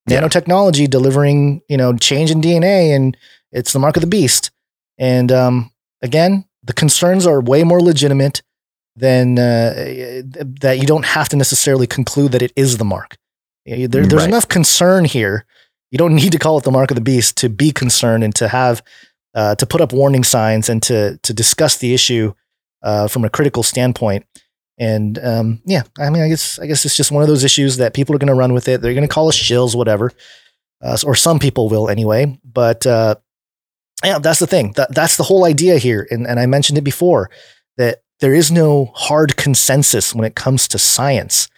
Yeah. 0.09 0.21
Nanotechnology 0.21 0.89
delivering, 0.89 1.63
you 1.69 1.77
know, 1.77 1.97
change 1.97 2.31
in 2.31 2.41
DNA 2.41 2.95
and 2.95 3.17
it's 3.53 3.73
the 3.73 3.79
mark 3.79 3.97
of 3.97 4.01
the 4.03 4.07
beast. 4.07 4.51
And 4.99 5.33
um, 5.33 5.71
again, 6.03 6.45
the 6.63 6.73
concerns 6.73 7.27
are 7.27 7.41
way 7.41 7.65
more 7.65 7.81
legitimate 7.81 8.43
than 8.95 9.39
uh, 9.39 10.23
that 10.61 10.79
you 10.81 10.87
don't 10.87 11.05
have 11.05 11.29
to 11.31 11.37
necessarily 11.37 11.87
conclude 11.87 12.33
that 12.33 12.43
it 12.43 12.53
is 12.57 12.79
the 12.79 12.85
mark. 12.85 13.17
There, 13.67 13.87
there's 13.89 14.13
Right. 14.13 14.29
enough 14.29 14.49
concern 14.49 15.05
here. 15.05 15.45
You 15.91 15.99
don't 15.99 16.15
need 16.15 16.33
to 16.33 16.39
call 16.39 16.57
it 16.59 16.65
the 16.65 16.71
mark 16.71 16.91
of 16.91 16.95
the 16.95 17.01
beast 17.01 17.37
to 17.39 17.49
be 17.49 17.73
concerned 17.73 18.23
and 18.25 18.35
to 18.37 18.49
have 18.49 18.83
uh, 19.37 19.55
to 19.55 19.67
put 19.67 19.81
up 19.81 19.93
warning 19.93 20.25
signs 20.25 20.69
and 20.69 20.83
to 20.83 21.19
to 21.19 21.33
discuss 21.33 21.77
the 21.77 21.95
issue 21.95 22.33
uh, 22.83 23.07
from 23.07 23.25
a 23.25 23.31
critical 23.31 23.63
standpoint. 23.63 24.27
And 24.79 25.19
um, 25.23 25.63
yeah, 25.65 25.83
I 25.99 26.11
mean, 26.11 26.23
I 26.23 26.29
guess 26.29 26.59
I 26.59 26.67
guess 26.67 26.85
it's 26.85 26.97
just 26.97 27.13
one 27.13 27.23
of 27.23 27.29
those 27.29 27.45
issues 27.45 27.77
that 27.77 27.95
people 27.95 28.15
are 28.15 28.19
going 28.19 28.29
to 28.29 28.35
run 28.35 28.53
with 28.53 28.67
it. 28.67 28.81
They're 28.81 28.95
going 28.95 29.07
to 29.07 29.15
call 29.15 29.29
us 29.29 29.37
shills, 29.37 29.77
whatever, 29.77 30.11
uh, 30.83 30.99
or 31.05 31.15
some 31.15 31.39
people 31.39 31.69
will 31.69 31.89
anyway. 31.89 32.39
But 32.45 32.87
uh, 32.87 33.17
yeah, 34.05 34.19
that's 34.19 34.41
the 34.41 34.47
thing. 34.47 34.73
That, 34.73 34.95
that's 34.95 35.17
the 35.17 35.23
whole 35.23 35.45
idea 35.45 35.79
here. 35.79 36.07
And, 36.11 36.27
and 36.27 36.39
I 36.39 36.47
mentioned 36.47 36.79
it 36.79 36.83
before 36.83 37.31
that 37.77 38.03
there 38.21 38.35
is 38.35 38.51
no 38.51 38.93
hard 38.95 39.37
consensus 39.37 40.15
when 40.15 40.25
it 40.25 40.35
comes 40.35 40.69
to 40.69 40.79
science. 40.79 41.49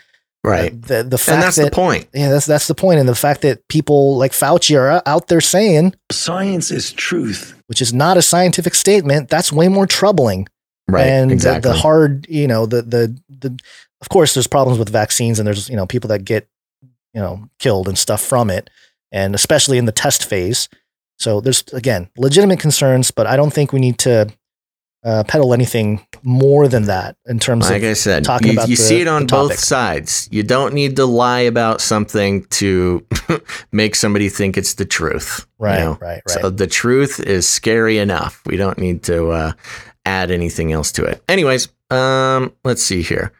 Right. 0.45 0.81
The, 0.81 1.03
the 1.03 1.19
fact 1.19 1.35
And 1.35 1.43
that's 1.43 1.57
that, 1.57 1.65
the 1.65 1.71
point. 1.71 2.09
Yeah, 2.15 2.31
that's, 2.31 2.47
that's 2.47 2.69
the 2.69 2.75
point. 2.75 3.01
And 3.01 3.09
the 3.09 3.15
fact 3.15 3.43
that 3.43 3.67
people 3.69 4.17
like 4.17 4.33
Fauci 4.33 4.79
are 4.79 5.03
out 5.05 5.29
there 5.29 5.41
saying 5.41 5.95
science 6.11 6.71
is 6.71 6.93
truth, 6.93 7.61
which 7.67 7.83
is 7.83 7.93
not 7.93 8.17
a 8.17 8.23
scientific 8.23 8.75
statement, 8.75 9.29
that's 9.29 9.53
way 9.53 9.69
more 9.69 9.87
troubling. 9.87 10.49
Right. 10.87 11.07
And 11.07 11.33
the- 11.33 11.61
the, 11.61 11.75
hard, 11.75 12.27
you 12.31 12.47
know, 12.47 12.67
the, 12.67 12.83
the, 12.83 13.21
the, 13.29 13.59
of 14.01 14.09
course, 14.09 14.35
there's 14.35 14.47
problems 14.47 14.79
with 14.79 14.89
vaccines 14.89 15.39
and 15.39 15.47
there's, 15.47 15.69
you 15.69 15.77
know, 15.77 15.87
people 15.87 16.09
that 16.09 16.25
get, 16.25 16.49
you 17.13 17.21
know, 17.21 17.49
killed 17.59 17.89
and 17.89 17.99
stuff 17.99 18.23
from 18.23 18.49
it. 18.49 18.71
And 19.11 19.35
especially 19.35 19.77
in 19.77 19.87
the 19.87 19.93
test 19.93 20.25
phase. 20.25 20.69
So 21.19 21.41
there's, 21.41 21.65
again, 21.73 22.09
legitimate 22.17 22.61
concerns, 22.61 23.11
but 23.11 23.27
I 23.27 23.37
don't 23.37 23.53
think 23.53 23.73
we 23.73 23.81
need 23.81 23.99
to 23.99 24.31
uh, 25.05 25.23
peddle 25.29 25.55
anything 25.55 26.05
more 26.23 26.67
than 26.69 26.85
that 26.85 27.17
in 27.27 27.39
terms 27.39 27.71
like 27.71 27.83
of 27.83 27.89
I 27.91 27.93
said, 27.93 28.25
talking 28.25 28.49
you, 28.49 28.53
about 28.55 28.69
you 28.69 28.77
the- 28.77 28.83
see 28.83 29.01
it 29.01 29.07
on 29.09 29.27
both 29.27 29.59
sides. 29.59 30.29
You 30.33 30.43
don't 30.43 30.75
need 30.75 30.97
to 30.97 31.07
lie 31.07 31.41
about 31.41 31.81
something 31.81 32.45
to 32.47 33.07
make 33.73 33.95
somebody 33.95 34.29
think 34.29 34.57
it's 34.57 34.75
the 34.75 34.85
truth. 34.85 35.47
you 35.61 35.65
Right, 35.67 35.79
know? 35.81 35.99
right, 36.01 36.21
So 36.29 36.51
the 36.51 36.67
truth 36.67 37.21
is 37.21 37.47
scary 37.49 37.99
enough. 37.99 38.43
We 38.47 38.57
don't 38.57 38.79
need 38.79 39.03
to 39.05 39.29
uh, 39.31 39.53
add 40.05 40.31
anything 40.31 40.73
else 40.73 40.91
to 40.93 41.05
it. 41.05 41.23
Anyways, 41.29 41.69
um, 41.91 42.53
let's 42.65 42.83
see 42.83 43.03
here. 43.03 43.33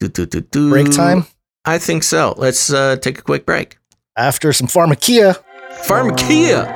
Do, 0.00 0.08
do, 0.08 0.26
do, 0.26 0.40
do. 0.42 0.70
Break 0.70 0.90
time? 0.92 1.24
I 1.64 1.78
think 1.78 2.02
so. 2.04 2.34
Let's 2.36 2.72
uh, 2.72 2.96
take 2.96 3.18
a 3.18 3.22
quick 3.22 3.44
break. 3.46 3.78
After 4.16 4.52
some 4.52 4.66
pharmakia. 4.66 5.38
Pharmakia. 5.84 6.66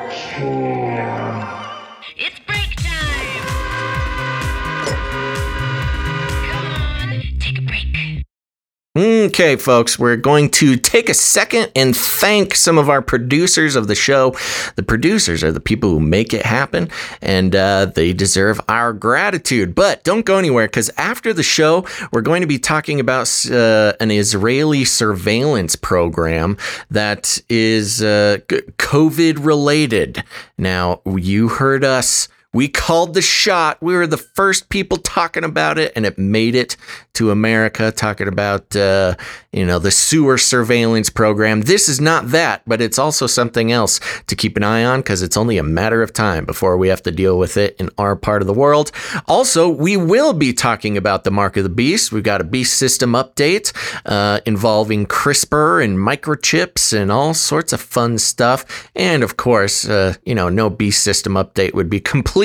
Okay, 8.97 9.57
folks, 9.57 9.99
we're 9.99 10.15
going 10.15 10.51
to 10.51 10.77
take 10.77 11.09
a 11.09 11.15
second 11.15 11.73
and 11.75 11.97
thank 11.97 12.55
some 12.55 12.79
of 12.79 12.89
our 12.89 13.03
producers 13.03 13.75
of 13.75 13.89
the 13.89 13.97
show. 13.97 14.37
The 14.77 14.85
producers 14.85 15.43
are 15.43 15.51
the 15.51 15.59
people 15.59 15.91
who 15.91 15.99
make 15.99 16.33
it 16.33 16.47
happen, 16.47 16.89
and 17.21 17.57
uh, 17.57 17.87
they 17.87 18.13
deserve 18.13 18.61
our 18.69 18.93
gratitude. 18.93 19.75
But 19.75 20.05
don't 20.05 20.25
go 20.25 20.39
anywhere 20.39 20.69
because 20.69 20.93
after 20.97 21.33
the 21.33 21.43
show, 21.43 21.85
we're 22.13 22.21
going 22.21 22.43
to 22.43 22.47
be 22.47 22.61
talking 22.61 23.01
about 23.01 23.45
uh, 23.51 23.95
an 23.99 24.13
Israeli 24.13 24.85
surveillance 24.85 25.75
program 25.75 26.57
that 26.89 27.41
is 27.49 28.01
uh, 28.01 28.39
COVID 28.47 29.45
related. 29.45 30.23
Now, 30.57 31.01
you 31.05 31.49
heard 31.49 31.83
us. 31.83 32.29
We 32.55 32.69
called 32.69 33.15
the 33.15 33.21
shot. 33.21 33.83
We 33.83 33.95
were 33.95 34.07
the 34.07 34.17
first 34.17 34.69
people 34.69 34.97
talking 34.99 35.43
about 35.43 35.77
it, 35.77 35.93
and 35.97 36.07
it 36.07 36.17
made 36.17 36.55
it 36.55 36.77
to 37.15 37.33
America, 37.33 37.91
talking 37.91 38.29
about, 38.29 38.75
uh, 38.77 39.17
you 39.53 39.67
know, 39.67 39.81
the 39.81 39.91
sewer 39.91 40.39
surveillance 40.39 41.11
program. 41.11 41.63
This 41.63 41.89
is 41.89 42.01
not 42.01 42.31
that, 42.31 42.63
but 42.65 42.81
it's 42.81 42.99
also 42.99 43.27
something 43.27 43.73
else 43.73 44.01
to 44.29 44.37
keep 44.37 44.57
an 44.57 44.63
eye 44.63 44.85
on 44.85 45.01
because 45.01 45.21
it's 45.21 45.37
only 45.37 45.59
a 45.59 45.65
matter 45.65 46.01
of 46.01 46.13
time 46.13 46.45
before 46.45 46.77
we 46.77 46.89
have 46.89 47.03
to 47.03 47.11
deal 47.11 47.39
with 47.39 47.57
it 47.57 47.75
in 47.81 47.91
our 47.99 48.15
part 48.15 48.41
of 48.41 48.47
the 48.47 48.55
world. 48.55 48.93
Also, 49.27 49.69
we 49.69 49.97
will 49.97 50.33
be 50.33 50.53
talking 50.53 50.97
about 50.97 51.25
the 51.25 51.31
Mark 51.33 51.57
of 51.57 51.65
the 51.65 51.69
Beast. 51.69 52.13
We've 52.13 52.23
got 52.23 52.41
a 52.41 52.45
beast 52.45 52.75
system 52.75 53.13
update 53.13 53.73
uh, 54.07 54.41
involving 54.47 55.07
CRISPR 55.07 55.85
and 55.85 55.99
microchips 55.99 56.93
and 56.97 57.11
all 57.11 57.35
sorts 57.35 57.73
of 57.73 57.81
fun 57.81 58.19
stuff. 58.19 58.89
And 58.95 59.25
of 59.25 59.37
course, 59.37 59.89
uh, 59.89 60.15
you 60.25 60.37
know, 60.37 60.49
no 60.49 60.71
beast 60.71 61.03
system 61.03 61.35
update 61.35 61.75
would 61.75 61.91
be 61.91 61.99
complete 61.99 62.44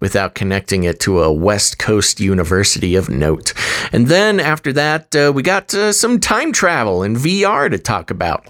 without 0.00 0.34
connecting 0.34 0.84
it 0.84 1.00
to 1.00 1.22
a 1.22 1.32
West 1.32 1.78
Coast 1.78 2.20
university 2.20 2.94
of 2.94 3.08
note. 3.08 3.52
And 3.92 4.06
then 4.06 4.40
after 4.40 4.72
that, 4.72 5.14
uh, 5.16 5.32
we 5.34 5.42
got 5.42 5.74
uh, 5.74 5.92
some 5.92 6.20
time 6.20 6.52
travel 6.52 7.02
and 7.02 7.16
VR 7.16 7.70
to 7.70 7.78
talk 7.78 8.10
about. 8.10 8.46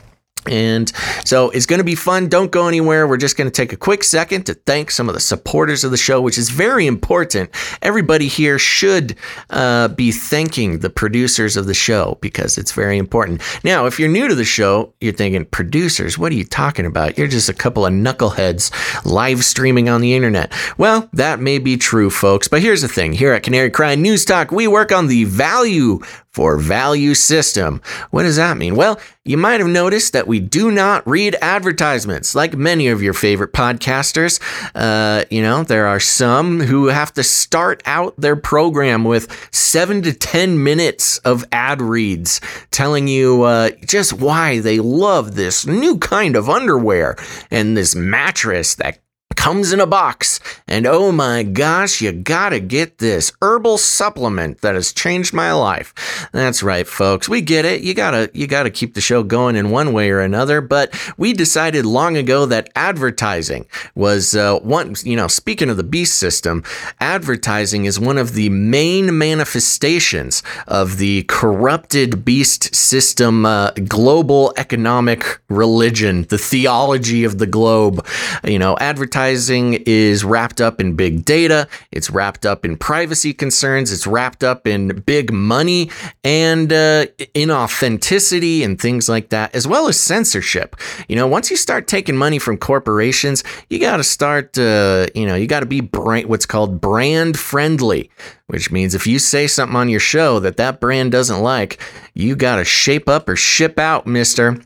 And 0.47 0.91
so 1.25 1.51
it's 1.51 1.67
going 1.67 1.79
to 1.79 1.85
be 1.85 1.95
fun. 1.95 2.29
Don't 2.29 2.51
go 2.51 2.67
anywhere. 2.67 3.07
We're 3.07 3.19
just 3.19 3.37
going 3.37 3.49
to 3.49 3.55
take 3.55 3.73
a 3.73 3.77
quick 3.77 4.03
second 4.03 4.47
to 4.47 4.55
thank 4.55 4.91
some 4.91 5.09
of 5.09 5.15
the 5.15 5.21
supporters 5.21 5.85
of 5.85 5.91
the 5.91 5.97
show, 5.99 6.21
which 6.21 6.39
is 6.39 6.49
very 6.49 6.87
important. 6.87 7.51
Everybody 7.83 8.27
here 8.27 8.59
should 8.59 9.17
uh, 9.51 9.89
be 9.89 10.12
thanking 10.12 10.79
the 10.79 10.89
producers 10.89 11.57
of 11.57 11.67
the 11.67 11.75
show 11.75 12.17
because 12.23 12.57
it's 12.57 12.73
very 12.73 12.97
important. 12.97 13.43
Now, 13.65 13.85
if 13.87 13.99
you're 13.99 14.09
new 14.09 14.29
to 14.29 14.35
the 14.35 14.45
show, 14.45 14.95
you're 15.01 15.12
thinking, 15.12 15.45
producers, 15.45 16.19
what 16.19 16.33
are 16.33 16.37
you 16.37 16.45
talking 16.45 16.87
about? 16.87 17.19
You're 17.19 17.29
just 17.29 17.51
a 17.51 17.55
couple 17.55 17.85
of 17.85 17.93
knuckleheads 17.93 18.71
live 19.05 19.45
streaming 19.45 19.89
on 19.91 20.01
the 20.01 20.15
internet. 20.15 20.53
Well, 20.79 21.09
that 21.12 21.41
may 21.41 21.59
be 21.59 21.77
true, 21.77 22.09
folks. 22.09 22.49
But 22.49 22.62
here's 22.62 22.83
the 22.83 22.89
thing 22.89 23.12
here 23.12 23.33
at 23.33 23.43
Canary 23.43 23.71
Cry 23.71 23.95
News 23.95 24.25
Talk, 24.25 24.51
we 24.51 24.67
work 24.67 24.91
on 24.91 25.07
the 25.07 25.25
value 25.25 26.01
for 26.32 26.57
value 26.57 27.15
system. 27.15 27.81
What 28.11 28.23
does 28.23 28.36
that 28.36 28.57
mean? 28.57 28.77
Well, 28.77 29.01
you 29.24 29.36
might 29.36 29.61
have 29.61 29.69
noticed 29.69 30.12
that 30.12 30.28
we 30.28 30.39
do 30.40 30.70
not 30.70 31.07
read 31.07 31.36
advertisements 31.43 32.35
like 32.35 32.57
many 32.57 32.89
of 32.89 33.02
your 33.02 33.12
favorite 33.12 33.52
podcasters. 33.52 34.40
Uh, 34.74 35.24
you 35.31 35.43
know, 35.43 35.65
there 35.65 35.86
are 35.86 36.01
some 36.01 36.61
who 36.61 36.86
have 36.86 37.12
to 37.15 37.23
start 37.23 37.82
out 37.85 38.15
their 38.16 38.36
program 38.36 39.05
with 39.05 39.48
seven 39.52 40.02
to 40.02 40.12
10 40.12 40.62
minutes 40.62 41.19
of 41.19 41.44
ad 41.52 41.82
reads 41.82 42.40
telling 42.70 43.09
you 43.09 43.43
uh, 43.43 43.70
just 43.85 44.12
why 44.12 44.61
they 44.61 44.78
love 44.78 45.35
this 45.35 45.66
new 45.66 45.98
kind 45.98 46.36
of 46.36 46.48
underwear 46.48 47.16
and 47.51 47.77
this 47.77 47.94
mattress 47.94 48.77
that 48.77 49.01
comes 49.36 49.73
in 49.73 49.81
a 49.81 49.86
box. 49.86 50.40
And 50.66 50.86
oh 50.86 51.12
my 51.12 51.43
gosh, 51.43 52.01
you 52.01 52.12
gotta 52.12 52.61
get 52.61 52.98
this 52.98 53.32
herbal 53.40 53.78
supplement 53.78 54.61
that 54.61 54.74
has 54.74 54.93
changed 54.93 55.32
my 55.32 55.52
life. 55.52 56.28
That's 56.32 56.62
right, 56.62 56.86
folks. 56.86 57.28
We 57.28 57.40
get 57.40 57.65
it. 57.65 57.82
You 57.82 57.94
gotta, 57.94 58.31
you 58.35 58.47
gotta 58.47 58.70
keep 58.70 58.94
the 58.94 59.01
show 59.01 59.23
going 59.23 59.57
in 59.57 59.70
one 59.70 59.93
way 59.93 60.11
or 60.11 60.20
another. 60.20 60.61
But 60.61 60.94
we 61.16 61.32
decided 61.32 61.86
long 61.86 62.16
ago 62.16 62.44
that 62.47 62.70
advertising 62.74 63.66
was 63.94 64.35
uh, 64.35 64.59
one, 64.61 64.94
you 65.05 65.16
know, 65.16 65.28
speaking 65.28 65.70
of 65.70 65.77
the 65.77 65.85
beast 65.85 66.19
system, 66.19 66.62
advertising 67.01 67.85
is 67.85 67.98
one 67.98 68.19
of 68.19 68.35
the 68.35 68.51
main 68.51 69.16
manifestations 69.16 70.43
of 70.66 70.98
the 70.98 71.23
corrupted 71.24 72.24
beast 72.24 72.74
system, 72.74 73.47
uh, 73.47 73.70
global 73.89 74.52
economic 74.57 75.40
religion, 75.48 76.24
the 76.24 76.39
theology 76.39 77.24
of 77.24 77.39
the 77.39 77.47
globe. 77.47 78.07
You 78.44 78.59
know, 78.59 78.77
advertising 78.81 79.19
advertising 79.20 79.74
is 79.84 80.24
wrapped 80.24 80.62
up 80.62 80.80
in 80.80 80.97
big 80.97 81.24
data, 81.26 81.68
it's 81.92 82.09
wrapped 82.09 82.47
up 82.47 82.64
in 82.64 82.76
privacy 82.76 83.34
concerns, 83.34 83.92
it's 83.92 84.06
wrapped 84.06 84.42
up 84.42 84.66
in 84.66 84.88
big 85.01 85.30
money 85.30 85.90
and 86.24 86.72
uh, 86.72 87.05
inauthenticity 87.34 88.64
and 88.64 88.80
things 88.80 89.10
like 89.10 89.28
that, 89.28 89.55
as 89.55 89.66
well 89.66 89.88
as 89.88 90.01
censorship. 90.01 90.74
You 91.06 91.16
know, 91.16 91.26
once 91.26 91.51
you 91.51 91.56
start 91.59 91.86
taking 91.86 92.16
money 92.16 92.38
from 92.38 92.56
corporations, 92.56 93.44
you 93.68 93.78
got 93.78 93.98
to 93.98 94.05
start, 94.05 94.56
uh, 94.56 95.06
you 95.14 95.26
know, 95.26 95.34
you 95.34 95.47
got 95.47 95.60
to 95.60 95.66
be 95.66 95.82
brand, 95.82 96.26
what's 96.26 96.47
called 96.47 96.80
brand 96.80 97.38
friendly, 97.38 98.10
which 98.47 98.72
means 98.72 98.94
if 98.94 99.06
you 99.06 99.18
say 99.18 99.47
something 99.47 99.76
on 99.76 99.90
your 99.90 100.01
show 100.01 100.40
that 100.40 100.56
that 100.56 100.80
brand 100.80 101.12
doesn't 101.12 101.42
like, 101.42 101.78
you 102.14 102.34
got 102.36 102.56
to 102.56 102.64
shape 102.64 103.06
up 103.06 103.28
or 103.28 103.36
ship 103.36 103.78
out, 103.78 104.06
mister. 104.06 104.56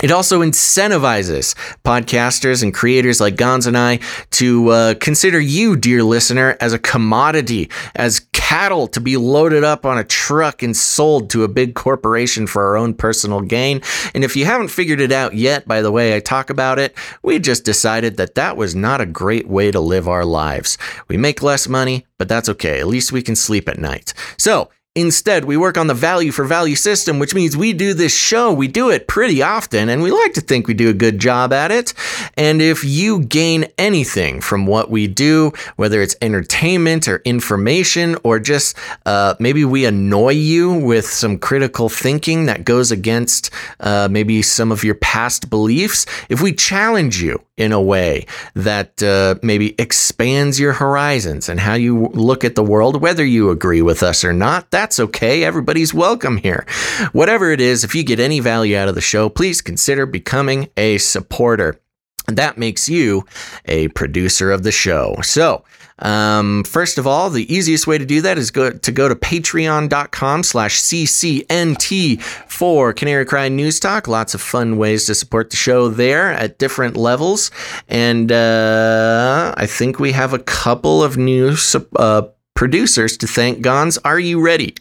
It 0.00 0.10
also 0.10 0.40
incentivizes 0.40 1.54
podcasters 1.84 2.62
and 2.62 2.72
creators 2.72 3.20
like 3.20 3.36
Gonz 3.36 3.66
and 3.66 3.76
I 3.76 4.00
to 4.32 4.68
uh, 4.68 4.94
consider 4.94 5.38
you, 5.38 5.76
dear 5.76 6.02
listener, 6.02 6.56
as 6.60 6.72
a 6.72 6.78
commodity, 6.78 7.70
as 7.94 8.26
cattle 8.32 8.86
to 8.88 9.00
be 9.00 9.16
loaded 9.16 9.64
up 9.64 9.86
on 9.86 9.98
a 9.98 10.04
truck 10.04 10.62
and 10.62 10.76
sold 10.76 11.30
to 11.30 11.44
a 11.44 11.48
big 11.48 11.74
corporation 11.74 12.46
for 12.46 12.66
our 12.66 12.76
own 12.76 12.94
personal 12.94 13.40
gain. 13.40 13.80
And 14.14 14.24
if 14.24 14.34
you 14.34 14.44
haven't 14.44 14.68
figured 14.68 15.00
it 15.00 15.12
out 15.12 15.34
yet, 15.34 15.68
by 15.68 15.82
the 15.82 15.92
way 15.92 16.16
I 16.16 16.20
talk 16.20 16.50
about 16.50 16.78
it, 16.78 16.94
we 17.22 17.38
just 17.38 17.64
decided 17.64 18.16
that 18.16 18.34
that 18.34 18.56
was 18.56 18.74
not 18.74 19.00
a 19.00 19.06
great 19.06 19.46
way 19.48 19.70
to 19.70 19.80
live 19.80 20.08
our 20.08 20.24
lives. 20.24 20.78
We 21.08 21.16
make 21.16 21.42
less 21.42 21.68
money, 21.68 22.06
but 22.18 22.28
that's 22.28 22.48
okay. 22.48 22.80
At 22.80 22.88
least 22.88 23.12
we 23.12 23.22
can 23.22 23.36
sleep 23.36 23.68
at 23.68 23.78
night. 23.78 24.12
So, 24.36 24.68
Instead, 24.94 25.46
we 25.46 25.56
work 25.56 25.78
on 25.78 25.86
the 25.86 25.94
value 25.94 26.30
for 26.30 26.44
value 26.44 26.76
system, 26.76 27.18
which 27.18 27.34
means 27.34 27.56
we 27.56 27.72
do 27.72 27.94
this 27.94 28.14
show. 28.14 28.52
We 28.52 28.68
do 28.68 28.90
it 28.90 29.08
pretty 29.08 29.40
often, 29.40 29.88
and 29.88 30.02
we 30.02 30.10
like 30.10 30.34
to 30.34 30.42
think 30.42 30.68
we 30.68 30.74
do 30.74 30.90
a 30.90 30.92
good 30.92 31.18
job 31.18 31.50
at 31.50 31.72
it. 31.72 31.94
And 32.36 32.60
if 32.60 32.84
you 32.84 33.24
gain 33.24 33.68
anything 33.78 34.42
from 34.42 34.66
what 34.66 34.90
we 34.90 35.06
do, 35.06 35.52
whether 35.76 36.02
it's 36.02 36.14
entertainment 36.20 37.08
or 37.08 37.22
information, 37.24 38.18
or 38.22 38.38
just 38.38 38.76
uh, 39.06 39.34
maybe 39.40 39.64
we 39.64 39.86
annoy 39.86 40.32
you 40.32 40.74
with 40.74 41.06
some 41.06 41.38
critical 41.38 41.88
thinking 41.88 42.44
that 42.44 42.66
goes 42.66 42.92
against 42.92 43.50
uh, 43.80 44.08
maybe 44.10 44.42
some 44.42 44.70
of 44.70 44.84
your 44.84 44.96
past 44.96 45.48
beliefs, 45.48 46.04
if 46.28 46.42
we 46.42 46.52
challenge 46.52 47.22
you 47.22 47.42
in 47.56 47.72
a 47.72 47.80
way 47.80 48.26
that 48.54 49.02
uh, 49.02 49.36
maybe 49.42 49.74
expands 49.78 50.58
your 50.58 50.72
horizons 50.72 51.48
and 51.48 51.60
how 51.60 51.74
you 51.74 52.08
look 52.08 52.44
at 52.44 52.56
the 52.56 52.62
world, 52.62 53.00
whether 53.00 53.24
you 53.24 53.50
agree 53.50 53.82
with 53.82 54.02
us 54.02 54.24
or 54.24 54.32
not, 54.32 54.70
that's 54.82 54.98
okay. 54.98 55.44
Everybody's 55.44 55.94
welcome 55.94 56.38
here. 56.38 56.66
Whatever 57.12 57.52
it 57.52 57.60
is, 57.60 57.84
if 57.84 57.94
you 57.94 58.02
get 58.02 58.18
any 58.18 58.40
value 58.40 58.76
out 58.76 58.88
of 58.88 58.96
the 58.96 59.00
show, 59.00 59.28
please 59.28 59.60
consider 59.60 60.06
becoming 60.06 60.70
a 60.76 60.98
supporter. 60.98 61.80
That 62.26 62.58
makes 62.58 62.88
you 62.88 63.24
a 63.64 63.86
producer 63.88 64.50
of 64.50 64.64
the 64.64 64.72
show. 64.72 65.14
So, 65.22 65.64
um, 66.00 66.64
first 66.64 66.98
of 66.98 67.06
all, 67.06 67.30
the 67.30 67.52
easiest 67.52 67.86
way 67.86 67.96
to 67.96 68.04
do 68.04 68.22
that 68.22 68.38
is 68.38 68.50
go 68.50 68.72
to 68.72 68.92
go 68.92 69.08
to 69.08 69.14
patreon.com 69.14 70.42
slash 70.42 70.80
CCNT 70.80 72.20
for 72.50 72.92
Canary 72.92 73.24
Cry 73.24 73.48
News 73.48 73.78
Talk. 73.78 74.08
Lots 74.08 74.34
of 74.34 74.40
fun 74.40 74.78
ways 74.78 75.06
to 75.06 75.14
support 75.14 75.50
the 75.50 75.56
show 75.56 75.88
there 75.88 76.32
at 76.32 76.58
different 76.58 76.96
levels. 76.96 77.52
And 77.88 78.32
uh, 78.32 79.54
I 79.56 79.66
think 79.66 80.00
we 80.00 80.10
have 80.10 80.32
a 80.32 80.40
couple 80.40 81.04
of 81.04 81.16
new 81.16 81.54
uh, 81.94 82.22
producers 82.54 83.16
to 83.18 83.26
thank. 83.26 83.58
Gonz, 83.58 83.98
are 84.04 84.18
you 84.20 84.40
ready? 84.40 84.74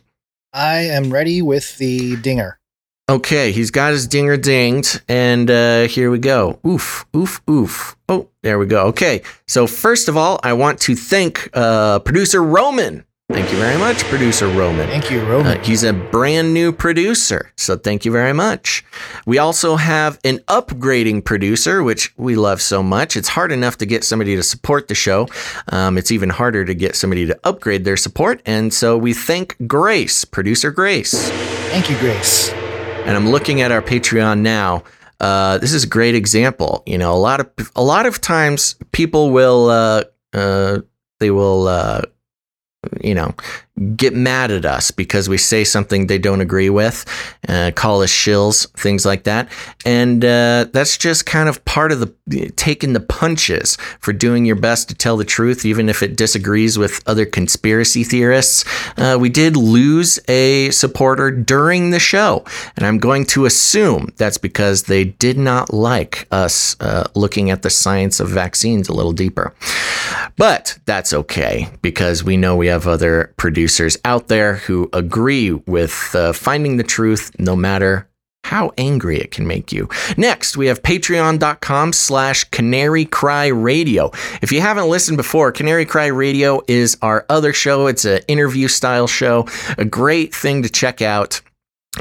I 0.53 0.80
am 0.80 1.11
ready 1.11 1.41
with 1.41 1.77
the 1.77 2.18
dinger. 2.18 2.60
Okay, 3.10 3.52
he's 3.52 3.72
got 3.72 3.91
his 3.91 4.07
dinger 4.07 4.38
dinged, 4.38 5.02
and 5.10 5.52
uh, 5.52 5.88
here 5.88 6.10
we 6.10 6.19
go. 6.19 6.60
Oof, 6.65 7.06
oof, 7.15 7.41
oof. 7.49 7.98
Oh, 8.07 8.30
there 8.41 8.57
we 8.57 8.65
go. 8.65 8.85
Okay, 8.88 9.22
so 9.48 9.68
first 9.68 10.07
of 10.07 10.15
all, 10.15 10.39
I 10.43 10.53
want 10.53 10.80
to 10.81 10.95
thank 10.95 11.49
uh, 11.53 11.99
producer 11.99 12.41
Roman 12.41 13.03
Thank 13.33 13.49
you 13.49 13.57
very 13.57 13.77
much, 13.77 14.03
producer 14.03 14.47
Roman. 14.47 14.89
Thank 14.89 15.09
you, 15.09 15.23
Roman. 15.23 15.57
Uh, 15.57 15.63
he's 15.63 15.83
a 15.83 15.93
brand 15.93 16.53
new 16.53 16.73
producer, 16.73 17.53
so 17.55 17.77
thank 17.77 18.03
you 18.03 18.11
very 18.11 18.33
much. 18.33 18.83
We 19.25 19.37
also 19.37 19.77
have 19.77 20.19
an 20.25 20.39
upgrading 20.49 21.23
producer, 21.23 21.81
which 21.81 22.13
we 22.17 22.35
love 22.35 22.61
so 22.61 22.83
much. 22.83 23.15
It's 23.15 23.29
hard 23.29 23.53
enough 23.53 23.77
to 23.77 23.85
get 23.85 24.03
somebody 24.03 24.35
to 24.35 24.43
support 24.43 24.89
the 24.89 24.95
show. 24.95 25.29
Um, 25.69 25.97
it's 25.97 26.11
even 26.11 26.29
harder 26.29 26.65
to 26.65 26.75
get 26.75 26.97
somebody 26.97 27.25
to 27.25 27.39
upgrade 27.45 27.85
their 27.85 27.95
support, 27.95 28.41
and 28.45 28.73
so 28.73 28.97
we 28.97 29.13
thank 29.13 29.55
Grace, 29.65 30.25
producer 30.25 30.69
Grace. 30.69 31.29
Thank 31.69 31.89
you, 31.89 31.97
Grace. 31.99 32.49
And 32.49 33.15
I'm 33.15 33.29
looking 33.29 33.61
at 33.61 33.71
our 33.71 33.81
Patreon 33.81 34.41
now. 34.41 34.83
Uh, 35.21 35.57
this 35.57 35.71
is 35.71 35.85
a 35.85 35.87
great 35.87 36.15
example. 36.15 36.83
You 36.85 36.97
know, 36.97 37.13
a 37.13 37.15
lot 37.15 37.39
of 37.39 37.71
a 37.77 37.83
lot 37.83 38.05
of 38.05 38.19
times 38.19 38.75
people 38.91 39.31
will 39.31 39.69
uh, 39.69 40.03
uh 40.33 40.79
they 41.19 41.31
will 41.31 41.67
uh, 41.67 42.01
you 43.01 43.13
know, 43.13 43.33
get 43.95 44.13
mad 44.13 44.51
at 44.51 44.65
us 44.65 44.91
because 44.91 45.27
we 45.27 45.37
say 45.37 45.63
something 45.63 46.07
they 46.07 46.17
don't 46.17 46.41
agree 46.41 46.69
with, 46.69 47.05
uh, 47.47 47.71
call 47.73 48.01
us 48.01 48.11
shills, 48.11 48.69
things 48.77 49.05
like 49.05 49.23
that. 49.23 49.49
And 49.85 50.23
uh, 50.23 50.67
that's 50.71 50.97
just 50.97 51.25
kind 51.25 51.49
of 51.49 51.63
part 51.65 51.91
of 51.91 51.99
the 51.99 52.51
taking 52.55 52.93
the 52.93 52.99
punches 52.99 53.77
for 53.99 54.13
doing 54.13 54.45
your 54.45 54.55
best 54.55 54.89
to 54.89 54.95
tell 54.95 55.17
the 55.17 55.25
truth, 55.25 55.65
even 55.65 55.89
if 55.89 56.03
it 56.03 56.15
disagrees 56.15 56.77
with 56.77 57.01
other 57.07 57.25
conspiracy 57.25 58.03
theorists. 58.03 58.63
Uh, 58.97 59.17
we 59.19 59.29
did 59.29 59.57
lose 59.57 60.19
a 60.27 60.69
supporter 60.71 61.31
during 61.31 61.89
the 61.89 61.99
show, 61.99 62.45
and 62.77 62.85
I'm 62.85 62.99
going 62.99 63.25
to 63.27 63.45
assume 63.45 64.13
that's 64.17 64.37
because 64.37 64.83
they 64.83 65.05
did 65.05 65.37
not 65.37 65.73
like 65.73 66.27
us 66.31 66.75
uh, 66.79 67.09
looking 67.15 67.49
at 67.49 67.63
the 67.63 67.69
science 67.69 68.19
of 68.19 68.29
vaccines 68.29 68.87
a 68.87 68.93
little 68.93 69.13
deeper. 69.13 69.53
But 70.37 70.77
that's 70.85 71.13
okay 71.13 71.69
because 71.81 72.23
we 72.23 72.37
know 72.37 72.55
we 72.55 72.67
have 72.67 72.87
other 72.87 73.33
producers 73.37 73.70
producers 73.72 73.98
out 74.03 74.27
there 74.27 74.56
who 74.56 74.89
agree 74.91 75.52
with 75.52 76.14
uh, 76.14 76.34
finding 76.34 76.76
the 76.76 76.84
truth 76.84 77.31
no 77.39 77.56
matter 77.56 78.06
how 78.43 78.69
angry 78.77 79.18
it 79.18 79.31
can 79.31 79.48
make 79.48 79.72
you. 79.72 79.88
Next, 80.18 80.57
we 80.57 80.68
have 80.68 80.81
patreon.com 80.81 81.93
slash 81.93 82.43
canary 82.45 83.06
cry 83.06 83.48
radio. 83.48 84.11
If 84.41 84.52
you 84.52 84.60
haven't 84.60 84.89
listened 84.89 85.15
before, 85.15 85.53
Canary 85.53 85.85
Cry 85.85 86.07
Radio 86.07 86.61
is 86.68 86.98
our 87.02 87.26
other 87.30 87.53
show. 87.53 87.88
It's 87.88 88.03
an 88.03 88.19
interview 88.27 88.68
style 88.68 89.07
show, 89.07 89.48
a 89.77 89.85
great 89.85 90.35
thing 90.35 90.64
to 90.64 90.69
check 90.69 91.02
out. 91.02 91.39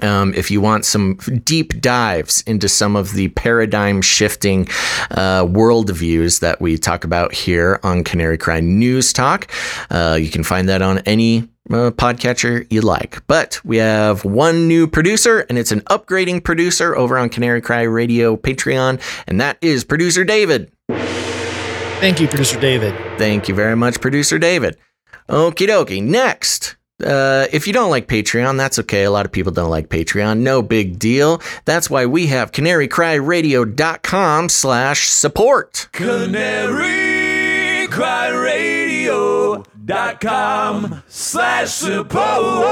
Um, 0.02 0.32
if 0.34 0.50
you 0.50 0.60
want 0.60 0.84
some 0.84 1.16
deep 1.44 1.80
dives 1.80 2.42
into 2.46 2.68
some 2.68 2.94
of 2.96 3.12
the 3.12 3.28
paradigm 3.28 4.02
shifting 4.02 4.68
uh, 5.10 5.44
worldviews 5.44 6.40
that 6.40 6.60
we 6.60 6.78
talk 6.78 7.04
about 7.04 7.34
here 7.34 7.80
on 7.82 8.04
Canary 8.04 8.38
Cry 8.38 8.60
News 8.60 9.12
Talk, 9.12 9.50
uh, 9.90 10.16
you 10.20 10.30
can 10.30 10.44
find 10.44 10.68
that 10.68 10.80
on 10.80 10.98
any 11.00 11.48
uh, 11.70 11.90
podcatcher 11.90 12.66
you 12.70 12.80
like. 12.80 13.26
But 13.26 13.60
we 13.64 13.76
have 13.78 14.24
one 14.24 14.68
new 14.68 14.86
producer, 14.86 15.40
and 15.48 15.58
it's 15.58 15.72
an 15.72 15.80
upgrading 15.82 16.44
producer 16.44 16.96
over 16.96 17.18
on 17.18 17.28
Canary 17.28 17.60
Cry 17.60 17.82
Radio 17.82 18.36
Patreon, 18.36 19.00
and 19.26 19.40
that 19.40 19.58
is 19.60 19.84
producer 19.84 20.24
David. 20.24 20.70
Thank 20.88 22.20
you, 22.20 22.28
producer 22.28 22.58
David. 22.58 22.94
Thank 23.18 23.48
you 23.48 23.54
very 23.54 23.76
much, 23.76 24.00
producer 24.00 24.38
David. 24.38 24.76
Okie 25.28 25.68
dokie. 25.68 26.02
Next, 26.02 26.76
uh, 27.04 27.46
if 27.52 27.66
you 27.66 27.72
don't 27.72 27.90
like 27.90 28.08
Patreon, 28.08 28.56
that's 28.56 28.78
okay. 28.80 29.04
A 29.04 29.10
lot 29.10 29.26
of 29.26 29.32
people 29.32 29.52
don't 29.52 29.70
like 29.70 29.88
Patreon. 29.88 30.38
No 30.38 30.62
big 30.62 30.98
deal. 30.98 31.40
That's 31.64 31.88
why 31.90 32.06
we 32.06 32.26
have 32.28 32.52
canarycryradio.com 32.52 34.48
slash 34.48 35.08
support. 35.08 35.88
Canary 35.92 37.86
Cry 37.88 38.28
Radio 38.28 38.79
dot 39.84 40.22
slash 41.08 41.70
support. 41.70 42.66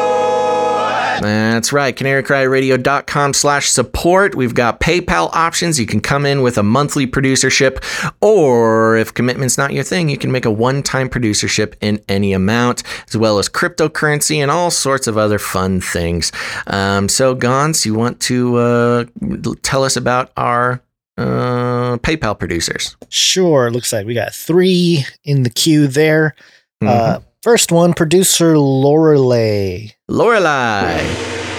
That's 1.21 1.73
right, 1.73 1.97
canarycryradio.com 1.97 3.35
slash 3.35 3.69
support. 3.69 4.37
We've 4.37 4.55
got 4.55 4.79
PayPal 4.79 5.31
options. 5.35 5.81
You 5.81 5.87
can 5.87 6.01
come 6.01 6.25
in 6.25 6.43
with 6.43 6.57
a 6.59 6.63
monthly 6.63 7.09
producership, 7.09 7.83
or 8.21 8.97
if 8.97 9.15
commitment's 9.15 9.59
not 9.59 9.73
your 9.73 9.83
thing, 9.83 10.09
you 10.09 10.17
can 10.17 10.31
make 10.31 10.45
a 10.45 10.51
one-time 10.51 11.09
producership 11.09 11.75
in 11.81 12.01
any 12.09 12.33
amount, 12.33 12.85
as 13.09 13.17
well 13.17 13.39
as 13.41 13.49
cryptocurrency 13.49 14.37
and 14.37 14.51
all 14.51 14.71
sorts 14.71 15.09
of 15.09 15.19
other 15.19 15.41
fun 15.41 15.81
things. 15.81 16.31
Um, 16.69 17.09
so, 17.09 17.35
Gonz, 17.35 17.85
you 17.85 17.95
want 17.95 18.21
to 18.21 18.57
uh, 18.57 19.05
tell 19.63 19.83
us 19.83 19.97
about 19.97 20.31
our 20.37 20.81
uh, 21.17 21.97
PayPal 21.99 22.39
producers. 22.39 22.97
Sure. 23.09 23.73
Looks 23.73 23.93
like 23.93 24.07
we 24.07 24.15
got 24.15 24.33
three 24.33 25.05
in 25.25 25.43
the 25.43 25.51
queue 25.51 25.89
there. 25.89 26.37
Mm-hmm. 26.83 26.89
Uh, 26.89 27.21
first 27.43 27.73
one, 27.73 27.93
producer 27.95 28.57
Lorelei. 28.59 29.89
Lorelei. 30.09 30.97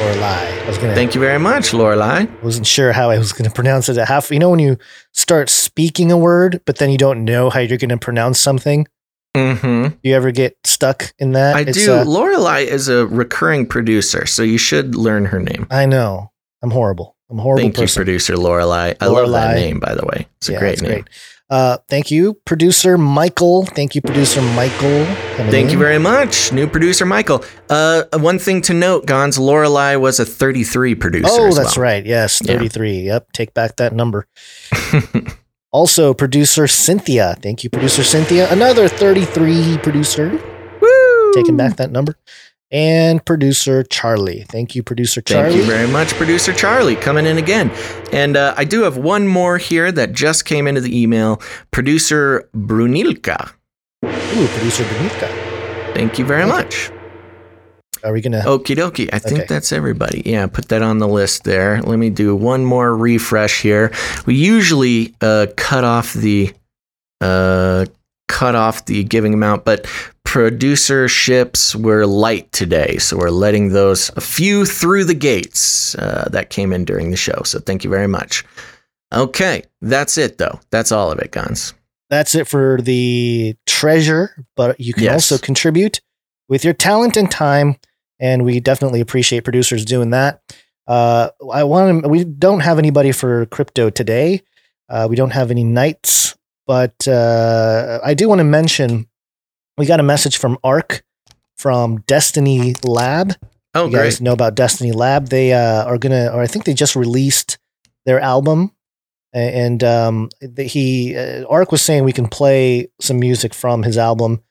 Lorelei. 0.01 0.63
I 0.63 0.67
was 0.67 0.77
gonna. 0.77 0.95
Thank 0.95 1.13
you 1.13 1.19
very 1.21 1.39
much, 1.39 1.73
Lorelei. 1.73 2.25
Wasn't 2.41 2.65
sure 2.65 2.93
how 2.93 3.09
I 3.09 3.17
was 3.17 3.33
going 3.33 3.49
to 3.49 3.53
pronounce 3.53 3.89
it 3.89 3.97
at 3.97 4.07
half. 4.07 4.31
You 4.31 4.39
know 4.39 4.49
when 4.49 4.59
you 4.59 4.77
start 5.13 5.49
speaking 5.49 6.11
a 6.11 6.17
word, 6.17 6.61
but 6.65 6.77
then 6.77 6.89
you 6.89 6.97
don't 6.97 7.25
know 7.25 7.49
how 7.49 7.59
you're 7.59 7.77
going 7.77 7.89
to 7.89 7.97
pronounce 7.97 8.39
something. 8.39 8.87
Mm-hmm. 9.35 9.97
You 10.03 10.15
ever 10.15 10.31
get 10.31 10.57
stuck 10.63 11.13
in 11.19 11.33
that? 11.33 11.55
I 11.55 11.61
It's, 11.61 11.77
do. 11.85 11.93
uh, 11.93 12.03
Lorelei 12.05 12.61
is 12.61 12.87
a 12.87 13.05
recurring 13.07 13.67
producer, 13.67 14.25
so 14.25 14.41
you 14.41 14.57
should 14.57 14.95
learn 14.95 15.25
her 15.25 15.39
name. 15.39 15.67
I 15.69 15.85
know. 15.85 16.31
I'm 16.63 16.71
horrible. 16.71 17.15
I'm 17.29 17.37
a 17.39 17.41
horrible 17.41 17.61
Thank 17.61 17.77
you, 17.77 17.83
person. 17.83 17.99
producer 17.99 18.37
Lorelei. 18.37 18.93
I 18.99 19.05
love 19.07 19.29
that 19.31 19.55
name, 19.55 19.79
by 19.79 19.93
the 19.95 20.05
way. 20.05 20.27
It's 20.37 20.49
a 20.49 20.53
Yeah, 20.53 20.59
great 20.59 20.73
it's 20.73 20.81
name. 20.81 20.91
great. 20.91 21.09
Uh, 21.49 21.77
thank 21.87 22.11
you, 22.11 22.35
producer 22.45 22.97
Michael. 22.97 23.65
Thank 23.65 23.95
you, 23.95 24.01
producer 24.01 24.41
Michael. 24.41 25.05
Thank 25.49 25.71
you 25.71 25.79
very 25.79 25.97
much, 25.97 26.51
new 26.53 26.67
producer 26.67 27.05
Michael. 27.05 27.43
Uh, 27.69 28.03
one 28.13 28.37
thing 28.37 28.61
to 28.63 28.73
note, 28.73 29.07
Gonz 29.07 29.39
Lorelei 29.39 29.95
was 29.95 30.19
a 30.19 30.25
33 30.25 30.93
producer. 30.95 31.27
Oh, 31.31 31.51
that's 31.51 31.75
well. 31.75 31.83
right. 31.83 32.05
Yes, 32.05 32.39
Yeah. 32.43 32.53
33. 32.53 33.01
Yep. 33.01 33.31
Take 33.31 33.53
back 33.55 33.77
that 33.77 33.93
number. 33.93 34.27
also, 35.71 36.13
producer 36.13 36.67
Cynthia. 36.67 37.35
Thank 37.41 37.63
you, 37.63 37.71
producer 37.71 38.03
Cynthia. 38.03 38.51
Another 38.51 38.87
33 38.87 39.79
producer. 39.79 40.29
Woo! 40.81 41.33
Taking 41.33 41.57
back 41.57 41.77
that 41.77 41.91
number. 41.91 42.15
And 42.71 43.25
producer 43.25 43.81
Charlie. 43.83 44.43
Thank 44.47 44.75
you, 44.75 44.83
producer 44.83 45.21
Charlie. 45.21 45.49
Thank 45.53 45.61
you 45.61 45.63
very 45.71 45.87
much, 45.87 46.09
producer 46.13 46.53
Charlie, 46.53 46.95
coming 46.95 47.25
in 47.25 47.37
again. 47.39 47.71
And 48.11 48.37
uh, 48.37 48.53
I 48.57 48.63
do 48.63 48.83
have 48.83 48.95
one 48.97 49.27
more 49.27 49.57
here 49.57 49.91
that 49.91 50.13
just 50.13 50.45
came 50.45 50.67
into 50.67 50.79
the 50.81 51.01
email. 51.01 51.41
Producer 51.71 52.47
Brunilka. 52.55 53.51
Ooh, 54.05 54.47
producer 54.47 54.83
Benita. 54.83 55.91
Thank 55.95 56.19
you 56.19 56.25
very 56.25 56.45
much. 56.45 56.91
Are 58.03 58.13
we 58.13 58.21
gonna? 58.21 58.43
Okie 58.45 58.77
dokie. 58.77 59.09
I 59.11 59.19
think 59.19 59.39
Okay. 59.41 59.45
that's 59.49 59.73
everybody. 59.73 60.21
Yeah, 60.25 60.45
put 60.47 60.69
that 60.69 60.81
on 60.81 60.99
the 60.99 61.07
list 61.07 61.43
there. 61.43 61.81
Let 61.81 61.97
me 61.99 62.09
do 62.09 62.35
one 62.35 62.63
more 62.63 62.95
refresh 62.95 63.61
here. 63.61 63.91
We 64.25 64.35
usually 64.35 65.13
uh, 65.21 65.47
cut 65.57 65.83
off 65.83 66.13
the 66.13 66.53
uh, 67.19 67.87
cut 68.29 68.55
off 68.55 68.85
the 68.85 69.03
giving 69.03 69.33
amount, 69.33 69.65
but 69.65 69.85
producerships 70.29 71.73
were 71.75 72.05
light 72.05 72.51
today, 72.51 72.97
so 72.99 73.17
we're 73.17 73.31
letting 73.31 73.69
those 73.69 74.11
a 74.15 74.21
few 74.21 74.63
through 74.63 75.03
the 75.05 75.15
gates 75.15 75.95
uh, 75.95 76.29
that 76.31 76.51
came 76.51 76.71
in 76.71 76.85
during 76.85 77.09
the 77.09 77.17
show. 77.17 77.41
So 77.43 77.57
thank 77.59 77.83
you 77.83 77.89
very 77.89 78.07
much. 78.07 78.45
Okay, 79.11 79.63
that's 79.81 80.19
it 80.19 80.37
though. 80.37 80.59
That's 80.69 80.91
all 80.91 81.11
of 81.11 81.17
it, 81.17 81.31
Gonz. 81.31 81.73
That's 82.11 82.35
it 82.35 82.47
for 82.47 82.79
the 82.79 83.55
treasure, 83.65 84.45
but 84.55 84.79
you 84.79 84.93
can 84.93 85.05
Yes. 85.05 85.13
also 85.31 85.43
contribute 85.43 85.99
with 86.47 86.63
your 86.63 86.73
talent 86.75 87.17
and 87.17 87.31
time, 87.31 87.77
and 88.19 88.45
we 88.45 88.59
definitely 88.59 89.01
appreciate 89.01 89.43
producers 89.43 89.83
doing 89.83 90.11
that. 90.11 90.41
Uh, 90.87 91.29
I 91.51 91.63
want 91.63 92.03
to. 92.03 92.07
We 92.09 92.23
don't 92.23 92.59
have 92.59 92.77
anybody 92.77 93.11
for 93.13 93.47
crypto 93.47 93.89
today. 93.89 94.43
Uh, 94.87 95.07
we 95.09 95.15
don't 95.15 95.31
have 95.31 95.49
any 95.49 95.63
knights, 95.63 96.37
but 96.67 97.07
uh, 97.07 97.99
I 98.03 98.13
do 98.13 98.29
want 98.29 98.39
to 98.39 98.45
mention 98.45 99.07
we 99.79 99.85
got 99.85 100.01
a 100.01 100.03
message 100.03 100.37
from 100.37 100.59
Arc 100.61 101.03
from 101.57 102.01
Destiny 102.01 102.75
Lab. 102.83 103.33
Oh, 103.73 103.85
you 103.85 103.93
guys 103.93 104.17
great. 104.17 104.25
know 104.25 104.33
about 104.33 104.55
Destiny 104.55 104.91
Lab? 104.91 105.29
They 105.29 105.53
uh, 105.53 105.85
are 105.85 105.97
gonna, 105.97 106.29
or 106.33 106.41
I 106.41 106.47
think 106.47 106.65
they 106.65 106.73
just 106.73 106.97
released 106.97 107.57
their 108.05 108.19
album, 108.19 108.75
and 109.33 109.81
um, 109.83 110.29
the, 110.41 110.63
he 110.63 111.15
uh, 111.15 111.45
Ark 111.45 111.71
was 111.71 111.81
saying 111.81 112.03
we 112.03 112.11
can 112.11 112.27
play 112.27 112.89
some 112.99 113.19
music 113.19 113.53
from 113.53 113.83
his 113.83 113.97
album, 113.97 114.43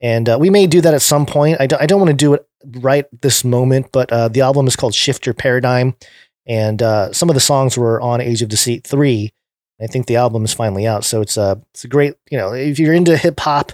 and 0.00 0.28
uh, 0.28 0.36
we 0.38 0.50
may 0.50 0.68
do 0.68 0.80
that 0.80 0.94
at 0.94 1.02
some 1.02 1.26
point. 1.26 1.60
I 1.60 1.66
don't, 1.66 1.82
I 1.82 1.86
don't 1.86 2.00
want 2.00 2.10
to 2.10 2.16
do 2.16 2.34
it 2.34 2.46
right 2.78 3.06
this 3.22 3.44
moment, 3.44 3.88
but 3.92 4.12
uh, 4.12 4.28
the 4.28 4.42
album 4.42 4.68
is 4.68 4.76
called 4.76 4.94
Shift 4.94 5.26
Your 5.26 5.34
Paradigm, 5.34 5.96
and 6.46 6.80
uh, 6.80 7.12
some 7.12 7.28
of 7.28 7.34
the 7.34 7.40
songs 7.40 7.76
were 7.76 8.00
on 8.00 8.20
Age 8.20 8.40
of 8.40 8.48
Deceit 8.48 8.86
three. 8.86 9.32
I 9.80 9.88
think 9.88 10.06
the 10.06 10.16
album 10.16 10.44
is 10.44 10.54
finally 10.54 10.86
out, 10.86 11.04
so 11.04 11.22
it's 11.22 11.36
a 11.36 11.60
it's 11.72 11.82
a 11.82 11.88
great 11.88 12.14
you 12.30 12.38
know 12.38 12.52
if 12.52 12.78
you're 12.78 12.94
into 12.94 13.16
hip 13.16 13.40
hop 13.40 13.72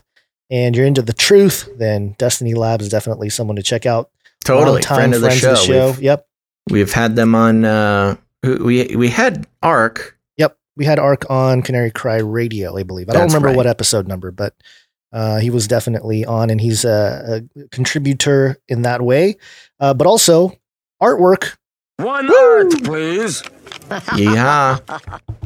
and 0.53 0.77
you're 0.77 0.87
into 0.87 1.01
the 1.03 1.15
truth, 1.15 1.67
then 1.79 2.15
Destiny 2.19 2.53
Labs 2.53 2.85
is 2.85 2.91
definitely 2.91 3.31
someone 3.31 3.57
to 3.57 3.63
check 3.63 3.87
out. 3.87 4.11
Totally, 4.45 4.75
Longtime 4.75 4.97
friend 4.97 5.15
of 5.15 5.23
the 5.23 5.31
friends 5.31 5.65
show. 5.65 5.91
We've- 5.93 6.05
Yep. 6.05 6.27
We've 6.71 6.93
had 6.93 7.17
them 7.17 7.35
on. 7.35 7.65
Uh, 7.65 8.17
we 8.45 8.95
we 8.95 9.09
had 9.09 9.49
Arc. 9.63 10.17
Yep. 10.37 10.57
We 10.77 10.85
had 10.85 11.01
Ark 11.01 11.29
on 11.29 11.63
Canary 11.63 11.91
Cry 11.91 12.19
Radio, 12.19 12.77
I 12.77 12.85
believe. 12.85 13.09
I 13.11 13.15
don't 13.15 13.27
remember 13.27 13.49
right. 13.49 13.57
what 13.57 13.67
episode 13.67 14.07
number, 14.07 14.31
but 14.31 14.55
uh, 15.13 15.39
he 15.41 15.51
was 15.51 15.67
definitely 15.67 16.25
on 16.25 16.51
and 16.51 16.61
he's 16.61 16.85
a, 16.85 17.43
a 17.57 17.69
contributor 17.71 18.59
in 18.69 18.83
that 18.83 19.03
way. 19.03 19.39
Uh, 19.81 19.93
but 19.93 20.07
also 20.07 20.57
artwork 21.03 21.57
One 21.97 22.33
earth, 22.33 22.85
please. 22.85 23.43
Yeah. 24.17 24.79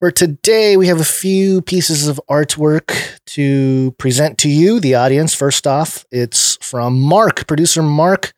For 0.00 0.12
today, 0.12 0.76
we 0.76 0.86
have 0.86 1.00
a 1.00 1.04
few 1.04 1.60
pieces 1.60 2.06
of 2.06 2.20
artwork 2.30 3.18
to 3.26 3.90
present 3.98 4.38
to 4.38 4.48
you, 4.48 4.78
the 4.78 4.94
audience. 4.94 5.34
First 5.34 5.66
off, 5.66 6.06
it's 6.12 6.56
from 6.62 7.00
Mark. 7.00 7.48
Producer 7.48 7.82
Mark 7.82 8.32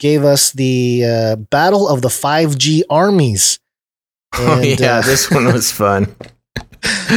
gave 0.00 0.24
us 0.24 0.50
the 0.50 1.04
uh, 1.04 1.36
Battle 1.36 1.88
of 1.88 2.02
the 2.02 2.08
5G 2.08 2.82
Armies. 2.90 3.60
oh 4.34 4.60
yeah, 4.60 4.96
uh, 4.96 5.02
this 5.02 5.30
one 5.30 5.44
was 5.46 5.70
fun. 5.70 6.16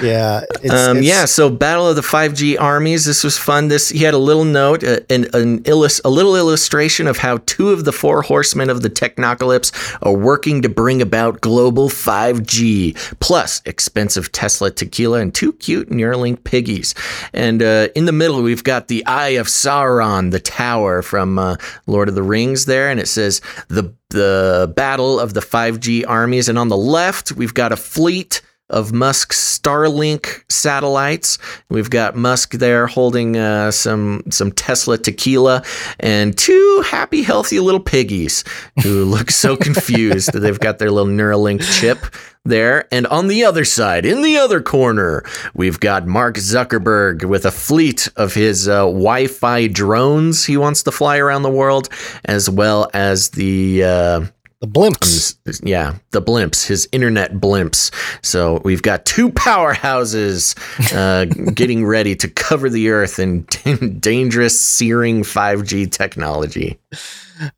Yeah. 0.00 0.42
It's, 0.62 0.72
um, 0.72 0.98
it's- 0.98 1.04
yeah, 1.04 1.24
so 1.24 1.50
Battle 1.50 1.88
of 1.88 1.96
the 1.96 2.02
5G 2.02 2.60
Armies. 2.60 3.04
This 3.04 3.24
was 3.24 3.36
fun. 3.36 3.66
This 3.68 3.88
he 3.88 4.00
had 4.00 4.14
a 4.14 4.18
little 4.18 4.44
note, 4.44 4.84
uh, 4.84 5.00
an, 5.10 5.26
an 5.32 5.62
illus- 5.64 6.00
a 6.04 6.10
little 6.10 6.36
illustration 6.36 7.06
of 7.08 7.16
how 7.18 7.38
two 7.46 7.70
of 7.70 7.84
the 7.84 7.90
four 7.92 8.22
horsemen 8.22 8.70
of 8.70 8.82
the 8.82 8.90
Technocalypse 8.90 9.72
are 10.02 10.12
working 10.12 10.62
to 10.62 10.68
bring 10.68 11.02
about 11.02 11.40
global 11.40 11.88
5G, 11.88 12.94
plus 13.20 13.60
expensive 13.64 14.30
Tesla 14.30 14.70
tequila 14.70 15.20
and 15.20 15.34
two 15.34 15.52
cute 15.54 15.88
Neuralink 15.90 16.44
piggies. 16.44 16.94
And 17.32 17.62
uh, 17.62 17.88
in 17.96 18.04
the 18.04 18.12
middle, 18.12 18.42
we've 18.42 18.64
got 18.64 18.88
the 18.88 19.04
Eye 19.06 19.30
of 19.40 19.46
Sauron, 19.48 20.30
the 20.30 20.40
tower 20.40 21.02
from 21.02 21.38
uh, 21.38 21.56
Lord 21.86 22.08
of 22.08 22.14
the 22.14 22.22
Rings 22.22 22.66
there, 22.66 22.90
and 22.90 23.00
it 23.00 23.08
says 23.08 23.40
the 23.68 23.92
the 24.10 24.72
battle 24.74 25.20
of 25.20 25.34
the 25.34 25.40
5G 25.40 26.04
armies. 26.08 26.48
And 26.48 26.58
on 26.58 26.68
the 26.68 26.76
left, 26.78 27.32
we've 27.32 27.52
got 27.52 27.72
a 27.72 27.76
fleet 27.76 28.40
of 28.70 28.92
Musk's 28.92 29.58
Starlink 29.58 30.44
satellites. 30.50 31.38
We've 31.68 31.90
got 31.90 32.16
Musk 32.16 32.52
there 32.52 32.86
holding 32.86 33.36
uh, 33.36 33.70
some 33.70 34.22
some 34.30 34.52
Tesla 34.52 34.98
tequila 34.98 35.62
and 36.00 36.36
two 36.36 36.82
happy, 36.86 37.22
healthy 37.22 37.60
little 37.60 37.80
piggies 37.80 38.44
who 38.82 39.04
look 39.06 39.30
so 39.30 39.56
confused 39.56 40.32
that 40.32 40.40
they've 40.40 40.60
got 40.60 40.78
their 40.78 40.90
little 40.90 41.12
Neuralink 41.12 41.62
chip 41.80 41.98
there. 42.44 42.86
And 42.92 43.06
on 43.08 43.28
the 43.28 43.44
other 43.44 43.64
side, 43.64 44.04
in 44.04 44.22
the 44.22 44.38
other 44.38 44.60
corner, 44.60 45.24
we've 45.54 45.80
got 45.80 46.06
Mark 46.06 46.36
Zuckerberg 46.36 47.24
with 47.24 47.44
a 47.44 47.50
fleet 47.50 48.08
of 48.16 48.34
his 48.34 48.68
uh, 48.68 48.84
Wi-Fi 48.84 49.68
drones 49.68 50.44
he 50.44 50.56
wants 50.56 50.82
to 50.84 50.92
fly 50.92 51.18
around 51.18 51.42
the 51.42 51.50
world, 51.50 51.88
as 52.24 52.48
well 52.48 52.90
as 52.94 53.30
the 53.30 53.84
uh, 53.84 54.20
the 54.60 54.66
blimps. 54.66 55.38
yeah, 55.64 55.94
the 56.10 56.22
blimps, 56.22 56.66
his 56.66 56.88
internet 56.90 57.34
blimps. 57.34 57.92
So 58.24 58.60
we've 58.64 58.82
got 58.82 59.04
two 59.04 59.30
powerhouses 59.30 60.56
uh, 60.94 61.26
getting 61.52 61.86
ready 61.86 62.16
to 62.16 62.28
cover 62.28 62.68
the 62.68 62.90
earth 62.90 63.18
in 63.18 63.42
dangerous, 64.00 64.60
searing 64.60 65.22
5G 65.22 65.90
technology. 65.90 66.78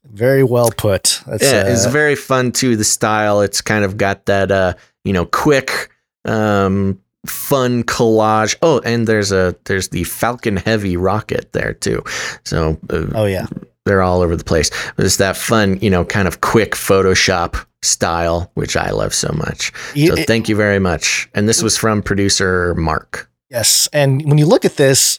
Very 0.04 0.44
well 0.44 0.70
put. 0.76 1.22
That's, 1.26 1.42
yeah, 1.42 1.68
it's 1.68 1.86
uh, 1.86 1.90
very 1.90 2.16
fun 2.16 2.52
too. 2.52 2.76
The 2.76 2.84
style, 2.84 3.40
it's 3.40 3.60
kind 3.62 3.84
of 3.84 3.96
got 3.96 4.26
that, 4.26 4.50
uh, 4.50 4.74
you 5.04 5.14
know, 5.14 5.24
quick, 5.24 5.90
um, 6.26 7.00
fun 7.26 7.82
collage. 7.84 8.56
Oh, 8.60 8.80
and 8.84 9.06
there's 9.06 9.32
a 9.32 9.56
there's 9.64 9.88
the 9.88 10.04
Falcon 10.04 10.56
Heavy 10.56 10.96
rocket 10.98 11.52
there 11.52 11.72
too. 11.72 12.02
So 12.44 12.78
uh, 12.90 13.06
oh 13.14 13.24
yeah, 13.24 13.46
they're 13.90 14.02
all 14.02 14.22
over 14.22 14.36
the 14.36 14.44
place. 14.44 14.70
It's 14.98 15.16
that 15.16 15.36
fun, 15.36 15.78
you 15.82 15.90
know, 15.90 16.04
kind 16.04 16.28
of 16.28 16.40
quick 16.40 16.72
Photoshop 16.72 17.66
style, 17.82 18.50
which 18.54 18.76
I 18.76 18.90
love 18.90 19.12
so 19.12 19.32
much. 19.36 19.72
So 19.96 20.14
thank 20.16 20.48
you 20.48 20.54
very 20.54 20.78
much. 20.78 21.28
And 21.34 21.48
this 21.48 21.60
was 21.62 21.76
from 21.76 22.02
producer 22.02 22.74
Mark. 22.76 23.28
Yes. 23.50 23.88
And 23.92 24.24
when 24.26 24.38
you 24.38 24.46
look 24.46 24.64
at 24.64 24.76
this, 24.76 25.18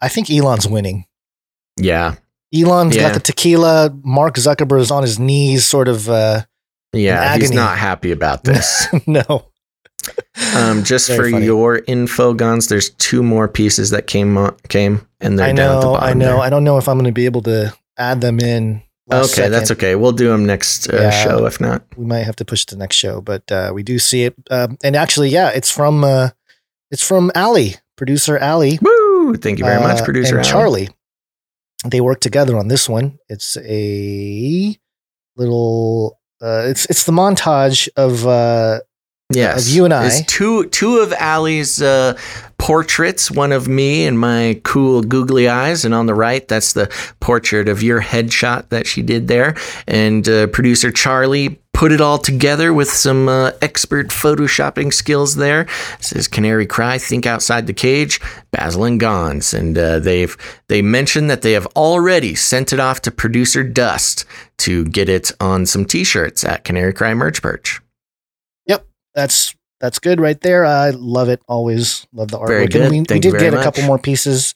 I 0.00 0.08
think 0.08 0.30
Elon's 0.30 0.68
winning. 0.68 1.06
Yeah. 1.76 2.14
Elon's 2.54 2.94
Yeah. 2.94 3.02
got 3.02 3.14
the 3.14 3.20
tequila. 3.20 3.90
Mark 4.04 4.36
Zuckerberg 4.36 4.80
is 4.80 4.90
on 4.92 5.02
his 5.02 5.18
knees, 5.18 5.66
sort 5.66 5.88
of. 5.88 6.08
Uh, 6.08 6.42
Yeah, 6.92 7.36
he's 7.36 7.50
not 7.50 7.76
happy 7.78 8.12
about 8.12 8.44
this. 8.44 8.86
no. 9.08 9.46
um, 10.54 10.84
just 10.84 11.08
Very 11.08 11.30
for 11.30 11.36
funny. 11.36 11.46
your 11.46 11.82
info, 11.86 12.34
Gonz. 12.34 12.68
There's 12.68 12.90
two 12.90 13.22
more 13.22 13.48
pieces 13.48 13.90
that 13.90 14.06
came 14.06 14.36
on, 14.36 14.54
came, 14.68 15.06
and 15.20 15.38
they're 15.38 15.48
I 15.48 15.52
down 15.52 15.76
at 15.76 15.80
the 15.80 15.86
bottom. 15.86 16.08
I 16.08 16.12
know. 16.12 16.26
there. 16.36 16.38
I 16.38 16.50
don't 16.50 16.62
know 16.64 16.76
if 16.78 16.88
I'm 16.88 16.96
going 16.96 17.06
to 17.06 17.12
be 17.12 17.24
able 17.24 17.42
to 17.42 17.74
add 17.98 18.20
them 18.20 18.40
in 18.40 18.82
okay, 19.12 19.48
that's 19.48 19.70
okay. 19.70 19.94
We'll 19.94 20.12
do 20.12 20.28
them 20.28 20.46
next 20.46 20.88
uh, 20.88 20.96
Yeah. 20.96 21.10
show 21.10 21.46
if 21.46 21.60
not. 21.60 21.84
We 21.96 22.04
might 22.06 22.24
have 22.24 22.36
to 22.36 22.44
push 22.44 22.64
to 22.66 22.74
the 22.74 22.78
next 22.78 22.96
show, 22.96 23.20
but 23.20 23.50
uh, 23.52 23.70
we 23.74 23.82
do 23.82 23.98
see 23.98 24.24
it. 24.24 24.34
Um, 24.50 24.78
and 24.82 24.96
actually, 24.96 25.28
yeah, 25.28 25.50
it's 25.50 25.70
from 25.70 26.04
uh, 26.04 26.30
it's 26.90 27.06
from 27.06 27.30
Allie, 27.34 27.76
producer 27.96 28.38
Ali. 28.38 28.78
Woo! 28.80 29.34
Thank 29.36 29.58
you 29.58 29.64
very 29.64 29.80
much, 29.80 30.00
uh, 30.00 30.04
producer 30.04 30.38
and 30.38 30.46
Allie. 30.46 30.50
Charlie. 30.86 30.88
They 31.86 32.00
work 32.00 32.20
together 32.20 32.56
on 32.56 32.68
this 32.68 32.88
one. 32.88 33.18
It's 33.28 33.56
a 33.58 34.76
little. 35.36 36.18
Uh, 36.40 36.62
it's 36.66 36.86
it's 36.86 37.04
the 37.04 37.12
montage 37.12 37.88
of 37.96 38.26
uh, 38.26 38.80
Yes, 39.34 39.68
of 39.68 39.74
you 39.74 39.84
and 39.84 39.94
I. 39.94 40.06
It's 40.06 40.22
two 40.26 40.66
two 40.68 40.98
of 40.98 41.12
Allie's 41.12 41.82
uh, 41.82 42.18
portraits. 42.58 43.30
One 43.30 43.52
of 43.52 43.68
me 43.68 44.06
and 44.06 44.18
my 44.18 44.60
cool 44.64 45.02
googly 45.02 45.48
eyes, 45.48 45.84
and 45.84 45.94
on 45.94 46.06
the 46.06 46.14
right, 46.14 46.46
that's 46.48 46.72
the 46.72 46.90
portrait 47.20 47.68
of 47.68 47.82
your 47.82 48.00
headshot 48.00 48.68
that 48.70 48.86
she 48.86 49.02
did 49.02 49.28
there. 49.28 49.54
And 49.86 50.28
uh, 50.28 50.46
producer 50.48 50.90
Charlie 50.90 51.60
put 51.74 51.92
it 51.92 52.00
all 52.00 52.18
together 52.18 52.72
with 52.72 52.88
some 52.88 53.28
uh, 53.28 53.50
expert 53.60 54.08
photoshopping 54.08 54.92
skills. 54.92 55.34
There 55.34 55.62
it 55.62 55.68
says 56.04 56.26
Canary 56.28 56.66
Cry, 56.66 56.96
Think 56.96 57.26
Outside 57.26 57.66
the 57.66 57.74
Cage, 57.74 58.20
Basil 58.52 58.84
and 58.84 59.00
Gonz, 59.00 59.52
and 59.52 59.76
uh, 59.76 59.98
they've 59.98 60.36
they 60.68 60.80
mentioned 60.80 61.28
that 61.28 61.42
they 61.42 61.52
have 61.52 61.66
already 61.76 62.34
sent 62.34 62.72
it 62.72 62.80
off 62.80 63.02
to 63.02 63.10
producer 63.10 63.62
Dust 63.62 64.24
to 64.58 64.84
get 64.86 65.08
it 65.08 65.32
on 65.40 65.66
some 65.66 65.84
T-shirts 65.84 66.44
at 66.44 66.64
Canary 66.64 66.94
Cry 66.94 67.12
Merch 67.12 67.42
Perch. 67.42 67.80
That's 69.14 69.54
that's 69.80 69.98
good 69.98 70.20
right 70.20 70.40
there. 70.40 70.64
I 70.64 70.90
love 70.90 71.28
it. 71.28 71.42
Always 71.48 72.06
love 72.12 72.28
the 72.30 72.38
artwork. 72.38 72.74
And 72.74 72.90
we, 72.90 73.00
we 73.00 73.04
did 73.20 73.22
get 73.38 73.54
a 73.54 73.62
couple 73.62 73.82
much. 73.82 73.88
more 73.88 73.98
pieces 73.98 74.54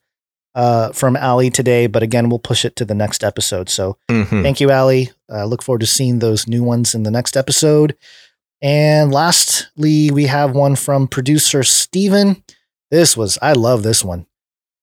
uh, 0.55 0.91
from 0.93 1.17
Ali 1.17 1.51
today, 1.51 1.87
but 1.87 2.03
again, 2.03 2.29
we'll 2.31 2.39
push 2.39 2.65
it 2.65 2.75
to 2.77 2.85
the 2.85 2.95
next 2.95 3.23
episode. 3.23 3.69
So 3.69 3.97
Mhm. 4.11 4.43
thank 4.43 4.61
you, 4.61 4.71
Ali. 4.71 5.11
Uh, 5.31 5.45
look 5.45 5.63
forward 5.63 5.81
to 5.81 5.87
seeing 5.87 6.19
those 6.21 6.49
new 6.49 6.63
ones 6.65 6.95
in 6.95 7.03
the 7.03 7.11
next 7.11 7.37
episode. 7.37 7.95
And 8.63 9.13
lastly, 9.13 10.11
we 10.11 10.27
have 10.27 10.53
one 10.55 10.75
from 10.77 11.07
producer 11.07 11.63
Steven. 11.63 12.43
This 12.91 13.17
was 13.17 13.39
I 13.43 13.53
love 13.53 13.83
this 13.83 14.05
one. 14.05 14.27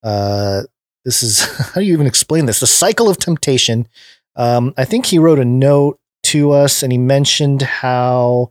Uh, 0.02 0.62
this 1.04 1.22
is 1.22 1.40
how 1.74 1.80
do 1.80 1.86
you 1.86 1.92
even 1.92 2.06
explain 2.06 2.46
this? 2.46 2.60
The 2.60 2.66
cycle 2.66 3.08
of 3.08 3.18
temptation. 3.18 3.88
Um, 4.36 4.74
I 4.76 4.84
think 4.84 5.06
he 5.06 5.18
wrote 5.18 5.38
a 5.38 5.44
note 5.44 5.98
to 6.24 6.52
us 6.52 6.82
and 6.82 6.92
he 6.92 6.98
mentioned 6.98 7.62
how 7.62 8.50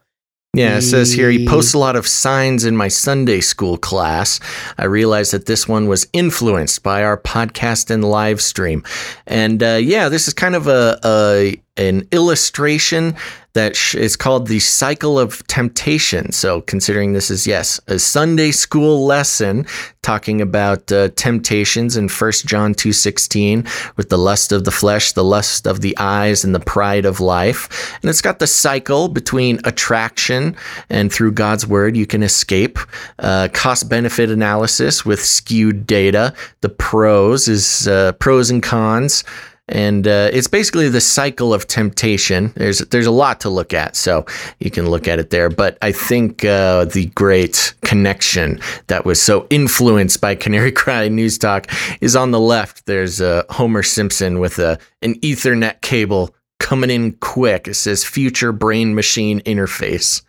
Yeah, 0.55 0.77
it 0.77 0.83
says 0.83 1.11
here 1.11 1.29
he 1.29 1.47
posts 1.47 1.73
a 1.73 1.77
lot 1.77 1.95
of 1.95 2.07
signs 2.07 2.65
in 2.65 2.77
my 2.77 2.87
Sunday 2.87 3.41
school 3.41 3.77
class. 3.77 4.39
I 4.77 4.85
realized 4.85 5.33
that 5.33 5.45
this 5.45 5.67
one 5.67 5.87
was 5.87 6.07
influenced 6.13 6.81
by 6.81 7.03
our 7.03 7.17
podcast 7.17 7.89
and 7.89 8.03
live 8.03 8.41
stream. 8.41 8.83
And 9.27 9.61
uh, 9.61 9.79
yeah, 9.81 10.09
this 10.09 10.27
is 10.27 10.33
kind 10.33 10.55
of 10.55 10.67
a, 10.67 10.99
a 11.03 11.61
an 11.77 12.07
illustration 12.11 13.15
that 13.55 13.75
sh- 13.75 13.95
is 13.95 14.15
called 14.15 14.47
the 14.47 14.59
cycle 14.59 15.17
of 15.17 15.45
temptation. 15.47 16.31
So 16.31 16.61
considering 16.61 17.13
this 17.13 17.31
is 17.31 17.47
yes, 17.47 17.79
a 17.87 17.97
Sunday 17.97 18.51
school 18.51 19.05
lesson 19.05 19.65
talking 20.01 20.41
about 20.41 20.91
uh, 20.91 21.09
temptations 21.15 21.97
in 21.97 22.07
1 22.07 22.31
John 22.45 22.75
2:16 22.75 23.65
with 23.97 24.09
the 24.09 24.17
lust 24.17 24.51
of 24.51 24.65
the 24.65 24.71
flesh, 24.71 25.13
the 25.13 25.23
lust 25.23 25.65
of 25.65 25.81
the 25.81 25.97
eyes 25.97 26.43
and 26.43 26.53
the 26.53 26.59
pride 26.59 27.05
of 27.05 27.19
life. 27.19 27.97
And 28.01 28.09
it's 28.09 28.21
got 28.21 28.39
the 28.39 28.47
cycle 28.47 29.07
between 29.07 29.59
attraction 29.63 30.55
and 30.89 31.11
through 31.11 31.31
God's 31.31 31.65
word 31.65 31.97
you 31.97 32.05
can 32.05 32.23
escape. 32.23 32.77
Uh, 33.19 33.47
cost 33.53 33.89
benefit 33.89 34.29
analysis 34.29 35.05
with 35.05 35.23
skewed 35.23 35.87
data. 35.87 36.33
The 36.59 36.69
pros 36.69 37.47
is 37.47 37.87
uh, 37.87 38.11
pros 38.19 38.51
and 38.51 38.61
cons 38.61 39.23
and 39.67 40.07
uh, 40.07 40.29
it's 40.31 40.47
basically 40.47 40.89
the 40.89 41.01
cycle 41.01 41.53
of 41.53 41.67
temptation. 41.67 42.53
There's 42.55 42.79
there's 42.79 43.07
a 43.07 43.11
lot 43.11 43.39
to 43.41 43.49
look 43.49 43.73
at, 43.73 43.95
so 43.95 44.25
you 44.59 44.69
can 44.69 44.89
look 44.89 45.07
at 45.07 45.19
it 45.19 45.31
there. 45.31 45.49
But 45.49 45.77
I 45.81 45.91
think 45.91 46.45
uh, 46.45 46.85
the 46.85 47.07
great 47.15 47.73
connection 47.81 48.59
that 48.87 49.05
was 49.05 49.21
so 49.21 49.47
influenced 49.49 50.21
by 50.21 50.35
Canary 50.35 50.71
Cry 50.83 51.07
News 51.07 51.37
Talk 51.37 51.67
is 51.99 52.15
on 52.15 52.31
the 52.31 52.39
left. 52.39 52.85
There's 52.85 53.21
uh, 53.21 53.43
Homer 53.49 53.83
Simpson 53.83 54.39
with 54.39 54.59
a 54.59 54.77
an 55.01 55.15
Ethernet 55.21 55.81
cable 55.81 56.35
coming 56.59 56.89
in 56.89 57.13
quick. 57.13 57.67
It 57.67 57.73
says 57.73 58.03
future 58.03 58.51
brain 58.51 58.95
machine 58.95 59.41
interface 59.41 60.21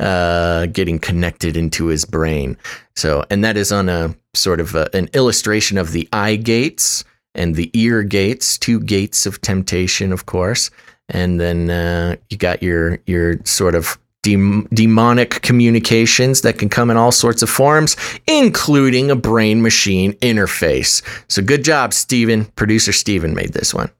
uh, 0.00 0.66
getting 0.66 0.98
connected 0.98 1.56
into 1.56 1.86
his 1.86 2.04
brain. 2.04 2.56
So, 2.94 3.24
and 3.30 3.42
that 3.44 3.56
is 3.56 3.72
on 3.72 3.88
a 3.88 4.14
sort 4.34 4.60
of 4.60 4.74
a, 4.74 4.88
an 4.94 5.08
illustration 5.12 5.78
of 5.78 5.92
the 5.92 6.08
eye 6.12 6.36
gates 6.36 7.04
and 7.34 7.54
the 7.54 7.70
ear 7.74 8.02
gates, 8.02 8.58
two 8.58 8.80
gates 8.80 9.26
of 9.26 9.40
temptation, 9.40 10.12
of 10.12 10.26
course. 10.26 10.70
And 11.08 11.40
then 11.40 11.70
uh, 11.70 12.16
you 12.30 12.36
got 12.36 12.62
your 12.62 12.98
your 13.06 13.36
sort 13.44 13.74
of 13.74 13.98
dem- 14.22 14.68
demonic 14.72 15.42
communications 15.42 16.42
that 16.42 16.58
can 16.58 16.68
come 16.68 16.90
in 16.90 16.96
all 16.96 17.12
sorts 17.12 17.42
of 17.42 17.50
forms, 17.50 17.96
including 18.26 19.10
a 19.10 19.16
brain 19.16 19.62
machine 19.62 20.12
interface. 20.14 21.02
So 21.28 21.42
good 21.42 21.64
job, 21.64 21.92
Steven. 21.92 22.46
Producer 22.56 22.92
Steven 22.92 23.34
made 23.34 23.52
this 23.52 23.74
one. 23.74 23.90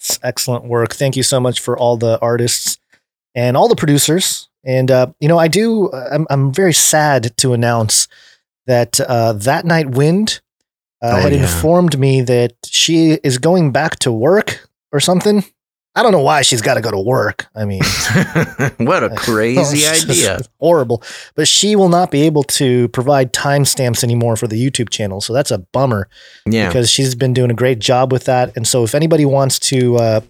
It's 0.00 0.18
excellent 0.22 0.64
work. 0.64 0.94
Thank 0.94 1.16
you 1.16 1.22
so 1.22 1.40
much 1.40 1.60
for 1.60 1.78
all 1.78 1.96
the 1.96 2.18
artists 2.20 2.78
and 3.34 3.56
all 3.56 3.68
the 3.68 3.76
producers. 3.76 4.48
And 4.64 4.90
uh, 4.90 5.08
you 5.20 5.28
know, 5.28 5.38
I 5.38 5.48
do. 5.48 5.92
I'm, 5.92 6.26
I'm 6.30 6.52
very 6.52 6.72
sad 6.72 7.36
to 7.38 7.52
announce 7.52 8.08
that 8.66 9.00
uh, 9.00 9.32
that 9.32 9.64
night 9.64 9.90
wind 9.90 10.40
uh, 11.02 11.10
Oh, 11.14 11.20
had 11.20 11.32
yeah. 11.32 11.42
informed 11.42 11.98
me 11.98 12.20
that 12.22 12.54
she 12.66 13.12
is 13.24 13.38
going 13.38 13.72
back 13.72 13.98
to 14.00 14.12
work 14.12 14.68
or 14.92 15.00
something. 15.00 15.44
I 15.94 16.02
don't 16.02 16.12
know 16.12 16.20
why 16.20 16.40
she's 16.40 16.62
got 16.62 16.74
to 16.74 16.80
go 16.80 16.90
to 16.90 16.98
work. 16.98 17.48
I 17.54 17.66
mean, 17.66 17.82
what 18.78 19.04
a 19.04 19.10
crazy 19.16 19.86
idea. 19.86 20.40
horrible. 20.58 21.02
But 21.34 21.46
she 21.48 21.76
will 21.76 21.90
not 21.90 22.10
be 22.10 22.22
able 22.22 22.44
to 22.44 22.88
provide 22.88 23.34
timestamps 23.34 24.02
anymore 24.02 24.36
for 24.36 24.46
the 24.46 24.56
YouTube 24.56 24.88
channel. 24.88 25.20
So 25.20 25.34
that's 25.34 25.50
a 25.50 25.58
bummer 25.58 26.08
Yeah. 26.46 26.68
because 26.68 26.90
she's 26.90 27.14
been 27.14 27.34
doing 27.34 27.50
a 27.50 27.54
great 27.54 27.78
job 27.78 28.10
with 28.10 28.24
that. 28.24 28.56
And 28.56 28.66
so 28.66 28.84
if 28.84 28.94
anybody 28.94 29.26
wants 29.26 29.58
to 29.70 29.96
uh, 29.96 30.20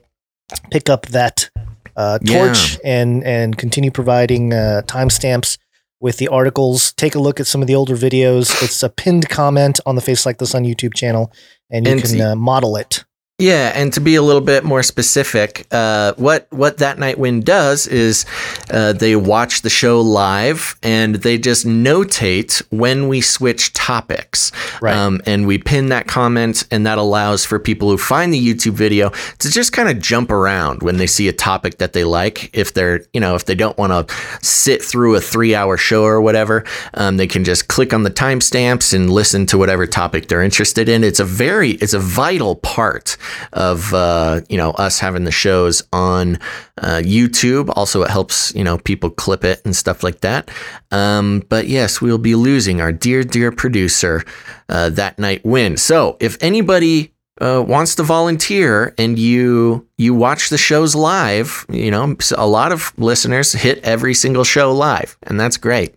pick 0.73 0.90
up 0.90 1.07
that 1.09 1.49
uh, 1.97 2.19
torch 2.20 2.78
and 2.85 3.23
and 3.23 3.57
continue 3.57 3.90
providing 3.90 4.53
uh, 4.53 4.82
timestamps 4.86 5.59
with 6.02 6.16
the 6.18 6.28
articles, 6.28 6.92
take 6.94 7.14
a 7.14 7.20
look 7.20 7.38
at 7.38 7.46
some 7.46 7.62
of 7.62 7.68
the 7.68 7.76
older 7.76 7.96
videos. 7.96 8.60
It's 8.62 8.82
a 8.82 8.90
pinned 8.90 9.28
comment 9.28 9.78
on 9.86 9.94
the 9.94 10.02
Face 10.02 10.26
Like 10.26 10.38
This 10.38 10.54
on 10.54 10.64
YouTube 10.64 10.94
channel, 10.94 11.32
and 11.70 11.86
you 11.86 11.92
And 11.92 12.02
can 12.02 12.20
uh, 12.20 12.34
model 12.34 12.76
it. 12.76 13.04
Yeah, 13.38 13.72
and 13.74 13.92
to 13.94 14.00
be 14.00 14.14
a 14.14 14.22
little 14.22 14.42
bit 14.42 14.62
more 14.62 14.84
specific, 14.84 15.66
uh, 15.72 16.12
what 16.16 16.46
what 16.50 16.78
that 16.78 16.98
night 17.00 17.18
wind 17.18 17.44
does 17.44 17.88
is 17.88 18.24
uh, 18.70 18.92
they 18.92 19.16
watch 19.16 19.62
the 19.62 19.70
show 19.70 20.00
live 20.00 20.76
and 20.82 21.16
they 21.16 21.38
just 21.38 21.66
notate 21.66 22.62
when 22.70 23.09
we 23.09 23.20
switch 23.20 23.72
topics, 23.72 24.52
Right. 24.80 24.94
um, 24.94 25.20
and 25.26 25.46
we 25.46 25.59
pin 25.59 25.88
that 25.88 26.06
comment, 26.06 26.68
and 26.70 26.86
that 26.86 26.98
allows 26.98 27.44
for 27.44 27.59
people 27.59 27.88
who 27.90 27.98
find 27.98 28.32
the 28.32 28.38
YouTube 28.54 28.74
video 28.74 29.09
to 29.38 29.50
just 29.50 29.72
kind 29.72 29.88
of 29.88 29.98
jump 29.98 30.30
around 30.30 30.82
when 30.82 30.98
they 30.98 31.09
see 31.09 31.26
a 31.26 31.32
topic 31.32 31.78
that 31.78 31.94
they 31.94 32.04
like. 32.04 32.48
If 32.56 32.74
they're 32.74 33.00
you 33.12 33.18
know 33.20 33.34
if 33.34 33.46
they 33.46 33.56
don't 33.56 33.76
want 33.78 34.09
to 34.09 34.14
sit 34.40 34.82
through 34.82 35.16
a 35.16 35.20
three 35.20 35.54
hour 35.54 35.76
show 35.76 36.04
or 36.04 36.20
whatever, 36.20 36.64
um, 36.94 37.16
they 37.16 37.26
can 37.26 37.42
just 37.42 37.66
click 37.66 37.92
on 37.92 38.04
the 38.04 38.10
timestamps 38.10 38.94
and 38.94 39.10
listen 39.10 39.46
to 39.46 39.59
whatever 39.59 39.84
topic 39.86 40.28
they're 40.28 40.42
interested 40.42 40.88
in. 40.88 41.02
It's 41.02 41.18
a 41.18 41.24
very 41.24 41.70
it's 41.70 41.94
a 41.94 41.98
vital 41.98 42.54
part 42.56 43.16
of 43.52 43.92
uh, 43.94 44.40
you 44.48 44.56
know 44.56 44.70
us 44.72 44.98
having 44.98 45.24
the 45.24 45.30
shows 45.30 45.82
on 45.92 46.36
uh, 46.78 47.00
YouTube. 47.02 47.72
Also, 47.76 48.02
it 48.02 48.10
helps 48.10 48.54
you 48.54 48.64
know 48.64 48.78
people 48.78 49.10
clip 49.10 49.44
it 49.44 49.60
and 49.64 49.74
stuff 49.74 50.02
like 50.02 50.20
that. 50.20 50.50
Um, 50.90 51.42
but 51.48 51.68
yes, 51.68 52.00
we'll 52.00 52.18
be 52.18 52.34
losing 52.34 52.80
our 52.80 52.92
dear 52.92 53.22
dear 53.22 53.52
producer 53.52 54.24
uh, 54.68 54.90
that 54.90 55.18
night 55.18 55.44
win. 55.44 55.76
So 55.76 56.16
if 56.20 56.36
anybody 56.42 57.12
uh, 57.40 57.64
wants 57.66 57.94
to 57.96 58.02
volunteer 58.02 58.94
and 58.98 59.18
you 59.18 59.86
you 59.98 60.14
watch 60.14 60.48
the 60.48 60.59
shows 60.59 60.94
live, 60.94 61.66
you 61.68 61.90
know 61.90 62.16
a 62.36 62.46
lot 62.46 62.72
of 62.72 62.92
listeners 62.98 63.52
hit 63.52 63.82
every 63.84 64.14
single 64.14 64.44
show 64.44 64.72
live, 64.72 65.16
and 65.24 65.40
that's 65.40 65.56
great. 65.56 65.94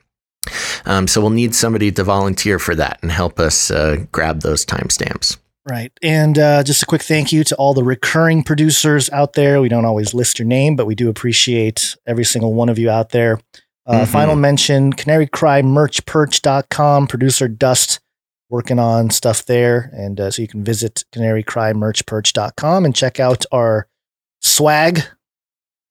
Um, 0.86 1.08
so 1.08 1.22
we'll 1.22 1.32
need 1.32 1.56
somebody 1.56 1.92
to 1.92 2.04
volunteer 2.04 2.60
for 2.60 2.76
that 2.76 3.00
and 3.02 3.12
help 3.12 3.40
us 3.40 3.72
uh, 3.72 4.06
grab 4.12 4.42
those 4.42 4.66
timestamps. 4.66 5.38
Right. 5.68 5.92
And 6.04 6.38
uh, 6.38 6.64
just 6.64 6.84
a 6.84 6.86
quick 6.86 7.02
thank 7.02 7.32
you 7.34 7.44
to 7.46 7.56
all 7.56 7.74
the 7.74 7.84
recurring 7.84 8.44
producers 8.44 9.10
out 9.10 9.34
there. 9.34 9.60
We 9.62 9.70
don't 9.70 9.86
always 9.86 10.14
list 10.14 10.38
your 10.38 10.48
name, 10.48 10.76
but 10.76 10.86
we 10.86 10.94
do 10.94 11.10
appreciate 11.10 11.96
every 12.06 12.24
single 12.24 12.54
one 12.54 12.70
of 12.70 12.78
you 12.78 12.90
out 12.90 13.10
there. 13.10 13.40
Uh, 13.88 14.02
Mhm. 14.02 14.08
Final 14.08 14.36
mention 14.36 14.94
Canary 14.94 15.26
Cry 15.28 15.62
merchperch.com, 15.64 17.08
producer 17.08 17.48
Dust 17.48 18.00
working 18.50 18.78
on 18.78 19.10
stuff 19.10 19.46
there. 19.46 19.90
And 19.94 20.20
uh, 20.20 20.30
so 20.30 20.44
you 20.44 20.48
can 20.48 20.64
visit 20.64 21.04
canarycrymerchperch.com 21.12 22.86
and 22.86 22.96
check 22.96 23.20
out 23.20 23.44
our 23.52 23.88
swag 24.42 25.02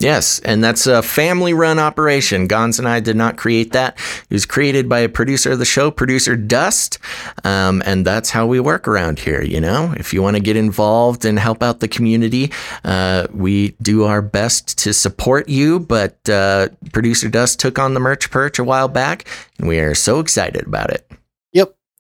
Yes, 0.01 0.41
and 0.41 0.63
that's 0.63 0.87
a 0.87 1.03
family 1.03 1.55
run 1.55 1.79
operation. 1.79 2.49
Gonz 2.49 2.79
and 2.79 2.89
I 2.89 3.01
did 3.01 3.17
not 3.17 3.37
create 3.37 3.73
that. 3.73 3.97
It 4.29 4.35
was 4.35 4.45
created 4.45 4.89
by 4.89 4.99
a 4.99 5.09
producer 5.09 5.53
of 5.53 5.61
the 5.61 5.65
show, 5.65 5.91
producer 5.91 6.37
Dust. 6.37 6.99
Um, 7.45 7.83
and 7.87 8.05
that's 8.05 8.31
how 8.31 8.47
we 8.47 8.59
work 8.61 8.89
around 8.89 9.21
here. 9.21 9.41
You 9.41 9.61
know, 9.61 9.95
if 9.97 10.13
you 10.13 10.21
want 10.21 10.37
to 10.37 10.43
get 10.43 10.57
involved 10.57 11.25
and 11.25 11.39
help 11.39 11.63
out 11.63 11.81
the 11.81 11.89
community, 11.89 12.53
uh, 12.85 13.29
we 13.33 13.71
do 13.81 14.05
our 14.05 14.21
best 14.21 14.77
to 14.79 14.93
support 14.93 15.49
you. 15.49 15.81
But 15.81 16.29
uh, 16.29 16.69
producer 16.93 17.29
Dust 17.29 17.61
took 17.61 17.79
on 17.79 17.95
the 17.95 18.01
merch 18.01 18.31
perch 18.31 18.59
a 18.59 18.65
while 18.65 18.89
back, 18.89 19.29
and 19.59 19.69
we 19.69 19.79
are 19.79 19.95
so 19.95 20.19
excited 20.19 20.67
about 20.67 20.91
it. 20.91 21.11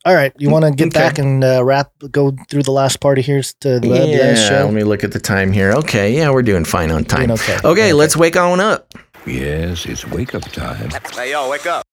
Yep. 0.04 0.10
All 0.10 0.14
right. 0.14 0.32
You 0.38 0.50
want 0.50 0.64
to 0.64 0.70
get 0.70 0.88
okay. 0.88 0.98
back 0.98 1.18
and 1.18 1.42
uh, 1.42 1.64
wrap, 1.64 1.92
go 2.10 2.36
through 2.50 2.62
the 2.62 2.72
last 2.72 3.00
part 3.00 3.18
of 3.18 3.24
here's 3.24 3.54
to 3.54 3.80
the, 3.80 3.88
yeah, 3.88 4.28
last 4.28 4.48
show? 4.48 4.64
Let 4.64 4.74
me 4.74 4.84
look 4.84 5.04
at 5.04 5.12
the 5.12 5.20
time 5.20 5.52
here. 5.52 5.72
Okay. 5.72 6.14
Yeah, 6.14 6.30
we're 6.30 6.42
doing 6.42 6.64
fine 6.64 6.90
on 6.90 7.04
time. 7.04 7.30
Okay. 7.30 7.56
Okay, 7.56 7.68
okay. 7.68 7.92
Let's 7.92 8.16
wake 8.16 8.36
on 8.36 8.60
up. 8.60 8.94
Yes, 9.26 9.86
it's 9.86 10.06
wake 10.06 10.34
up 10.34 10.42
time. 10.42 10.90
Hey, 11.14 11.30
yo, 11.30 11.48
wake 11.48 11.66
up. 11.66 11.84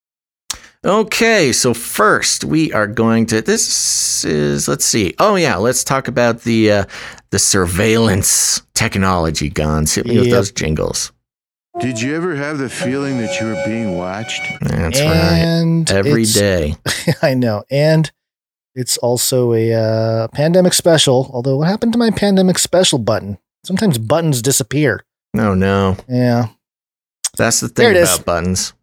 Okay, 0.83 1.51
so 1.51 1.75
first 1.75 2.43
we 2.43 2.73
are 2.73 2.87
going 2.87 3.27
to. 3.27 3.41
This 3.41 4.25
is 4.25 4.67
let's 4.67 4.83
see. 4.83 5.13
Oh 5.19 5.35
yeah, 5.35 5.55
let's 5.57 5.83
talk 5.83 6.07
about 6.07 6.41
the 6.41 6.71
uh, 6.71 6.85
the 7.29 7.37
surveillance 7.37 8.63
technology. 8.73 9.51
Gonz 9.51 9.95
hit 9.95 10.07
me 10.07 10.15
yep. 10.15 10.23
with 10.23 10.31
those 10.31 10.51
jingles. 10.51 11.11
Did 11.79 12.01
you 12.01 12.15
ever 12.15 12.35
have 12.35 12.57
the 12.57 12.69
feeling 12.69 13.17
that 13.19 13.39
you 13.39 13.47
were 13.47 13.63
being 13.65 13.97
watched? 13.97 14.41
That's 14.61 14.99
and 14.99 15.89
right. 15.89 15.97
Every 15.97 16.25
day. 16.25 16.75
I 17.21 17.33
know. 17.33 17.63
And 17.71 18.11
it's 18.75 18.97
also 18.97 19.53
a 19.53 19.73
uh, 19.73 20.27
pandemic 20.29 20.73
special. 20.73 21.29
Although, 21.33 21.57
what 21.57 21.67
happened 21.69 21.93
to 21.93 21.99
my 21.99 22.11
pandemic 22.11 22.59
special 22.59 22.99
button? 22.99 23.37
Sometimes 23.63 23.97
buttons 23.97 24.41
disappear. 24.41 25.05
Oh, 25.37 25.53
no. 25.53 25.97
Yeah. 26.09 26.47
That's 27.37 27.61
the 27.61 27.69
thing 27.69 27.95
about 27.95 28.25
buttons. 28.25 28.73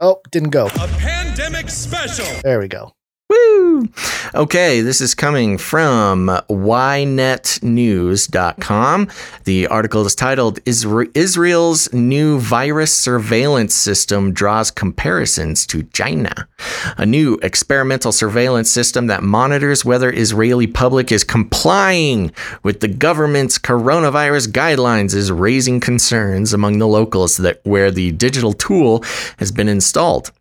Oh, 0.00 0.20
didn't 0.30 0.50
go. 0.50 0.66
A 0.66 0.88
pandemic 0.98 1.68
special. 1.68 2.24
There 2.42 2.58
we 2.58 2.68
go. 2.68 2.94
Woo! 3.30 3.88
Okay, 4.34 4.80
this 4.80 5.00
is 5.00 5.14
coming 5.14 5.56
from 5.56 6.26
ynetnews.com. 6.50 9.08
The 9.44 9.68
article 9.68 10.04
is 10.04 10.16
titled 10.16 10.58
Israel's 10.66 11.92
New 11.92 12.40
Virus 12.40 12.92
Surveillance 12.92 13.72
System 13.72 14.32
Draws 14.32 14.72
Comparisons 14.72 15.64
to 15.66 15.84
China. 15.84 16.48
A 16.96 17.06
new 17.06 17.38
experimental 17.42 18.10
surveillance 18.10 18.68
system 18.68 19.06
that 19.06 19.22
monitors 19.22 19.84
whether 19.84 20.12
Israeli 20.12 20.66
public 20.66 21.12
is 21.12 21.22
complying 21.22 22.32
with 22.64 22.80
the 22.80 22.88
government's 22.88 23.60
coronavirus 23.60 24.48
guidelines 24.48 25.14
is 25.14 25.30
raising 25.30 25.78
concerns 25.78 26.52
among 26.52 26.80
the 26.80 26.88
locals 26.88 27.36
that 27.36 27.60
where 27.62 27.92
the 27.92 28.10
digital 28.12 28.54
tool 28.54 29.04
has 29.38 29.52
been 29.52 29.68
installed 29.68 30.32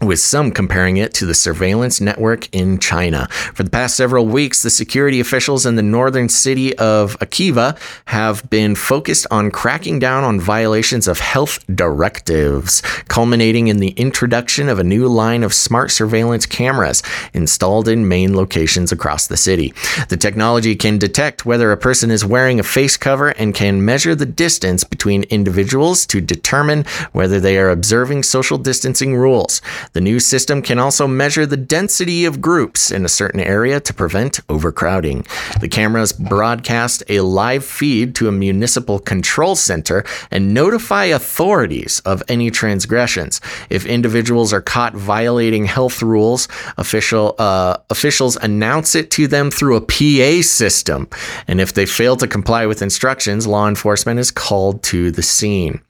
with 0.00 0.18
some 0.18 0.50
comparing 0.50 0.96
it 0.96 1.12
to 1.14 1.26
the 1.26 1.34
surveillance 1.34 2.00
network 2.00 2.48
in 2.54 2.78
China. 2.78 3.28
For 3.54 3.62
the 3.62 3.70
past 3.70 3.96
several 3.96 4.26
weeks, 4.26 4.62
the 4.62 4.70
security 4.70 5.20
officials 5.20 5.66
in 5.66 5.76
the 5.76 5.82
northern 5.82 6.28
city 6.28 6.76
of 6.78 7.18
Akiva 7.18 7.78
have 8.06 8.48
been 8.48 8.74
focused 8.74 9.26
on 9.30 9.50
cracking 9.50 9.98
down 9.98 10.24
on 10.24 10.40
violations 10.40 11.06
of 11.06 11.20
health 11.20 11.64
directives, 11.74 12.80
culminating 13.08 13.68
in 13.68 13.78
the 13.78 13.90
introduction 13.90 14.68
of 14.68 14.78
a 14.78 14.84
new 14.84 15.06
line 15.06 15.42
of 15.42 15.52
smart 15.52 15.90
surveillance 15.90 16.46
cameras 16.46 17.02
installed 17.34 17.86
in 17.86 18.08
main 18.08 18.34
locations 18.34 18.92
across 18.92 19.26
the 19.26 19.36
city. 19.36 19.74
The 20.08 20.16
technology 20.16 20.76
can 20.76 20.98
detect 20.98 21.44
whether 21.44 21.72
a 21.72 21.76
person 21.76 22.10
is 22.10 22.24
wearing 22.24 22.58
a 22.58 22.62
face 22.62 22.96
cover 22.96 23.28
and 23.30 23.54
can 23.54 23.84
measure 23.84 24.14
the 24.14 24.26
distance 24.26 24.82
between 24.82 25.24
individuals 25.24 26.06
to 26.06 26.20
determine 26.20 26.84
whether 27.12 27.38
they 27.38 27.58
are 27.58 27.68
observing 27.68 28.22
social 28.22 28.56
distancing 28.56 29.14
rules. 29.14 29.60
The 29.92 30.00
new 30.00 30.20
system 30.20 30.62
can 30.62 30.78
also 30.78 31.06
measure 31.06 31.46
the 31.46 31.56
density 31.56 32.24
of 32.24 32.40
groups 32.40 32.90
in 32.90 33.04
a 33.04 33.08
certain 33.08 33.40
area 33.40 33.80
to 33.80 33.94
prevent 33.94 34.40
overcrowding. 34.48 35.26
The 35.60 35.68
cameras 35.68 36.12
broadcast 36.12 37.02
a 37.08 37.20
live 37.20 37.64
feed 37.64 38.14
to 38.16 38.28
a 38.28 38.32
municipal 38.32 38.98
control 38.98 39.56
center 39.56 40.04
and 40.30 40.54
notify 40.54 41.06
authorities 41.06 42.00
of 42.04 42.22
any 42.28 42.50
transgressions. 42.50 43.40
If 43.68 43.84
individuals 43.86 44.52
are 44.52 44.62
caught 44.62 44.94
violating 44.94 45.64
health 45.64 46.02
rules, 46.02 46.46
official 46.76 47.34
uh, 47.38 47.78
officials 47.90 48.36
announce 48.36 48.94
it 48.94 49.10
to 49.12 49.26
them 49.26 49.50
through 49.50 49.76
a 49.76 49.80
PA 49.80 50.42
system. 50.42 51.08
And 51.48 51.60
if 51.60 51.74
they 51.74 51.86
fail 51.86 52.16
to 52.16 52.28
comply 52.28 52.66
with 52.66 52.82
instructions, 52.82 53.46
law 53.46 53.68
enforcement 53.68 54.20
is 54.20 54.30
called 54.30 54.82
to 54.84 55.10
the 55.10 55.22
scene. 55.22 55.80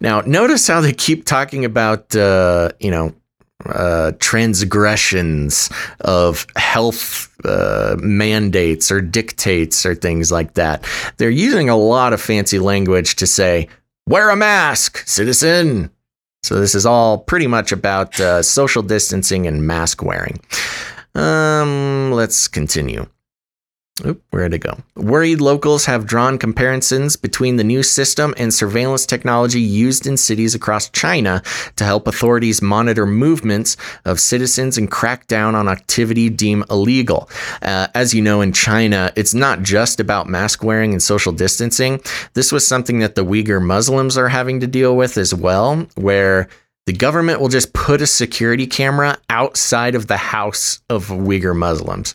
Now, 0.00 0.20
notice 0.22 0.66
how 0.66 0.80
they 0.80 0.92
keep 0.92 1.24
talking 1.24 1.64
about, 1.64 2.14
uh, 2.14 2.70
you 2.80 2.90
know, 2.90 3.14
uh, 3.66 4.12
transgressions 4.20 5.68
of 6.00 6.46
health 6.56 7.28
uh, 7.44 7.96
mandates 7.98 8.90
or 8.90 9.00
dictates 9.00 9.84
or 9.84 9.94
things 9.94 10.30
like 10.30 10.54
that. 10.54 10.84
They're 11.16 11.30
using 11.30 11.68
a 11.68 11.76
lot 11.76 12.12
of 12.12 12.20
fancy 12.20 12.58
language 12.58 13.16
to 13.16 13.26
say, 13.26 13.68
wear 14.06 14.30
a 14.30 14.36
mask, 14.36 15.06
citizen. 15.06 15.90
So, 16.44 16.60
this 16.60 16.74
is 16.74 16.86
all 16.86 17.18
pretty 17.18 17.48
much 17.48 17.72
about 17.72 18.18
uh, 18.20 18.42
social 18.42 18.82
distancing 18.82 19.46
and 19.46 19.66
mask 19.66 20.02
wearing. 20.02 20.40
Um, 21.14 22.12
let's 22.12 22.46
continue. 22.46 23.06
Oop, 24.06 24.22
where'd 24.30 24.54
it 24.54 24.58
go? 24.58 24.78
Worried 24.96 25.40
locals 25.40 25.86
have 25.86 26.06
drawn 26.06 26.38
comparisons 26.38 27.16
between 27.16 27.56
the 27.56 27.64
new 27.64 27.82
system 27.82 28.34
and 28.36 28.52
surveillance 28.52 29.06
technology 29.06 29.60
used 29.60 30.06
in 30.06 30.16
cities 30.16 30.54
across 30.54 30.88
China 30.90 31.42
to 31.76 31.84
help 31.84 32.06
authorities 32.06 32.62
monitor 32.62 33.06
movements 33.06 33.76
of 34.04 34.20
citizens 34.20 34.78
and 34.78 34.90
crack 34.90 35.26
down 35.26 35.54
on 35.54 35.68
activity 35.68 36.30
deemed 36.30 36.64
illegal. 36.70 37.28
Uh, 37.62 37.88
as 37.94 38.14
you 38.14 38.22
know, 38.22 38.40
in 38.40 38.52
China, 38.52 39.12
it's 39.16 39.34
not 39.34 39.62
just 39.62 40.00
about 40.00 40.28
mask 40.28 40.62
wearing 40.62 40.92
and 40.92 41.02
social 41.02 41.32
distancing. 41.32 42.00
This 42.34 42.52
was 42.52 42.66
something 42.66 43.00
that 43.00 43.14
the 43.14 43.24
Uyghur 43.24 43.62
Muslims 43.64 44.16
are 44.16 44.28
having 44.28 44.60
to 44.60 44.66
deal 44.66 44.96
with 44.96 45.16
as 45.16 45.34
well, 45.34 45.86
where 45.96 46.48
the 46.86 46.92
government 46.92 47.40
will 47.40 47.48
just 47.48 47.72
put 47.72 48.00
a 48.00 48.06
security 48.06 48.66
camera 48.66 49.18
outside 49.28 49.94
of 49.94 50.06
the 50.06 50.16
house 50.16 50.80
of 50.88 51.08
Uyghur 51.08 51.54
Muslims. 51.54 52.14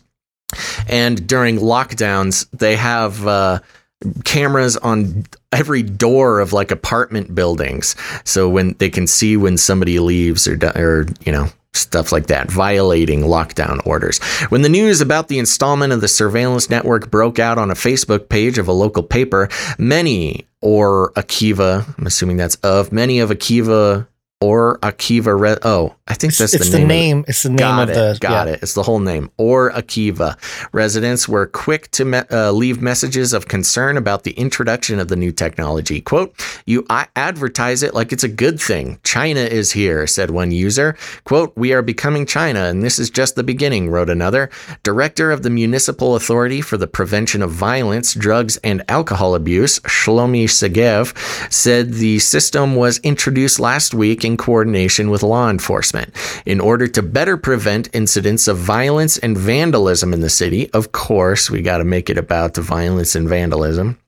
And 0.88 1.26
during 1.26 1.58
lockdowns, 1.58 2.46
they 2.50 2.76
have 2.76 3.26
uh, 3.26 3.60
cameras 4.24 4.76
on 4.78 5.26
every 5.52 5.82
door 5.82 6.40
of 6.40 6.52
like 6.52 6.70
apartment 6.70 7.34
buildings, 7.34 7.96
so 8.24 8.48
when 8.48 8.74
they 8.78 8.90
can 8.90 9.06
see 9.06 9.36
when 9.36 9.56
somebody 9.56 9.98
leaves 9.98 10.46
or 10.46 10.58
or 10.74 11.06
you 11.24 11.32
know 11.32 11.48
stuff 11.74 12.12
like 12.12 12.28
that, 12.28 12.50
violating 12.50 13.22
lockdown 13.22 13.84
orders. 13.86 14.18
When 14.48 14.62
the 14.62 14.68
news 14.68 15.00
about 15.00 15.28
the 15.28 15.38
installment 15.38 15.92
of 15.92 16.00
the 16.00 16.08
surveillance 16.08 16.70
network 16.70 17.10
broke 17.10 17.38
out 17.38 17.58
on 17.58 17.70
a 17.70 17.74
Facebook 17.74 18.28
page 18.28 18.58
of 18.58 18.68
a 18.68 18.72
local 18.72 19.02
paper, 19.02 19.48
many 19.76 20.46
or 20.60 21.12
Akiva, 21.12 21.86
I'm 21.98 22.06
assuming 22.06 22.36
that's 22.36 22.56
of 22.56 22.92
many 22.92 23.18
of 23.18 23.30
Akiva 23.30 24.06
or 24.44 24.78
Akiva. 24.80 25.38
Re- 25.38 25.56
oh, 25.62 25.94
I 26.06 26.12
think 26.12 26.36
that's 26.36 26.52
it's 26.52 26.68
the, 26.68 26.78
name. 26.78 26.88
The 26.88 26.94
name. 26.94 27.24
It's 27.26 27.42
the 27.44 27.48
name 27.48 27.56
got 27.56 27.82
of 27.84 27.88
it, 27.90 27.94
the. 27.94 28.18
Got 28.20 28.46
yeah. 28.46 28.52
it. 28.52 28.62
It's 28.62 28.74
the 28.74 28.82
whole 28.82 29.00
name. 29.00 29.30
Or 29.38 29.70
Akiva. 29.72 30.36
Residents 30.72 31.26
were 31.26 31.46
quick 31.46 31.90
to 31.92 32.04
me- 32.04 32.22
uh, 32.30 32.52
leave 32.52 32.82
messages 32.82 33.32
of 33.32 33.48
concern 33.48 33.96
about 33.96 34.24
the 34.24 34.32
introduction 34.32 34.98
of 34.98 35.08
the 35.08 35.16
new 35.16 35.32
technology. 35.32 36.02
Quote, 36.02 36.34
you 36.66 36.84
I 36.90 37.06
advertise 37.16 37.82
it 37.82 37.94
like 37.94 38.12
it's 38.12 38.22
a 38.22 38.28
good 38.28 38.60
thing. 38.60 38.98
China 39.02 39.40
is 39.40 39.72
here, 39.72 40.06
said 40.06 40.30
one 40.30 40.50
user. 40.50 40.96
Quote, 41.24 41.56
we 41.56 41.72
are 41.72 41.82
becoming 41.82 42.26
China 42.26 42.64
and 42.64 42.82
this 42.82 42.98
is 42.98 43.08
just 43.08 43.34
the 43.34 43.42
beginning, 43.42 43.88
wrote 43.88 44.10
another. 44.10 44.50
Director 44.82 45.30
of 45.30 45.42
the 45.42 45.50
Municipal 45.50 46.16
Authority 46.16 46.60
for 46.60 46.76
the 46.76 46.86
Prevention 46.86 47.40
of 47.40 47.50
Violence, 47.50 48.12
Drugs, 48.12 48.58
and 48.58 48.82
Alcohol 48.88 49.34
Abuse, 49.34 49.80
Shlomi 49.80 50.44
Segev, 50.44 51.16
said 51.50 51.94
the 51.94 52.18
system 52.18 52.74
was 52.76 52.98
introduced 52.98 53.58
last 53.58 53.94
week 53.94 54.22
in 54.34 54.36
coordination 54.36 55.10
with 55.10 55.22
law 55.22 55.48
enforcement. 55.48 56.12
In 56.44 56.60
order 56.60 56.88
to 56.88 57.02
better 57.02 57.36
prevent 57.36 57.88
incidents 57.92 58.48
of 58.48 58.58
violence 58.58 59.16
and 59.18 59.38
vandalism 59.38 60.12
in 60.12 60.20
the 60.20 60.28
city, 60.28 60.70
of 60.72 60.90
course, 60.90 61.50
we 61.50 61.62
got 61.62 61.78
to 61.78 61.84
make 61.84 62.10
it 62.10 62.18
about 62.18 62.54
the 62.54 62.62
violence 62.62 63.14
and 63.14 63.28
vandalism 63.28 63.98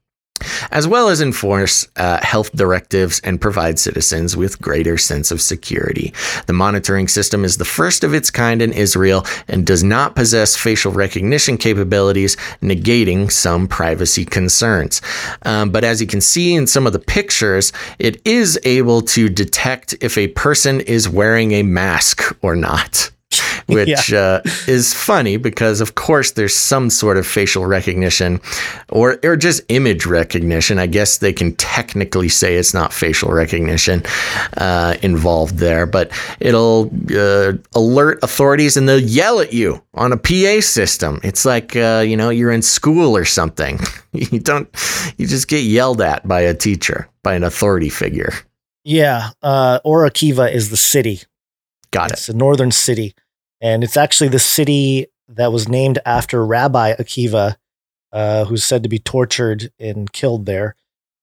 as 0.71 0.87
well 0.87 1.09
as 1.09 1.21
enforce 1.21 1.87
uh, 1.95 2.19
health 2.23 2.51
directives 2.53 3.19
and 3.21 3.41
provide 3.41 3.79
citizens 3.79 4.35
with 4.35 4.61
greater 4.61 4.97
sense 4.97 5.31
of 5.31 5.41
security. 5.41 6.13
The 6.45 6.53
monitoring 6.53 7.07
system 7.07 7.43
is 7.45 7.57
the 7.57 7.65
first 7.65 8.03
of 8.03 8.13
its 8.13 8.31
kind 8.31 8.61
in 8.61 8.73
Israel 8.73 9.25
and 9.47 9.65
does 9.65 9.83
not 9.83 10.15
possess 10.15 10.55
facial 10.55 10.91
recognition 10.91 11.57
capabilities, 11.57 12.35
negating 12.61 13.31
some 13.31 13.67
privacy 13.67 14.25
concerns. 14.25 15.01
Um, 15.43 15.69
but 15.69 15.83
as 15.83 16.01
you 16.01 16.07
can 16.07 16.21
see 16.21 16.53
in 16.53 16.67
some 16.67 16.87
of 16.87 16.93
the 16.93 16.99
pictures, 16.99 17.71
it 17.99 18.21
is 18.25 18.59
able 18.63 19.01
to 19.01 19.29
detect 19.29 19.95
if 20.01 20.17
a 20.17 20.27
person 20.29 20.81
is 20.81 21.09
wearing 21.09 21.51
a 21.53 21.63
mask 21.63 22.35
or 22.41 22.55
not. 22.55 23.11
which 23.75 24.13
uh, 24.13 24.41
is 24.67 24.93
funny 24.93 25.37
because, 25.37 25.81
of 25.81 25.95
course, 25.95 26.31
there's 26.31 26.55
some 26.55 26.89
sort 26.89 27.17
of 27.17 27.27
facial 27.27 27.65
recognition 27.65 28.39
or, 28.89 29.19
or 29.23 29.35
just 29.35 29.61
image 29.67 30.05
recognition. 30.05 30.79
I 30.79 30.87
guess 30.87 31.17
they 31.17 31.33
can 31.33 31.53
technically 31.55 32.29
say 32.29 32.55
it's 32.55 32.73
not 32.73 32.93
facial 32.93 33.31
recognition 33.31 34.03
uh, 34.55 34.95
involved 35.01 35.57
there, 35.57 35.85
but 35.85 36.11
it'll 36.39 36.89
uh, 37.13 37.53
alert 37.75 38.19
authorities 38.23 38.77
and 38.77 38.87
they'll 38.87 38.99
yell 38.99 39.41
at 39.41 39.51
you 39.51 39.83
on 39.93 40.13
a 40.13 40.17
PA 40.17 40.61
system. 40.61 41.19
It's 41.23 41.43
like, 41.45 41.75
uh, 41.75 42.03
you 42.07 42.15
know, 42.15 42.29
you're 42.29 42.51
in 42.51 42.61
school 42.61 43.17
or 43.17 43.25
something. 43.25 43.79
you 44.13 44.39
don't, 44.39 44.69
you 45.17 45.27
just 45.27 45.47
get 45.47 45.63
yelled 45.63 46.01
at 46.01 46.27
by 46.27 46.41
a 46.41 46.53
teacher, 46.53 47.09
by 47.21 47.35
an 47.35 47.43
authority 47.43 47.89
figure. 47.89 48.33
Yeah. 48.85 49.31
Uh, 49.43 49.79
Or 49.83 50.09
Akiva 50.09 50.49
is 50.51 50.69
the 50.69 50.77
city. 50.77 51.21
Got 51.91 52.11
it's 52.11 52.21
it. 52.21 52.31
It's 52.31 52.35
a 52.35 52.37
northern 52.37 52.71
city. 52.71 53.13
And 53.61 53.83
it's 53.83 53.97
actually 53.97 54.29
the 54.29 54.39
city 54.39 55.07
that 55.29 55.51
was 55.51 55.67
named 55.67 55.99
after 56.05 56.45
Rabbi 56.45 56.93
Akiva, 56.93 57.55
uh, 58.11 58.45
who's 58.45 58.63
said 58.63 58.83
to 58.83 58.89
be 58.89 58.99
tortured 58.99 59.71
and 59.79 60.11
killed 60.11 60.45
there. 60.45 60.75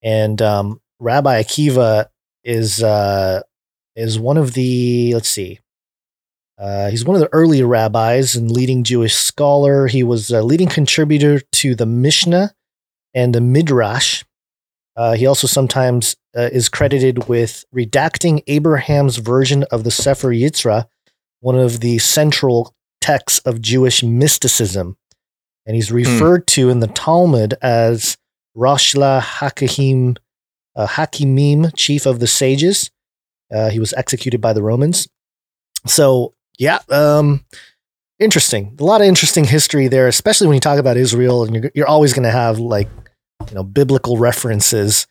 And 0.03 0.41
um, 0.43 0.81
Rabbi 0.99 1.43
Akiva 1.43 2.07
is 2.43 2.83
uh, 2.83 3.43
is 3.97 4.19
one 4.19 4.37
of 4.37 4.55
the 4.55 5.15
let's 5.15 5.29
see, 5.29 5.61
uh, 6.59 6.89
he's 6.91 7.05
one 7.05 7.17
of 7.17 7.21
the 7.21 7.33
early 7.33 7.63
rabbis 7.63 8.37
and 8.37 8.51
leading 8.51 8.85
Jewish 8.85 9.15
scholar. 9.15 9.87
He 9.87 10.03
was 10.03 10.31
a 10.31 10.43
leading 10.43 10.69
contributor 10.69 11.41
to 11.41 11.75
the 11.75 11.87
Mishnah 11.87 12.55
and 13.13 13.35
the 13.35 13.41
Midrash. 13.41 14.25
Uh, 14.97 15.15
he 15.15 15.27
also 15.27 15.49
sometimes 15.49 16.15
uh, 16.37 16.51
is 16.53 16.69
credited 16.69 17.27
with 17.29 17.65
redacting 17.75 18.43
Abraham's 18.47 19.17
version 19.17 19.65
of 19.65 19.83
the 19.83 19.91
Sefer 19.91 20.29
Yetzirah, 20.29 20.87
one 21.45 21.59
of 21.59 21.81
the 21.81 21.99
central 21.99 22.75
texts 23.03 23.39
of 23.41 23.61
Jewish 23.61 24.03
mysticism. 24.03 24.97
And 25.67 25.77
he's 25.77 25.91
hmm. 25.91 25.97
referred 25.97 26.41
hmm. 26.41 26.55
to 26.55 26.71
in 26.71 26.81
the 26.81 26.87
Talmud 26.87 27.53
as 27.61 28.17
Rashla 28.57 29.21
Hakahim, 29.21 30.17
uh, 30.75 30.87
Hakimim, 30.87 31.71
chief 31.77 32.07
of 32.07 32.19
the 32.19 32.27
sages. 32.27 32.91
Uh, 33.55 33.69
he 33.69 33.79
was 33.79 33.93
executed 33.93 34.41
by 34.41 34.55
the 34.55 34.63
Romans. 34.63 35.07
So, 35.87 36.33
yeah, 36.59 36.79
um, 36.89 37.45
interesting. 38.19 38.75
A 38.81 38.85
lot 38.85 39.03
of 39.03 39.07
interesting 39.07 39.45
history 39.45 39.87
there, 39.89 40.09
especially 40.09 40.47
when 40.47 40.55
you 40.55 40.61
talk 40.61 40.79
about 40.79 40.97
Israel, 40.97 41.45
and 41.45 41.55
you're, 41.55 41.71
you're 41.75 41.87
always 41.87 42.15
going 42.15 42.23
to 42.23 42.31
have 42.31 42.59
like, 42.59 42.89
you 43.51 43.55
know, 43.55 43.65
biblical 43.65 44.17
references 44.17 45.07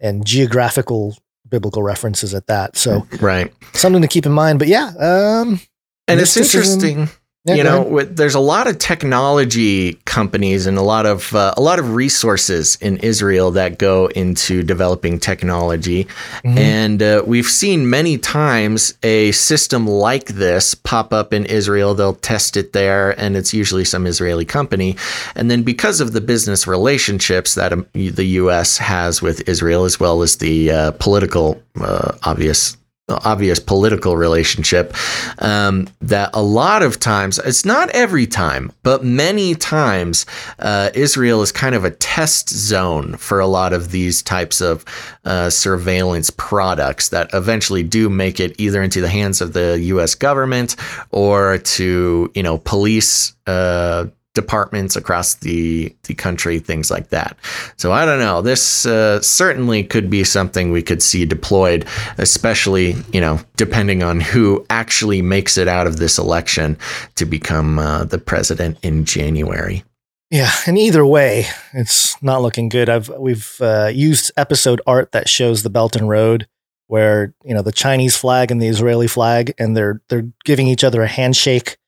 and 0.00 0.26
geographical 0.26 1.16
biblical 1.48 1.82
references 1.82 2.34
at 2.34 2.46
that. 2.48 2.76
So, 2.76 3.06
right, 3.22 3.50
something 3.72 4.02
to 4.02 4.08
keep 4.08 4.26
in 4.26 4.32
mind. 4.32 4.58
But 4.58 4.68
yeah, 4.68 4.92
um, 4.98 5.60
and 6.08 6.20
it's 6.20 6.36
interesting 6.36 7.08
yeah, 7.48 7.54
you 7.54 7.64
know, 7.64 8.02
there's 8.02 8.34
a 8.34 8.40
lot 8.40 8.66
of 8.66 8.78
technology 8.78 9.94
companies 10.04 10.66
and 10.66 10.76
a 10.76 10.82
lot 10.82 11.06
of 11.06 11.34
uh, 11.34 11.54
a 11.56 11.62
lot 11.62 11.78
of 11.78 11.94
resources 11.94 12.76
in 12.80 12.98
Israel 12.98 13.52
that 13.52 13.78
go 13.78 14.06
into 14.08 14.62
developing 14.62 15.18
technology, 15.18 16.04
mm-hmm. 16.04 16.58
and 16.58 17.02
uh, 17.02 17.22
we've 17.26 17.46
seen 17.46 17.88
many 17.88 18.18
times 18.18 18.98
a 19.02 19.32
system 19.32 19.86
like 19.86 20.26
this 20.26 20.74
pop 20.74 21.12
up 21.12 21.32
in 21.32 21.46
Israel. 21.46 21.94
They'll 21.94 22.14
test 22.14 22.56
it 22.56 22.72
there, 22.72 23.18
and 23.18 23.36
it's 23.36 23.54
usually 23.54 23.84
some 23.84 24.06
Israeli 24.06 24.44
company, 24.44 24.96
and 25.34 25.50
then 25.50 25.62
because 25.62 26.00
of 26.00 26.12
the 26.12 26.20
business 26.20 26.66
relationships 26.66 27.54
that 27.54 27.72
um, 27.72 27.86
the 27.94 28.26
U.S. 28.42 28.78
has 28.78 29.22
with 29.22 29.48
Israel, 29.48 29.84
as 29.84 29.98
well 29.98 30.22
as 30.22 30.36
the 30.36 30.70
uh, 30.70 30.90
political 30.98 31.62
uh, 31.80 32.12
obvious 32.24 32.76
obvious 33.08 33.58
political 33.58 34.16
relationship 34.16 34.94
um, 35.38 35.88
that 36.00 36.30
a 36.34 36.42
lot 36.42 36.82
of 36.82 37.00
times 37.00 37.38
it's 37.38 37.64
not 37.64 37.88
every 37.90 38.26
time 38.26 38.70
but 38.82 39.04
many 39.04 39.54
times 39.54 40.26
uh, 40.58 40.90
israel 40.94 41.42
is 41.42 41.50
kind 41.50 41.74
of 41.74 41.84
a 41.84 41.90
test 41.90 42.50
zone 42.50 43.16
for 43.16 43.40
a 43.40 43.46
lot 43.46 43.72
of 43.72 43.90
these 43.90 44.22
types 44.22 44.60
of 44.60 44.84
uh, 45.24 45.48
surveillance 45.48 46.30
products 46.30 47.08
that 47.08 47.30
eventually 47.32 47.82
do 47.82 48.08
make 48.08 48.40
it 48.40 48.54
either 48.58 48.82
into 48.82 49.00
the 49.00 49.08
hands 49.08 49.40
of 49.40 49.52
the 49.52 49.76
us 49.78 50.14
government 50.14 50.76
or 51.10 51.58
to 51.58 52.30
you 52.34 52.42
know 52.42 52.58
police 52.58 53.34
uh, 53.46 54.06
departments 54.38 54.94
across 54.94 55.34
the 55.34 55.92
the 56.04 56.14
country, 56.14 56.60
things 56.60 56.90
like 56.90 57.08
that. 57.08 57.36
So 57.76 57.90
I 57.90 58.04
don't 58.04 58.20
know. 58.20 58.40
This 58.40 58.86
uh, 58.86 59.20
certainly 59.20 59.82
could 59.82 60.08
be 60.08 60.22
something 60.22 60.70
we 60.70 60.82
could 60.82 61.02
see 61.02 61.24
deployed, 61.24 61.84
especially 62.18 62.94
you 63.12 63.20
know 63.20 63.40
depending 63.56 64.04
on 64.04 64.20
who 64.20 64.64
actually 64.70 65.22
makes 65.22 65.58
it 65.58 65.66
out 65.66 65.88
of 65.88 65.96
this 65.96 66.18
election 66.18 66.78
to 67.16 67.26
become 67.26 67.78
uh, 67.80 68.04
the 68.04 68.18
president 68.18 68.78
in 68.82 69.04
January. 69.04 69.82
Yeah, 70.30 70.52
and 70.66 70.78
either 70.78 71.04
way, 71.04 71.46
it's 71.72 72.22
not 72.22 72.42
looking 72.42 72.68
good. 72.68 72.88
I've 72.88 73.08
we've 73.18 73.56
uh, 73.60 73.90
used 73.92 74.30
episode 74.36 74.80
art 74.86 75.10
that 75.12 75.28
shows 75.28 75.62
the 75.62 75.70
Belt 75.70 75.96
and 75.96 76.08
Road 76.08 76.46
where 76.86 77.34
you 77.44 77.54
know 77.54 77.62
the 77.62 77.72
Chinese 77.72 78.16
flag 78.16 78.50
and 78.50 78.62
the 78.62 78.68
Israeli 78.68 79.08
flag, 79.08 79.54
and 79.58 79.76
they're 79.76 80.00
they're 80.08 80.28
giving 80.44 80.68
each 80.68 80.84
other 80.84 81.02
a 81.02 81.08
handshake 81.08 81.78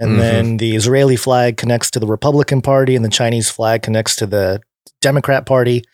and 0.00 0.12
mm-hmm. 0.12 0.18
then 0.18 0.56
the 0.56 0.74
Israeli 0.74 1.16
flag 1.16 1.58
connects 1.58 1.90
to 1.92 2.00
the 2.00 2.06
Republican 2.06 2.62
Party, 2.62 2.96
and 2.96 3.04
the 3.04 3.10
Chinese 3.10 3.50
flag 3.50 3.82
connects 3.82 4.16
to 4.16 4.26
the 4.26 4.60
Democrat 5.00 5.44
Party. 5.46 5.84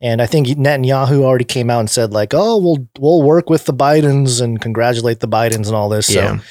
And 0.00 0.20
I 0.20 0.26
think 0.26 0.48
Netanyahu 0.48 1.22
already 1.22 1.44
came 1.44 1.70
out 1.70 1.80
and 1.80 1.88
said, 1.88 2.12
like, 2.12 2.34
oh, 2.34 2.58
we'll 2.58 2.88
we'll 2.98 3.22
work 3.22 3.48
with 3.48 3.64
the 3.64 3.72
Bidens 3.72 4.42
and 4.42 4.60
congratulate 4.60 5.20
the 5.20 5.28
Bidens 5.28 5.68
and 5.68 5.76
all 5.76 5.88
this. 5.88 6.10
Yeah. 6.10 6.38
So 6.38 6.44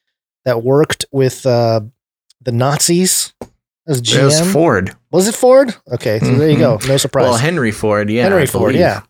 that 0.44 0.62
worked 0.62 1.04
with 1.12 1.46
uh, 1.46 1.80
the 2.42 2.52
Nazis? 2.52 3.34
It 3.40 3.48
was 3.86 4.02
GM. 4.02 4.18
It 4.18 4.24
was 4.24 4.52
Ford. 4.52 4.96
Was 5.12 5.28
it 5.28 5.34
Ford? 5.34 5.74
Okay, 5.92 6.18
so 6.18 6.26
mm-hmm. 6.26 6.38
there 6.38 6.50
you 6.50 6.58
go. 6.58 6.76
Mm-hmm. 6.76 6.88
No 6.88 6.96
surprise. 6.96 7.24
Well, 7.24 7.38
Henry 7.38 7.70
Ford, 7.70 8.10
yeah. 8.10 8.24
Henry 8.24 8.46
Ford, 8.46 8.74
yeah. 8.74 9.02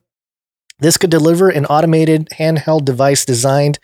This 0.78 0.98
could 0.98 1.10
deliver 1.10 1.48
an 1.48 1.64
automated 1.66 2.28
handheld 2.34 2.84
device 2.84 3.24
designed 3.24 3.78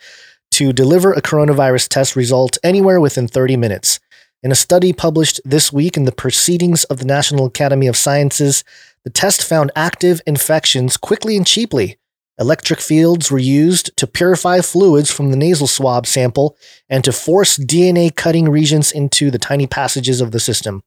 to 0.53 0.71
deliver 0.71 1.13
a 1.13 1.21
coronavirus 1.21 1.89
test 1.89 2.15
result 2.15 2.57
anywhere 2.63 3.01
within 3.01 3.27
30 3.27 3.57
minutes. 3.57 3.99
In 4.43 4.51
a 4.51 4.55
study 4.55 4.93
published 4.93 5.41
this 5.43 5.73
week 5.73 5.97
in 5.97 6.03
the 6.03 6.11
Proceedings 6.11 6.83
of 6.85 6.99
the 6.99 7.05
National 7.05 7.45
Academy 7.45 7.87
of 7.87 7.97
Sciences, 7.97 8.63
the 9.03 9.09
test 9.09 9.43
found 9.43 9.71
active 9.75 10.21
infections 10.27 10.95
quickly 10.97 11.35
and 11.37 11.47
cheaply. 11.47 11.97
Electric 12.39 12.79
fields 12.79 13.31
were 13.31 13.39
used 13.39 13.95
to 13.97 14.07
purify 14.07 14.61
fluids 14.61 15.11
from 15.11 15.31
the 15.31 15.37
nasal 15.37 15.67
swab 15.67 16.05
sample 16.05 16.55
and 16.89 17.03
to 17.03 17.11
force 17.11 17.57
DNA 17.57 18.15
cutting 18.15 18.49
regions 18.49 18.91
into 18.91 19.31
the 19.31 19.39
tiny 19.39 19.67
passages 19.67 20.21
of 20.21 20.31
the 20.31 20.39
system. 20.39 20.83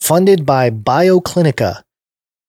Funded 0.00 0.44
by 0.44 0.70
BioClinica. 0.70 1.82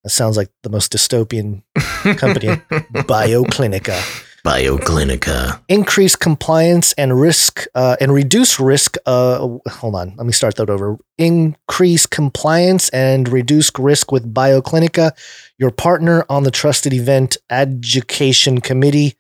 That 0.04 0.10
sounds 0.10 0.38
like 0.38 0.50
the 0.64 0.70
most 0.70 0.92
dystopian 0.92 1.64
company. 2.18 2.48
BioClinica. 2.94 4.26
BioClinica. 4.46 5.62
Increase 5.68 6.16
compliance 6.16 6.94
and 6.94 7.20
risk 7.20 7.66
uh, 7.76 7.98
and 8.00 8.14
reduce 8.14 8.60
risk. 8.60 8.98
Uh, 9.06 9.58
hold 9.70 9.96
on, 9.96 10.16
let 10.18 10.26
me 10.26 10.32
start 10.32 10.56
that 10.56 10.70
over. 10.70 10.98
Increase 11.18 12.06
compliance 12.06 12.90
and 12.90 13.28
reduce 13.30 13.72
risk 13.78 14.12
with 14.12 14.34
BioClinica, 14.34 15.12
your 15.58 15.72
partner 15.72 16.26
on 16.30 16.44
the 16.44 16.52
Trusted 16.52 16.94
Event 16.94 17.38
Education 17.50 18.62
Committee. 18.62 19.16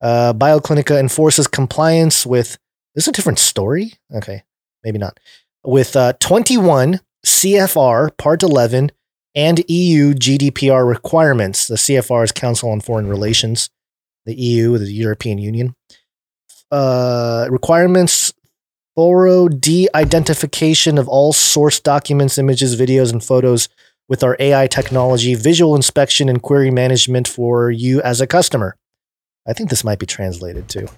Uh, 0.00 0.32
BioClinica 0.32 0.98
enforces 0.98 1.46
compliance 1.46 2.24
with 2.24 2.58
This 2.94 3.04
is 3.04 3.08
a 3.08 3.12
different 3.12 3.38
story. 3.38 3.94
Okay, 4.14 4.44
maybe 4.84 4.98
not. 4.98 5.18
With 5.64 5.96
uh, 5.96 6.14
21 6.14 7.00
CFR 7.26 8.16
Part 8.16 8.42
11 8.42 8.92
and 9.34 9.62
EU 9.68 10.14
GDPR 10.14 10.88
requirements. 10.88 11.66
The 11.66 11.76
CFR 11.76 12.24
is 12.24 12.32
Council 12.32 12.70
on 12.70 12.80
Foreign 12.80 13.06
Relations. 13.06 13.70
The 14.28 14.34
EU, 14.34 14.76
the 14.76 14.92
European 14.92 15.38
Union. 15.38 15.74
Uh, 16.70 17.46
requirements 17.48 18.34
thorough 18.94 19.48
de 19.48 19.88
identification 19.94 20.98
of 20.98 21.08
all 21.08 21.32
source 21.32 21.80
documents, 21.80 22.36
images, 22.36 22.78
videos, 22.78 23.10
and 23.10 23.24
photos 23.24 23.70
with 24.06 24.22
our 24.22 24.36
AI 24.38 24.66
technology, 24.66 25.34
visual 25.34 25.74
inspection, 25.74 26.28
and 26.28 26.42
query 26.42 26.70
management 26.70 27.26
for 27.26 27.70
you 27.70 28.02
as 28.02 28.20
a 28.20 28.26
customer. 28.26 28.76
I 29.46 29.54
think 29.54 29.70
this 29.70 29.82
might 29.82 29.98
be 29.98 30.04
translated 30.04 30.68
too. 30.68 30.88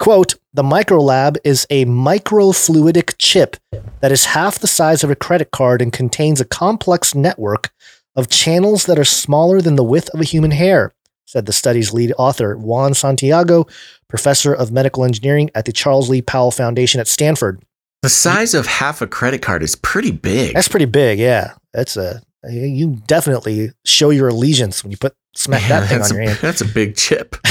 Quote 0.00 0.34
The 0.52 0.64
microlab 0.64 1.36
is 1.44 1.68
a 1.70 1.84
microfluidic 1.84 3.14
chip 3.18 3.56
that 4.00 4.10
is 4.10 4.24
half 4.24 4.58
the 4.58 4.66
size 4.66 5.04
of 5.04 5.10
a 5.10 5.16
credit 5.16 5.52
card 5.52 5.80
and 5.80 5.92
contains 5.92 6.40
a 6.40 6.44
complex 6.44 7.14
network 7.14 7.70
of 8.16 8.28
channels 8.28 8.86
that 8.86 8.98
are 8.98 9.04
smaller 9.04 9.60
than 9.60 9.76
the 9.76 9.84
width 9.84 10.08
of 10.10 10.20
a 10.20 10.24
human 10.24 10.50
hair, 10.50 10.92
said 11.30 11.46
the 11.46 11.52
study's 11.52 11.92
lead 11.92 12.12
author, 12.18 12.56
Juan 12.56 12.92
Santiago, 12.92 13.64
professor 14.08 14.52
of 14.52 14.72
medical 14.72 15.04
engineering 15.04 15.48
at 15.54 15.64
the 15.64 15.72
Charles 15.72 16.10
Lee 16.10 16.20
Powell 16.20 16.50
Foundation 16.50 17.00
at 17.00 17.06
Stanford. 17.06 17.62
The 18.02 18.08
size 18.08 18.52
of 18.52 18.66
half 18.66 19.00
a 19.00 19.06
credit 19.06 19.40
card 19.40 19.62
is 19.62 19.76
pretty 19.76 20.10
big. 20.10 20.54
That's 20.54 20.66
pretty 20.66 20.86
big, 20.86 21.20
yeah. 21.20 21.54
That's 21.72 21.96
a 21.96 22.20
you 22.48 22.96
definitely 23.06 23.70
show 23.84 24.10
your 24.10 24.28
allegiance 24.28 24.82
when 24.82 24.90
you 24.90 24.96
put 24.96 25.14
smack 25.36 25.62
Yeah, 25.62 25.80
that 25.80 25.88
thing 25.88 26.02
on 26.02 26.10
a, 26.10 26.14
your 26.14 26.22
hand. 26.24 26.38
That's 26.40 26.62
a 26.62 26.64
big 26.64 26.96
chip. 26.96 27.36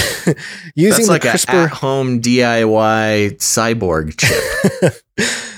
Using 0.75 1.05
that's 1.05 1.05
the 1.05 1.11
like 1.13 1.21
CRISPR 1.21 1.65
at-home 1.65 2.21
DIY 2.21 3.37
cyborg 3.37 4.17
chip. 4.17 4.93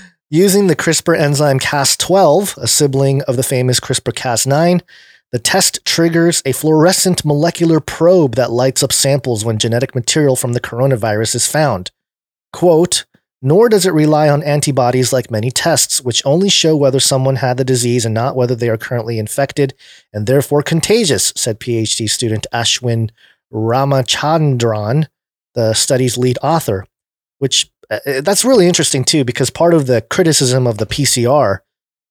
Using 0.30 0.68
the 0.68 0.76
CRISPR 0.76 1.18
enzyme 1.18 1.60
Cas12, 1.60 2.58
a 2.58 2.68
sibling 2.68 3.22
of 3.24 3.36
the 3.36 3.44
famous 3.44 3.80
CRISPR 3.80 4.14
Cas9, 4.14 4.82
the 5.32 5.40
test 5.40 5.80
triggers 5.86 6.42
a 6.46 6.52
fluorescent 6.52 7.24
molecular 7.24 7.80
probe 7.80 8.36
that 8.36 8.52
lights 8.52 8.84
up 8.84 8.92
samples 8.92 9.46
when 9.46 9.58
genetic 9.58 9.96
material 9.96 10.36
from 10.36 10.54
the 10.54 10.60
coronavirus 10.60 11.36
is 11.36 11.48
found. 11.48 11.92
Quote, 12.52 13.06
nor 13.42 13.70
does 13.70 13.86
it 13.86 13.94
rely 13.94 14.30
on 14.30 14.44
antibodies 14.44 15.12
like 15.12 15.32
many 15.32 15.50
tests, 15.50 16.02
which 16.02 16.22
only 16.26 16.50
show 16.50 16.76
whether 16.76 17.00
someone 17.00 17.38
had 17.38 17.58
the 17.58 17.64
disease 17.64 18.06
and 18.06 18.14
not 18.14 18.36
whether 18.36 18.56
they 18.56 18.70
are 18.70 18.78
currently 18.78 19.18
infected 19.18 19.74
and 20.14 20.28
therefore 20.28 20.62
contagious, 20.62 21.34
said 21.36 21.60
PhD 21.60 22.08
student 22.08 22.46
Ashwin 22.54 23.10
Ramachandran, 23.52 25.08
the 25.56 25.74
study's 25.74 26.18
lead 26.18 26.38
author. 26.44 26.86
Which 27.40 27.72
uh, 27.90 28.22
that's 28.22 28.46
really 28.46 28.68
interesting 28.68 29.04
too, 29.04 29.26
because 29.26 29.50
part 29.50 29.74
of 29.74 29.88
the 29.88 30.02
criticism 30.02 30.68
of 30.68 30.78
the 30.78 30.86
PCR 30.86 31.60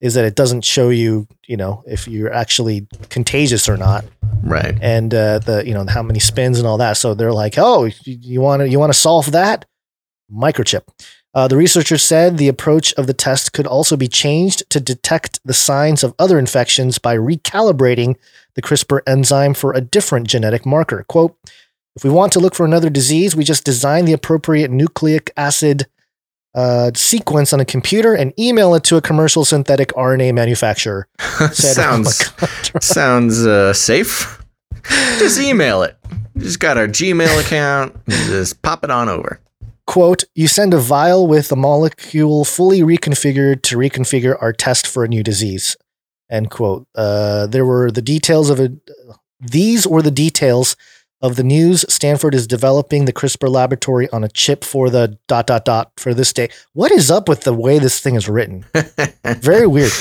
is 0.00 0.14
that 0.14 0.24
it 0.24 0.34
doesn't 0.34 0.64
show 0.64 0.88
you, 0.88 1.26
you 1.46 1.56
know, 1.56 1.82
if 1.86 2.08
you're 2.08 2.32
actually 2.32 2.86
contagious 3.10 3.68
or 3.68 3.76
not, 3.76 4.04
right? 4.42 4.76
and 4.80 5.12
uh, 5.14 5.38
the 5.40 5.62
you 5.66 5.74
know 5.74 5.84
how 5.88 6.02
many 6.02 6.18
spins 6.18 6.58
and 6.58 6.66
all 6.66 6.78
that. 6.78 6.96
So 6.96 7.14
they're 7.14 7.32
like, 7.32 7.54
oh, 7.58 7.90
you 8.04 8.40
want 8.40 8.60
to 8.60 8.68
you 8.68 8.78
want 8.78 8.92
to 8.92 8.98
solve 8.98 9.32
that 9.32 9.66
microchip. 10.32 10.82
Uh, 11.32 11.46
the 11.46 11.56
researchers 11.56 12.02
said 12.02 12.38
the 12.38 12.48
approach 12.48 12.92
of 12.94 13.06
the 13.06 13.14
test 13.14 13.52
could 13.52 13.66
also 13.66 13.96
be 13.96 14.08
changed 14.08 14.68
to 14.70 14.80
detect 14.80 15.38
the 15.44 15.54
signs 15.54 16.02
of 16.02 16.14
other 16.18 16.38
infections 16.38 16.98
by 16.98 17.16
recalibrating 17.16 18.16
the 18.54 18.62
CRISPR 18.62 19.00
enzyme 19.06 19.54
for 19.54 19.72
a 19.72 19.80
different 19.80 20.26
genetic 20.26 20.66
marker. 20.66 21.04
Quote, 21.08 21.36
if 21.94 22.02
we 22.02 22.10
want 22.10 22.32
to 22.32 22.40
look 22.40 22.54
for 22.54 22.66
another 22.66 22.90
disease, 22.90 23.36
we 23.36 23.44
just 23.44 23.64
design 23.64 24.06
the 24.06 24.12
appropriate 24.12 24.72
nucleic 24.72 25.30
acid 25.36 25.86
uh, 26.54 26.90
sequence 26.94 27.52
on 27.52 27.60
a 27.60 27.64
computer 27.64 28.14
and 28.14 28.32
email 28.38 28.74
it 28.74 28.84
to 28.84 28.96
a 28.96 29.00
commercial 29.00 29.44
synthetic 29.44 29.90
RNA 29.90 30.34
manufacturer. 30.34 31.06
said 31.52 31.74
sounds 31.74 32.32
sounds 32.80 33.46
uh, 33.46 33.72
safe. 33.72 34.42
Just 35.18 35.40
email 35.40 35.82
it. 35.82 35.96
Just 36.36 36.60
got 36.60 36.78
our 36.78 36.88
Gmail 36.88 37.40
account. 37.40 37.94
Just 38.08 38.62
pop 38.62 38.84
it 38.84 38.90
on 38.90 39.08
over. 39.08 39.40
quote, 39.86 40.24
you 40.34 40.46
send 40.48 40.72
a 40.72 40.78
vial 40.78 41.26
with 41.26 41.52
a 41.52 41.56
molecule 41.56 42.44
fully 42.44 42.80
reconfigured 42.80 43.62
to 43.62 43.76
reconfigure 43.76 44.36
our 44.40 44.52
test 44.52 44.86
for 44.86 45.04
a 45.04 45.08
new 45.08 45.22
disease. 45.22 45.76
End 46.30 46.50
quote. 46.50 46.86
Uh, 46.94 47.46
there 47.46 47.66
were 47.66 47.90
the 47.90 48.02
details 48.02 48.50
of 48.50 48.60
a, 48.60 48.72
these 49.40 49.86
were 49.86 50.02
the 50.02 50.10
details 50.10 50.76
of 51.22 51.36
the 51.36 51.42
news. 51.44 51.84
Stanford 51.88 52.34
is 52.34 52.46
developing 52.46 53.04
the 53.04 53.12
CRISPR 53.12 53.48
laboratory 53.50 54.08
on 54.10 54.24
a 54.24 54.28
chip 54.28 54.64
for 54.64 54.88
the 54.90 55.18
dot 55.28 55.46
dot 55.46 55.64
dot 55.64 55.92
for 55.96 56.14
this 56.14 56.32
day. 56.32 56.48
What 56.72 56.90
is 56.92 57.10
up 57.10 57.28
with 57.28 57.42
the 57.42 57.52
way 57.54 57.78
this 57.78 58.00
thing 58.00 58.14
is 58.14 58.28
written? 58.28 58.64
Very 59.24 59.66
weird. 59.66 59.92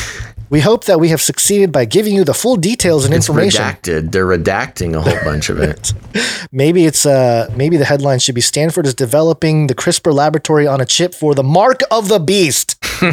We 0.50 0.62
hope 0.62 0.86
that 0.86 1.00
we 1.00 1.10
have 1.10 1.22
succeeded 1.22 1.72
by 1.72 1.86
giving 1.86 2.16
you 2.16 2.24
the 2.24 2.34
full 2.34 2.56
details 2.56 3.06
and 3.06 3.14
It's 3.14 3.28
information. 3.30 3.62
redacted. 3.64 4.12
They're 4.12 4.26
redacting 4.26 4.96
a 4.96 5.02
whole 5.02 5.24
bunch 5.24 5.50
of 5.50 5.60
it. 5.60 5.94
Maybe 6.52 6.86
it's 6.86 7.06
uh 7.06 7.54
maybe 7.56 7.78
the 7.78 7.86
headline 7.86 8.18
should 8.18 8.34
be 8.34 8.42
Stanford 8.42 8.88
is 8.88 8.96
developing 8.96 9.68
the 9.68 9.76
CRISPR 9.76 10.12
laboratory 10.12 10.66
on 10.66 10.82
a 10.82 10.86
chip 10.86 11.14
for 11.14 11.36
the 11.36 11.44
mark 11.44 11.82
of 11.92 12.08
the 12.08 12.20
beast. 12.20 12.78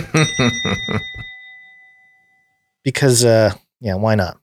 because 2.85 3.25
uh 3.25 3.53
yeah, 3.81 3.95
why 3.97 4.15
not? 4.15 4.39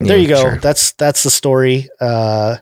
There 0.00 0.16
Yeah, 0.16 0.22
you 0.22 0.28
go. 0.28 0.40
sure. 0.42 0.56
That's 0.58 0.92
that's 0.92 1.22
the 1.22 1.30
story. 1.30 1.88
Uh 2.00 2.58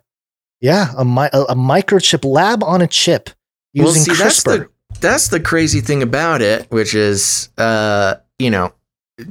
yeah, 0.62 0.92
a, 0.96 1.04
mi- 1.04 1.28
a, 1.34 1.42
a 1.50 1.54
microchip 1.54 2.24
lab 2.24 2.62
on 2.64 2.80
a 2.80 2.86
chip 2.86 3.28
using 3.74 3.84
well, 3.84 4.16
see, 4.16 4.22
that's 4.22 4.42
CRISPR. 4.42 4.58
the 4.60 4.68
that's 5.00 5.28
the 5.28 5.40
crazy 5.40 5.80
thing 5.82 6.02
about 6.02 6.40
it, 6.42 6.70
which 6.70 6.94
is, 6.94 7.50
uh, 7.58 8.14
you 8.38 8.50
know, 8.50 8.72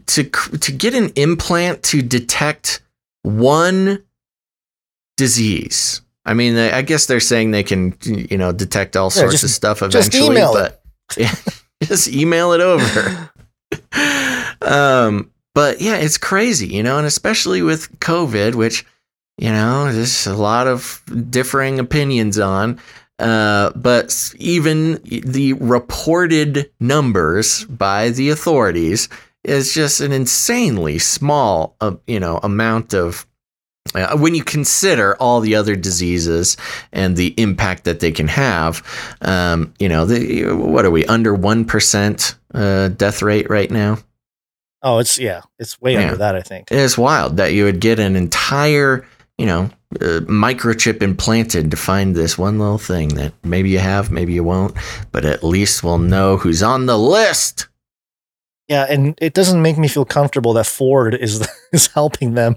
to 0.07 0.23
to 0.25 0.71
get 0.71 0.93
an 0.93 1.11
implant 1.15 1.81
to 1.83 2.01
detect 2.01 2.81
one 3.23 4.03
disease. 5.17 6.01
I 6.25 6.33
mean, 6.33 6.55
I 6.57 6.77
I 6.77 6.81
guess 6.81 7.05
they're 7.07 7.19
saying 7.19 7.51
they 7.51 7.63
can, 7.63 7.95
you 8.03 8.37
know, 8.37 8.51
detect 8.51 8.95
all 8.95 9.05
Yeah, 9.07 9.21
sorts 9.21 9.33
just- 9.33 9.43
of 9.45 9.49
stuff 9.51 9.79
just 9.89 9.95
eventually, 10.13 10.35
email 10.35 10.53
but 10.53 10.81
yeah, 11.17 11.33
just 11.83 12.07
email 12.09 12.51
it 12.53 12.61
over. 12.61 13.31
um, 14.61 15.31
but 15.53 15.81
yeah, 15.81 15.95
it's 15.97 16.17
crazy, 16.17 16.67
you 16.67 16.83
know, 16.83 16.97
and 16.97 17.07
especially 17.07 17.61
with 17.61 17.99
COVID, 17.99 18.55
which 18.55 18.85
you 19.41 19.49
know, 19.51 19.91
there's 19.91 20.27
a 20.27 20.35
lot 20.35 20.67
of 20.67 21.01
differing 21.29 21.79
opinions 21.79 22.37
on. 22.39 22.79
Uh, 23.19 23.71
but 23.75 24.33
even 24.39 24.99
the 25.03 25.53
reported 25.53 26.71
numbers 26.79 27.65
by 27.65 28.09
the 28.09 28.29
authorities 28.29 29.09
is 29.43 29.73
just 29.73 30.01
an 30.01 30.11
insanely 30.11 30.97
small, 30.99 31.75
uh, 31.81 31.95
you 32.07 32.19
know, 32.19 32.39
amount 32.43 32.93
of. 32.93 33.25
Uh, 33.95 34.15
when 34.15 34.35
you 34.35 34.43
consider 34.43 35.15
all 35.17 35.41
the 35.41 35.55
other 35.55 35.75
diseases 35.75 36.55
and 36.93 37.17
the 37.17 37.33
impact 37.37 37.83
that 37.83 37.99
they 37.99 38.11
can 38.11 38.27
have, 38.27 38.81
um, 39.21 39.73
you 39.79 39.89
know, 39.89 40.05
the, 40.05 40.43
what 40.53 40.85
are 40.85 40.91
we 40.91 41.03
under 41.07 41.33
one 41.33 41.65
percent 41.65 42.35
uh, 42.53 42.87
death 42.89 43.21
rate 43.23 43.49
right 43.49 43.71
now? 43.71 43.97
Oh, 44.83 44.99
it's 44.99 45.17
yeah, 45.19 45.41
it's 45.59 45.81
way 45.81 45.93
Yeah. 45.93 46.03
under 46.03 46.17
that, 46.17 46.35
I 46.35 46.41
think. 46.41 46.67
It's 46.71 46.97
wild 46.97 47.37
that 47.37 47.53
you 47.53 47.65
would 47.65 47.79
get 47.79 47.99
an 47.99 48.15
entire, 48.15 49.05
you 49.41 49.47
know, 49.47 49.69
uh, 49.99 50.21
microchip 50.27 51.01
implanted 51.01 51.71
to 51.71 51.77
find 51.77 52.15
this 52.15 52.37
one 52.37 52.59
little 52.59 52.77
thing 52.77 53.09
that 53.15 53.33
maybe 53.43 53.69
you 53.71 53.79
have, 53.79 54.11
maybe 54.11 54.33
you 54.33 54.43
won't, 54.43 54.75
but 55.11 55.25
at 55.25 55.43
least 55.43 55.83
we'll 55.83 55.97
know 55.97 56.37
who's 56.37 56.61
on 56.63 56.85
the 56.85 56.97
list. 56.97 57.67
Yeah, 58.67 58.85
and 58.87 59.17
it 59.19 59.33
doesn't 59.33 59.61
make 59.61 59.77
me 59.77 59.87
feel 59.87 60.05
comfortable 60.05 60.53
that 60.53 60.65
Ford 60.67 61.13
is 61.15 61.45
is 61.73 61.87
helping 61.87 62.35
them 62.35 62.55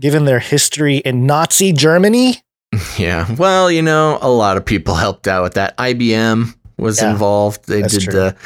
given 0.00 0.24
their 0.26 0.38
history 0.38 0.98
in 0.98 1.26
Nazi 1.26 1.72
Germany. 1.72 2.42
Yeah. 2.98 3.34
Well, 3.36 3.70
you 3.70 3.80
know, 3.80 4.18
a 4.20 4.28
lot 4.30 4.58
of 4.58 4.64
people 4.64 4.94
helped 4.94 5.26
out 5.26 5.42
with 5.42 5.54
that. 5.54 5.74
IBM 5.78 6.54
was 6.76 7.00
Yeah, 7.00 7.12
involved. 7.12 7.66
They 7.66 7.80
did 7.80 8.02
true. 8.02 8.12
the 8.12 8.36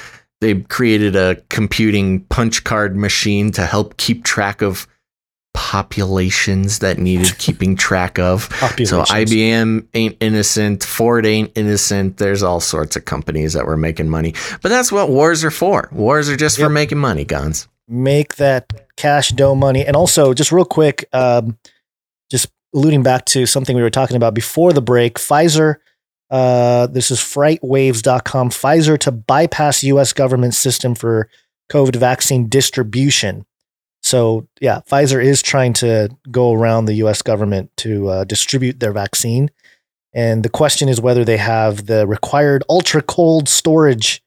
they 0.41 0.55
created 0.61 1.17
a 1.17 1.37
computing 1.51 2.21
punch 2.27 2.63
card 2.63 2.97
machine 2.97 3.51
to 3.53 3.67
help 3.67 3.97
keep 3.97 4.23
track 4.25 4.63
of 4.63 4.87
populations 5.55 6.79
that 6.81 6.99
needed 6.99 7.37
keeping 7.39 7.77
track 7.77 8.19
of. 8.19 8.49
So 8.85 9.03
IBM 9.03 9.87
ain't 9.95 10.17
innocent, 10.21 10.83
Ford 10.85 11.25
ain't 11.27 11.53
innocent. 11.55 12.17
There's 12.17 12.43
all 12.43 12.61
sorts 12.61 12.97
of 12.97 13.05
companies 13.05 13.53
that 13.53 13.67
were 13.67 13.77
making 13.77 14.09
money. 14.09 14.35
But 14.63 14.71
that's 14.71 14.91
what 14.91 15.09
wars 15.11 15.45
are 15.45 15.51
for. 15.51 15.89
Wars 15.93 16.29
are 16.29 16.37
just 16.37 16.59
for 16.59 16.69
making 16.69 16.99
money, 16.99 17.25
Gonz. 17.25 17.69
make 17.89 18.37
that 18.37 18.73
cash 18.97 19.31
dough 19.31 19.55
money. 19.55 19.85
And 19.85 19.95
also, 19.97 20.33
just 20.35 20.53
real 20.53 20.65
quick, 20.65 21.05
um, 21.13 21.59
just 22.31 22.49
alluding 22.75 23.03
back 23.03 23.25
to 23.27 23.45
something 23.47 23.77
we 23.77 23.83
were 23.83 23.91
talking 23.91 24.17
about 24.17 24.35
before 24.35 24.73
the 24.73 24.83
break, 24.83 25.15
Pfizer. 25.19 25.77
Uh, 26.31 26.87
this 26.87 27.11
is 27.11 27.19
freightwaves.com. 27.19 28.51
Pfizer 28.51 28.99
to 28.99 29.13
bypass 29.13 29.85
U.S. 29.85 30.13
government 30.13 30.55
system 30.55 30.95
for 30.95 31.29
COVID 31.71 31.97
vaccine 31.97 32.49
distribution. 32.49 33.45
So, 34.03 34.47
yeah, 34.61 34.81
Pfizer 34.91 35.23
is 35.23 35.43
trying 35.43 35.73
to 35.75 36.09
go 36.31 36.53
around 36.53 36.85
the 36.87 36.95
U.S. 36.95 37.23
government 37.23 37.71
to 37.79 38.09
uh, 38.09 38.25
distribute 38.25 38.81
their 38.81 38.93
vaccine. 38.93 39.51
And 40.13 40.43
the 40.43 40.49
question 40.51 40.89
is 40.89 41.01
whether 41.01 41.25
they 41.25 41.37
have 41.39 41.87
the 41.87 42.07
required 42.07 42.65
ultra 42.69 43.01
cold 43.01 43.49
storage 43.49 44.23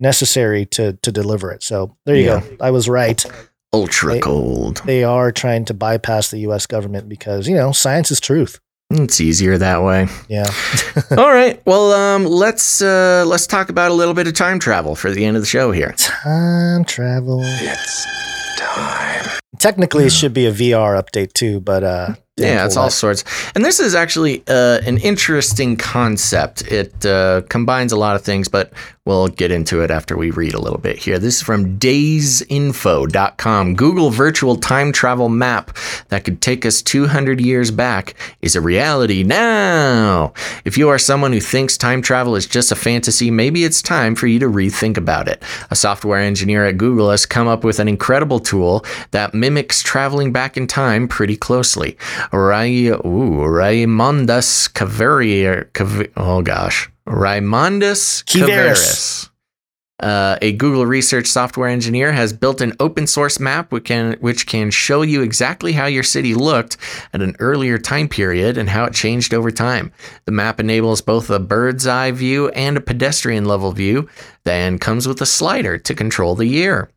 necessary 0.00 0.64
to 0.66 0.94
to 1.02 1.12
deliver 1.12 1.52
it. 1.52 1.62
So 1.62 1.96
there 2.06 2.16
you 2.16 2.24
Yeah. 2.24 2.40
go. 2.40 2.56
I 2.60 2.70
was 2.70 2.88
right. 2.88 3.24
Ultra 3.72 4.14
They- 4.14 4.20
cold. 4.20 4.80
They 4.86 5.04
are 5.04 5.30
trying 5.30 5.64
to 5.66 5.74
bypass 5.74 6.30
the 6.30 6.38
U.S. 6.40 6.66
government 6.66 7.08
because 7.08 7.46
you 7.48 7.54
know 7.54 7.70
science 7.72 8.10
is 8.10 8.18
truth. 8.20 8.58
It's 8.90 9.20
easier 9.20 9.58
that 9.58 9.82
way. 9.82 10.08
Yeah. 10.30 10.50
All 11.18 11.30
right. 11.30 11.60
Well, 11.66 11.92
um, 11.92 12.24
let's 12.24 12.80
uh, 12.80 13.24
let's 13.26 13.46
talk 13.46 13.68
about 13.68 13.90
a 13.90 13.94
little 13.94 14.14
bit 14.14 14.26
of 14.26 14.32
time 14.32 14.58
travel 14.58 14.94
for 14.96 15.10
the 15.10 15.24
end 15.26 15.36
of 15.36 15.42
the 15.42 15.46
show 15.48 15.70
here. 15.70 15.92
Time 15.98 16.84
travel. 16.84 17.40
It's 17.44 18.06
time. 18.58 18.97
Technically, 19.58 20.04
it 20.04 20.12
should 20.12 20.32
be 20.34 20.46
a 20.46 20.52
VR 20.52 21.00
update 21.02 21.32
too, 21.32 21.60
but 21.60 21.82
uh, 21.84 22.14
Yeah, 22.36 22.64
it's 22.64 22.76
all 22.76 22.86
that. 22.86 22.92
sorts. 22.92 23.24
And 23.54 23.64
this 23.64 23.80
is 23.80 23.94
actually 23.94 24.42
uh, 24.48 24.78
an 24.86 24.98
interesting 24.98 25.76
concept. 25.76 26.62
It 26.70 27.04
uh, 27.04 27.42
combines 27.48 27.92
a 27.92 27.96
lot 27.96 28.14
of 28.16 28.22
things, 28.22 28.48
but 28.48 28.72
we'll 29.08 29.28
get 29.28 29.50
into 29.50 29.80
it 29.80 29.90
after 29.90 30.18
we 30.18 30.30
read 30.30 30.52
a 30.52 30.60
little 30.60 30.78
bit 30.78 30.98
here. 30.98 31.18
This 31.18 31.36
is 31.36 31.42
from 31.42 31.78
daysinfo.com. 31.78 33.74
Google 33.74 34.10
virtual 34.10 34.54
time 34.56 34.92
travel 34.92 35.30
map 35.30 35.74
that 36.08 36.24
could 36.24 36.42
take 36.42 36.66
us 36.66 36.82
200 36.82 37.40
years 37.40 37.70
back 37.70 38.14
is 38.42 38.54
a 38.54 38.60
reality 38.60 39.24
now. 39.24 40.34
If 40.66 40.76
you 40.76 40.90
are 40.90 40.98
someone 40.98 41.32
who 41.32 41.40
thinks 41.40 41.78
time 41.78 42.02
travel 42.02 42.36
is 42.36 42.46
just 42.46 42.70
a 42.70 42.76
fantasy, 42.76 43.30
maybe 43.30 43.64
it's 43.64 43.80
time 43.80 44.14
for 44.14 44.26
you 44.26 44.38
to 44.40 44.46
rethink 44.46 44.98
about 44.98 45.26
it. 45.26 45.42
A 45.70 45.76
software 45.76 46.20
engineer 46.20 46.66
at 46.66 46.76
Google 46.76 47.10
has 47.10 47.24
come 47.24 47.48
up 47.48 47.64
with 47.64 47.78
an 47.78 47.88
incredible 47.88 48.40
tool 48.40 48.84
that 49.12 49.32
mimics 49.32 49.82
traveling 49.82 50.32
back 50.32 50.58
in 50.58 50.66
time 50.66 51.08
pretty 51.08 51.36
closely. 51.36 51.96
Ray, 52.30 52.88
ooh, 52.88 53.40
Raimondas 53.40 54.70
Caverier, 54.74 55.70
Cav- 55.72 56.12
oh 56.14 56.42
gosh, 56.42 56.90
Raimondas 57.08 58.24
Kiveris. 58.24 58.48
Kiveris. 58.48 59.30
Uh, 60.00 60.38
a 60.40 60.52
Google 60.52 60.86
research 60.86 61.26
software 61.26 61.68
engineer 61.68 62.12
has 62.12 62.32
built 62.32 62.60
an 62.60 62.72
open 62.78 63.08
source 63.08 63.40
map 63.40 63.72
which 63.72 63.84
can, 63.84 64.16
which 64.20 64.46
can 64.46 64.70
show 64.70 65.02
you 65.02 65.22
exactly 65.22 65.72
how 65.72 65.86
your 65.86 66.04
city 66.04 66.34
looked 66.34 66.76
at 67.12 67.20
an 67.20 67.34
earlier 67.40 67.78
time 67.78 68.08
period 68.08 68.56
and 68.56 68.68
how 68.68 68.84
it 68.84 68.94
changed 68.94 69.34
over 69.34 69.50
time. 69.50 69.90
The 70.24 70.32
map 70.32 70.60
enables 70.60 71.00
both 71.00 71.30
a 71.30 71.40
bird's 71.40 71.84
eye 71.88 72.12
view 72.12 72.48
and 72.50 72.76
a 72.76 72.80
pedestrian 72.80 73.46
level 73.46 73.72
view, 73.72 74.08
then 74.44 74.78
comes 74.78 75.08
with 75.08 75.20
a 75.20 75.26
slider 75.26 75.78
to 75.78 75.94
control 75.96 76.36
the 76.36 76.46
year. 76.46 76.88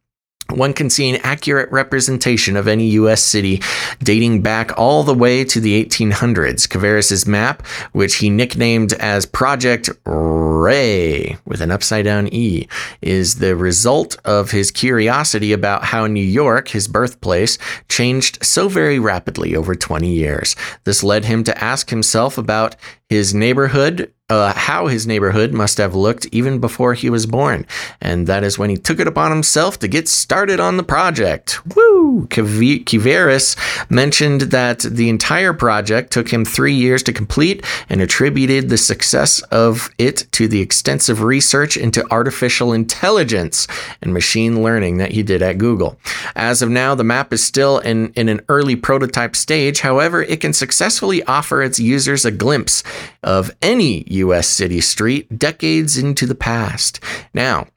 One 0.52 0.74
can 0.74 0.90
see 0.90 1.10
an 1.10 1.22
accurate 1.24 1.72
representation 1.72 2.56
of 2.56 2.68
any 2.68 2.90
U.S. 2.92 3.24
city 3.24 3.62
dating 4.04 4.42
back 4.42 4.78
all 4.78 5.04
the 5.04 5.14
way 5.14 5.44
to 5.46 5.60
the 5.60 5.84
1800s. 5.86 6.70
Caveris's 6.70 7.26
map, 7.26 7.66
which 7.92 8.16
he 8.16 8.30
nicknamed 8.30 8.94
as 8.94 9.26
Project 9.26 9.90
Ray 10.06 11.38
with 11.46 11.62
an 11.62 11.72
upside 11.72 12.06
down 12.06 12.28
E, 12.34 12.68
is 13.02 13.36
the 13.36 13.56
result 13.56 14.18
of 14.26 14.52
his 14.52 14.72
curiosity 14.72 15.54
about 15.54 15.86
how 15.86 16.08
New 16.08 16.24
York, 16.24 16.70
his 16.70 16.88
birthplace, 16.88 17.58
changed 17.90 18.44
so 18.44 18.68
very 18.68 19.00
rapidly 19.00 19.56
over 19.56 19.76
20 19.76 20.10
years. 20.12 20.56
This 20.84 21.04
led 21.04 21.26
him 21.26 21.44
to 21.46 21.64
ask 21.64 21.90
himself 21.90 22.38
about 22.38 22.76
his 23.12 23.34
neighborhood, 23.34 24.10
uh, 24.30 24.54
how 24.54 24.88
his 24.88 25.06
neighborhood 25.06 25.52
must 25.52 25.78
have 25.78 25.94
looked 25.94 26.26
even 26.32 26.60
before 26.60 26.94
he 26.94 27.10
was 27.10 27.26
born. 27.26 27.68
And 28.00 28.26
that 28.28 28.46
is 28.46 28.58
when 28.58 28.70
he 28.70 28.78
took 28.78 29.02
it 29.02 29.08
upon 29.08 29.32
himself 29.32 29.78
to 29.80 29.90
get 29.90 30.08
started 30.08 30.62
on 30.62 30.78
the 30.78 30.84
project. 30.84 31.60
Woo! 31.76 32.28
Kiv- 32.28 32.86
Kiveris 32.86 33.58
mentioned 33.92 34.42
that 34.42 34.80
the 34.80 35.10
entire 35.10 35.52
project 35.52 36.14
took 36.14 36.30
him 36.30 36.46
three 36.46 36.74
years 36.74 37.04
to 37.04 37.12
complete 37.12 37.66
and 37.90 38.02
attributed 38.02 38.70
the 38.70 38.78
success 38.78 39.42
of 39.52 39.90
it 39.98 40.26
to 40.32 40.48
the 40.48 40.62
extensive 40.62 41.22
research 41.22 41.76
into 41.76 42.10
artificial 42.12 42.72
intelligence 42.72 43.68
and 44.02 44.14
machine 44.14 44.64
learning 44.64 45.00
that 45.00 45.12
he 45.12 45.22
did 45.22 45.42
at 45.42 45.58
Google. 45.58 45.98
As 46.38 46.62
of 46.62 46.70
now, 46.70 46.96
the 46.96 47.04
map 47.04 47.34
is 47.34 47.44
still 47.44 47.80
in, 47.80 48.14
in 48.14 48.30
an 48.30 48.40
early 48.48 48.78
prototype 48.78 49.36
stage. 49.36 49.82
However, 49.82 50.24
it 50.24 50.40
can 50.40 50.54
successfully 50.54 51.22
offer 51.24 51.62
its 51.62 51.78
users 51.78 52.24
a 52.24 52.32
glimpse 52.32 52.84
of 53.24 53.52
any 53.62 54.04
U.S. 54.08 54.48
city 54.48 54.82
street 54.82 55.38
decades 55.38 55.98
into 55.98 56.26
the 56.26 56.36
past. 56.36 57.00
Now, 57.34 57.68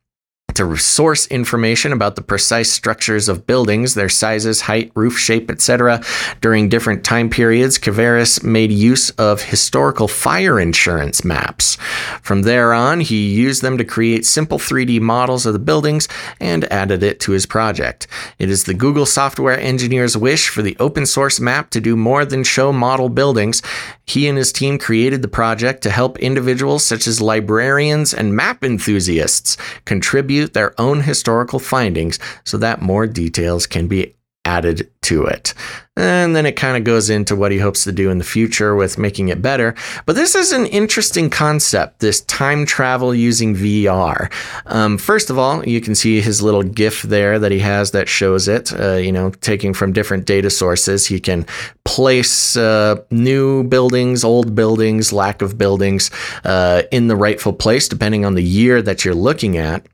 to 0.55 0.77
source 0.77 1.27
information 1.27 1.93
about 1.93 2.15
the 2.15 2.23
precise 2.23 2.71
structures 2.71 3.29
of 3.29 3.47
buildings, 3.47 3.95
their 3.95 4.09
sizes, 4.09 4.63
height, 4.63 4.93
roof 4.95 5.19
shape, 5.19 5.51
etc. 5.51 6.03
During 6.41 6.69
different 6.69 7.05
time 7.05 7.29
periods, 7.29 7.79
Caveris 7.79 8.43
made 8.43 8.71
use 8.71 9.11
of 9.11 9.43
historical 9.43 10.09
fire 10.09 10.61
insurance 10.61 11.25
maps. 11.25 11.77
From 12.23 12.43
there 12.43 12.73
on, 12.73 13.01
he 13.01 13.33
used 13.35 13.63
them 13.63 13.79
to 13.79 13.85
create 13.85 14.25
simple 14.25 14.59
3D 14.59 15.01
models 15.01 15.45
of 15.45 15.53
the 15.53 15.59
buildings 15.59 16.09
and 16.41 16.65
added 16.73 17.03
it 17.03 17.21
to 17.21 17.33
his 17.33 17.47
project. 17.47 18.07
It 18.39 18.49
is 18.49 18.65
the 18.65 18.75
Google 18.75 19.07
software 19.07 19.59
engineer's 19.59 20.17
wish 20.17 20.49
for 20.49 20.63
the 20.63 20.77
open 20.79 21.07
source 21.07 21.41
map 21.41 21.71
to 21.71 21.81
do 21.81 21.97
more 21.97 22.25
than 22.25 22.45
show 22.45 22.73
model 22.73 23.09
buildings. 23.09 23.61
He 24.07 24.29
and 24.29 24.37
his 24.37 24.53
team 24.53 24.79
created 24.79 25.23
the 25.23 25.29
project 25.29 25.83
to 25.83 25.91
help 25.91 26.19
individuals 26.19 26.85
such 26.85 27.07
as 27.07 27.21
librarians 27.21 28.13
and 28.13 28.37
map 28.37 28.63
enthusiasts 28.63 29.57
contribute 29.85 30.53
their 30.53 30.79
own 30.81 31.01
historical 31.01 31.59
findings 31.59 32.19
so 32.45 32.59
that 32.59 32.83
more 32.83 33.07
details 33.07 33.67
can 33.67 33.87
be 33.87 34.15
added 34.45 34.91
to 35.03 35.25
it. 35.25 35.55
And 35.97 36.35
then 36.35 36.45
it 36.45 36.57
kind 36.57 36.77
of 36.77 36.83
goes 36.83 37.09
into 37.09 37.37
what 37.37 37.53
he 37.53 37.59
hopes 37.59 37.85
to 37.85 37.93
do 37.93 38.11
in 38.11 38.19
the 38.19 38.25
future 38.25 38.75
with 38.75 38.99
making 38.99 39.29
it 39.29 39.41
better. 39.41 39.77
But 40.07 40.17
this 40.17 40.35
is 40.35 40.51
an 40.51 40.67
interesting 40.67 41.31
concept 41.31 42.01
this 42.01 42.23
time 42.23 42.67
travel 42.67 43.15
using 43.15 43.55
VR. 43.55 44.33
Um, 44.67 44.99
first 44.99 45.31
of 45.31 45.39
all, 45.39 45.65
you 45.65 45.81
can 45.81 45.95
see 45.95 46.21
his 46.21 46.43
little 46.43 46.65
GIF 46.65 47.03
there 47.03 47.39
that 47.39 47.53
he 47.53 47.61
has 47.61 47.93
that 47.93 48.09
shows 48.09 48.49
it, 48.49 48.73
uh, 48.79 48.95
you 48.95 49.13
know, 49.13 49.31
taking 49.31 49.73
from 49.73 49.93
different 49.93 50.27
data 50.27 50.51
sources. 50.51 51.07
He 51.07 51.21
can 51.21 51.47
place 51.85 52.57
uh, 52.57 52.97
new 53.13 53.63
buildings, 53.63 54.25
old 54.25 54.57
buildings, 54.57 55.13
lack 55.13 55.43
of 55.43 55.57
buildings 55.57 56.11
uh, 56.43 56.83
in 56.91 57.07
the 57.07 57.17
rightful 57.17 57.53
place, 57.53 57.89
depending 57.89 58.25
on 58.25 58.35
the 58.35 58.43
year 58.43 58.83
that 58.83 59.05
you're 59.05 59.15
looking 59.15 59.59
at 59.59 59.87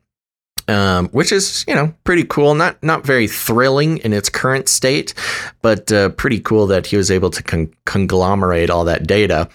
um, 0.67 1.09
which 1.09 1.31
is 1.31 1.65
you 1.67 1.75
know 1.75 1.93
pretty 2.03 2.23
cool. 2.23 2.55
Not 2.55 2.81
not 2.83 3.05
very 3.05 3.27
thrilling 3.27 3.97
in 3.99 4.13
its 4.13 4.29
current 4.29 4.69
state, 4.69 5.13
but 5.61 5.91
uh, 5.91 6.09
pretty 6.09 6.39
cool 6.39 6.67
that 6.67 6.87
he 6.87 6.97
was 6.97 7.11
able 7.11 7.29
to 7.31 7.43
con- 7.43 7.73
conglomerate 7.85 8.69
all 8.69 8.85
that 8.85 9.05
data. 9.07 9.49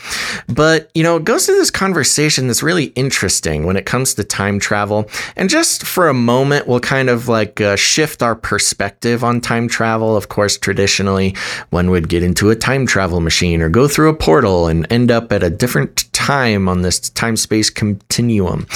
But 0.48 0.90
you 0.94 1.02
know, 1.02 1.16
it 1.16 1.24
goes 1.24 1.46
to 1.46 1.52
this 1.52 1.70
conversation 1.70 2.46
that's 2.46 2.62
really 2.62 2.86
interesting 2.96 3.66
when 3.66 3.76
it 3.76 3.86
comes 3.86 4.14
to 4.14 4.24
time 4.24 4.58
travel. 4.58 5.08
And 5.36 5.48
just 5.48 5.84
for 5.84 6.08
a 6.08 6.14
moment, 6.14 6.66
we'll 6.66 6.80
kind 6.80 7.08
of 7.08 7.28
like 7.28 7.60
uh, 7.60 7.76
shift 7.76 8.22
our 8.22 8.34
perspective 8.34 9.24
on 9.24 9.40
time 9.40 9.68
travel. 9.68 10.16
Of 10.16 10.28
course, 10.28 10.58
traditionally, 10.58 11.34
one 11.70 11.90
would 11.90 12.08
get 12.08 12.22
into 12.22 12.50
a 12.50 12.56
time 12.56 12.86
travel 12.86 13.20
machine 13.20 13.62
or 13.62 13.68
go 13.68 13.88
through 13.88 14.10
a 14.10 14.14
portal 14.14 14.68
and 14.68 14.86
end 14.90 15.10
up 15.10 15.32
at 15.32 15.42
a 15.42 15.50
different 15.50 16.12
time 16.12 16.68
on 16.68 16.82
this 16.82 17.10
time 17.10 17.36
space 17.36 17.70
continuum. 17.70 18.66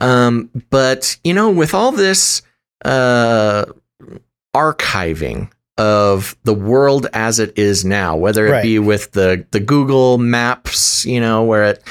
Um, 0.00 0.50
but 0.70 1.16
you 1.24 1.34
know, 1.34 1.50
with 1.60 1.74
all 1.74 1.92
this 1.92 2.40
uh, 2.86 3.66
archiving 4.56 5.50
of 5.76 6.36
the 6.44 6.54
world 6.54 7.06
as 7.12 7.38
it 7.38 7.56
is 7.58 7.84
now, 7.84 8.16
whether 8.16 8.46
it 8.46 8.50
Right. 8.50 8.62
be 8.62 8.78
with 8.78 9.12
the 9.12 9.46
the 9.50 9.60
Google 9.60 10.18
Maps, 10.18 11.04
you 11.04 11.20
know, 11.20 11.44
where 11.44 11.64
it 11.64 11.82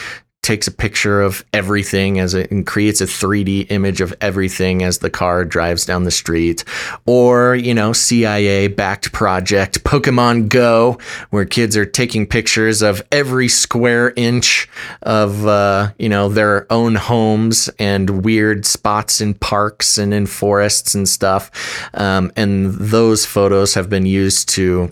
takes 0.50 0.68
a 0.68 0.72
picture 0.72 1.22
of 1.22 1.46
everything 1.54 2.18
as 2.18 2.34
it 2.34 2.50
and 2.50 2.66
creates 2.66 3.02
a 3.02 3.06
3D 3.06 3.68
image 3.70 4.02
of 4.02 4.12
everything 4.20 4.82
as 4.82 4.98
the 4.98 5.10
car 5.12 5.46
drives 5.46 5.86
down 5.86 6.06
the 6.06 6.10
street. 6.10 6.64
Or 7.06 7.54
you 7.54 7.76
know 7.76 7.94
CIA 7.94 8.68
backed 8.68 9.12
project 9.12 9.84
Pokemon 9.84 10.50
Go 10.50 10.98
where 11.30 11.46
kids 11.46 11.78
are 11.78 11.86
taking 11.86 12.26
pictures 12.26 12.82
of 12.82 13.04
every 13.12 13.48
square 13.48 14.12
inch 14.16 14.68
of 15.04 15.46
uh, 15.46 15.92
you 16.00 16.10
know 16.10 16.30
their 16.30 16.66
own 16.74 16.96
homes 16.96 17.70
and 17.78 18.26
weird 18.26 18.66
spots 18.66 19.22
in 19.22 19.36
parks 19.36 20.00
and 20.00 20.16
in 20.16 20.26
forests 20.26 20.96
and 20.96 21.08
stuff. 21.08 21.52
Um, 21.94 22.32
and 22.36 22.74
those 22.74 23.24
photos 23.24 23.76
have 23.76 23.88
been 23.88 24.08
used 24.08 24.50
to 24.50 24.90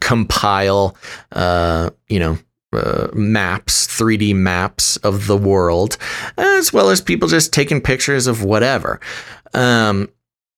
compile 0.00 0.96
uh, 1.30 1.90
you 2.08 2.18
know 2.18 2.36
uh, 2.72 3.08
maps, 3.14 3.86
3D 3.86 4.34
maps 4.34 4.96
of 4.98 5.26
the 5.26 5.36
world, 5.36 5.96
as 6.36 6.72
well 6.72 6.90
as 6.90 7.00
people 7.00 7.28
just 7.28 7.52
taking 7.52 7.80
pictures 7.80 8.26
of 8.26 8.44
whatever. 8.44 9.00
Um, 9.54 10.08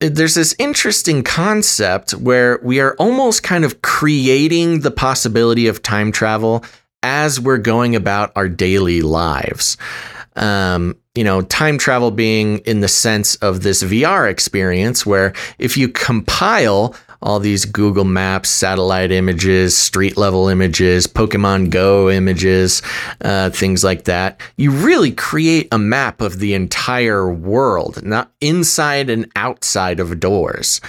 there's 0.00 0.34
this 0.34 0.54
interesting 0.58 1.22
concept 1.22 2.12
where 2.12 2.58
we 2.62 2.80
are 2.80 2.94
almost 2.96 3.42
kind 3.42 3.64
of 3.64 3.82
creating 3.82 4.80
the 4.80 4.90
possibility 4.90 5.66
of 5.66 5.82
time 5.82 6.10
travel 6.10 6.64
as 7.02 7.38
we're 7.38 7.58
going 7.58 7.94
about 7.94 8.32
our 8.34 8.48
daily 8.48 9.02
lives. 9.02 9.76
Um, 10.36 10.96
you 11.14 11.24
know, 11.24 11.42
time 11.42 11.76
travel 11.76 12.10
being 12.10 12.58
in 12.58 12.80
the 12.80 12.88
sense 12.88 13.34
of 13.36 13.62
this 13.62 13.82
VR 13.82 14.30
experience 14.30 15.04
where 15.04 15.34
if 15.58 15.76
you 15.76 15.88
compile 15.88 16.94
all 17.22 17.38
these 17.38 17.64
Google 17.64 18.04
Maps, 18.04 18.48
satellite 18.48 19.12
images, 19.12 19.76
street 19.76 20.16
level 20.16 20.48
images, 20.48 21.06
Pokemon 21.06 21.70
Go 21.70 22.08
images, 22.08 22.82
uh, 23.20 23.50
things 23.50 23.84
like 23.84 24.04
that. 24.04 24.40
You 24.56 24.70
really 24.70 25.12
create 25.12 25.68
a 25.70 25.78
map 25.78 26.20
of 26.20 26.38
the 26.38 26.54
entire 26.54 27.30
world, 27.30 28.04
not 28.04 28.32
inside 28.40 29.10
and 29.10 29.30
outside 29.36 30.00
of 30.00 30.20
doors. 30.20 30.80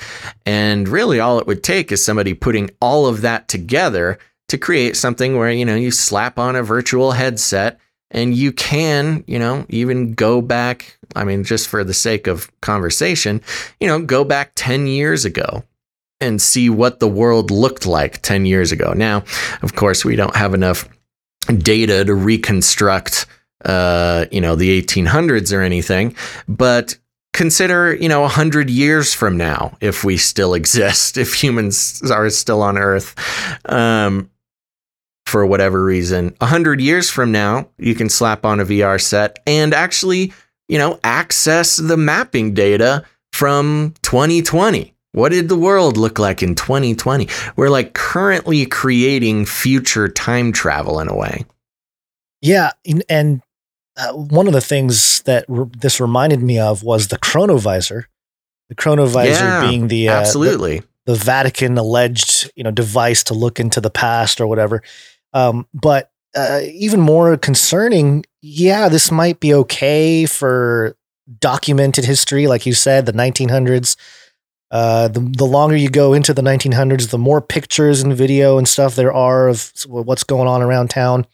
And 0.46 0.88
really, 0.88 1.20
all 1.20 1.40
it 1.40 1.48
would 1.48 1.64
take 1.64 1.92
is 1.92 2.04
somebody 2.04 2.34
putting 2.34 2.70
all 2.82 3.08
of 3.08 3.22
that 3.22 3.48
together 3.48 4.18
to 4.48 4.58
create 4.58 4.96
something 4.96 5.38
where, 5.38 5.52
you 5.52 5.66
know, 5.66 5.76
you 5.76 5.92
slap 5.92 6.40
on 6.40 6.56
a 6.56 6.64
virtual 6.64 7.12
headset 7.12 7.80
and 8.10 8.36
you 8.36 8.52
can, 8.52 9.24
you 9.28 9.40
know, 9.40 9.66
even 9.70 10.14
go 10.14 10.42
back. 10.42 10.98
I 11.16 11.24
mean, 11.24 11.44
just 11.44 11.68
for 11.68 11.84
the 11.84 11.94
sake 11.94 12.28
of 12.28 12.52
conversation, 12.62 13.42
you 13.80 13.88
know, 13.88 14.02
go 14.02 14.24
back 14.24 14.52
10 14.56 14.88
years 14.88 15.26
ago 15.26 15.64
and 16.22 16.42
see 16.42 16.70
what 16.70 17.00
the 17.00 17.08
world 17.08 17.52
looked 17.52 17.86
like 17.86 18.22
10 18.22 18.46
years 18.46 18.72
ago. 18.72 18.94
Now, 18.96 19.24
of 19.62 19.76
course, 19.76 20.06
we 20.06 20.16
don't 20.16 20.36
have 20.36 20.54
enough 20.54 20.88
data 21.58 22.06
to 22.06 22.14
reconstruct, 22.14 23.26
uh, 23.66 24.26
you 24.32 24.40
know, 24.40 24.56
the 24.56 24.82
1800s 24.82 25.52
or 25.52 25.62
anything, 25.62 26.16
but 26.48 26.98
consider, 27.34 27.96
you 27.96 28.08
know, 28.08 28.22
100 28.22 28.70
years 28.70 29.14
from 29.14 29.38
now, 29.38 29.76
if 29.82 30.04
we 30.04 30.18
still 30.18 30.54
exist, 30.62 31.18
if 31.18 31.34
humans 31.34 32.02
are 32.12 32.30
still 32.30 32.62
on 32.62 32.78
Earth. 32.78 33.16
Um, 33.66 34.30
for 35.26 35.46
whatever 35.46 35.82
reason, 35.82 36.36
a 36.42 36.46
hundred 36.46 36.82
years 36.82 37.10
from 37.10 37.32
now, 37.32 37.70
you 37.78 37.96
can 37.96 38.10
slap 38.10 38.46
on 38.46 38.60
a 38.60 38.66
VR 38.66 39.00
set 39.00 39.40
and 39.48 39.74
actually, 39.74 40.34
you 40.68 40.78
know, 40.78 41.00
access 41.06 41.78
the 41.78 41.96
mapping 41.96 42.54
data 42.54 43.06
from 43.32 43.94
2020. 44.02 44.94
What 45.14 45.32
did 45.32 45.50
the 45.50 45.58
world 45.58 45.98
look 45.98 46.20
like 46.20 46.42
in 46.42 46.56
2020? 46.56 47.28
We're 47.56 47.70
like 47.70 47.94
currently 47.94 48.66
creating 48.66 49.46
future 49.46 50.08
time 50.08 50.52
travel 50.54 51.00
in 51.00 51.10
a 51.10 51.16
way. 51.16 51.46
Yeah, 52.42 52.72
and 53.10 53.42
uh, 53.98 54.14
one 54.14 54.48
of 54.48 54.54
the 54.54 54.62
things 54.62 55.22
that 55.24 55.46
re- 55.48 55.70
this 55.78 56.00
reminded 56.00 56.42
me 56.42 56.60
of 56.60 56.82
was 56.84 57.10
the 57.10 57.18
chronovisor. 57.18 58.06
The 58.70 58.76
chronovisor 58.76 59.26
Yeah, 59.26 59.70
being 59.70 59.90
the 59.90 60.10
uh, 60.10 60.14
absolutely. 60.14 60.80
the, 60.80 61.14
the 61.14 61.16
Vatican 61.16 61.78
alleged 61.78 62.50
you 62.56 62.64
know 62.64 62.72
device 62.72 63.24
to 63.26 63.34
look 63.34 63.60
into 63.60 63.82
the 63.82 63.90
past 63.90 64.40
or 64.40 64.48
whatever. 64.48 64.82
Um, 65.34 65.68
but 65.74 66.10
uh, 66.36 66.62
even 66.72 67.02
more 67.02 67.36
concerning, 67.38 68.26
yeah, 68.42 68.88
this 68.88 69.12
might 69.12 69.42
be 69.42 69.54
okay 69.54 70.26
for 70.26 70.96
documented 71.40 72.06
history, 72.06 72.48
like 72.48 72.66
you 72.66 72.74
said, 72.74 73.06
the 73.06 73.12
1900s. 73.14 73.98
Uh, 74.72 75.10
the 75.10 75.20
the 75.20 75.46
longer 75.46 75.76
you 75.76 75.90
go 75.90 76.14
into 76.14 76.34
the 76.34 76.42
1900s, 76.42 77.10
the 77.10 77.18
more 77.18 77.42
pictures 77.42 78.02
and 78.02 78.16
video 78.16 78.58
and 78.58 78.68
stuff 78.68 78.96
there 78.96 79.14
are 79.14 79.50
of 79.50 79.72
what's 79.88 80.24
going 80.24 80.48
on 80.48 80.62
around 80.62 80.90
town. 80.90 81.26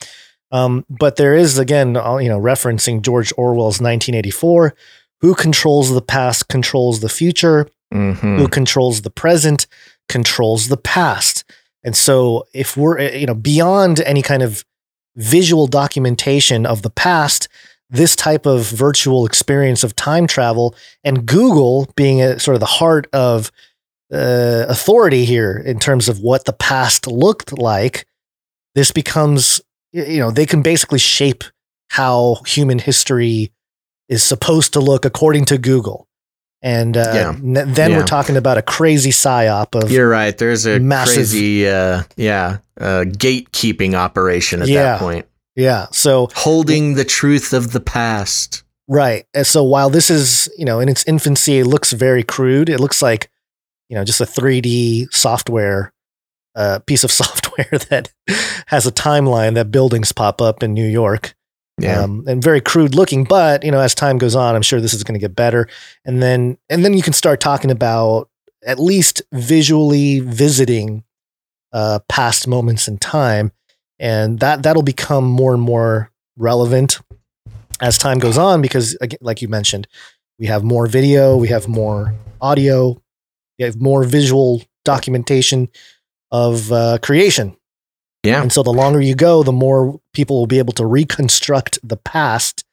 Um, 0.51 0.85
but 0.89 1.17
there 1.17 1.35
is 1.35 1.57
again, 1.57 1.95
uh, 1.95 2.17
you 2.17 2.29
know, 2.29 2.39
referencing 2.39 3.01
George 3.01 3.31
Orwell's 3.37 3.79
1984. 3.79 4.75
Who 5.21 5.33
controls 5.35 5.91
the 5.93 6.01
past 6.01 6.47
controls 6.47 6.99
the 6.99 7.09
future. 7.09 7.67
Mhm. 7.93 8.37
Who 8.37 8.47
controls 8.47 9.01
the 9.01 9.09
present 9.09 9.67
controls 10.09 10.67
the 10.67 10.77
past. 10.77 11.43
And 11.83 11.95
so, 11.95 12.45
if 12.53 12.75
we're 12.75 12.99
uh, 12.99 13.11
you 13.11 13.25
know 13.25 13.35
beyond 13.35 13.99
any 14.01 14.21
kind 14.21 14.41
of 14.43 14.65
visual 15.15 15.67
documentation 15.67 16.65
of 16.65 16.81
the 16.81 16.89
past, 16.89 17.47
this 17.89 18.15
type 18.15 18.45
of 18.45 18.67
virtual 18.69 19.25
experience 19.25 19.83
of 19.83 19.95
time 19.95 20.27
travel 20.27 20.75
and 21.03 21.25
Google 21.25 21.91
being 21.95 22.21
a, 22.21 22.39
sort 22.39 22.55
of 22.55 22.59
the 22.59 22.65
heart 22.65 23.07
of 23.13 23.51
uh, 24.13 24.65
authority 24.69 25.25
here 25.25 25.57
in 25.65 25.79
terms 25.79 26.07
of 26.09 26.19
what 26.19 26.45
the 26.45 26.53
past 26.53 27.07
looked 27.07 27.57
like, 27.57 28.05
this 28.75 28.91
becomes 28.91 29.61
you 29.93 30.19
know 30.19 30.31
they 30.31 30.45
can 30.45 30.61
basically 30.61 30.99
shape 30.99 31.43
how 31.89 32.35
human 32.45 32.79
history 32.79 33.51
is 34.09 34.21
supposed 34.23 34.73
to 34.73 34.79
look 34.79 35.05
according 35.05 35.45
to 35.45 35.57
Google. 35.57 36.07
And 36.61 36.97
uh, 36.97 37.11
Yeah. 37.13 37.29
n- 37.29 37.73
then 37.73 37.91
Yeah. 37.91 37.97
we're 37.97 38.03
talking 38.05 38.35
about 38.35 38.57
a 38.57 38.61
crazy 38.61 39.11
psyop 39.11 39.81
of 39.81 39.91
You're 39.91 40.09
right. 40.09 40.37
There's 40.37 40.65
a 40.65 40.79
massive- 40.79 41.15
crazy, 41.15 41.67
uh, 41.67 42.03
yeah, 42.15 42.57
uh, 42.79 43.03
gatekeeping 43.07 43.93
operation 43.93 44.61
at 44.61 44.67
Yeah. 44.67 44.83
that 44.83 44.99
point, 44.99 45.25
yeah. 45.57 45.87
So 45.91 46.29
holding 46.35 46.93
the 46.93 47.03
truth 47.03 47.51
of 47.51 47.71
the 47.71 47.79
past. 47.79 48.63
Right. 48.87 49.25
And 49.33 49.45
so 49.45 49.63
while 49.63 49.89
this 49.89 50.09
is, 50.09 50.49
you 50.57 50.63
know, 50.63 50.79
in 50.79 50.87
its 50.87 51.03
infancy, 51.05 51.59
it 51.59 51.65
looks 51.65 51.91
very 51.91 52.23
crude. 52.23 52.69
It 52.69 52.79
looks 52.79 53.01
like, 53.01 53.29
you 53.89 53.95
know, 53.95 54.05
just 54.05 54.21
a 54.21 54.25
3D 54.25 55.11
software, 55.11 55.91
uh, 56.55 56.79
piece 56.85 57.03
of 57.03 57.11
software 57.23 57.79
that 57.89 58.13
has 58.67 58.85
a 58.85 58.91
timeline 58.91 59.55
that 59.55 59.71
buildings 59.71 60.11
pop 60.11 60.41
up 60.41 60.61
in 60.61 60.73
New 60.73 60.87
York. 60.87 61.33
Yeah. 61.79 62.01
Um, 62.01 62.23
and 62.27 62.41
very 62.41 62.61
crude 62.61 62.95
looking, 62.95 63.23
but 63.23 63.63
you 63.63 63.69
know, 63.71 63.79
as 63.79 63.93
time 63.93 64.17
goes 64.17 64.35
on, 64.35 64.55
I'm 64.55 64.63
sure 64.63 64.81
this 64.81 64.95
is 64.95 65.03
going 65.03 65.13
to 65.13 65.19
get 65.19 65.35
better. 65.35 65.67
And 66.05 66.23
then, 66.23 66.57
and 66.69 66.83
then 66.83 66.93
you 66.93 67.03
can 67.03 67.13
start 67.13 67.39
talking 67.39 67.69
about 67.69 68.29
at 68.65 68.79
least 68.79 69.21
visually 69.31 70.19
visiting 70.19 71.03
uh, 71.73 71.99
past 72.09 72.47
moments 72.47 72.87
in 72.87 72.97
time, 72.97 73.51
and 73.99 74.39
that 74.39 74.63
that'll 74.63 74.83
become 74.83 75.25
more 75.25 75.53
and 75.53 75.61
more 75.61 76.11
relevant 76.37 76.99
as 77.81 77.97
time 77.97 78.19
goes 78.19 78.37
on 78.37 78.61
because, 78.61 78.97
again, 79.01 79.19
like 79.21 79.41
you 79.41 79.47
mentioned, 79.47 79.87
we 80.39 80.47
have 80.47 80.63
more 80.63 80.87
video, 80.87 81.35
we 81.37 81.47
have 81.47 81.67
more 81.67 82.13
audio, 82.41 83.01
we 83.57 83.65
have 83.65 83.79
more 83.79 84.03
visual 84.03 84.61
documentation 84.85 85.69
of 86.31 86.71
uh, 86.71 86.97
creation. 87.01 87.55
Yeah. 88.23 88.41
And 88.41 88.51
so 88.51 88.63
the 88.63 88.73
longer 88.73 88.99
you 88.99 89.15
go, 89.15 89.43
the 89.43 89.51
more 89.51 89.99
people 90.13 90.37
will 90.37 90.47
be 90.47 90.59
able 90.59 90.73
to 90.73 90.85
reconstruct 90.85 91.79
the 91.87 91.97
past. 91.97 92.63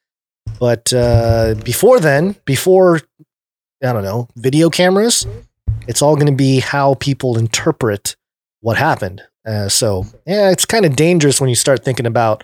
But 0.59 0.91
uh, 0.93 1.55
before 1.63 1.99
then, 1.99 2.35
before, 2.45 3.01
I 3.83 3.93
don't 3.93 4.03
know, 4.03 4.27
video 4.35 4.69
cameras, 4.69 5.25
it's 5.87 6.01
all 6.01 6.15
going 6.15 6.27
to 6.27 6.33
be 6.33 6.59
how 6.59 6.95
people 6.95 7.37
interpret 7.37 8.15
what 8.61 8.77
happened. 8.77 9.21
Uh, 9.45 9.69
so, 9.69 10.05
yeah, 10.25 10.49
it's 10.49 10.65
kind 10.65 10.85
of 10.85 10.95
dangerous 10.95 11.39
when 11.39 11.49
you 11.49 11.55
start 11.55 11.83
thinking 11.83 12.05
about, 12.05 12.43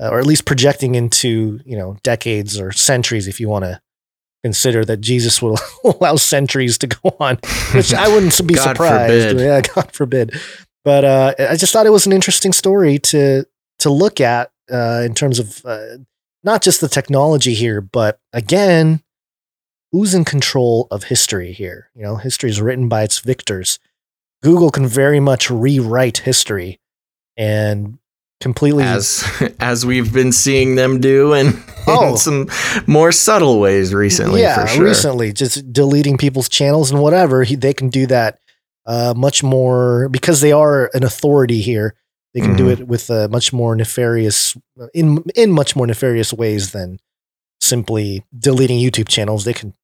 uh, 0.00 0.08
or 0.08 0.18
at 0.18 0.26
least 0.26 0.46
projecting 0.46 0.94
into, 0.94 1.60
you 1.64 1.76
know, 1.76 1.96
decades 2.02 2.58
or 2.58 2.72
centuries 2.72 3.28
if 3.28 3.38
you 3.38 3.48
want 3.48 3.64
to 3.64 3.80
consider 4.42 4.84
that 4.84 5.00
Jesus 5.00 5.40
will 5.42 5.58
allow 5.84 6.16
centuries 6.16 6.78
to 6.78 6.86
go 6.86 7.16
on, 7.20 7.38
which 7.74 7.94
I 7.94 8.08
wouldn't 8.08 8.46
be 8.46 8.54
God 8.54 8.62
surprised. 8.62 9.28
forbid. 9.30 9.44
Yeah, 9.44 9.60
God 9.60 9.92
forbid. 9.92 10.40
But 10.84 11.04
uh, 11.04 11.34
I 11.38 11.56
just 11.56 11.72
thought 11.72 11.86
it 11.86 11.90
was 11.90 12.06
an 12.06 12.12
interesting 12.12 12.52
story 12.52 12.98
to 12.98 13.44
to 13.78 13.90
look 13.90 14.20
at 14.20 14.50
uh, 14.70 15.02
in 15.04 15.14
terms 15.14 15.38
of 15.38 15.64
uh, 15.64 15.98
not 16.42 16.62
just 16.62 16.80
the 16.80 16.88
technology 16.88 17.54
here, 17.54 17.80
but 17.80 18.20
again, 18.32 19.02
who's 19.92 20.14
in 20.14 20.24
control 20.24 20.88
of 20.90 21.04
history 21.04 21.52
here? 21.52 21.88
You 21.94 22.02
know, 22.02 22.16
history 22.16 22.50
is 22.50 22.60
written 22.60 22.88
by 22.88 23.02
its 23.02 23.20
victors. 23.20 23.78
Google 24.42 24.70
can 24.70 24.86
very 24.86 25.20
much 25.20 25.50
rewrite 25.50 26.18
history 26.18 26.80
and 27.36 27.98
completely 28.40 28.82
as 28.84 29.24
as 29.60 29.86
we've 29.86 30.12
been 30.12 30.32
seeing 30.32 30.74
them 30.74 31.00
do 31.00 31.32
in, 31.32 31.52
Oh. 31.86 32.10
in 32.12 32.16
some 32.16 32.48
more 32.86 33.10
subtle 33.12 33.58
ways 33.60 33.92
recently 33.94 34.40
yeah, 34.42 34.62
for 34.62 34.66
sure. 34.68 34.84
recently, 34.84 35.32
just 35.32 35.72
deleting 35.72 36.16
people's 36.16 36.48
channels 36.48 36.90
and 36.92 37.00
whatever. 37.00 37.42
He, 37.44 37.56
they 37.56 37.72
can 37.74 37.88
do 37.88 38.06
that 38.06 38.38
uh, 38.86 39.14
much 39.16 39.42
more 39.42 40.08
because 40.08 40.40
they 40.40 40.52
are 40.52 40.90
an 40.94 41.02
authority 41.04 41.60
here. 41.60 41.94
They 42.34 42.40
can 42.40 42.56
do 42.56 42.66
Mhm. 42.66 42.72
it 42.80 42.88
with 42.88 43.10
uh, 43.10 43.28
much 43.30 43.52
more 43.52 43.74
nefarious 43.76 44.56
in 44.94 45.22
in 45.34 45.50
much 45.52 45.76
more 45.76 45.86
nefarious 45.86 46.32
ways 46.32 46.72
than 46.72 46.98
simply 47.60 48.24
deleting 48.36 48.78
YouTube 48.78 49.08
channels. 49.08 49.44
They 49.44 49.52
can 49.52 49.74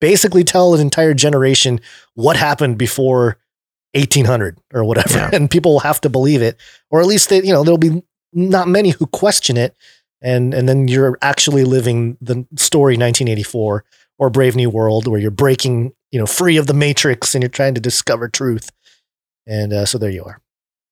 basically 0.00 0.42
tell 0.44 0.74
an 0.74 0.80
entire 0.80 1.14
generation 1.14 1.80
what 2.14 2.36
happened 2.36 2.78
before 2.78 3.36
1800 3.98 4.58
or 4.72 4.84
whatever, 4.84 5.18
Yeah. 5.18 5.30
and 5.34 5.50
people 5.50 5.72
will 5.72 5.80
have 5.80 6.00
to 6.02 6.08
believe 6.10 6.42
it, 6.42 6.56
or 6.90 7.00
at 7.00 7.06
least 7.06 7.28
they, 7.28 7.42
you 7.42 7.52
know, 7.52 7.64
there'll 7.64 7.78
be 7.78 8.02
not 8.32 8.68
many 8.68 8.90
who 8.90 9.06
question 9.06 9.56
it, 9.56 9.76
and 10.20 10.54
and 10.54 10.68
then 10.68 10.88
you're 10.88 11.18
actually 11.22 11.64
living 11.64 12.16
the 12.20 12.46
story 12.56 12.94
1984 12.94 13.84
or 14.18 14.30
Brave 14.30 14.56
New 14.56 14.70
World, 14.70 15.06
where 15.06 15.20
you're 15.20 15.30
breaking, 15.30 15.92
you 16.10 16.18
know, 16.18 16.26
free 16.26 16.56
of 16.56 16.66
the 16.66 16.74
matrix 16.74 17.34
and 17.34 17.42
you're 17.42 17.48
trying 17.48 17.74
to 17.74 17.80
discover 17.80 18.28
truth. 18.28 18.70
And 19.46 19.72
uh, 19.72 19.86
so 19.86 19.96
there 19.96 20.10
you 20.10 20.24
are. 20.24 20.40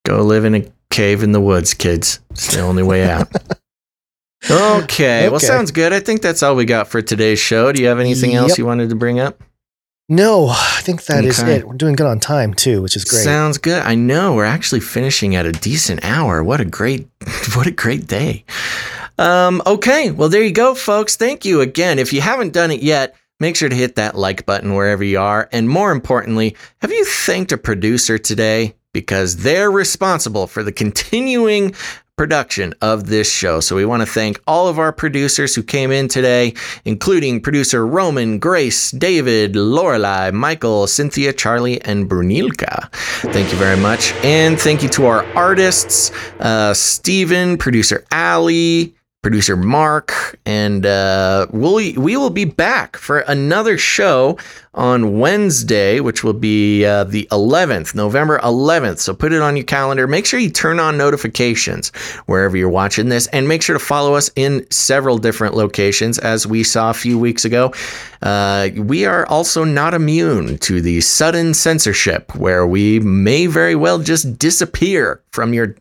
Go 0.05 0.23
live 0.23 0.45
in 0.45 0.55
a 0.55 0.73
cave 0.91 1.23
in 1.23 1.33
the 1.33 1.41
woods, 1.41 1.74
kids. 1.74 2.20
It's 2.31 2.55
the 2.55 2.61
only 2.61 2.85
way 2.85 3.09
out. 3.09 3.28
okay, 4.51 5.28
well, 5.28 5.41
sounds 5.41 5.73
good. 5.73 5.93
I 5.93 6.01
think 6.01 6.23
that's 6.23 6.43
all 6.43 6.55
we 6.55 6.65
got 6.65 6.89
for 6.89 7.03
today's 7.03 7.41
show. 7.41 7.73
Do 7.73 7.83
you 7.83 7.89
have 7.89 7.99
anything 7.99 8.35
else 8.35 8.57
you 8.57 8.65
wanted 8.65 8.91
to 8.91 8.95
bring 8.95 9.19
up? 9.19 9.43
No, 10.09 10.47
I 10.49 10.81
think 10.83 11.05
that 11.07 11.24
is 11.24 11.41
Okay. 11.41 11.57
it. 11.57 11.66
We're 11.69 11.74
doing 11.74 11.97
good 11.97 12.07
on 12.07 12.20
time 12.20 12.55
too, 12.55 12.81
which 12.81 12.95
is 12.95 13.05
great. 13.05 13.24
Sounds 13.24 13.59
good. 13.59 13.83
I 13.83 13.97
know 13.97 14.35
we're 14.35 14.45
actually 14.45 14.81
finishing 14.81 15.35
at 15.35 15.47
a 15.47 15.53
decent 15.53 16.05
hour. 16.05 16.45
What 16.45 16.61
a 16.61 16.65
great, 16.65 17.09
what 17.55 17.66
a 17.66 17.73
great 17.73 18.07
day. 18.07 18.45
Um, 19.19 19.62
okay, 19.66 20.12
well 20.12 20.28
there 20.28 20.45
you 20.45 20.53
go, 20.53 20.74
folks. 20.77 21.16
Thank 21.16 21.45
you 21.45 21.61
again. 21.61 21.99
If 21.99 22.12
you 22.12 22.20
haven't 22.20 22.53
done 22.53 22.70
it 22.70 22.83
yet, 22.83 23.16
make 23.41 23.57
sure 23.57 23.69
to 23.69 23.74
hit 23.74 23.97
that 23.97 24.15
like 24.16 24.47
button 24.47 24.74
wherever 24.74 25.03
you 25.03 25.19
are. 25.19 25.49
And 25.53 25.69
more 25.69 25.91
importantly, 25.91 26.55
have 26.83 26.93
you 26.93 27.05
thanked 27.05 27.51
a 27.51 27.59
producer 27.59 28.16
today? 28.16 28.74
Because 28.93 29.39
they're 29.39 29.70
responsible 29.70 30.47
for 30.47 30.62
the 30.62 30.73
continuing 30.73 31.74
production 32.17 32.73
of 32.81 33.07
this 33.07 33.31
show. 33.31 33.61
So 33.61 33.77
we 33.77 33.85
want 33.85 34.01
to 34.01 34.07
thank 34.07 34.41
all 34.47 34.69
of 34.69 34.79
our 34.79 34.91
producers 34.91 35.55
who 35.55 35.63
came 35.63 35.91
in 35.91 36.09
today, 36.09 36.55
including 36.87 37.43
producer 37.43 37.87
Roman, 37.87 38.39
Grace, 38.39 38.91
David, 38.91 39.53
Lorelai, 39.53 40.33
Michael, 40.33 40.87
Cynthia, 40.87 41.35
Charlie, 41.35 41.81
and 41.83 42.09
Brunilka. 42.09 42.91
Thank 43.33 43.53
you 43.53 43.59
very 43.59 43.77
much. 43.77 44.15
And 44.25 44.59
thank 44.59 44.83
you 44.83 44.89
to 44.91 45.05
our 45.05 45.25
artists, 45.37 46.11
uh, 46.41 46.73
Stephen, 46.73 47.59
producer 47.59 48.07
Ali, 48.11 48.95
producer 49.27 49.57
Mark, 49.57 50.39
and 50.47 50.86
uh, 50.86 51.48
we'll, 51.51 51.74
we 51.74 52.16
will 52.16 52.31
be 52.31 52.44
back 52.44 52.97
for 52.97 53.19
another 53.19 53.77
show 53.77 54.39
on 54.73 55.19
Wednesday, 55.19 55.98
which 55.98 56.23
will 56.23 56.32
be 56.32 56.85
uh, 56.85 57.03
the 57.03 57.27
11th, 57.32 57.93
November 57.93 58.39
11th. 58.39 59.01
So 59.01 59.12
put 59.15 59.32
it 59.32 59.43
on 59.43 59.57
your 59.57 59.65
calendar. 59.65 60.07
Make 60.07 60.27
sure 60.27 60.39
you 60.39 60.48
turn 60.48 60.78
on 60.78 60.97
notifications 60.97 61.89
wherever 62.27 62.57
you're 62.57 62.69
watching 62.69 63.09
this, 63.09 63.27
and 63.28 63.48
make 63.48 63.62
sure 63.62 63.77
to 63.77 63.85
follow 63.85 64.15
us 64.15 64.31
in 64.36 64.65
several 64.70 65.19
different 65.19 65.57
locations, 65.57 66.20
as 66.20 66.47
we 66.47 66.62
saw 66.62 66.90
a 66.90 66.94
few 66.94 67.19
weeks 67.19 67.44
ago. 67.44 67.73
Uh, 68.23 68.69
we 68.77 69.07
are 69.07 69.27
also 69.27 69.65
not 69.65 69.93
immune 69.93 70.57
to 70.59 70.81
the 70.81 71.01
sudden 71.01 71.53
censorship, 71.53 72.32
where 72.36 72.65
we 72.65 73.01
may 73.01 73.47
very 73.47 73.74
well 73.74 73.98
just 73.98 74.39
disappear 74.39 75.20
from 75.32 75.53
your 75.53 75.74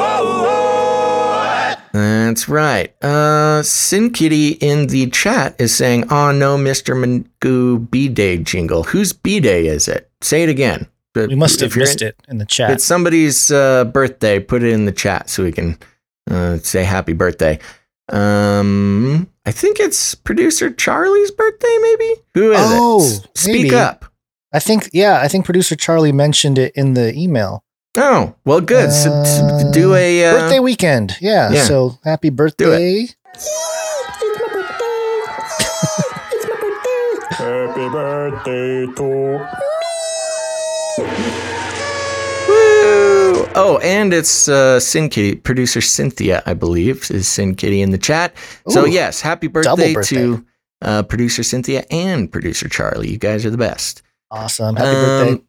That's 1.92 2.48
right. 2.48 3.04
Uh, 3.04 3.62
Sin 3.62 4.10
Kitty 4.10 4.52
in 4.52 4.86
the 4.86 5.10
chat 5.10 5.54
is 5.58 5.74
saying, 5.74 6.10
"Oh 6.10 6.32
no, 6.32 6.56
Mister 6.56 6.94
Magoo 6.94 7.90
B 7.90 8.08
Day 8.08 8.38
jingle. 8.38 8.84
Whose 8.84 9.12
B 9.12 9.40
Day 9.40 9.66
is 9.66 9.88
it? 9.88 10.10
Say 10.22 10.42
it 10.42 10.48
again." 10.48 10.86
We 11.14 11.34
must 11.34 11.60
have 11.60 11.76
missed 11.76 12.00
in, 12.00 12.08
it 12.08 12.16
in 12.28 12.38
the 12.38 12.46
chat. 12.46 12.70
It's 12.70 12.84
somebody's 12.84 13.50
uh, 13.50 13.84
birthday. 13.84 14.40
Put 14.40 14.62
it 14.62 14.72
in 14.72 14.86
the 14.86 14.92
chat 14.92 15.28
so 15.28 15.42
we 15.42 15.52
can 15.52 15.76
uh, 16.30 16.56
say 16.56 16.84
happy 16.84 17.12
birthday. 17.12 17.58
Um, 18.08 19.28
I 19.46 19.52
think 19.52 19.80
it's 19.80 20.14
producer 20.14 20.70
Charlie's 20.70 21.30
birthday. 21.30 21.78
Maybe 21.80 22.14
who 22.34 22.52
is 22.52 22.58
oh, 22.60 23.04
it? 23.04 23.38
Speak 23.38 23.62
maybe. 23.64 23.74
up. 23.74 24.04
I 24.52 24.58
think 24.58 24.90
yeah. 24.92 25.20
I 25.20 25.28
think 25.28 25.44
producer 25.44 25.76
Charlie 25.76 26.12
mentioned 26.12 26.58
it 26.58 26.72
in 26.74 26.94
the 26.94 27.14
email. 27.16 27.64
Oh 27.96 28.34
well, 28.44 28.60
good. 28.60 28.90
so, 28.90 29.10
Uh, 29.10 29.70
do 29.70 29.94
a 29.94 30.24
uh, 30.24 30.32
birthday 30.32 30.58
weekend. 30.60 31.16
Yeah, 31.20 31.50
yeah. 31.52 31.64
So 31.64 31.98
happy 32.04 32.30
birthday. 32.30 33.06
It's 33.06 33.16
my 34.40 34.48
birthday. 34.52 35.20
It's 36.32 36.46
my 36.48 36.56
birthday. 36.60 37.36
Happy 37.36 37.88
birthday 37.88 38.86
to 38.94 39.71
Oh, 43.54 43.78
and 43.82 44.12
it's 44.14 44.48
uh, 44.48 44.80
Sin 44.80 45.08
Kitty, 45.08 45.36
producer 45.36 45.80
Cynthia, 45.80 46.42
I 46.46 46.54
believe, 46.54 47.10
is 47.10 47.28
Sin 47.28 47.54
Kitty 47.54 47.82
in 47.82 47.90
the 47.90 47.98
chat. 47.98 48.34
so 48.68 48.84
yes, 48.84 49.20
happy 49.20 49.46
birthday, 49.46 49.94
birthday. 49.94 50.16
to 50.16 50.46
uh, 50.80 51.02
producer 51.02 51.42
Cynthia 51.42 51.84
and 51.90 52.30
producer 52.30 52.68
Charlie. 52.68 53.10
You 53.10 53.18
guys 53.18 53.44
are 53.44 53.50
the 53.50 53.58
best. 53.58 54.02
Awesome. 54.30 54.76
Happy 54.76 54.94
birthday. 54.94 55.32
Um, 55.32 55.46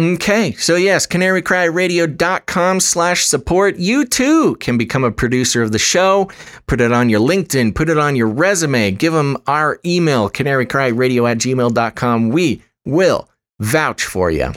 Okay, 0.00 0.50
so 0.54 0.74
yes, 0.74 1.06
canarycryradio.com 1.06 2.80
slash 2.80 3.24
support. 3.24 3.76
You 3.76 4.04
too 4.04 4.56
can 4.56 4.76
become 4.76 5.04
a 5.04 5.12
producer 5.12 5.62
of 5.62 5.70
the 5.70 5.78
show. 5.78 6.32
Put 6.66 6.80
it 6.80 6.90
on 6.90 7.08
your 7.08 7.20
LinkedIn, 7.20 7.76
put 7.76 7.88
it 7.88 7.96
on 7.96 8.16
your 8.16 8.26
resume, 8.26 8.90
give 8.90 9.12
them 9.12 9.36
our 9.46 9.78
email, 9.86 10.28
canarycryradio 10.28 11.30
at 11.30 11.38
gmail.com. 11.38 12.30
We 12.30 12.60
will 12.84 13.28
vouch 13.60 14.04
for 14.04 14.32
you. 14.32 14.52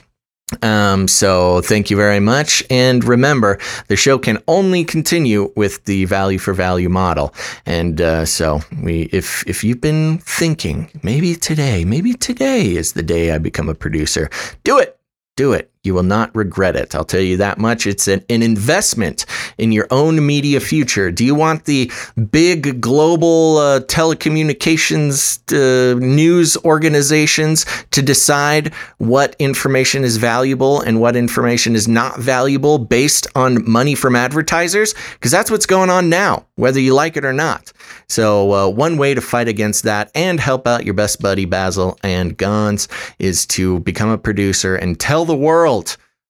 Um, 0.61 1.07
so 1.07 1.61
thank 1.61 1.89
you 1.89 1.97
very 1.97 2.19
much. 2.19 2.63
And 2.69 3.03
remember, 3.03 3.59
the 3.87 3.95
show 3.95 4.17
can 4.17 4.37
only 4.47 4.85
continue 4.85 5.51
with 5.55 5.83
the 5.85 6.05
value 6.05 6.39
for 6.39 6.53
value 6.53 6.89
model. 6.89 7.33
And 7.65 7.99
uh, 7.99 8.25
so 8.25 8.61
we, 8.81 9.03
if 9.11 9.45
if 9.47 9.63
you've 9.63 9.81
been 9.81 10.19
thinking 10.19 10.89
maybe 11.03 11.35
today, 11.35 11.83
maybe 11.83 12.13
today 12.13 12.75
is 12.75 12.93
the 12.93 13.03
day 13.03 13.31
I 13.31 13.39
become 13.39 13.67
a 13.67 13.75
producer, 13.75 14.29
do 14.63 14.79
it. 14.79 14.97
Do 15.35 15.53
it. 15.53 15.71
You 15.87 15.93
will 15.93 16.03
not 16.03 16.35
regret 16.35 16.75
it. 16.75 16.93
I'll 16.93 17.05
tell 17.05 17.21
you 17.21 17.37
that 17.37 17.57
much. 17.57 17.87
It's 17.87 18.09
an, 18.09 18.23
an 18.29 18.43
investment 18.43 19.25
in 19.57 19.71
your 19.71 19.87
own 19.89 20.25
media 20.25 20.59
future. 20.59 21.11
Do 21.11 21.23
you 21.23 21.33
want 21.33 21.63
the 21.63 21.89
big 22.31 22.81
global 22.81 23.57
uh, 23.57 23.79
telecommunications 23.79 25.39
uh, 25.53 25.97
news 25.97 26.57
organizations 26.65 27.65
to 27.91 28.01
decide 28.01 28.73
what 28.97 29.35
information 29.39 30.03
is 30.03 30.17
valuable 30.17 30.81
and 30.81 30.99
what 30.99 31.15
information 31.15 31.73
is 31.73 31.87
not 31.87 32.19
valuable 32.19 32.79
based 32.79 33.27
on 33.33 33.69
money 33.69 33.95
from 33.95 34.15
advertisers? 34.15 34.93
Because 35.13 35.31
that's 35.31 35.49
what's 35.49 35.65
going 35.65 35.89
on 35.89 36.09
now, 36.09 36.45
whether 36.55 36.81
you 36.81 36.93
like 36.93 37.15
it 37.15 37.23
or 37.23 37.33
not. 37.33 37.71
So, 38.09 38.53
uh, 38.53 38.69
one 38.69 38.97
way 38.97 39.13
to 39.13 39.21
fight 39.21 39.47
against 39.47 39.83
that 39.83 40.11
and 40.15 40.39
help 40.39 40.67
out 40.67 40.83
your 40.83 40.93
best 40.93 41.21
buddy 41.21 41.45
Basil 41.45 41.97
and 42.03 42.37
Gonz 42.37 42.87
is 43.19 43.45
to 43.47 43.79
become 43.81 44.09
a 44.09 44.17
producer 44.17 44.75
and 44.75 44.99
tell 44.99 45.23
the 45.23 45.35
world 45.35 45.76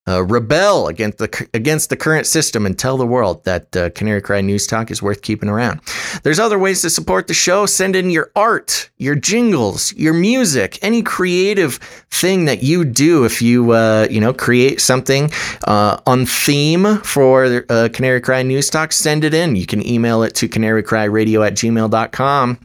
uh, 0.08 0.24
rebel 0.24 0.88
against 0.88 1.18
the 1.18 1.50
against 1.54 1.90
the 1.90 1.98
current 1.98 2.26
system 2.26 2.66
and 2.66 2.80
tell 2.80 2.98
the 2.98 3.06
world 3.06 3.44
that 3.44 3.76
uh, 3.76 3.90
Canary 3.90 4.22
Cry 4.22 4.42
News 4.42 4.66
Talk 4.66 4.90
is 4.90 5.02
worth 5.02 5.22
keeping 5.22 5.50
around. 5.50 5.82
There's 6.24 6.40
other 6.40 6.58
ways 6.58 6.82
to 6.84 6.90
support 6.90 7.28
the 7.28 7.34
show. 7.34 7.66
Send 7.66 7.96
in 7.96 8.10
your 8.10 8.32
art, 8.36 8.90
your 8.98 9.16
jingles, 9.16 9.94
your 9.94 10.14
music, 10.14 10.80
any 10.82 11.02
creative 11.02 11.76
thing 12.10 12.46
that 12.46 12.64
you 12.64 12.86
do. 12.86 13.26
If 13.26 13.42
you 13.42 13.72
uh, 13.72 14.08
you 14.10 14.22
know 14.22 14.34
create 14.34 14.80
something 14.80 15.30
uh, 15.66 16.00
on 16.06 16.26
theme 16.26 17.00
for 17.00 17.66
uh, 17.70 17.90
Canary 17.92 18.22
Cry 18.22 18.44
News 18.44 18.70
Talk, 18.70 18.94
send 18.94 19.26
it 19.26 19.34
in. 19.34 19.58
You 19.58 19.66
can 19.66 19.86
email 19.86 20.24
it 20.24 20.36
to 20.36 20.48
canarycryradio 20.48 21.46
at 21.46 21.54
gmail.com 21.54 22.60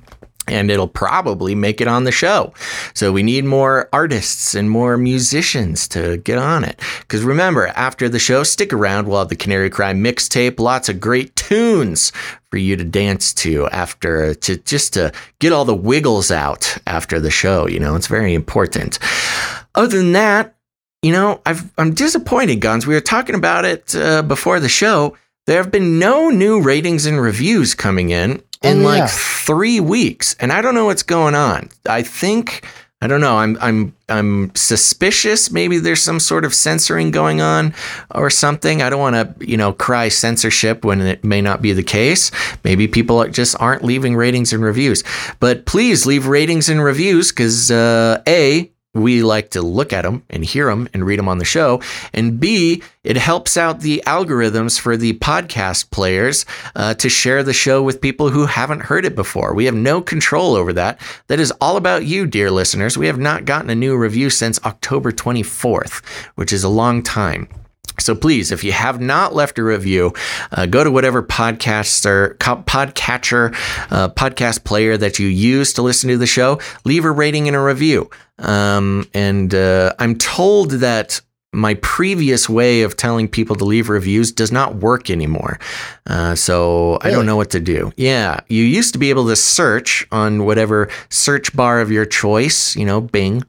and 0.48 0.70
it'll 0.70 0.89
probably 0.89 1.55
make 1.55 1.81
it 1.81 1.86
on 1.89 2.05
the 2.05 2.12
show. 2.12 2.52
So 2.94 3.12
we 3.12 3.23
need 3.23 3.44
more 3.44 3.89
artists 3.93 4.55
and 4.55 4.69
more 4.69 4.97
musicians 4.97 5.86
to 5.89 6.16
get 6.19 6.39
on 6.39 6.64
it. 6.64 6.81
Because 7.01 7.23
remember, 7.23 7.69
after 7.69 8.09
the 8.09 8.19
show, 8.19 8.43
stick 8.43 8.73
around. 8.73 9.06
We'll 9.06 9.20
have 9.20 9.28
the 9.28 9.36
Canary 9.36 9.70
Cry 9.70 9.93
mixtape, 9.93 10.59
lots 10.59 10.89
of 10.89 11.01
great 11.01 11.36
tunes 11.36 12.12
for 12.51 12.56
you 12.56 12.77
to 12.77 12.85
dance 12.85 13.32
to 13.35 13.69
after, 13.69 14.35
to 14.35 14.56
just 14.59 14.94
to 14.94 15.12
get 15.39 15.52
all 15.52 15.64
the 15.64 15.74
wiggles 15.74 16.31
out 16.31 16.77
after 16.86 17.20
the 17.20 17.31
show. 17.31 17.69
You 17.69 17.78
know, 17.78 17.94
it's 17.94 18.09
very 18.09 18.35
important. 18.35 18.98
Other 19.74 19.97
than 19.97 20.12
that, 20.12 20.56
you 21.02 21.12
know, 21.12 21.40
I've, 21.47 21.70
I'm 21.78 21.94
disappointed, 21.94 22.60
Gonz. 22.60 22.86
We 22.86 22.94
were 22.94 23.01
talking 23.01 23.35
about 23.35 23.64
it 23.64 23.94
uh, 23.94 24.23
before 24.23 24.60
the 24.60 24.69
show. 24.69 25.16
There 25.47 25.60
have 25.60 25.73
been 25.73 25.98
no 25.98 26.31
new 26.31 26.60
ratings 26.62 27.06
and 27.06 27.20
reviews 27.20 27.74
coming 27.74 28.10
in 28.10 28.43
in 28.62 28.80
Oh, 28.82 28.84
like 28.84 28.98
yeah. 28.98 29.06
three 29.09 29.80
weeks, 29.80 30.34
and 30.40 30.52
I 30.52 30.62
don't 30.62 30.74
know 30.74 30.86
what's 30.86 31.02
going 31.02 31.34
on. 31.34 31.68
I 31.89 32.02
think 32.02 32.64
I 33.01 33.09
don't 33.09 33.20
know. 33.20 33.36
I'm 33.36 33.59
I'm 33.60 33.94
I'm 34.09 34.55
suspicious. 34.55 35.51
Maybe 35.51 35.78
there's 35.78 36.01
some 36.02 36.20
sort 36.20 36.44
of 36.44 36.55
censoring 36.55 37.10
going 37.10 37.40
on 37.40 37.74
or 38.14 38.30
something. 38.30 38.80
I 38.80 38.90
don't 38.90 39.01
want 39.01 39.16
to 39.16 39.47
you 39.47 39.56
know 39.56 39.72
cry 39.72 40.09
censorship 40.09 40.84
when 40.84 41.01
it 41.01 41.24
may 41.24 41.40
not 41.40 41.60
be 41.62 41.72
the 41.72 41.82
case. 41.82 42.30
Maybe 42.62 42.86
people 42.86 43.26
just 43.28 43.56
aren't 43.60 43.82
leaving 43.82 44.14
ratings 44.14 44.52
and 44.52 44.62
reviews. 44.62 45.02
But 45.40 45.66
please 45.66 46.06
leave 46.06 46.26
ratings 46.28 46.68
and 46.68 46.82
reviews 46.82 47.32
because 47.32 47.70
uh, 47.72 48.22
a 48.28 48.70
we 48.94 49.23
like 49.23 49.51
to 49.51 49.62
look 49.62 49.93
at 49.93 50.02
them 50.02 50.23
and 50.28 50.44
hear 50.44 50.66
them 50.66 50.89
and 50.93 51.06
read 51.06 51.19
them 51.19 51.28
on 51.28 51.39
the 51.39 51.44
show. 51.44 51.81
And 52.12 52.39
B, 52.39 52.82
it 53.05 53.16
helps 53.16 53.56
out 53.56 53.81
the 53.81 54.02
algorithms 54.06 54.78
for 54.78 54.97
the 54.97 55.14
podcast 55.14 55.90
players 55.90 56.44
uh, 56.77 56.94
to 56.94 57.09
share 57.09 57.43
the 57.43 57.55
show 57.55 57.82
with 57.82 58.02
people 58.02 58.28
who 58.28 58.44
haven't 58.44 58.81
heard 58.81 59.06
it 59.06 59.14
before. 59.14 59.55
We 59.55 59.64
have 59.64 59.74
no 59.74 60.02
control 60.02 60.55
over 60.55 60.74
that. 60.74 61.01
That 61.28 61.40
is 61.40 61.52
all 61.60 61.78
about 61.78 62.05
you, 62.05 62.27
dear 62.27 62.51
listeners. 62.51 62.98
We 62.98 63.06
have 63.06 63.19
not 63.19 63.47
gotten 63.47 63.70
a 63.70 63.74
new 63.74 63.97
review 63.97 64.28
since 64.28 64.62
October 64.64 65.10
24th, 65.10 66.05
which 66.35 66.52
is 66.52 66.62
a 66.62 66.69
long 66.69 67.02
time. 67.02 67.48
So 67.98 68.14
please, 68.14 68.51
if 68.51 68.64
you 68.64 68.73
have 68.73 69.01
not 69.01 69.35
left 69.35 69.59
a 69.59 69.64
review, 69.64 70.12
uh, 70.51 70.66
go 70.66 70.82
to 70.82 70.90
whatever 70.90 71.23
podcaster, 71.23 72.36
podcatcher, 72.36 73.55
uh, 73.90 74.09
podcast 74.09 74.64
player 74.64 74.97
that 74.97 75.19
you 75.19 75.28
use 75.28 75.73
to 75.74 75.82
listen 75.82 76.09
to 76.09 76.16
the 76.16 76.27
show. 76.27 76.59
Leave 76.85 77.05
a 77.05 77.10
rating 77.10 77.48
and 77.48 77.56
a 77.56 77.60
review. 77.60 78.10
Um, 78.43 79.09
and 79.14 79.55
uh, 79.55 79.94
I'm 79.98 80.16
told 80.16 80.73
that 80.73 81.20
my 81.52 81.74
previous 81.74 82.48
way 82.48 82.82
of 82.82 82.97
telling 82.97 83.28
people 83.28 83.56
to 83.56 83.64
leave 83.64 83.89
reviews 83.89 84.32
does 84.32 84.51
not 84.51 84.77
work 84.77 85.10
anymore. 85.10 85.59
Uh, 86.06 86.35
so 86.35 86.93
really? 86.93 87.01
I 87.05 87.10
don't 87.10 87.27
know 87.27 87.36
what 87.36 87.51
to 87.51 87.60
do. 87.60 87.93
Yeah, 87.97 88.40
you 88.48 88.64
used 88.64 88.94
to 88.94 88.98
be 88.98 89.10
able 89.10 89.27
to 89.28 89.36
search 89.36 90.06
on 90.10 90.44
whatever 90.44 90.89
search 91.10 91.55
bar 91.55 91.81
of 91.81 91.90
your 91.90 92.06
choice. 92.06 92.74
You 92.74 92.86
know, 92.86 93.01
Bing, 93.01 93.44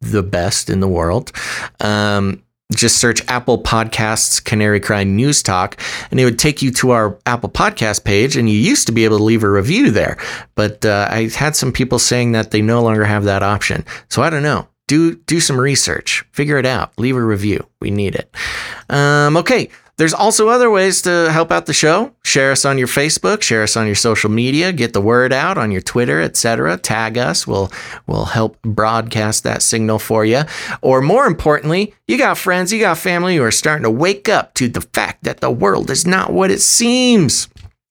the 0.00 0.22
best 0.22 0.70
in 0.70 0.80
the 0.80 0.88
world. 0.88 1.32
Um, 1.80 2.42
just 2.74 2.98
search 2.98 3.26
Apple 3.28 3.62
Podcasts 3.62 4.44
Canary 4.44 4.80
Cry 4.80 5.04
News 5.04 5.42
Talk, 5.42 5.80
and 6.10 6.20
it 6.20 6.24
would 6.24 6.38
take 6.38 6.60
you 6.60 6.70
to 6.72 6.90
our 6.90 7.18
Apple 7.24 7.48
Podcast 7.48 8.04
page. 8.04 8.36
And 8.36 8.48
you 8.48 8.58
used 8.58 8.86
to 8.86 8.92
be 8.92 9.04
able 9.04 9.18
to 9.18 9.24
leave 9.24 9.42
a 9.42 9.50
review 9.50 9.90
there, 9.90 10.18
but 10.54 10.84
uh, 10.84 11.08
I 11.10 11.28
had 11.28 11.56
some 11.56 11.72
people 11.72 11.98
saying 11.98 12.32
that 12.32 12.50
they 12.50 12.62
no 12.62 12.82
longer 12.82 13.04
have 13.04 13.24
that 13.24 13.42
option. 13.42 13.84
So 14.08 14.22
I 14.22 14.30
don't 14.30 14.42
know. 14.42 14.68
Do 14.86 15.16
do 15.16 15.40
some 15.40 15.60
research, 15.60 16.24
figure 16.32 16.56
it 16.56 16.64
out, 16.64 16.92
leave 16.98 17.16
a 17.16 17.22
review. 17.22 17.66
We 17.80 17.90
need 17.90 18.14
it. 18.14 18.34
Um, 18.88 19.36
okay, 19.36 19.68
there's 19.98 20.14
also 20.14 20.48
other 20.48 20.70
ways 20.70 21.02
to 21.02 21.30
help 21.32 21.50
out 21.50 21.66
the 21.66 21.72
show. 21.72 22.12
Share 22.22 22.52
us 22.52 22.64
on 22.64 22.78
your 22.78 22.86
Facebook, 22.86 23.42
share 23.42 23.64
us 23.64 23.76
on 23.76 23.86
your 23.86 23.96
social 23.96 24.30
media, 24.30 24.72
get 24.72 24.92
the 24.92 25.00
word 25.00 25.32
out 25.32 25.58
on 25.58 25.72
your 25.72 25.80
Twitter, 25.80 26.20
etc. 26.20 26.78
Tag 26.78 27.18
us. 27.18 27.46
We'll 27.46 27.70
we'll 28.06 28.26
help 28.26 28.62
broadcast 28.62 29.42
that 29.42 29.60
signal 29.60 29.98
for 29.98 30.24
you. 30.24 30.42
Or 30.82 31.02
more 31.02 31.26
importantly, 31.26 31.94
you 32.06 32.16
got 32.16 32.38
friends, 32.38 32.72
you 32.72 32.78
got 32.78 32.96
family 32.96 33.36
who 33.36 33.42
are 33.42 33.50
starting 33.50 33.82
to 33.82 33.90
wake 33.90 34.28
up 34.28 34.54
to 34.54 34.68
the 34.68 34.80
fact 34.80 35.24
that 35.24 35.40
the 35.40 35.50
world 35.50 35.90
is 35.90 36.06
not 36.06 36.32
what 36.32 36.52
it 36.52 36.60
seems. 36.60 37.48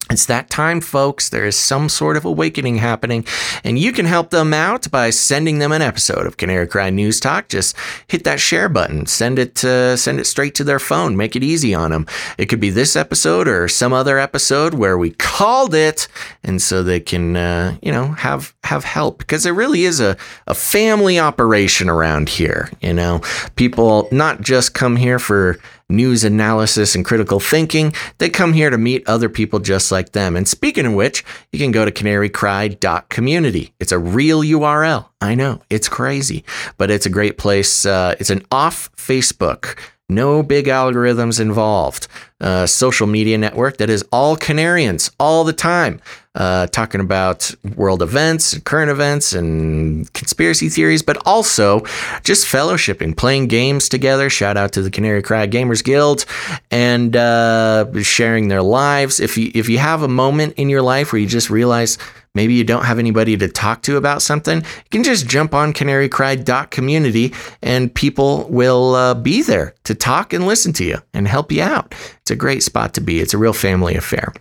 It's 0.09 0.25
that 0.27 0.49
time, 0.49 0.79
folks. 0.79 1.29
There 1.29 1.45
is 1.45 1.57
some 1.57 1.89
sort 1.89 2.15
of 2.15 2.23
awakening 2.23 2.77
happening, 2.77 3.25
and 3.65 3.77
you 3.77 3.91
can 3.91 4.05
help 4.05 4.29
them 4.29 4.53
out 4.53 4.89
by 4.89 5.09
sending 5.09 5.59
them 5.59 5.73
an 5.73 5.81
episode 5.81 6.25
of 6.25 6.37
Canary 6.37 6.65
Cry 6.65 6.89
News 6.89 7.19
Talk. 7.19 7.49
Just 7.49 7.75
hit 8.07 8.23
that 8.23 8.39
share 8.39 8.69
button, 8.69 9.05
send 9.05 9.37
it, 9.37 9.63
uh, 9.65 9.97
send 9.97 10.19
it 10.19 10.25
straight 10.25 10.55
to 10.55 10.63
their 10.63 10.79
phone. 10.79 11.17
Make 11.17 11.35
it 11.35 11.43
easy 11.43 11.75
on 11.75 11.91
them. 11.91 12.07
It 12.37 12.45
could 12.45 12.61
be 12.61 12.69
this 12.69 12.95
episode 12.95 13.49
or 13.49 13.67
some 13.67 13.91
other 13.91 14.17
episode 14.17 14.75
where 14.75 14.97
we 14.97 15.11
called 15.11 15.75
it, 15.75 16.07
and 16.41 16.61
so 16.61 16.83
they 16.83 17.01
can, 17.01 17.35
uh, 17.35 17.75
you 17.81 17.91
know, 17.91 18.07
have 18.13 18.55
have 18.63 18.85
help 18.85 19.17
because 19.17 19.45
it 19.45 19.51
really 19.51 19.83
is 19.83 19.99
a 19.99 20.15
a 20.47 20.53
family 20.53 21.19
operation 21.19 21.89
around 21.89 22.29
here. 22.29 22.69
You 22.81 22.93
know, 22.93 23.21
people 23.57 24.07
not 24.11 24.39
just 24.39 24.73
come 24.73 24.95
here 24.95 25.19
for 25.19 25.59
news 25.89 26.23
analysis 26.23 26.95
and 26.95 27.05
critical 27.05 27.39
thinking. 27.39 27.93
They 28.17 28.29
come 28.29 28.53
here 28.53 28.69
to 28.69 28.77
meet 28.77 29.07
other 29.07 29.29
people 29.29 29.59
just 29.59 29.91
like 29.91 30.11
them. 30.11 30.35
And 30.35 30.47
speaking 30.47 30.85
of 30.85 30.93
which, 30.93 31.23
you 31.51 31.59
can 31.59 31.71
go 31.71 31.85
to 31.85 31.91
canarycry.community. 31.91 33.73
It's 33.79 33.91
a 33.91 33.99
real 33.99 34.41
URL. 34.41 35.07
I 35.21 35.35
know 35.35 35.61
it's 35.69 35.89
crazy, 35.89 36.43
but 36.77 36.91
it's 36.91 37.05
a 37.05 37.11
great 37.11 37.37
place. 37.37 37.85
Uh, 37.85 38.15
it's 38.19 38.29
an 38.29 38.45
off 38.51 38.89
Facebook 38.95 39.77
no 40.09 40.41
big 40.41 40.67
algorithms 40.67 41.39
involved. 41.39 42.07
Uh, 42.39 42.65
social 42.67 43.07
media 43.07 43.37
network 43.37 43.77
that 43.77 43.89
is 43.89 44.05
all 44.11 44.37
Canarians 44.37 45.11
all 45.19 45.43
the 45.43 45.53
time, 45.53 45.99
uh, 46.37 46.67
talking 46.67 47.01
about 47.01 47.53
world 47.75 48.01
events 48.01 48.53
and 48.53 48.63
current 48.63 48.91
events 48.91 49.33
and 49.33 50.11
conspiracy 50.13 50.69
theories, 50.69 51.01
but 51.01 51.17
also 51.25 51.81
just 52.23 52.45
fellowshipping, 52.45 53.17
playing 53.17 53.47
games 53.47 53.89
together. 53.89 54.29
Shout 54.29 54.55
out 54.55 54.71
to 54.73 54.83
the 54.83 54.91
Canary 54.91 55.23
Cry 55.23 55.47
Gamers 55.47 55.83
Guild 55.83 56.25
and 56.69 57.15
uh, 57.15 57.91
sharing 58.03 58.47
their 58.47 58.61
lives. 58.61 59.19
If 59.19 59.37
you 59.37 59.51
if 59.55 59.67
you 59.67 59.79
have 59.79 60.03
a 60.03 60.07
moment 60.07 60.53
in 60.57 60.69
your 60.69 60.83
life 60.83 61.11
where 61.11 61.19
you 61.19 61.27
just 61.27 61.49
realize 61.49 61.97
maybe 62.35 62.53
you 62.53 62.63
don't 62.63 62.85
have 62.85 62.99
anybody 62.99 63.35
to 63.35 63.47
talk 63.47 63.81
to 63.81 63.97
about 63.97 64.21
something, 64.21 64.57
you 64.57 64.89
can 64.91 65.03
just 65.03 65.27
jump 65.27 65.55
on 65.55 65.73
canarycry.community 65.73 67.33
and 67.63 67.93
people 67.93 68.47
will 68.49 68.93
uh, 68.93 69.15
be 69.15 69.41
there 69.41 69.73
to 69.85 69.95
talk 69.95 70.33
and 70.33 70.45
listen 70.45 70.71
to 70.73 70.83
you 70.83 70.99
and 71.15 71.27
help 71.27 71.51
you 71.51 71.63
out. 71.63 71.95
It's 72.21 72.29
a 72.29 72.35
great 72.35 72.61
spot 72.61 72.93
to 72.93 73.01
be. 73.01 73.19
It's 73.21 73.33
a 73.33 73.39
real 73.39 73.53
family 73.53 73.95
affair. 73.95 74.33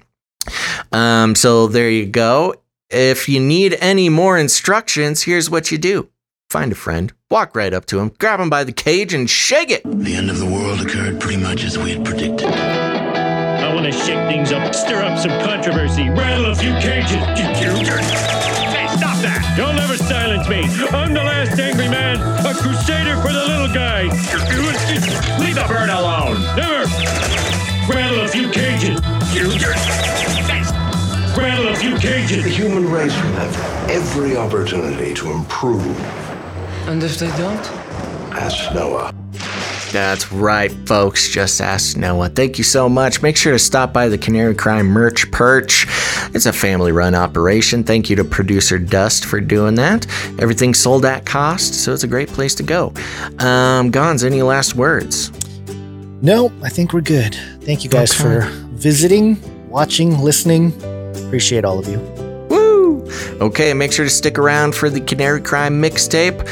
Um, 0.92 1.34
so 1.34 1.66
there 1.66 1.90
you 1.90 2.06
go. 2.06 2.54
If 2.90 3.28
you 3.28 3.40
need 3.40 3.76
any 3.80 4.08
more 4.08 4.38
instructions, 4.38 5.22
here's 5.24 5.50
what 5.50 5.70
you 5.72 5.78
do. 5.78 6.08
Find 6.50 6.70
a 6.70 6.76
friend, 6.76 7.12
walk 7.28 7.56
right 7.56 7.74
up 7.74 7.86
to 7.86 7.98
him, 7.98 8.12
grab 8.20 8.38
him 8.38 8.48
by 8.48 8.62
the 8.62 8.72
cage, 8.72 9.12
and 9.12 9.28
shake 9.28 9.70
it. 9.70 9.82
The 9.84 10.14
end 10.14 10.30
of 10.30 10.38
the 10.38 10.46
world 10.46 10.80
occurred 10.80 11.20
pretty 11.20 11.42
much 11.42 11.64
as 11.64 11.76
we 11.76 11.90
had 11.90 12.04
predicted. 12.04 12.46
I 12.46 13.74
want 13.74 13.86
to 13.86 13.92
shake 13.92 14.28
things 14.28 14.52
up, 14.52 14.72
stir 14.72 15.02
up 15.02 15.18
some 15.18 15.32
controversy, 15.42 16.08
rattle 16.08 16.52
a 16.52 16.54
few 16.54 16.72
cages. 16.74 17.18
Hey, 18.70 18.86
stop 18.96 19.18
that! 19.26 19.54
You'll 19.58 19.72
never 19.72 19.96
silence 19.96 20.48
me. 20.48 20.62
I'm 20.96 21.12
the 21.12 21.24
last 21.24 21.58
angry 21.58 21.88
man, 21.88 22.16
a 22.46 22.54
crusader 22.54 23.16
for 23.20 23.32
the 23.32 23.44
little 23.44 23.74
guy. 23.74 24.02
Leave 25.42 25.56
the 25.56 25.64
bird 25.66 25.90
alone. 25.90 26.40
Never. 26.54 26.86
Rattle 27.92 28.20
a 28.24 28.28
few 28.28 28.48
cages. 28.50 29.00
Rattle 31.36 31.68
a 31.68 31.76
few 31.76 31.96
cages. 31.98 32.44
The 32.44 32.50
human 32.50 32.90
race 32.90 33.14
will 33.14 33.32
have 33.32 33.90
every 33.90 34.36
opportunity 34.36 35.12
to 35.14 35.32
improve. 35.32 35.86
And 36.88 37.02
if 37.02 37.18
they 37.18 37.28
don't? 37.36 37.60
Ask 38.32 38.74
Noah. 38.74 39.12
That's 39.92 40.32
right, 40.32 40.72
folks. 40.86 41.28
Just 41.28 41.60
ask 41.60 41.96
Noah. 41.96 42.30
Thank 42.30 42.58
you 42.58 42.64
so 42.64 42.88
much. 42.88 43.22
Make 43.22 43.36
sure 43.36 43.52
to 43.52 43.58
stop 43.58 43.92
by 43.92 44.08
the 44.08 44.16
Canary 44.16 44.54
Cry 44.54 44.82
Merch 44.82 45.30
Perch. 45.30 45.86
It's 46.34 46.46
a 46.46 46.52
family 46.52 46.90
run 46.90 47.14
operation. 47.14 47.84
Thank 47.84 48.08
you 48.08 48.16
to 48.16 48.24
producer 48.24 48.78
Dust 48.78 49.26
for 49.26 49.40
doing 49.40 49.74
that. 49.76 50.06
Everything's 50.38 50.78
sold 50.78 51.04
at 51.04 51.26
cost, 51.26 51.74
so 51.74 51.92
it's 51.92 52.04
a 52.04 52.08
great 52.08 52.28
place 52.28 52.54
to 52.56 52.62
go. 52.62 52.88
Um, 53.38 53.92
Gonz, 53.92 54.24
any 54.24 54.42
last 54.42 54.74
words? 54.74 55.30
No, 56.22 56.50
I 56.62 56.70
think 56.70 56.92
we're 56.92 57.02
good. 57.02 57.34
Thank 57.60 57.84
you 57.84 57.90
guys 57.90 58.10
okay. 58.12 58.46
for 58.46 58.50
visiting, 58.70 59.38
watching, 59.68 60.18
listening. 60.18 60.72
Appreciate 61.24 61.64
all 61.64 61.78
of 61.78 61.88
you. 61.88 61.98
Woo! 62.48 63.08
Okay, 63.40 63.72
make 63.74 63.92
sure 63.92 64.04
to 64.04 64.10
stick 64.10 64.38
around 64.38 64.74
for 64.74 64.90
the 64.90 65.00
Canary 65.00 65.40
Cry 65.40 65.68
mixtape. 65.68 66.46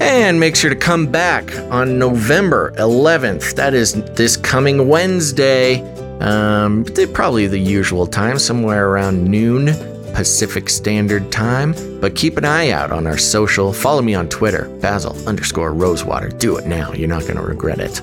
And 0.00 0.40
make 0.40 0.56
sure 0.56 0.70
to 0.70 0.76
come 0.76 1.06
back 1.06 1.54
on 1.70 1.98
November 1.98 2.72
11th. 2.78 3.54
That 3.54 3.74
is 3.74 3.94
this 4.14 4.36
coming 4.36 4.88
Wednesday. 4.88 5.82
Um, 6.18 6.84
probably 7.12 7.46
the 7.46 7.58
usual 7.58 8.06
time, 8.06 8.38
somewhere 8.38 8.88
around 8.88 9.24
noon 9.24 9.93
Pacific 10.14 10.70
Standard 10.70 11.30
Time. 11.30 11.74
But 12.00 12.14
keep 12.14 12.36
an 12.36 12.44
eye 12.44 12.70
out 12.70 12.90
on 12.92 13.06
our 13.06 13.18
social. 13.18 13.72
Follow 13.72 14.02
me 14.02 14.14
on 14.14 14.28
Twitter, 14.28 14.68
Basil 14.80 15.16
underscore 15.28 15.74
Rosewater. 15.74 16.28
Do 16.28 16.56
it 16.56 16.66
now. 16.66 16.92
You're 16.92 17.08
not 17.08 17.22
going 17.22 17.36
to 17.36 17.42
regret 17.42 17.80
it. 17.80 18.00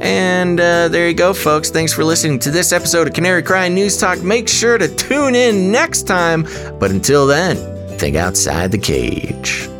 And 0.00 0.60
uh, 0.60 0.88
there 0.88 1.08
you 1.08 1.14
go, 1.14 1.32
folks. 1.32 1.70
Thanks 1.70 1.92
for 1.92 2.04
listening 2.04 2.38
to 2.40 2.50
this 2.50 2.72
episode 2.72 3.06
of 3.06 3.14
Canary 3.14 3.42
Cry 3.42 3.68
News 3.68 3.96
Talk. 3.96 4.22
Make 4.22 4.48
sure 4.48 4.78
to 4.78 4.94
tune 4.96 5.34
in 5.34 5.70
next 5.70 6.02
time. 6.02 6.46
But 6.78 6.90
until 6.90 7.26
then, 7.26 7.56
think 7.98 8.16
outside 8.16 8.72
the 8.72 8.78
cage. 8.78 9.71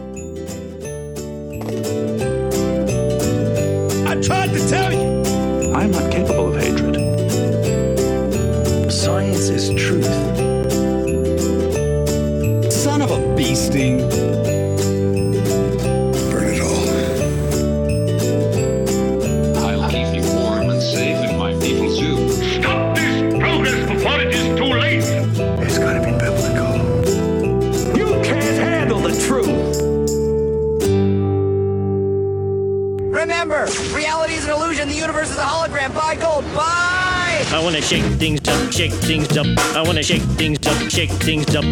Is 35.33 35.39
an 35.39 35.39
illusion. 35.39 35.39
The 35.39 35.39
universe 35.39 35.39
is 35.39 35.39
a 35.39 35.43
hologram. 35.43 35.95
Buy 35.95 36.17
gold. 36.17 36.45
Buy! 36.55 37.45
I 37.53 37.61
wanna 37.63 37.83
shake 37.83 38.05
things 38.19 38.41
up, 38.49 38.73
shake 38.73 38.93
things 38.93 39.37
up. 39.37 39.47
I 39.75 39.83
wanna 39.83 40.03
shake 40.03 40.23
things 40.39 40.67
up, 40.67 40.91
shake 40.91 41.11
things 41.11 41.55
up. 41.55 41.65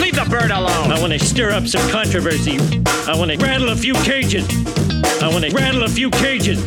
Leave 0.00 0.14
the 0.14 0.26
bird 0.30 0.50
alone. 0.50 0.92
I 0.92 0.98
wanna 1.00 1.18
stir 1.18 1.50
up 1.50 1.66
some 1.66 1.88
controversy. 1.90 2.58
I 3.06 3.16
wanna 3.16 3.36
rattle 3.36 3.70
a 3.70 3.76
few 3.76 3.94
cages. 3.94 4.46
I 5.22 5.28
wanna 5.28 5.50
rattle 5.50 5.82
a 5.82 5.88
few 5.88 6.10
cages. 6.10 6.64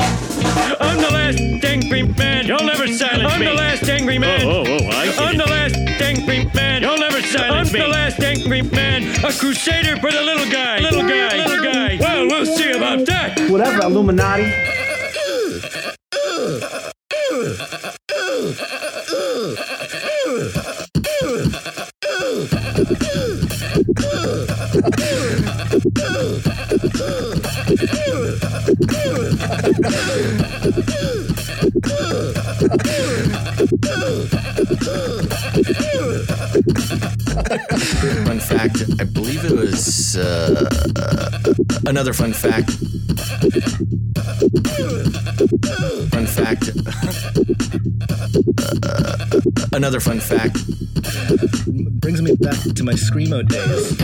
I'm 0.80 0.98
the 0.98 1.10
last 1.11 1.40
angry 1.65 2.03
man. 2.03 2.45
You'll 2.48 2.64
never 2.64 2.88
silence 2.88 3.34
I'm 3.34 3.40
me. 3.40 3.45
the 3.48 3.53
last 3.53 3.90
angry 3.90 4.19
man. 4.19 4.41
Oh, 4.45 4.49
oh, 4.49 4.64
oh, 4.68 4.88
I 4.88 5.06
get 5.06 5.19
I'm 5.19 5.36
it. 5.36 5.38
the 5.38 5.45
last 5.49 5.76
angry 5.76 6.45
man. 6.53 6.82
You'll 6.82 6.98
never 6.98 7.22
silence 7.22 7.69
I'm 7.69 7.73
me. 7.73 7.80
the 7.80 7.88
last 7.88 8.19
angry 8.19 8.61
man. 8.61 9.03
A 9.23 9.32
crusader 9.32 9.98
for 9.98 10.11
the 10.11 10.22
little 10.22 10.49
guy. 10.52 10.80
Little 10.80 11.07
guy. 11.07 11.45
Little 11.45 11.64
guy. 11.64 11.98
Well, 11.99 12.28
we'll 12.28 12.45
see 12.45 12.72
about 12.72 13.06
that. 13.06 13.40
Whatever, 13.49 13.84
Illuminati. 13.86 14.52
Fun 38.26 38.39
fact, 38.39 38.84
I 38.99 39.06
believe 39.06 39.45
it 39.45 39.52
was 39.53 40.18
uh, 40.18 40.69
another 41.85 42.11
fun 42.11 42.34
fact. 42.34 42.69
Fun 46.11 46.27
fact. 46.27 46.72
Uh, 48.84 49.26
another 49.72 50.02
fun 50.02 50.19
fact. 50.19 50.57
Brings 52.02 52.22
me 52.22 52.35
back 52.35 52.60
to 52.76 52.84
my 52.84 52.93
screamo 52.93 53.48
days. 53.48 53.98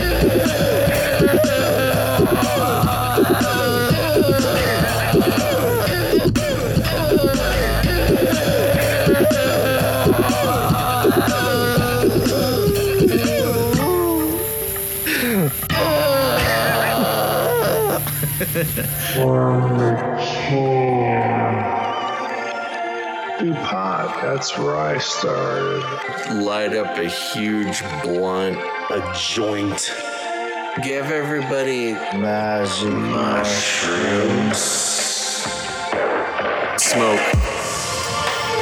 DuPont, 23.38 24.20
that's 24.20 24.58
where 24.58 24.76
I 24.76 24.98
started. 24.98 25.84
Light 26.42 26.74
up 26.74 26.98
a 26.98 27.04
huge 27.04 27.82
blunt. 28.02 28.58
A 28.90 29.12
joint. 29.16 29.94
Give 30.82 31.06
everybody 31.06 31.92
Magic 32.18 32.88
mushrooms. 32.88 34.58
Smoke. 36.82 37.20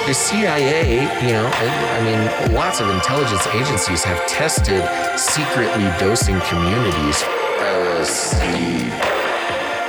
The 0.06 0.12
CIA, 0.12 1.00
you 1.26 1.32
know, 1.32 1.50
I, 1.54 1.66
I 1.96 2.02
mean, 2.04 2.54
lots 2.54 2.80
of 2.80 2.90
intelligence 2.90 3.46
agencies 3.54 4.04
have 4.04 4.26
tested 4.26 4.84
secretly 5.18 5.88
dosing 5.98 6.38
communities. 6.42 7.22
LSD. 7.58 9.15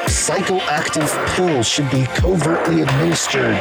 Psychoactive 0.07 1.11
pills 1.35 1.67
should 1.67 1.89
be 1.91 2.05
covertly 2.15 2.81
administered. 2.81 3.55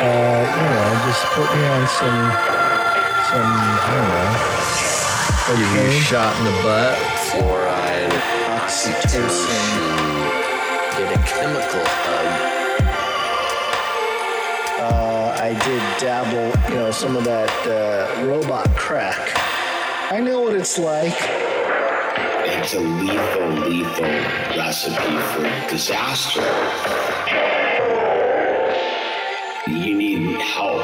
Uh, 0.00 0.42
you 0.54 0.66
know, 0.70 0.88
just 1.06 1.24
put 1.34 1.48
me 1.54 1.62
on 1.66 1.86
some, 1.88 2.20
some, 3.30 3.50
I 3.76 3.90
don't 3.94 4.08
know. 4.08 4.64
Give 5.46 5.58
you 5.58 5.82
a 5.82 6.00
shot 6.00 6.36
in 6.38 6.44
the 6.44 6.50
butt. 6.62 6.96
Fluoride. 7.28 8.14
Oxytocin. 8.56 9.74
Get 10.96 11.08
a 11.12 11.22
chemical 11.22 11.84
hug. 11.84 12.63
I 15.44 15.52
did 15.52 16.00
dabble, 16.00 16.70
you 16.70 16.76
know, 16.76 16.90
some 16.90 17.16
of 17.16 17.24
that 17.24 17.50
uh, 17.66 18.24
robot 18.24 18.66
crack. 18.76 19.18
I 20.10 20.18
know 20.18 20.40
what 20.40 20.54
it's 20.54 20.78
like. 20.78 21.12
It's 22.48 22.72
a 22.72 22.80
lethal, 22.80 23.48
lethal 23.68 24.04
recipe 24.56 25.18
for 25.34 25.42
disaster. 25.68 26.40
You 29.70 29.94
need 29.94 30.40
help. 30.40 30.80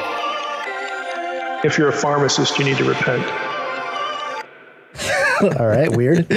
If 1.65 1.78
you're 1.78 1.89
a 1.89 1.93
pharmacist, 1.95 2.59
you 2.59 2.66
need 2.66 2.77
to 2.77 2.85
repent. 2.85 3.27
All 5.59 5.69
right, 5.69 5.91
weird. 5.91 6.31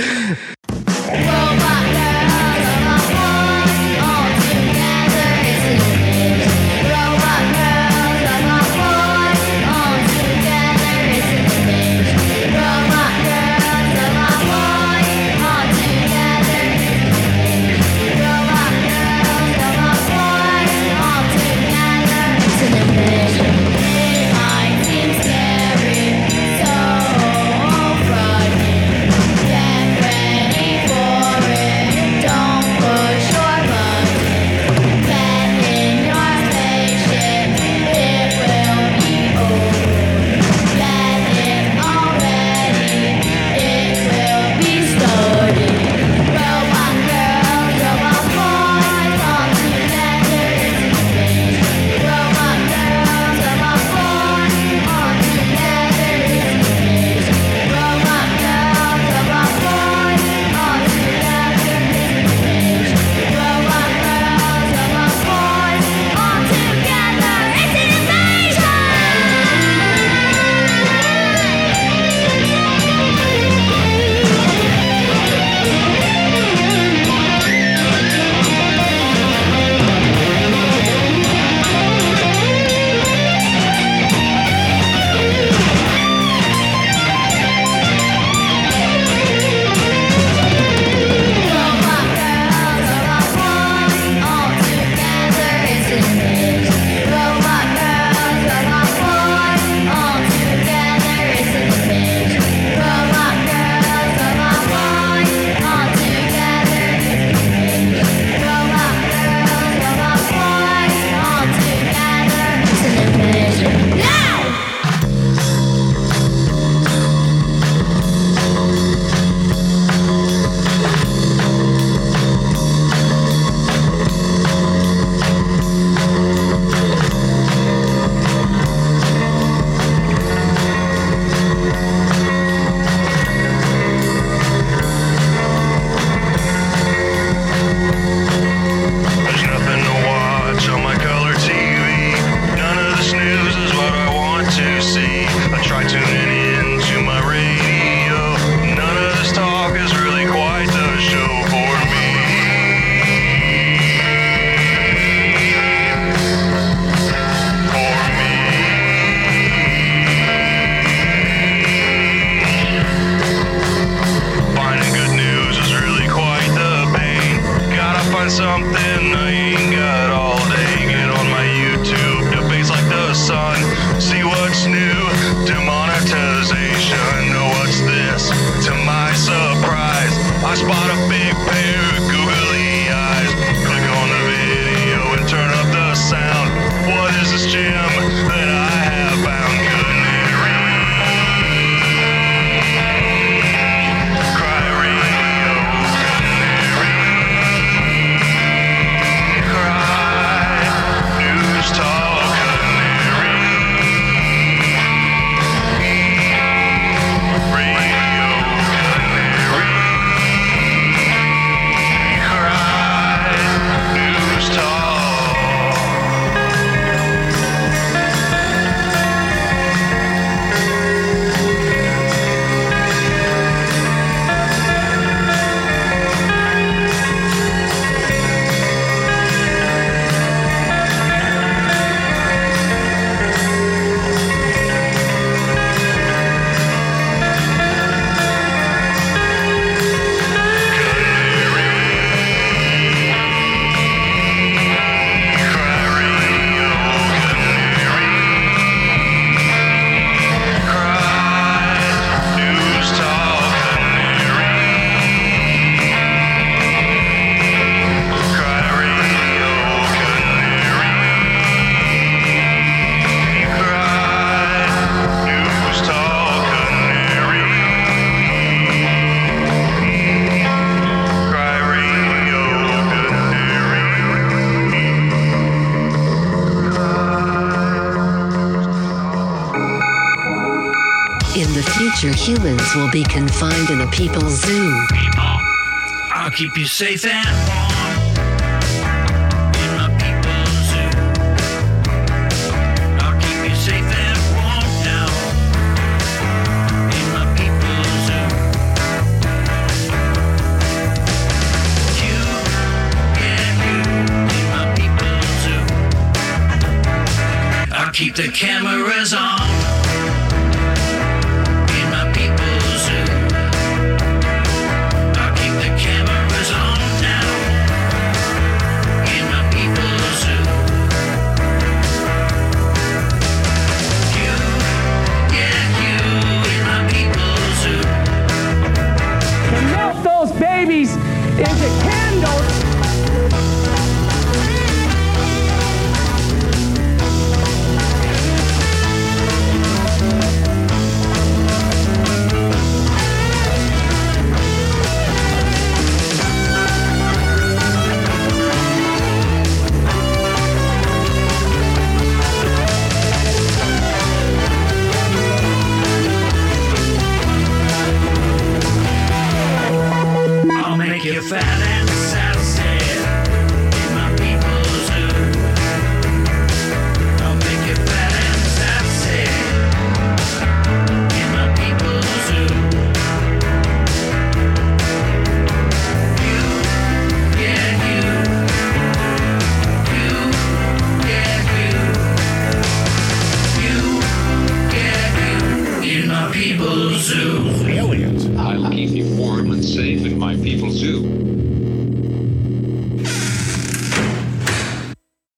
Keep 286.36 286.58
you 286.58 286.66
safe 286.66 287.06
and 287.06 287.43